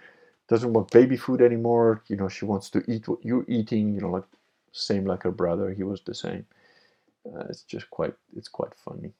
doesn't 0.48 0.72
want 0.72 0.90
baby 0.90 1.16
food 1.16 1.40
anymore. 1.40 2.02
You 2.08 2.16
know, 2.16 2.28
she 2.28 2.44
wants 2.44 2.70
to 2.70 2.82
eat 2.90 3.08
what 3.08 3.24
you're 3.24 3.44
eating. 3.48 3.94
You 3.94 4.02
know, 4.02 4.10
like 4.10 4.24
same 4.72 5.04
like 5.04 5.24
her 5.24 5.32
brother. 5.32 5.72
He 5.72 5.82
was 5.82 6.00
the 6.02 6.14
same. 6.14 6.46
Uh, 7.26 7.44
it's 7.48 7.62
just 7.62 7.90
quite 7.90 8.14
it's 8.36 8.48
quite 8.48 8.74
funny. 8.74 9.12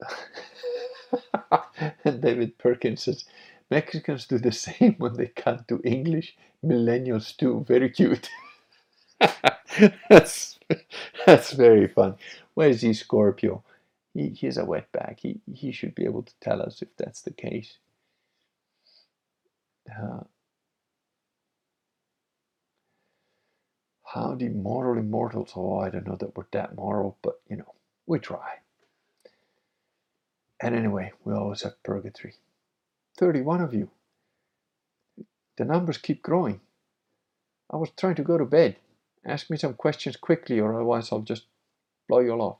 and 2.04 2.20
David 2.20 2.58
Perkins 2.58 3.02
says, 3.02 3.24
Mexicans 3.70 4.26
do 4.26 4.38
the 4.38 4.52
same 4.66 4.94
when 4.98 5.14
they 5.16 5.26
can't 5.28 5.66
do 5.66 5.80
English. 5.84 6.36
Millennials 6.64 7.36
too. 7.36 7.64
Very 7.68 7.90
cute. 7.90 8.28
that's 10.10 10.58
that's 11.26 11.52
very 11.52 11.88
fun. 11.88 12.16
Where's 12.54 12.82
he, 12.82 12.92
Scorpio? 12.94 13.62
He, 14.14 14.28
he's 14.30 14.56
a 14.58 14.64
wetback. 14.64 15.20
He 15.20 15.40
he 15.52 15.72
should 15.72 15.94
be 15.94 16.04
able 16.04 16.22
to 16.22 16.32
tell 16.40 16.62
us 16.62 16.82
if 16.82 16.88
that's 16.96 17.22
the 17.22 17.32
case. 17.32 17.78
Uh, 19.90 20.20
how 24.04 24.34
the 24.34 24.48
moral 24.48 24.98
immortals? 24.98 25.52
Oh, 25.56 25.78
I 25.78 25.90
don't 25.90 26.06
know 26.06 26.16
that 26.16 26.36
we're 26.36 26.46
that 26.52 26.74
moral, 26.76 27.18
but 27.22 27.40
you 27.48 27.56
know, 27.56 27.74
we 28.06 28.18
try. 28.18 28.56
And 30.60 30.74
anyway, 30.74 31.12
we 31.24 31.34
always 31.34 31.62
have 31.62 31.82
purgatory. 31.82 32.34
31 33.18 33.60
of 33.60 33.74
you. 33.74 33.90
The 35.56 35.64
numbers 35.64 35.98
keep 35.98 36.22
growing. 36.22 36.60
I 37.70 37.76
was 37.76 37.90
trying 37.96 38.14
to 38.16 38.22
go 38.22 38.38
to 38.38 38.44
bed. 38.44 38.76
Ask 39.24 39.50
me 39.50 39.56
some 39.56 39.74
questions 39.74 40.16
quickly, 40.16 40.58
or 40.60 40.74
otherwise 40.74 41.12
I'll 41.12 41.20
just 41.20 41.46
blow 42.08 42.20
you 42.20 42.32
all 42.32 42.42
off. 42.42 42.56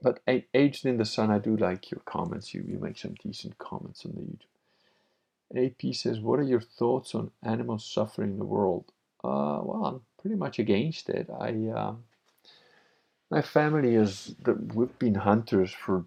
But 0.00 0.20
aged 0.52 0.84
in 0.86 0.96
the 0.96 1.04
sun, 1.04 1.30
I 1.30 1.38
do 1.38 1.56
like 1.56 1.90
your 1.90 2.00
comments. 2.04 2.54
You, 2.54 2.64
you 2.66 2.78
make 2.78 2.98
some 2.98 3.14
decent 3.22 3.58
comments 3.58 4.04
on 4.04 4.12
the 4.12 4.22
YouTube. 4.22 4.48
AP 5.54 5.94
says, 5.94 6.18
What 6.18 6.40
are 6.40 6.44
your 6.44 6.60
thoughts 6.60 7.14
on 7.14 7.30
animals 7.42 7.84
suffering 7.84 8.32
in 8.32 8.38
the 8.38 8.44
world? 8.44 8.86
Uh, 9.22 9.60
well, 9.62 9.84
I'm 9.84 10.00
pretty 10.20 10.36
much 10.36 10.58
against 10.58 11.08
it. 11.08 11.28
I. 11.30 11.50
Um, 11.76 12.04
my 13.32 13.40
family 13.40 13.94
is 13.94 14.34
we've 14.74 14.98
been 14.98 15.14
hunters 15.14 15.72
for 15.72 16.04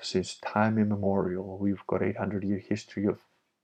since 0.00 0.36
time 0.36 0.78
immemorial. 0.78 1.58
We've 1.58 1.84
got 1.88 2.04
800 2.04 2.44
year 2.44 2.58
history 2.58 3.06
of 3.06 3.18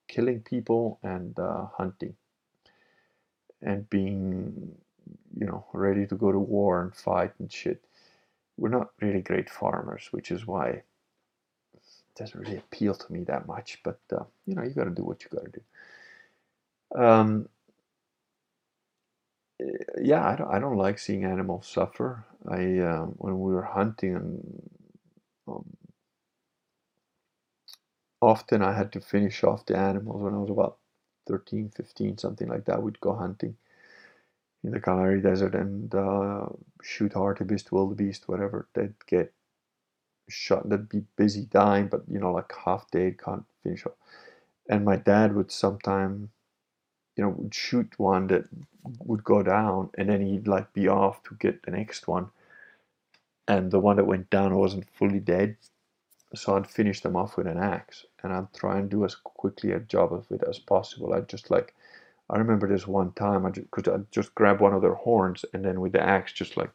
killing 0.09 0.41
people 0.41 0.99
and 1.05 1.39
uh, 1.39 1.67
hunting 1.79 2.17
and 3.63 3.89
being, 3.89 4.73
you 5.39 5.47
know, 5.47 5.65
ready 5.73 6.09
to 6.09 6.17
go 6.17 6.33
to 6.33 6.41
war 6.41 6.83
and 6.83 6.93
fight 6.93 7.33
and 7.39 7.53
shit. 7.53 7.85
We're 8.57 8.71
not 8.71 8.91
really 9.01 9.21
great 9.21 9.49
farmers, 9.49 10.09
which 10.11 10.33
is 10.33 10.45
why 10.45 10.67
it 10.71 10.85
doesn't 12.17 12.41
really 12.41 12.57
appeal 12.57 12.95
to 12.97 13.13
me 13.13 13.23
that 13.25 13.47
much. 13.47 13.79
But 13.85 14.01
uh, 14.13 14.25
you 14.45 14.57
know, 14.57 14.65
you 14.65 14.71
got 14.71 14.85
to 14.85 14.91
do 14.91 15.05
what 15.05 15.23
you 15.23 15.29
got 15.31 15.45
to 15.45 15.61
do. 16.97 17.01
Um, 17.01 17.49
yeah, 20.03 20.27
I 20.29 20.35
don't, 20.35 20.51
I 20.51 20.59
don't 20.59 20.77
like 20.77 20.99
seeing 20.99 21.25
animals 21.25 21.69
suffer. 21.69 22.25
I 22.49 22.79
uh, 22.79 23.05
when 23.19 23.41
we 23.41 23.53
were 23.53 23.65
hunting 23.65 24.17
and 24.17 24.71
um, 25.49 25.65
often 28.21 28.63
I 28.63 28.73
had 28.73 28.93
to 28.93 29.01
finish 29.01 29.45
off 29.45 29.67
the 29.67 29.77
animals 29.77 30.23
when 30.23 30.35
I 30.35 30.39
was 30.39 30.51
about 30.51 30.79
13, 31.27 31.71
15, 31.77 32.19
something 32.19 32.49
like 32.49 32.65
that. 32.67 32.83
We'd 32.83 33.01
go 33.01 33.15
hunting 33.15 33.57
in 34.65 34.73
the 34.73 34.81
Kalahari 34.81 35.21
Desert 35.23 35.55
and 35.55 35.95
uh, 35.95 36.47
shoot 36.83 37.13
hartebeest, 37.13 37.73
wildebeest, 37.73 38.29
whatever. 38.29 38.69
They'd 38.75 38.95
get 39.07 39.33
shot. 40.29 40.69
They'd 40.69 40.89
be 40.89 41.05
busy 41.17 41.47
dying, 41.47 41.89
but 41.89 42.03
you 42.09 42.19
know, 42.19 42.33
like 42.33 42.53
half 42.65 42.91
dead, 42.91 43.19
can't 43.23 43.45
finish 43.63 43.87
off. 43.87 43.95
And 44.69 44.85
my 44.85 44.97
dad 44.97 45.35
would 45.35 45.51
sometime 45.53 46.31
you 47.21 47.27
know, 47.27 47.35
would 47.37 47.55
shoot 47.55 47.93
one 47.99 48.29
that 48.29 48.45
would 49.05 49.23
go 49.23 49.43
down 49.43 49.91
and 49.99 50.09
then 50.09 50.23
he'd 50.23 50.49
like 50.49 50.73
be 50.73 50.89
off 50.89 51.23
to 51.25 51.35
get 51.35 51.63
the 51.63 51.71
next 51.71 52.09
one. 52.09 52.31
And 53.47 53.71
the 53.71 53.79
one 53.79 53.97
that 53.97 54.07
went 54.07 54.31
down 54.31 54.57
wasn't 54.57 54.89
fully 54.95 55.21
dead. 55.21 55.57
So 56.35 56.57
I'd 56.57 56.67
finish 56.67 57.03
them 57.03 57.17
off 57.17 57.37
with 57.37 57.47
an 57.47 57.59
axe 57.59 58.07
and 58.23 58.33
I'd 58.33 58.51
try 58.55 58.79
and 58.79 58.89
do 58.89 59.05
as 59.05 59.17
quickly 59.17 59.73
a 59.73 59.81
job 59.81 60.15
of 60.15 60.25
it 60.31 60.43
as 60.49 60.59
possible. 60.59 61.13
I'd 61.13 61.29
just 61.29 61.51
like, 61.51 61.75
I 62.31 62.39
remember 62.39 62.67
this 62.67 62.87
one 62.87 63.13
time, 63.13 63.45
I 63.45 63.51
just, 63.51 63.71
cause 63.71 63.87
I'd 63.87 64.11
just 64.11 64.35
grab 64.35 64.63
one 64.63 64.73
of 64.73 64.81
their 64.81 64.95
horns 64.95 65.45
and 65.53 65.63
then 65.63 65.83
with 65.83 65.93
the 65.93 66.01
axe 66.01 66.33
just 66.33 66.57
like 66.57 66.71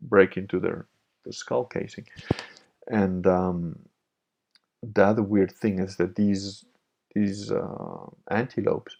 break 0.00 0.38
into 0.38 0.60
their, 0.60 0.86
their 1.24 1.34
skull 1.34 1.64
casing. 1.64 2.06
And 2.86 3.26
um, 3.26 3.78
the 4.94 5.04
other 5.04 5.22
weird 5.22 5.52
thing 5.52 5.78
is 5.78 5.96
that 5.96 6.14
these 6.14 6.64
these 7.14 7.50
uh, 7.50 8.06
antelopes, 8.30 8.96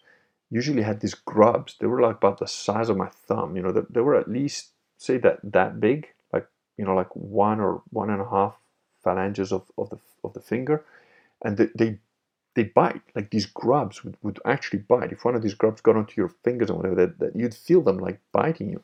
usually 0.51 0.83
had 0.83 1.01
these 1.01 1.15
grubs. 1.15 1.77
They 1.79 1.87
were 1.87 2.01
like 2.01 2.17
about 2.17 2.39
the 2.39 2.47
size 2.47 2.89
of 2.89 2.97
my 2.97 3.09
thumb. 3.09 3.57
You 3.57 3.63
know, 3.63 3.73
they, 3.73 3.83
they 3.91 4.01
were 4.01 4.17
at 4.17 4.29
least 4.31 4.71
say 4.99 5.19
that 5.19 5.41
that 5.45 5.81
big, 5.81 6.09
like 6.33 6.47
you 6.77 6.85
know, 6.85 6.95
like 6.95 7.15
one 7.15 7.61
or 7.61 7.83
one 7.91 8.11
and 8.11 8.21
a 8.21 8.29
half 8.29 8.57
phalanges 9.03 9.53
of, 9.53 9.71
of 9.77 9.91
the 9.91 9.99
of 10.25 10.35
the 10.35 10.41
finger, 10.41 10.85
and 11.45 11.57
they, 11.57 11.69
they 11.75 11.99
they 12.55 12.65
bite 12.65 13.03
like 13.15 13.31
these 13.31 13.47
grubs 13.47 14.05
would, 14.05 14.17
would 14.23 14.41
actually 14.45 14.81
bite. 14.81 15.13
If 15.13 15.25
one 15.25 15.37
of 15.37 15.43
these 15.43 15.55
grubs 15.55 15.81
got 15.81 15.97
onto 15.97 16.21
your 16.21 16.29
fingers 16.29 16.71
or 16.71 16.77
whatever, 16.79 16.97
that, 16.97 17.19
that 17.21 17.37
you'd 17.37 17.55
feel 17.55 17.83
them 17.83 17.99
like 17.99 18.21
biting 18.33 18.71
you. 18.71 18.83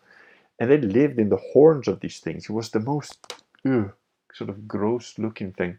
And 0.60 0.70
they 0.70 0.78
lived 0.78 1.18
in 1.18 1.30
the 1.30 1.40
horns 1.52 1.88
of 1.88 2.00
these 2.00 2.20
things. 2.20 2.44
It 2.44 2.52
was 2.52 2.70
the 2.70 2.80
most 2.80 3.34
ugh, 3.66 3.92
sort 4.32 4.50
of 4.50 4.68
gross 4.68 5.18
looking 5.18 5.52
thing. 5.52 5.78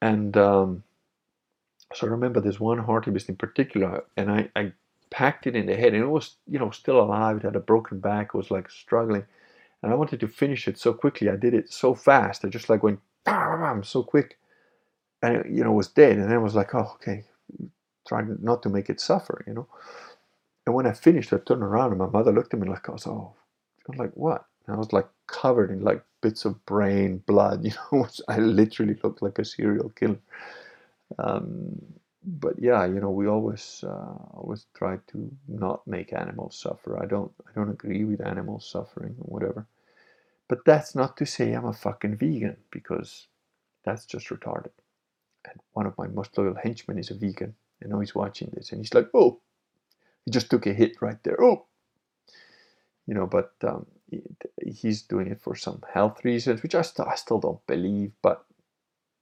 And 0.00 0.36
um, 0.38 0.82
so 1.94 2.06
I 2.06 2.10
remember 2.10 2.40
this 2.40 2.60
one 2.60 2.78
hartebeest 2.78 3.28
in 3.28 3.36
particular, 3.36 4.04
and 4.16 4.30
I, 4.30 4.48
I 4.56 4.72
packed 5.10 5.46
it 5.46 5.56
in 5.56 5.66
the 5.66 5.76
head, 5.76 5.94
and 5.94 6.02
it 6.02 6.08
was, 6.08 6.36
you 6.48 6.58
know, 6.58 6.70
still 6.70 7.00
alive. 7.00 7.38
It 7.38 7.44
had 7.44 7.56
a 7.56 7.60
broken 7.60 8.00
back. 8.00 8.28
It 8.28 8.38
was 8.38 8.50
like 8.50 8.70
struggling, 8.70 9.24
and 9.82 9.92
I 9.92 9.96
wanted 9.96 10.20
to 10.20 10.28
finish 10.28 10.68
it 10.68 10.78
so 10.78 10.92
quickly. 10.94 11.28
I 11.28 11.36
did 11.36 11.54
it 11.54 11.72
so 11.72 11.94
fast. 11.94 12.44
I 12.44 12.48
just 12.48 12.68
like 12.68 12.82
went 12.82 13.00
bam, 13.24 13.84
so 13.84 14.02
quick, 14.02 14.38
and 15.22 15.36
it, 15.36 15.46
you 15.50 15.64
know, 15.64 15.72
was 15.72 15.88
dead. 15.88 16.12
And 16.12 16.24
then 16.24 16.32
I 16.32 16.38
was 16.38 16.54
like, 16.54 16.74
oh, 16.74 16.92
okay, 16.96 17.24
trying 18.08 18.36
not 18.42 18.62
to 18.64 18.68
make 18.68 18.90
it 18.90 19.00
suffer, 19.00 19.44
you 19.46 19.54
know. 19.54 19.68
And 20.66 20.74
when 20.74 20.86
I 20.86 20.92
finished, 20.92 21.32
I 21.32 21.38
turned 21.38 21.62
around, 21.62 21.90
and 21.90 21.98
my 21.98 22.08
mother 22.08 22.32
looked 22.32 22.54
at 22.54 22.60
me 22.60 22.68
like, 22.68 22.88
I 22.88 22.92
was, 22.92 23.06
oh, 23.06 23.34
I 23.88 23.92
was 23.92 23.98
like, 23.98 24.12
what? 24.14 24.46
And 24.66 24.76
I 24.76 24.78
was 24.78 24.92
like 24.92 25.08
covered 25.26 25.70
in 25.70 25.82
like 25.82 26.02
bits 26.22 26.44
of 26.44 26.64
brain, 26.66 27.22
blood. 27.26 27.64
You 27.66 27.72
know, 27.92 28.08
I 28.28 28.38
literally 28.38 28.96
looked 29.02 29.22
like 29.22 29.38
a 29.38 29.44
serial 29.44 29.90
killer. 29.90 30.18
Um, 31.18 31.80
but 32.24 32.54
yeah, 32.58 32.84
you 32.86 33.00
know, 33.00 33.10
we 33.10 33.26
always 33.28 33.84
uh, 33.86 34.14
always 34.34 34.66
try 34.74 34.98
to 35.08 35.30
not 35.48 35.86
make 35.86 36.12
animals 36.12 36.56
suffer. 36.58 37.02
I 37.02 37.06
don't 37.06 37.32
I 37.48 37.52
don't 37.54 37.70
agree 37.70 38.04
with 38.04 38.26
animals 38.26 38.68
suffering 38.70 39.16
or 39.20 39.38
whatever. 39.40 39.66
But 40.48 40.64
that's 40.66 40.94
not 40.94 41.16
to 41.18 41.26
say 41.26 41.52
I'm 41.54 41.66
a 41.66 41.72
fucking 41.74 42.16
vegan 42.18 42.58
because 42.72 43.28
that's 43.84 44.06
just 44.06 44.28
retarded. 44.28 44.70
and 45.46 45.60
one 45.72 45.86
of 45.86 45.98
my 45.98 46.06
most 46.08 46.36
loyal 46.38 46.54
henchmen 46.54 46.98
is 46.98 47.10
a 47.10 47.14
vegan. 47.14 47.54
I 47.84 47.88
know 47.88 48.00
he's 48.00 48.14
watching 48.14 48.50
this, 48.54 48.72
and 48.72 48.80
he's 48.80 48.94
like, 48.94 49.08
"Oh, 49.14 49.40
he 50.24 50.30
just 50.32 50.50
took 50.50 50.66
a 50.66 50.72
hit 50.74 51.02
right 51.02 51.22
there." 51.24 51.42
Oh, 51.42 51.66
you 53.06 53.14
know, 53.14 53.26
but 53.26 53.52
um, 53.64 53.86
he's 54.66 55.02
doing 55.02 55.28
it 55.28 55.42
for 55.42 55.56
some 55.56 55.82
health 55.92 56.24
reasons, 56.24 56.62
which 56.62 56.74
I, 56.76 56.82
st- 56.82 57.08
I 57.08 57.16
still 57.16 57.40
don't 57.40 57.66
believe. 57.66 58.12
But 58.22 58.44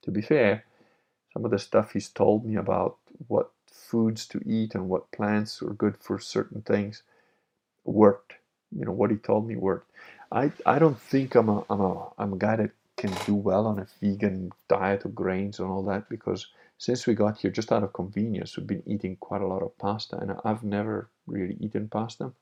to 0.05 0.11
be 0.13 0.23
fair, 0.23 0.65
some 1.33 1.45
of 1.45 1.51
the 1.51 1.59
stuff 1.59 1.93
he's 1.93 2.09
told 2.09 2.45
me 2.45 2.57
about 2.57 2.97
what 3.29 3.51
foods 3.71 4.27
to 4.29 4.43
eat 4.47 4.75
and 4.75 4.89
what 4.89 5.11
plants 5.13 5.63
are 5.63 5.71
good 5.75 5.97
for 5.99 6.19
certain 6.19 6.63
things 6.63 7.03
worked. 7.85 8.35
You 8.77 8.85
know 8.85 8.93
what 8.93 9.11
he 9.11 9.17
told 9.17 9.47
me 9.49 9.57
worked. 9.57 9.91
I 10.33 10.53
I 10.67 10.79
don't 10.79 11.01
think 11.01 11.35
I'm 11.35 11.49
a 11.49 11.65
I'm 11.71 11.81
a 11.81 12.11
I'm 12.19 12.33
a 12.35 12.39
guy 12.39 12.57
that 12.57 12.71
can 12.97 13.13
do 13.27 13.35
well 13.35 13.67
on 13.67 13.79
a 13.79 13.87
vegan 14.01 14.53
diet 14.69 15.05
of 15.05 15.15
grains 15.15 15.59
and 15.61 15.69
all 15.71 15.85
that 15.85 16.09
because 16.09 16.49
since 16.79 17.07
we 17.07 17.15
got 17.15 17.39
here, 17.39 17.51
just 17.51 17.73
out 17.73 17.83
of 17.85 17.93
convenience, 17.93 18.57
we've 18.57 18.67
been 18.67 18.83
eating 18.87 19.17
quite 19.17 19.43
a 19.43 19.47
lot 19.47 19.63
of 19.63 19.77
pasta, 19.79 20.17
and 20.19 20.35
I've 20.45 20.63
never 20.65 21.09
really 21.27 21.57
eaten 21.61 21.89
pasta, 21.89 22.33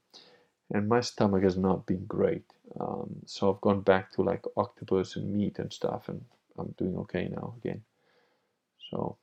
and 0.73 0.89
my 0.89 1.01
stomach 1.01 1.43
has 1.43 1.57
not 1.57 1.87
been 1.87 2.07
great. 2.07 2.45
Um, 2.81 3.17
so 3.27 3.53
I've 3.53 3.61
gone 3.63 3.81
back 3.83 4.13
to 4.13 4.23
like 4.23 4.45
octopus 4.57 5.17
and 5.17 5.35
meat 5.35 5.59
and 5.59 5.73
stuff, 5.73 6.09
and 6.09 6.25
I'm 6.59 6.75
doing 6.79 6.97
okay 6.99 7.29
now 7.29 7.55
again. 7.59 7.83
So 8.91 9.19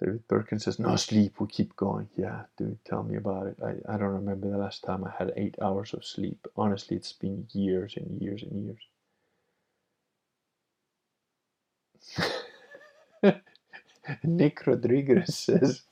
David 0.00 0.28
Perkins 0.28 0.64
says, 0.64 0.78
No 0.80 0.96
sleep, 0.96 1.40
we 1.40 1.48
keep 1.48 1.76
going. 1.76 2.08
Yeah, 2.16 2.42
dude, 2.58 2.78
tell 2.84 3.02
me 3.04 3.16
about 3.16 3.48
it. 3.48 3.58
I, 3.64 3.94
I 3.94 3.98
don't 3.98 4.14
remember 4.14 4.50
the 4.50 4.58
last 4.58 4.84
time 4.84 5.04
I 5.04 5.12
had 5.18 5.32
eight 5.36 5.56
hours 5.62 5.94
of 5.94 6.04
sleep. 6.04 6.46
Honestly, 6.56 6.96
it's 6.98 7.14
been 7.14 7.48
years 7.52 7.94
and 7.96 8.20
years 8.22 8.42
and 8.44 8.78
years. 13.22 13.42
Nick 14.24 14.66
Rodriguez 14.66 15.34
says, 15.34 15.82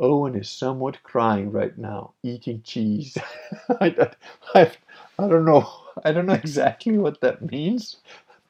Owen 0.00 0.36
is 0.36 0.50
somewhat 0.50 1.02
crying 1.04 1.52
right 1.52 1.76
now, 1.78 2.14
eating 2.22 2.62
cheese. 2.62 3.16
I, 3.80 4.10
I, 4.54 4.72
I 5.18 5.28
don't 5.28 5.44
know. 5.46 5.68
I 6.04 6.12
don't 6.12 6.26
know 6.26 6.34
exactly 6.34 6.98
what 6.98 7.20
that 7.22 7.42
means, 7.50 7.98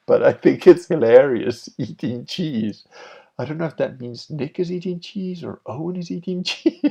but 0.07 0.23
I 0.23 0.33
think 0.33 0.67
it's 0.67 0.87
hilarious 0.87 1.69
eating 1.79 2.25
cheese. 2.25 2.85
I 3.39 3.45
don't 3.45 3.57
know 3.57 3.65
if 3.65 3.77
that 3.77 3.99
means 4.01 4.29
Nick 4.29 4.59
is 4.59 4.71
eating 4.71 4.99
cheese 4.99 5.43
or 5.43 5.61
Owen 5.65 5.97
is 5.97 6.11
eating 6.11 6.43
cheese. 6.45 6.81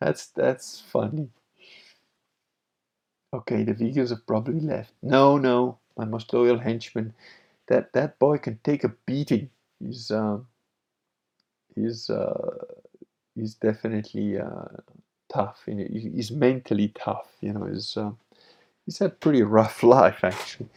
that's 0.00 0.26
that's 0.28 0.80
funny. 0.80 1.30
Okay, 3.34 3.64
the 3.64 3.74
vegans 3.74 4.10
have 4.10 4.26
probably 4.26 4.60
left. 4.60 4.92
No, 5.02 5.38
no, 5.38 5.78
my 5.96 6.04
most 6.04 6.32
loyal 6.34 6.58
henchman. 6.58 7.14
That 7.68 7.92
that 7.94 8.18
boy 8.18 8.38
can 8.38 8.58
take 8.64 8.84
a 8.84 8.90
beating. 9.06 9.50
He's 9.80 10.10
um, 10.10 10.48
he's 11.74 12.10
uh, 12.10 12.64
he's 13.36 13.54
definitely 13.54 14.38
uh, 14.38 14.66
tough. 15.32 15.64
You 15.66 15.74
know, 15.76 15.86
he's 15.90 16.30
mentally 16.32 16.88
tough. 16.90 17.28
You 17.40 17.54
know, 17.54 17.66
he's 17.66 17.96
uh, 17.96 18.12
he's 18.86 18.98
had 18.98 19.12
a 19.12 19.14
pretty 19.14 19.42
rough 19.42 19.82
life 19.84 20.24
actually. 20.24 20.70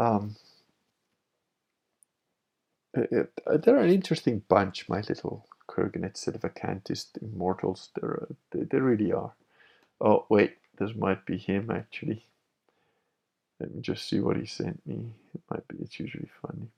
Um, 0.00 0.36
uh, 2.96 3.58
they're 3.62 3.76
an 3.76 3.90
interesting 3.90 4.42
bunch, 4.48 4.88
my 4.88 5.02
little 5.08 5.46
Kurganate 5.68 6.16
Sedevacantist 6.16 7.22
immortals. 7.22 7.90
They're, 7.94 8.28
uh, 8.30 8.34
they, 8.50 8.64
they 8.64 8.78
really 8.78 9.12
are. 9.12 9.32
Oh, 10.00 10.26
wait, 10.30 10.56
this 10.78 10.94
might 10.96 11.26
be 11.26 11.38
him 11.38 11.70
actually. 11.70 12.24
Let 13.60 13.74
me 13.74 13.82
just 13.82 14.08
see 14.08 14.20
what 14.20 14.38
he 14.38 14.46
sent 14.46 14.86
me. 14.86 15.12
It 15.34 15.42
might 15.50 15.68
be, 15.68 15.76
it's 15.82 16.00
usually 16.00 16.30
funny. 16.42 16.68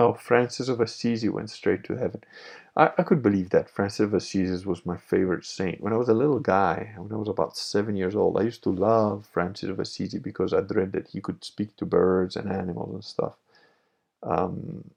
Oh, 0.00 0.14
Francis 0.14 0.68
of 0.70 0.80
Assisi 0.82 1.30
went 1.30 1.50
straight 1.50 1.84
to 1.86 1.96
heaven. 1.96 2.24
I, 2.76 2.92
I 2.98 3.04
could 3.04 3.22
believe 3.22 3.50
that. 3.52 3.70
Francis 3.70 4.00
of 4.02 4.14
Assisi 4.14 4.66
was 4.66 4.86
my 4.86 4.98
favorite 4.98 5.46
saint. 5.46 5.82
When 5.82 5.94
I 5.94 5.98
was 5.98 6.10
a 6.10 6.14
little 6.14 6.40
guy, 6.40 6.94
when 6.98 7.12
I 7.12 7.16
was 7.16 7.28
about 7.30 7.56
seven 7.58 7.96
years 7.96 8.16
old, 8.16 8.38
I 8.38 8.44
used 8.44 8.64
to 8.64 8.70
love 8.72 9.28
Francis 9.32 9.70
of 9.70 9.80
Assisi 9.80 10.18
because 10.20 10.54
I 10.54 10.60
read 10.60 10.92
that 10.94 11.08
he 11.10 11.22
could 11.22 11.44
speak 11.44 11.76
to 11.78 11.86
birds 11.86 12.36
and 12.36 12.52
animals 12.52 12.94
and 12.94 13.04
stuff. 13.04 13.34
Um, 14.24 14.90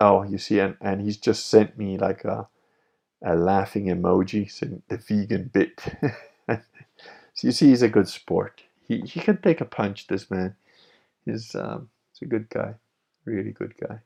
oh, 0.00 0.24
you 0.24 0.38
see, 0.38 0.60
and, 0.60 0.76
and 0.80 1.02
he's 1.02 1.18
just 1.18 1.48
sent 1.48 1.78
me 1.78 1.98
like 1.98 2.24
a, 2.24 2.48
a 3.24 3.36
laughing 3.36 3.86
emoji 3.86 4.50
saying 4.50 4.82
the 4.88 4.98
vegan 4.98 5.50
bit. 5.52 5.82
so 6.48 6.60
you 7.48 7.52
see, 7.52 7.68
he's 7.68 7.82
a 7.82 7.90
good 7.90 8.08
sport. 8.08 8.62
He, 8.88 9.00
he 9.02 9.20
can 9.20 9.42
take 9.42 9.60
a 9.60 9.66
punch, 9.66 10.08
this 10.08 10.30
man. 10.30 10.56
He's, 11.26 11.54
um, 11.54 11.90
he's 12.12 12.26
a 12.26 12.30
good 12.30 12.50
guy, 12.50 12.74
really 13.26 13.52
good 13.52 13.74
guy. 13.78 14.00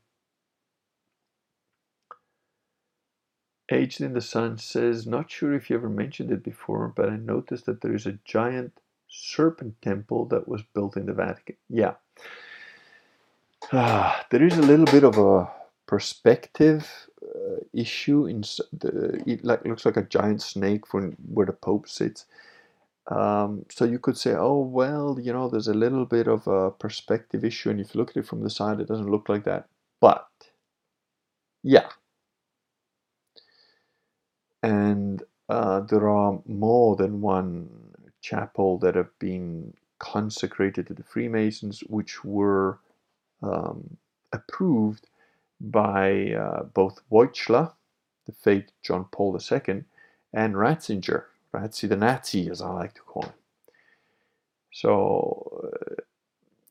Aged 3.73 4.03
in 4.03 4.13
the 4.13 4.21
Sun 4.21 4.59
says, 4.59 5.07
Not 5.07 5.31
sure 5.31 5.55
if 5.55 5.71
you 5.71 5.77
ever 5.77 5.89
mentioned 5.89 6.31
it 6.31 6.43
before, 6.43 6.93
but 6.95 7.09
I 7.09 7.17
noticed 7.17 7.67
that 7.67 7.81
there 7.81 7.95
is 7.95 8.07
a 8.07 8.19
giant 8.25 8.73
serpent 9.09 9.81
temple 9.83 10.27
that 10.27 10.47
was 10.47 10.63
built 10.75 10.97
in 10.97 11.07
the 11.07 11.13
Vatican. 11.13 11.57
Yeah. 11.69 11.95
Ah, 13.73 14.27
there 14.31 14.43
is 14.43 14.57
a 14.59 14.63
little 14.63 14.87
bit 14.87 15.05
of 15.05 15.19
a 15.19 15.51
perspective 15.87 17.09
uh, 17.23 17.61
issue 17.73 18.27
in 18.27 18.41
the 18.73 19.23
it 19.27 19.45
like 19.45 19.65
looks 19.65 19.85
like 19.85 19.97
a 19.97 20.03
giant 20.03 20.41
snake 20.41 20.87
from 20.87 21.13
where 21.33 21.47
the 21.47 21.53
pope 21.53 21.89
sits 21.89 22.25
um, 23.09 23.65
so 23.71 23.85
you 23.85 23.99
could 23.99 24.17
say 24.17 24.33
oh 24.33 24.59
well 24.59 25.19
you 25.21 25.33
know 25.33 25.49
there's 25.49 25.69
a 25.69 25.75
little 25.75 26.07
bit 26.07 26.27
of 26.27 26.47
a 26.47 26.71
perspective 26.71 27.45
issue 27.45 27.71
and 27.71 27.81
if 27.81 27.95
you 27.95 28.01
look 28.01 28.11
at 28.11 28.17
it 28.17 28.27
from 28.27 28.43
the 28.43 28.51
side 28.51 28.81
it 28.81 28.89
doesn't 28.89 29.11
look 29.11 29.29
like 29.29 29.45
that 29.45 29.67
but 30.01 30.29
yeah 31.63 31.89
and 34.63 35.23
uh, 35.49 35.81
there 35.81 36.09
are 36.09 36.41
more 36.47 36.97
than 36.97 37.21
one 37.21 37.69
chapel 38.21 38.79
that 38.79 38.95
have 38.95 39.19
been 39.19 39.75
consecrated 39.99 40.87
to 40.87 40.95
the 40.95 41.03
Freemasons, 41.03 41.81
which 41.89 42.25
were 42.25 42.79
um, 43.43 43.97
approved 44.33 45.09
by 45.61 46.33
uh, 46.33 46.65
both 46.65 47.01
Wojtyla, 47.11 47.73
the 48.27 48.33
fake 48.33 48.69
John 48.83 49.07
Paul 49.13 49.39
II, 49.39 49.85
and 50.33 50.55
Ratzinger, 50.55 51.25
Ratzi 51.55 51.89
the 51.89 51.97
Nazi, 51.97 52.49
as 52.49 52.63
I 52.63 52.71
like 52.71 52.95
to 52.95 53.03
call 53.03 53.25
him. 53.25 53.33
So, 54.73 55.71
uh, 55.75 56.03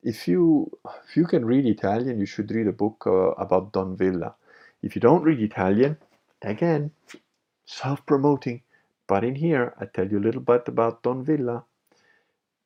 if 0.03 0.27
you 0.27 0.71
if 1.07 1.15
you 1.15 1.25
can 1.25 1.45
read 1.45 1.65
Italian, 1.65 2.19
you 2.19 2.25
should 2.25 2.49
read 2.51 2.67
a 2.67 2.71
book 2.71 3.03
uh, 3.05 3.31
about 3.37 3.71
Don 3.71 3.95
Villa. 3.95 4.33
If 4.81 4.95
you 4.95 5.01
don't 5.01 5.23
read 5.23 5.39
Italian, 5.39 5.97
again, 6.41 6.91
self-promoting. 7.71 8.61
But 9.07 9.23
in 9.23 9.35
here, 9.35 9.73
I 9.79 9.85
tell 9.85 10.07
you 10.07 10.19
a 10.19 10.27
little 10.27 10.41
bit 10.41 10.67
about 10.67 11.03
Don 11.03 11.23
Villa, 11.23 11.63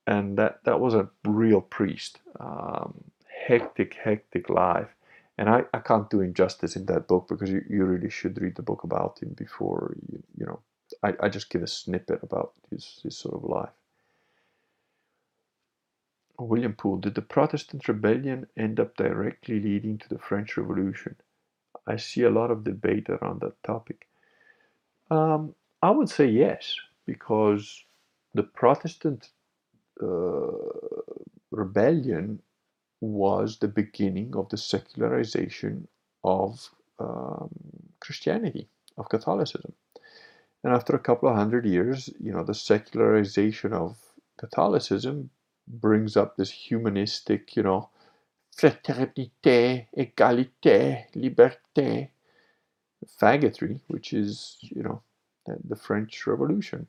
and 0.06 0.38
that 0.38 0.64
that 0.66 0.80
was 0.80 0.94
a 0.94 1.10
real 1.24 1.62
priest. 1.62 2.20
Um, 2.40 3.04
hectic, 3.48 3.96
hectic 3.96 4.50
life, 4.50 4.96
and 5.38 5.50
I, 5.50 5.64
I 5.74 5.80
can't 5.80 6.10
do 6.10 6.22
him 6.22 6.34
justice 6.34 6.76
in 6.76 6.86
that 6.88 7.08
book 7.08 7.28
because 7.28 7.50
you, 7.50 7.64
you 7.70 7.86
really 7.86 8.10
should 8.10 8.42
read 8.42 8.56
the 8.56 8.62
book 8.62 8.84
about 8.84 9.22
him 9.22 9.30
before 9.30 9.96
you 10.10 10.24
you 10.38 10.46
know. 10.46 10.60
I, 11.02 11.14
I 11.20 11.30
just 11.30 11.50
give 11.50 11.64
a 11.64 11.68
snippet 11.68 12.22
about 12.24 12.54
his 12.70 13.00
his 13.04 13.18
sort 13.18 13.36
of 13.36 13.50
life. 13.50 13.76
William 16.38 16.74
Poole, 16.74 16.98
did 16.98 17.16
the 17.16 17.22
Protestant 17.22 17.88
rebellion 17.88 18.48
end 18.58 18.80
up 18.80 18.96
directly 18.98 19.60
leading 19.60 19.98
to 19.98 20.10
the 20.10 20.20
French 20.20 20.58
Revolution? 20.58 21.16
I 21.88 21.96
see 21.96 22.24
a 22.24 22.30
lot 22.30 22.52
of 22.52 22.64
debate 22.64 23.10
around 23.10 23.42
that 23.42 23.62
topic. 23.64 24.08
Um, 25.12 25.56
I 25.82 25.92
would 25.92 26.10
say 26.10 26.28
yes, 26.28 26.76
because 27.06 27.84
the 28.34 28.44
Protestant 28.44 29.30
uh, 30.02 30.48
rebellion 31.52 32.42
was 33.02 33.60
the 33.60 33.68
beginning 33.68 34.36
of 34.36 34.50
the 34.50 34.58
secularization 34.58 35.88
of 36.24 36.70
um, 37.00 37.50
Christianity, 38.00 38.68
of 38.98 39.10
Catholicism. 39.10 39.74
And 40.64 40.74
after 40.74 40.96
a 40.96 41.00
couple 41.00 41.30
of 41.30 41.36
hundred 41.36 41.66
years, 41.66 42.10
you 42.20 42.32
know, 42.32 42.44
the 42.44 42.56
secularization 42.56 43.74
of 43.74 43.98
Catholicism 44.38 45.30
brings 45.68 46.18
up 46.18 46.36
this 46.36 46.52
humanistic, 46.52 47.56
you 47.56 47.64
know, 47.64 47.90
fraternité, 48.58 49.88
égalité, 49.96 51.06
liberté, 51.14 52.10
faggotry, 53.22 53.80
which 53.88 54.14
is, 54.14 54.58
you 54.62 54.84
know, 54.84 55.02
the 55.66 55.76
French 55.76 56.28
Revolution, 56.28 56.88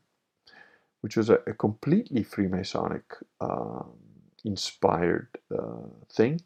which 1.03 1.17
was 1.17 1.31
a, 1.31 1.41
a 1.47 1.55
completely 1.55 2.25
Freemasonic 2.25 3.03
uh, 3.41 3.85
inspired 4.45 5.29
uh, 5.57 5.89
thing. 6.13 6.41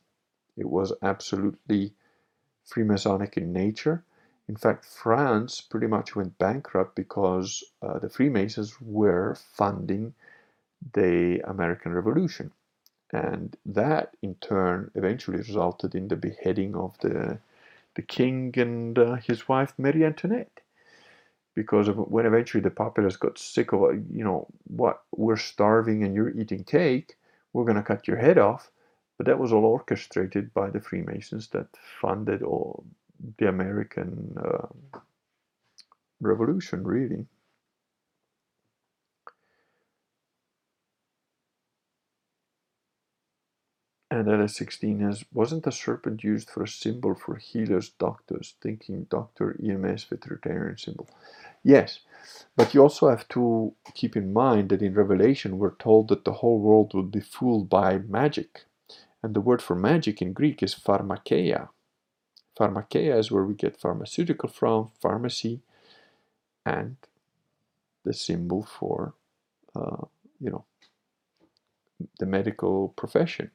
It 0.56 0.68
was 0.68 0.92
absolutely 1.02 1.94
Freemasonic 2.68 3.36
in 3.36 3.52
nature. 3.52 4.04
In 4.48 4.56
fact, 4.56 4.84
France 4.86 5.60
pretty 5.60 5.86
much 5.88 6.16
went 6.16 6.38
bankrupt 6.38 6.96
because 6.96 7.64
uh, 7.82 7.98
the 8.00 8.10
Freemasons 8.10 8.80
were 8.80 9.36
funding 9.36 10.14
the 10.94 11.40
American 11.48 11.92
Revolution. 11.92 12.52
and 13.12 13.56
that 13.66 14.16
in 14.22 14.34
turn 14.36 14.90
eventually 14.94 15.38
resulted 15.38 15.94
in 15.94 16.08
the 16.08 16.16
beheading 16.16 16.74
of 16.76 16.98
the 17.00 17.38
the 17.94 18.02
king 18.02 18.52
and 18.56 18.98
uh, 18.98 19.16
his 19.16 19.48
wife 19.48 19.72
Marie 19.78 20.04
Antoinette. 20.04 20.60
Because 21.54 21.88
of 21.88 21.96
when 21.96 22.26
eventually 22.26 22.62
the 22.62 22.70
populace 22.70 23.16
got 23.16 23.38
sick 23.38 23.72
of 23.72 23.80
you 24.10 24.24
know 24.24 24.46
what 24.64 25.02
we're 25.12 25.36
starving 25.36 26.04
and 26.04 26.14
you're 26.14 26.30
eating 26.30 26.64
cake 26.64 27.16
we're 27.52 27.64
going 27.64 27.76
to 27.76 27.82
cut 27.82 28.06
your 28.06 28.16
head 28.16 28.38
off. 28.38 28.70
But 29.18 29.26
that 29.26 29.38
was 29.38 29.52
all 29.52 29.64
orchestrated 29.64 30.54
by 30.54 30.70
the 30.70 30.80
freemasons 30.80 31.48
that 31.48 31.66
funded 32.00 32.42
all 32.42 32.84
the 33.38 33.48
american 33.48 34.34
uh, 34.42 34.66
revolution 36.20 36.84
really 36.84 37.26
and 44.20 44.28
LS16 44.28 45.00
has 45.00 45.24
wasn't 45.32 45.64
the 45.64 45.72
serpent 45.72 46.22
used 46.22 46.50
for 46.50 46.62
a 46.62 46.68
symbol 46.68 47.14
for 47.14 47.36
healers, 47.36 47.88
doctors, 47.88 48.54
thinking 48.60 49.04
doctor, 49.04 49.56
EMS, 49.64 50.04
veterinarian 50.04 50.76
symbol. 50.76 51.08
Yes, 51.62 52.00
but 52.54 52.74
you 52.74 52.82
also 52.82 53.08
have 53.08 53.26
to 53.28 53.74
keep 53.94 54.16
in 54.16 54.32
mind 54.32 54.68
that 54.68 54.82
in 54.82 54.92
Revelation 54.94 55.58
we're 55.58 55.74
told 55.76 56.08
that 56.08 56.24
the 56.26 56.34
whole 56.34 56.60
world 56.60 56.92
will 56.92 57.02
be 57.02 57.20
fooled 57.20 57.70
by 57.70 57.98
magic. 57.98 58.64
And 59.22 59.34
the 59.34 59.40
word 59.40 59.62
for 59.62 59.74
magic 59.74 60.20
in 60.20 60.32
Greek 60.34 60.62
is 60.62 60.74
pharmakeia. 60.74 61.68
Pharmakeia 62.58 63.18
is 63.18 63.30
where 63.30 63.44
we 63.44 63.54
get 63.54 63.80
pharmaceutical 63.80 64.48
from, 64.50 64.90
pharmacy, 65.00 65.60
and 66.66 66.96
the 68.04 68.12
symbol 68.12 68.62
for, 68.64 69.14
uh, 69.74 70.04
you 70.40 70.50
know, 70.50 70.64
the 72.18 72.26
medical 72.26 72.88
profession 72.90 73.50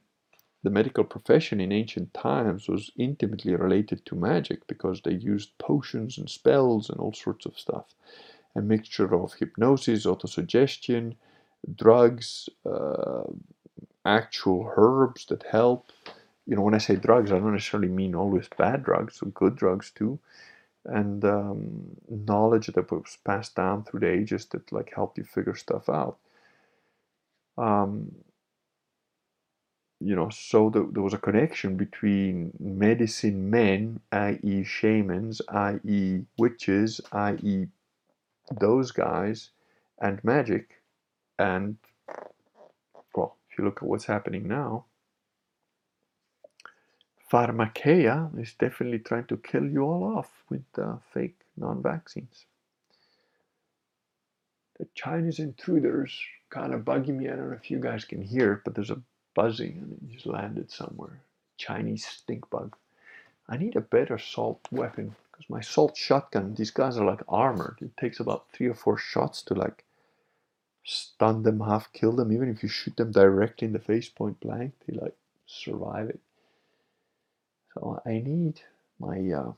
the 0.66 0.70
medical 0.70 1.04
profession 1.04 1.60
in 1.60 1.70
ancient 1.70 2.12
times 2.12 2.68
was 2.68 2.90
intimately 2.98 3.54
related 3.54 4.04
to 4.04 4.16
magic 4.16 4.66
because 4.66 5.00
they 5.00 5.12
used 5.12 5.56
potions 5.58 6.18
and 6.18 6.28
spells 6.28 6.90
and 6.90 6.98
all 6.98 7.12
sorts 7.12 7.46
of 7.46 7.56
stuff. 7.56 7.94
A 8.56 8.60
mixture 8.60 9.14
of 9.14 9.34
hypnosis, 9.34 10.06
autosuggestion, 10.06 11.14
drugs, 11.76 12.48
uh, 12.68 13.22
actual 14.04 14.72
herbs 14.76 15.26
that 15.26 15.44
help. 15.44 15.92
You 16.46 16.56
know, 16.56 16.62
when 16.62 16.74
I 16.74 16.78
say 16.78 16.96
drugs, 16.96 17.30
I 17.30 17.38
don't 17.38 17.52
necessarily 17.52 17.88
mean 17.88 18.16
always 18.16 18.48
bad 18.58 18.82
drugs, 18.82 19.14
so 19.20 19.26
good 19.28 19.54
drugs 19.54 19.92
too. 19.94 20.18
And 20.84 21.24
um, 21.24 21.96
knowledge 22.08 22.66
that 22.66 22.90
was 22.90 23.18
passed 23.24 23.54
down 23.54 23.84
through 23.84 24.00
the 24.00 24.10
ages 24.10 24.46
that 24.46 24.72
like 24.72 24.92
helped 24.92 25.16
you 25.18 25.22
figure 25.22 25.54
stuff 25.54 25.88
out. 25.88 26.16
Um, 27.56 28.16
you 30.00 30.14
know, 30.14 30.28
so 30.28 30.68
the, 30.70 30.88
there 30.92 31.02
was 31.02 31.14
a 31.14 31.18
connection 31.18 31.76
between 31.76 32.52
medicine 32.60 33.50
men, 33.50 34.00
i.e., 34.12 34.62
shamans, 34.64 35.40
i.e., 35.48 36.22
witches, 36.38 37.00
i.e., 37.12 37.66
those 38.60 38.90
guys, 38.92 39.50
and 40.00 40.22
magic. 40.22 40.82
And, 41.38 41.76
well, 43.14 43.36
if 43.50 43.58
you 43.58 43.64
look 43.64 43.78
at 43.78 43.88
what's 43.88 44.04
happening 44.04 44.46
now, 44.46 44.84
pharmakeia 47.32 48.38
is 48.40 48.54
definitely 48.54 48.98
trying 48.98 49.26
to 49.26 49.36
kill 49.38 49.66
you 49.66 49.82
all 49.82 50.04
off 50.04 50.30
with 50.50 50.64
uh, 50.78 50.96
fake 51.12 51.38
non 51.56 51.82
vaccines. 51.82 52.44
The 54.78 54.86
Chinese 54.94 55.38
intruders 55.38 56.18
kind 56.50 56.74
of 56.74 56.82
bugging 56.82 57.16
me. 57.16 57.28
I 57.28 57.36
don't 57.36 57.50
know 57.50 57.56
if 57.60 57.70
you 57.70 57.80
guys 57.80 58.04
can 58.04 58.22
hear 58.22 58.60
but 58.64 58.74
there's 58.74 58.90
a 58.90 59.00
buzzing 59.36 59.78
and 59.78 59.92
it 59.92 60.14
just 60.14 60.26
landed 60.26 60.70
somewhere. 60.72 61.20
Chinese 61.58 62.06
stink 62.06 62.48
bug. 62.50 62.74
I 63.48 63.56
need 63.58 63.76
a 63.76 63.80
better 63.80 64.18
salt 64.18 64.66
weapon 64.72 65.14
because 65.30 65.48
my 65.48 65.60
salt 65.60 65.96
shotgun, 65.96 66.54
these 66.54 66.72
guys 66.72 66.96
are 66.96 67.04
like 67.04 67.22
armored. 67.28 67.78
It 67.80 67.96
takes 67.96 68.18
about 68.18 68.46
three 68.52 68.66
or 68.66 68.74
four 68.74 68.98
shots 68.98 69.42
to 69.42 69.54
like 69.54 69.84
stun 70.84 71.42
them, 71.42 71.60
half 71.60 71.92
kill 71.92 72.12
them. 72.12 72.32
Even 72.32 72.48
if 72.48 72.62
you 72.62 72.68
shoot 72.68 72.96
them 72.96 73.12
directly 73.12 73.66
in 73.66 73.72
the 73.72 73.78
face 73.78 74.08
point 74.08 74.40
blank, 74.40 74.72
they 74.86 74.96
like 74.96 75.16
survive 75.46 76.08
it. 76.08 76.20
So 77.74 78.00
I 78.06 78.22
need 78.24 78.62
my 78.98 79.18
uh, 79.30 79.52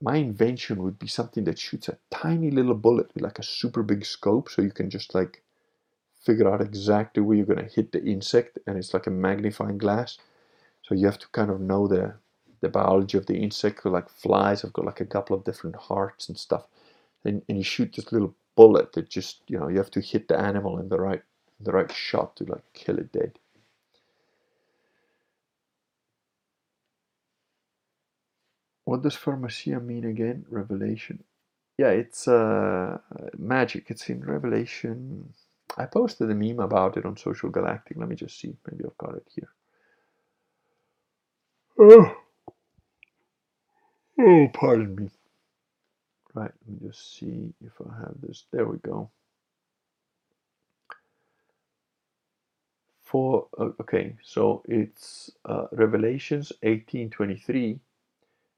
my 0.00 0.16
invention 0.16 0.82
would 0.82 0.98
be 0.98 1.08
something 1.08 1.44
that 1.44 1.58
shoots 1.58 1.88
a 1.88 1.98
tiny 2.10 2.50
little 2.50 2.74
bullet 2.74 3.12
with 3.14 3.22
like 3.22 3.38
a 3.38 3.42
super 3.42 3.82
big 3.82 4.06
scope, 4.06 4.48
so 4.48 4.62
you 4.62 4.70
can 4.70 4.88
just 4.88 5.14
like 5.14 5.42
figure 6.20 6.52
out 6.52 6.60
exactly 6.62 7.22
where 7.22 7.36
you're 7.36 7.46
going 7.46 7.58
to 7.66 7.74
hit 7.74 7.92
the 7.92 8.04
insect 8.04 8.58
and 8.66 8.78
it's 8.78 8.94
like 8.94 9.06
a 9.06 9.10
magnifying 9.10 9.78
glass. 9.78 10.18
So 10.82 10.94
you 10.94 11.06
have 11.06 11.18
to 11.20 11.28
kind 11.32 11.50
of 11.50 11.60
know 11.60 11.88
the 11.88 12.14
the 12.60 12.68
biology 12.68 13.18
of 13.18 13.26
the 13.26 13.36
insect 13.38 13.86
like 13.86 14.08
flies 14.10 14.62
have 14.62 14.72
got 14.72 14.84
like 14.86 15.00
a 15.00 15.06
couple 15.06 15.36
of 15.36 15.44
different 15.44 15.76
hearts 15.76 16.28
and 16.28 16.38
stuff. 16.38 16.66
And, 17.24 17.42
and 17.48 17.58
you 17.58 17.64
shoot 17.64 17.92
this 17.94 18.12
little 18.12 18.34
bullet 18.56 18.92
that 18.94 19.08
just 19.10 19.42
you 19.48 19.58
know 19.58 19.68
you 19.68 19.78
have 19.78 19.90
to 19.92 20.00
hit 20.00 20.28
the 20.28 20.38
animal 20.38 20.78
in 20.78 20.88
the 20.88 21.00
right 21.00 21.22
the 21.60 21.72
right 21.72 21.92
shot 21.92 22.36
to 22.36 22.44
like 22.44 22.64
kill 22.74 22.98
it 22.98 23.12
dead. 23.12 23.38
What 28.84 29.02
does 29.02 29.16
pharmacia 29.16 29.80
mean 29.80 30.04
again? 30.04 30.46
Revelation. 30.50 31.24
Yeah 31.78 31.90
it's 31.90 32.28
uh 32.28 32.98
magic. 33.38 33.90
It's 33.90 34.08
in 34.10 34.24
revelation 34.24 35.34
I 35.76 35.86
posted 35.86 36.30
a 36.30 36.34
meme 36.34 36.60
about 36.60 36.96
it 36.96 37.04
on 37.04 37.16
Social 37.16 37.50
Galactic. 37.50 37.96
Let 37.96 38.08
me 38.08 38.16
just 38.16 38.38
see. 38.40 38.56
Maybe 38.70 38.84
I've 38.84 38.98
got 38.98 39.16
it 39.16 39.26
here. 39.34 39.50
Oh, 41.78 42.16
oh 44.20 44.48
pardon 44.54 44.96
me. 44.96 45.10
Right, 46.34 46.52
let 46.66 46.82
me 46.82 46.88
just 46.88 47.18
see 47.18 47.54
if 47.64 47.72
I 47.80 47.94
have 48.00 48.14
this. 48.22 48.44
There 48.52 48.66
we 48.66 48.78
go. 48.78 49.10
For 53.04 53.48
uh, 53.58 53.70
okay, 53.80 54.16
so 54.22 54.62
it's 54.68 55.30
uh, 55.46 55.66
Revelations 55.72 56.52
18:23, 56.64 57.80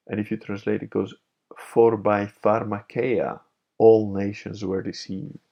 and 0.09 0.21
if 0.21 0.31
you 0.31 0.39
translate 0.39 0.83
it, 0.83 0.91
goes, 0.91 1.15
"For 1.57 1.97
by 1.97 2.27
pharmakeia 2.27 3.41
all 3.79 4.13
nations 4.15 4.65
were 4.65 4.83
deceived." 4.83 5.50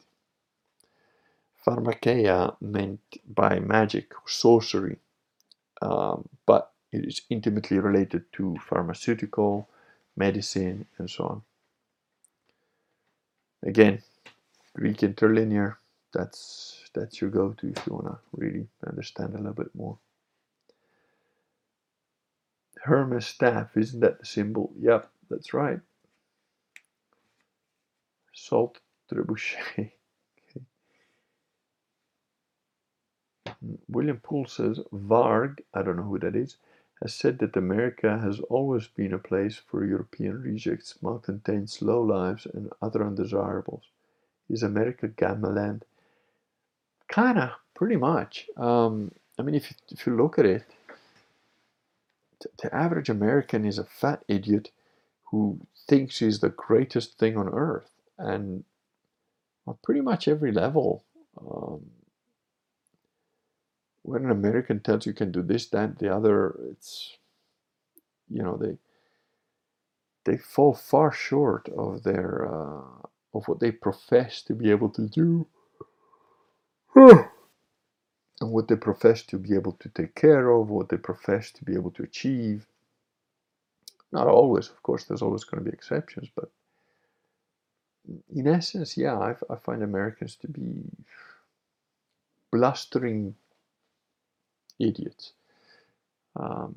Pharmakeia 1.68 2.56
meant 2.62 3.00
by 3.28 3.60
magic 3.60 4.12
or 4.14 4.28
sorcery, 4.28 4.98
um, 5.82 6.28
but 6.46 6.72
it 6.92 7.06
is 7.06 7.22
intimately 7.30 7.78
related 7.80 8.24
to 8.34 8.56
pharmaceutical, 8.68 9.68
medicine, 10.16 10.86
and 10.98 11.10
so 11.10 11.24
on. 11.24 11.42
Again, 13.64 14.02
Greek 14.76 14.98
interlinear, 15.02 15.78
that's 16.14 16.82
that's 16.94 17.20
your 17.20 17.30
go-to 17.30 17.68
if 17.68 17.86
you 17.86 17.94
want 17.94 18.06
to 18.08 18.18
really 18.32 18.68
understand 18.86 19.34
a 19.34 19.38
little 19.38 19.54
bit 19.54 19.74
more. 19.74 19.98
Hermes 22.82 23.26
staff, 23.26 23.76
isn't 23.76 24.00
that 24.00 24.20
the 24.20 24.26
symbol? 24.26 24.72
Yep, 24.80 25.10
that's 25.30 25.54
right. 25.54 25.80
Salt 28.34 28.78
trebuchet. 29.12 29.92
William 33.88 34.20
Poole 34.20 34.46
says 34.46 34.80
Varg, 34.92 35.60
I 35.74 35.82
don't 35.82 35.96
know 35.96 36.02
who 36.02 36.18
that 36.20 36.36
is, 36.36 36.56
has 37.02 37.14
said 37.14 37.38
that 37.38 37.56
America 37.56 38.18
has 38.18 38.40
always 38.48 38.88
been 38.88 39.12
a 39.12 39.18
place 39.18 39.56
for 39.56 39.84
European 39.84 40.42
rejects, 40.42 40.96
malcontents, 41.02 41.78
lowlives, 41.78 42.46
and 42.52 42.70
other 42.82 43.04
undesirables. 43.04 43.84
Is 44.48 44.62
America 44.62 45.08
gamma 45.08 45.50
land? 45.50 45.84
Kinda, 47.08 47.56
pretty 47.74 47.96
much. 47.96 48.48
Um, 48.56 49.12
I 49.38 49.42
mean, 49.42 49.54
if 49.54 49.70
you, 49.70 49.76
if 49.90 50.06
you 50.06 50.16
look 50.16 50.38
at 50.38 50.46
it, 50.46 50.64
the 52.62 52.74
average 52.74 53.08
American 53.08 53.64
is 53.64 53.78
a 53.78 53.84
fat 53.84 54.24
idiot 54.28 54.70
who 55.30 55.60
thinks 55.88 56.18
he's 56.18 56.40
the 56.40 56.48
greatest 56.48 57.18
thing 57.18 57.36
on 57.36 57.48
earth, 57.48 57.90
and 58.18 58.64
on 59.66 59.76
pretty 59.82 60.00
much 60.00 60.26
every 60.28 60.52
level. 60.52 61.04
Um, 61.40 61.90
when 64.08 64.24
an 64.24 64.30
American 64.30 64.80
tells 64.80 65.04
you 65.06 65.12
can 65.12 65.30
do 65.30 65.42
this, 65.42 65.66
that, 65.68 65.98
the 65.98 66.14
other, 66.14 66.58
it's 66.70 67.18
you 68.28 68.42
know 68.42 68.56
they 68.56 68.76
they 70.24 70.36
fall 70.38 70.74
far 70.74 71.12
short 71.12 71.68
of 71.70 72.02
their 72.02 72.48
uh, 72.48 73.06
of 73.34 73.46
what 73.46 73.60
they 73.60 73.70
profess 73.70 74.42
to 74.42 74.54
be 74.54 74.70
able 74.70 74.88
to 74.90 75.06
do 75.08 75.46
and 76.94 77.28
what 78.40 78.68
they 78.68 78.76
profess 78.76 79.22
to 79.22 79.38
be 79.38 79.54
able 79.54 79.72
to 79.72 79.88
take 79.90 80.14
care 80.14 80.50
of, 80.50 80.70
what 80.70 80.88
they 80.88 80.96
profess 80.96 81.50
to 81.52 81.64
be 81.64 81.74
able 81.74 81.90
to 81.90 82.02
achieve. 82.02 82.66
Not 84.10 84.26
always, 84.26 84.70
of 84.70 84.82
course, 84.82 85.04
there's 85.04 85.22
always 85.22 85.44
going 85.44 85.62
to 85.62 85.70
be 85.70 85.74
exceptions, 85.74 86.28
but 86.34 86.50
in 88.34 88.46
essence, 88.48 88.96
yeah, 88.96 89.18
I, 89.18 89.34
I 89.50 89.56
find 89.56 89.82
Americans 89.82 90.36
to 90.36 90.48
be 90.48 90.82
blustering 92.50 93.34
idiots. 94.78 95.32
Um, 96.36 96.76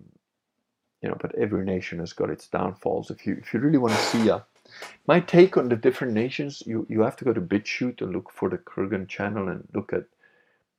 you 1.01 1.09
know, 1.09 1.17
but 1.19 1.35
every 1.35 1.65
nation 1.65 1.99
has 1.99 2.13
got 2.13 2.29
its 2.29 2.47
downfalls. 2.47 3.09
If 3.09 3.25
you 3.25 3.37
if 3.41 3.53
you 3.53 3.59
really 3.59 3.77
want 3.77 3.93
to 3.93 3.99
see 3.99 4.29
a 4.29 4.45
my 5.07 5.19
take 5.19 5.57
on 5.57 5.69
the 5.69 5.75
different 5.75 6.13
nations, 6.13 6.63
you 6.65 6.85
you 6.89 7.01
have 7.01 7.17
to 7.17 7.25
go 7.25 7.33
to 7.33 7.41
BitChute 7.41 8.01
and 8.01 8.11
look 8.11 8.31
for 8.31 8.49
the 8.49 8.57
Kurgan 8.57 9.07
channel 9.07 9.49
and 9.49 9.67
look 9.73 9.93
at. 9.93 10.05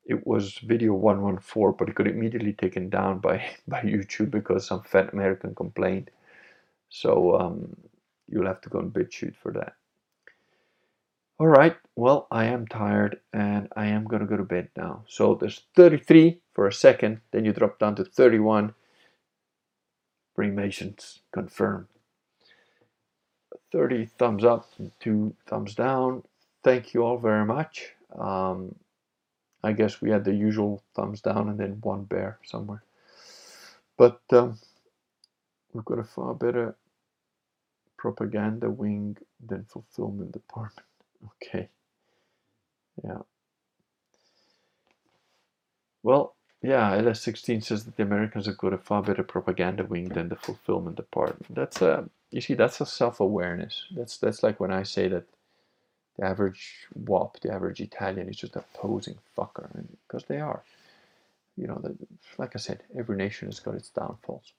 It 0.05 0.27
was 0.27 0.59
video 0.59 0.95
114, 0.95 1.77
but 1.79 1.89
it 1.89 1.95
got 1.95 2.09
immediately 2.09 2.53
taken 2.53 2.89
down 2.91 3.21
by 3.21 3.45
by 3.69 3.83
YouTube 3.83 4.31
because 4.31 4.67
some 4.67 4.83
fat 4.83 5.13
American 5.13 5.55
complained. 5.55 6.11
So 6.89 7.39
um, 7.39 7.77
you'll 8.29 8.47
have 8.47 8.61
to 8.63 8.69
go 8.69 8.79
on 8.79 8.91
BitChute 8.91 9.37
for 9.37 9.53
that. 9.53 9.75
All 11.43 11.49
right, 11.49 11.77
well, 11.97 12.29
I 12.31 12.45
am 12.45 12.69
tired 12.69 13.19
and 13.33 13.67
I 13.75 13.87
am 13.87 14.05
going 14.05 14.21
to 14.21 14.29
go 14.29 14.37
to 14.37 14.45
bed 14.45 14.69
now. 14.77 15.03
So 15.09 15.35
there's 15.35 15.63
33 15.75 16.39
for 16.55 16.69
a 16.69 16.73
second, 16.73 17.21
then 17.33 17.45
you 17.45 17.53
drop 17.53 17.81
down 17.81 17.97
to 17.97 18.05
31. 18.05 18.73
Freemasons 20.37 21.19
confirmed. 21.33 21.89
30 23.73 24.07
thumbs 24.07 24.45
up 24.45 24.71
2 25.01 25.35
thumbs 25.49 25.75
down. 25.75 26.23
Thank 26.63 26.95
you 26.95 27.03
all 27.03 27.19
very 27.19 27.45
much. 27.45 27.89
Um, 28.17 28.77
I 29.65 29.73
guess 29.73 30.01
we 30.01 30.11
had 30.11 30.25
the 30.25 30.33
usual 30.33 30.85
thumbs 30.95 31.23
down 31.23 31.49
and 31.49 31.59
then 31.59 31.81
one 31.81 32.05
bear 32.05 32.39
somewhere. 32.45 32.85
But 33.99 34.21
um, 34.31 34.61
we've 35.73 35.85
got 35.85 35.99
a 35.99 36.05
far 36.05 36.35
better 36.35 36.77
propaganda 37.99 38.71
wing 38.71 39.17
than 39.45 39.65
fulfillment 39.65 40.31
department. 40.31 40.87
Okay. 41.27 41.69
Yeah. 43.05 43.19
Well, 46.03 46.37
yeah, 46.63 46.97
LS16 46.99 47.65
says 47.65 47.85
that 47.87 47.97
the 47.97 48.05
Americans 48.05 48.47
have 48.47 48.59
got 48.59 48.75
a 48.75 48.79
far 48.79 49.03
better 49.03 49.25
propaganda 49.25 49.85
wing 49.85 50.11
than 50.11 50.31
the 50.31 50.37
fulfillment 50.37 50.97
department. 50.97 51.55
That's 51.55 51.83
a, 51.83 52.09
you 52.31 52.43
see, 52.43 52.55
that's 52.55 52.81
a 52.81 52.87
self-awareness. 52.87 53.87
That's 53.97 54.19
that's 54.19 54.43
like 54.43 54.61
when 54.61 54.73
I 54.73 54.85
say 54.85 55.09
that 55.09 55.25
the 56.19 56.27
average 56.27 56.89
WAP, 56.95 57.41
the 57.41 57.53
average 57.53 57.81
Italian, 57.81 58.29
is 58.29 58.37
just 58.37 58.57
a 58.57 58.65
posing 58.75 59.19
fucker, 59.37 59.69
because 60.09 60.25
they 60.27 60.41
are. 60.41 60.63
You 61.57 61.69
know, 61.69 61.81
the, 61.83 61.97
like 62.39 62.57
I 62.57 62.59
said, 62.59 62.83
every 62.99 63.17
nation 63.17 63.49
has 63.49 63.61
got 63.61 63.75
its 63.75 63.91
downfalls. 63.91 64.53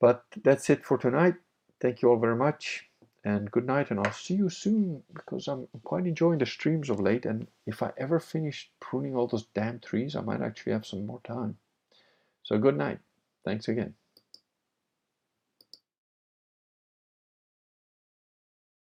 But 0.00 0.24
that's 0.42 0.70
it 0.70 0.84
for 0.84 0.98
tonight. 0.98 1.34
Thank 1.80 2.02
you 2.02 2.10
all 2.10 2.18
very 2.18 2.36
much 2.36 2.89
and 3.24 3.50
good 3.50 3.66
night 3.66 3.90
and 3.90 4.00
I'll 4.00 4.12
see 4.12 4.34
you 4.34 4.48
soon 4.48 5.02
because 5.14 5.48
I'm 5.48 5.66
quite 5.84 6.06
enjoying 6.06 6.38
the 6.38 6.46
streams 6.46 6.90
of 6.90 7.00
late 7.00 7.26
and 7.26 7.46
if 7.66 7.82
I 7.82 7.92
ever 7.98 8.18
finish 8.20 8.70
pruning 8.80 9.14
all 9.14 9.26
those 9.26 9.46
damn 9.54 9.78
trees 9.80 10.16
I 10.16 10.22
might 10.22 10.40
actually 10.42 10.72
have 10.72 10.86
some 10.86 11.06
more 11.06 11.20
time. 11.24 11.58
So 12.42 12.58
good 12.58 12.76
night. 12.76 12.98
Thanks 13.44 13.68
again. 13.68 13.94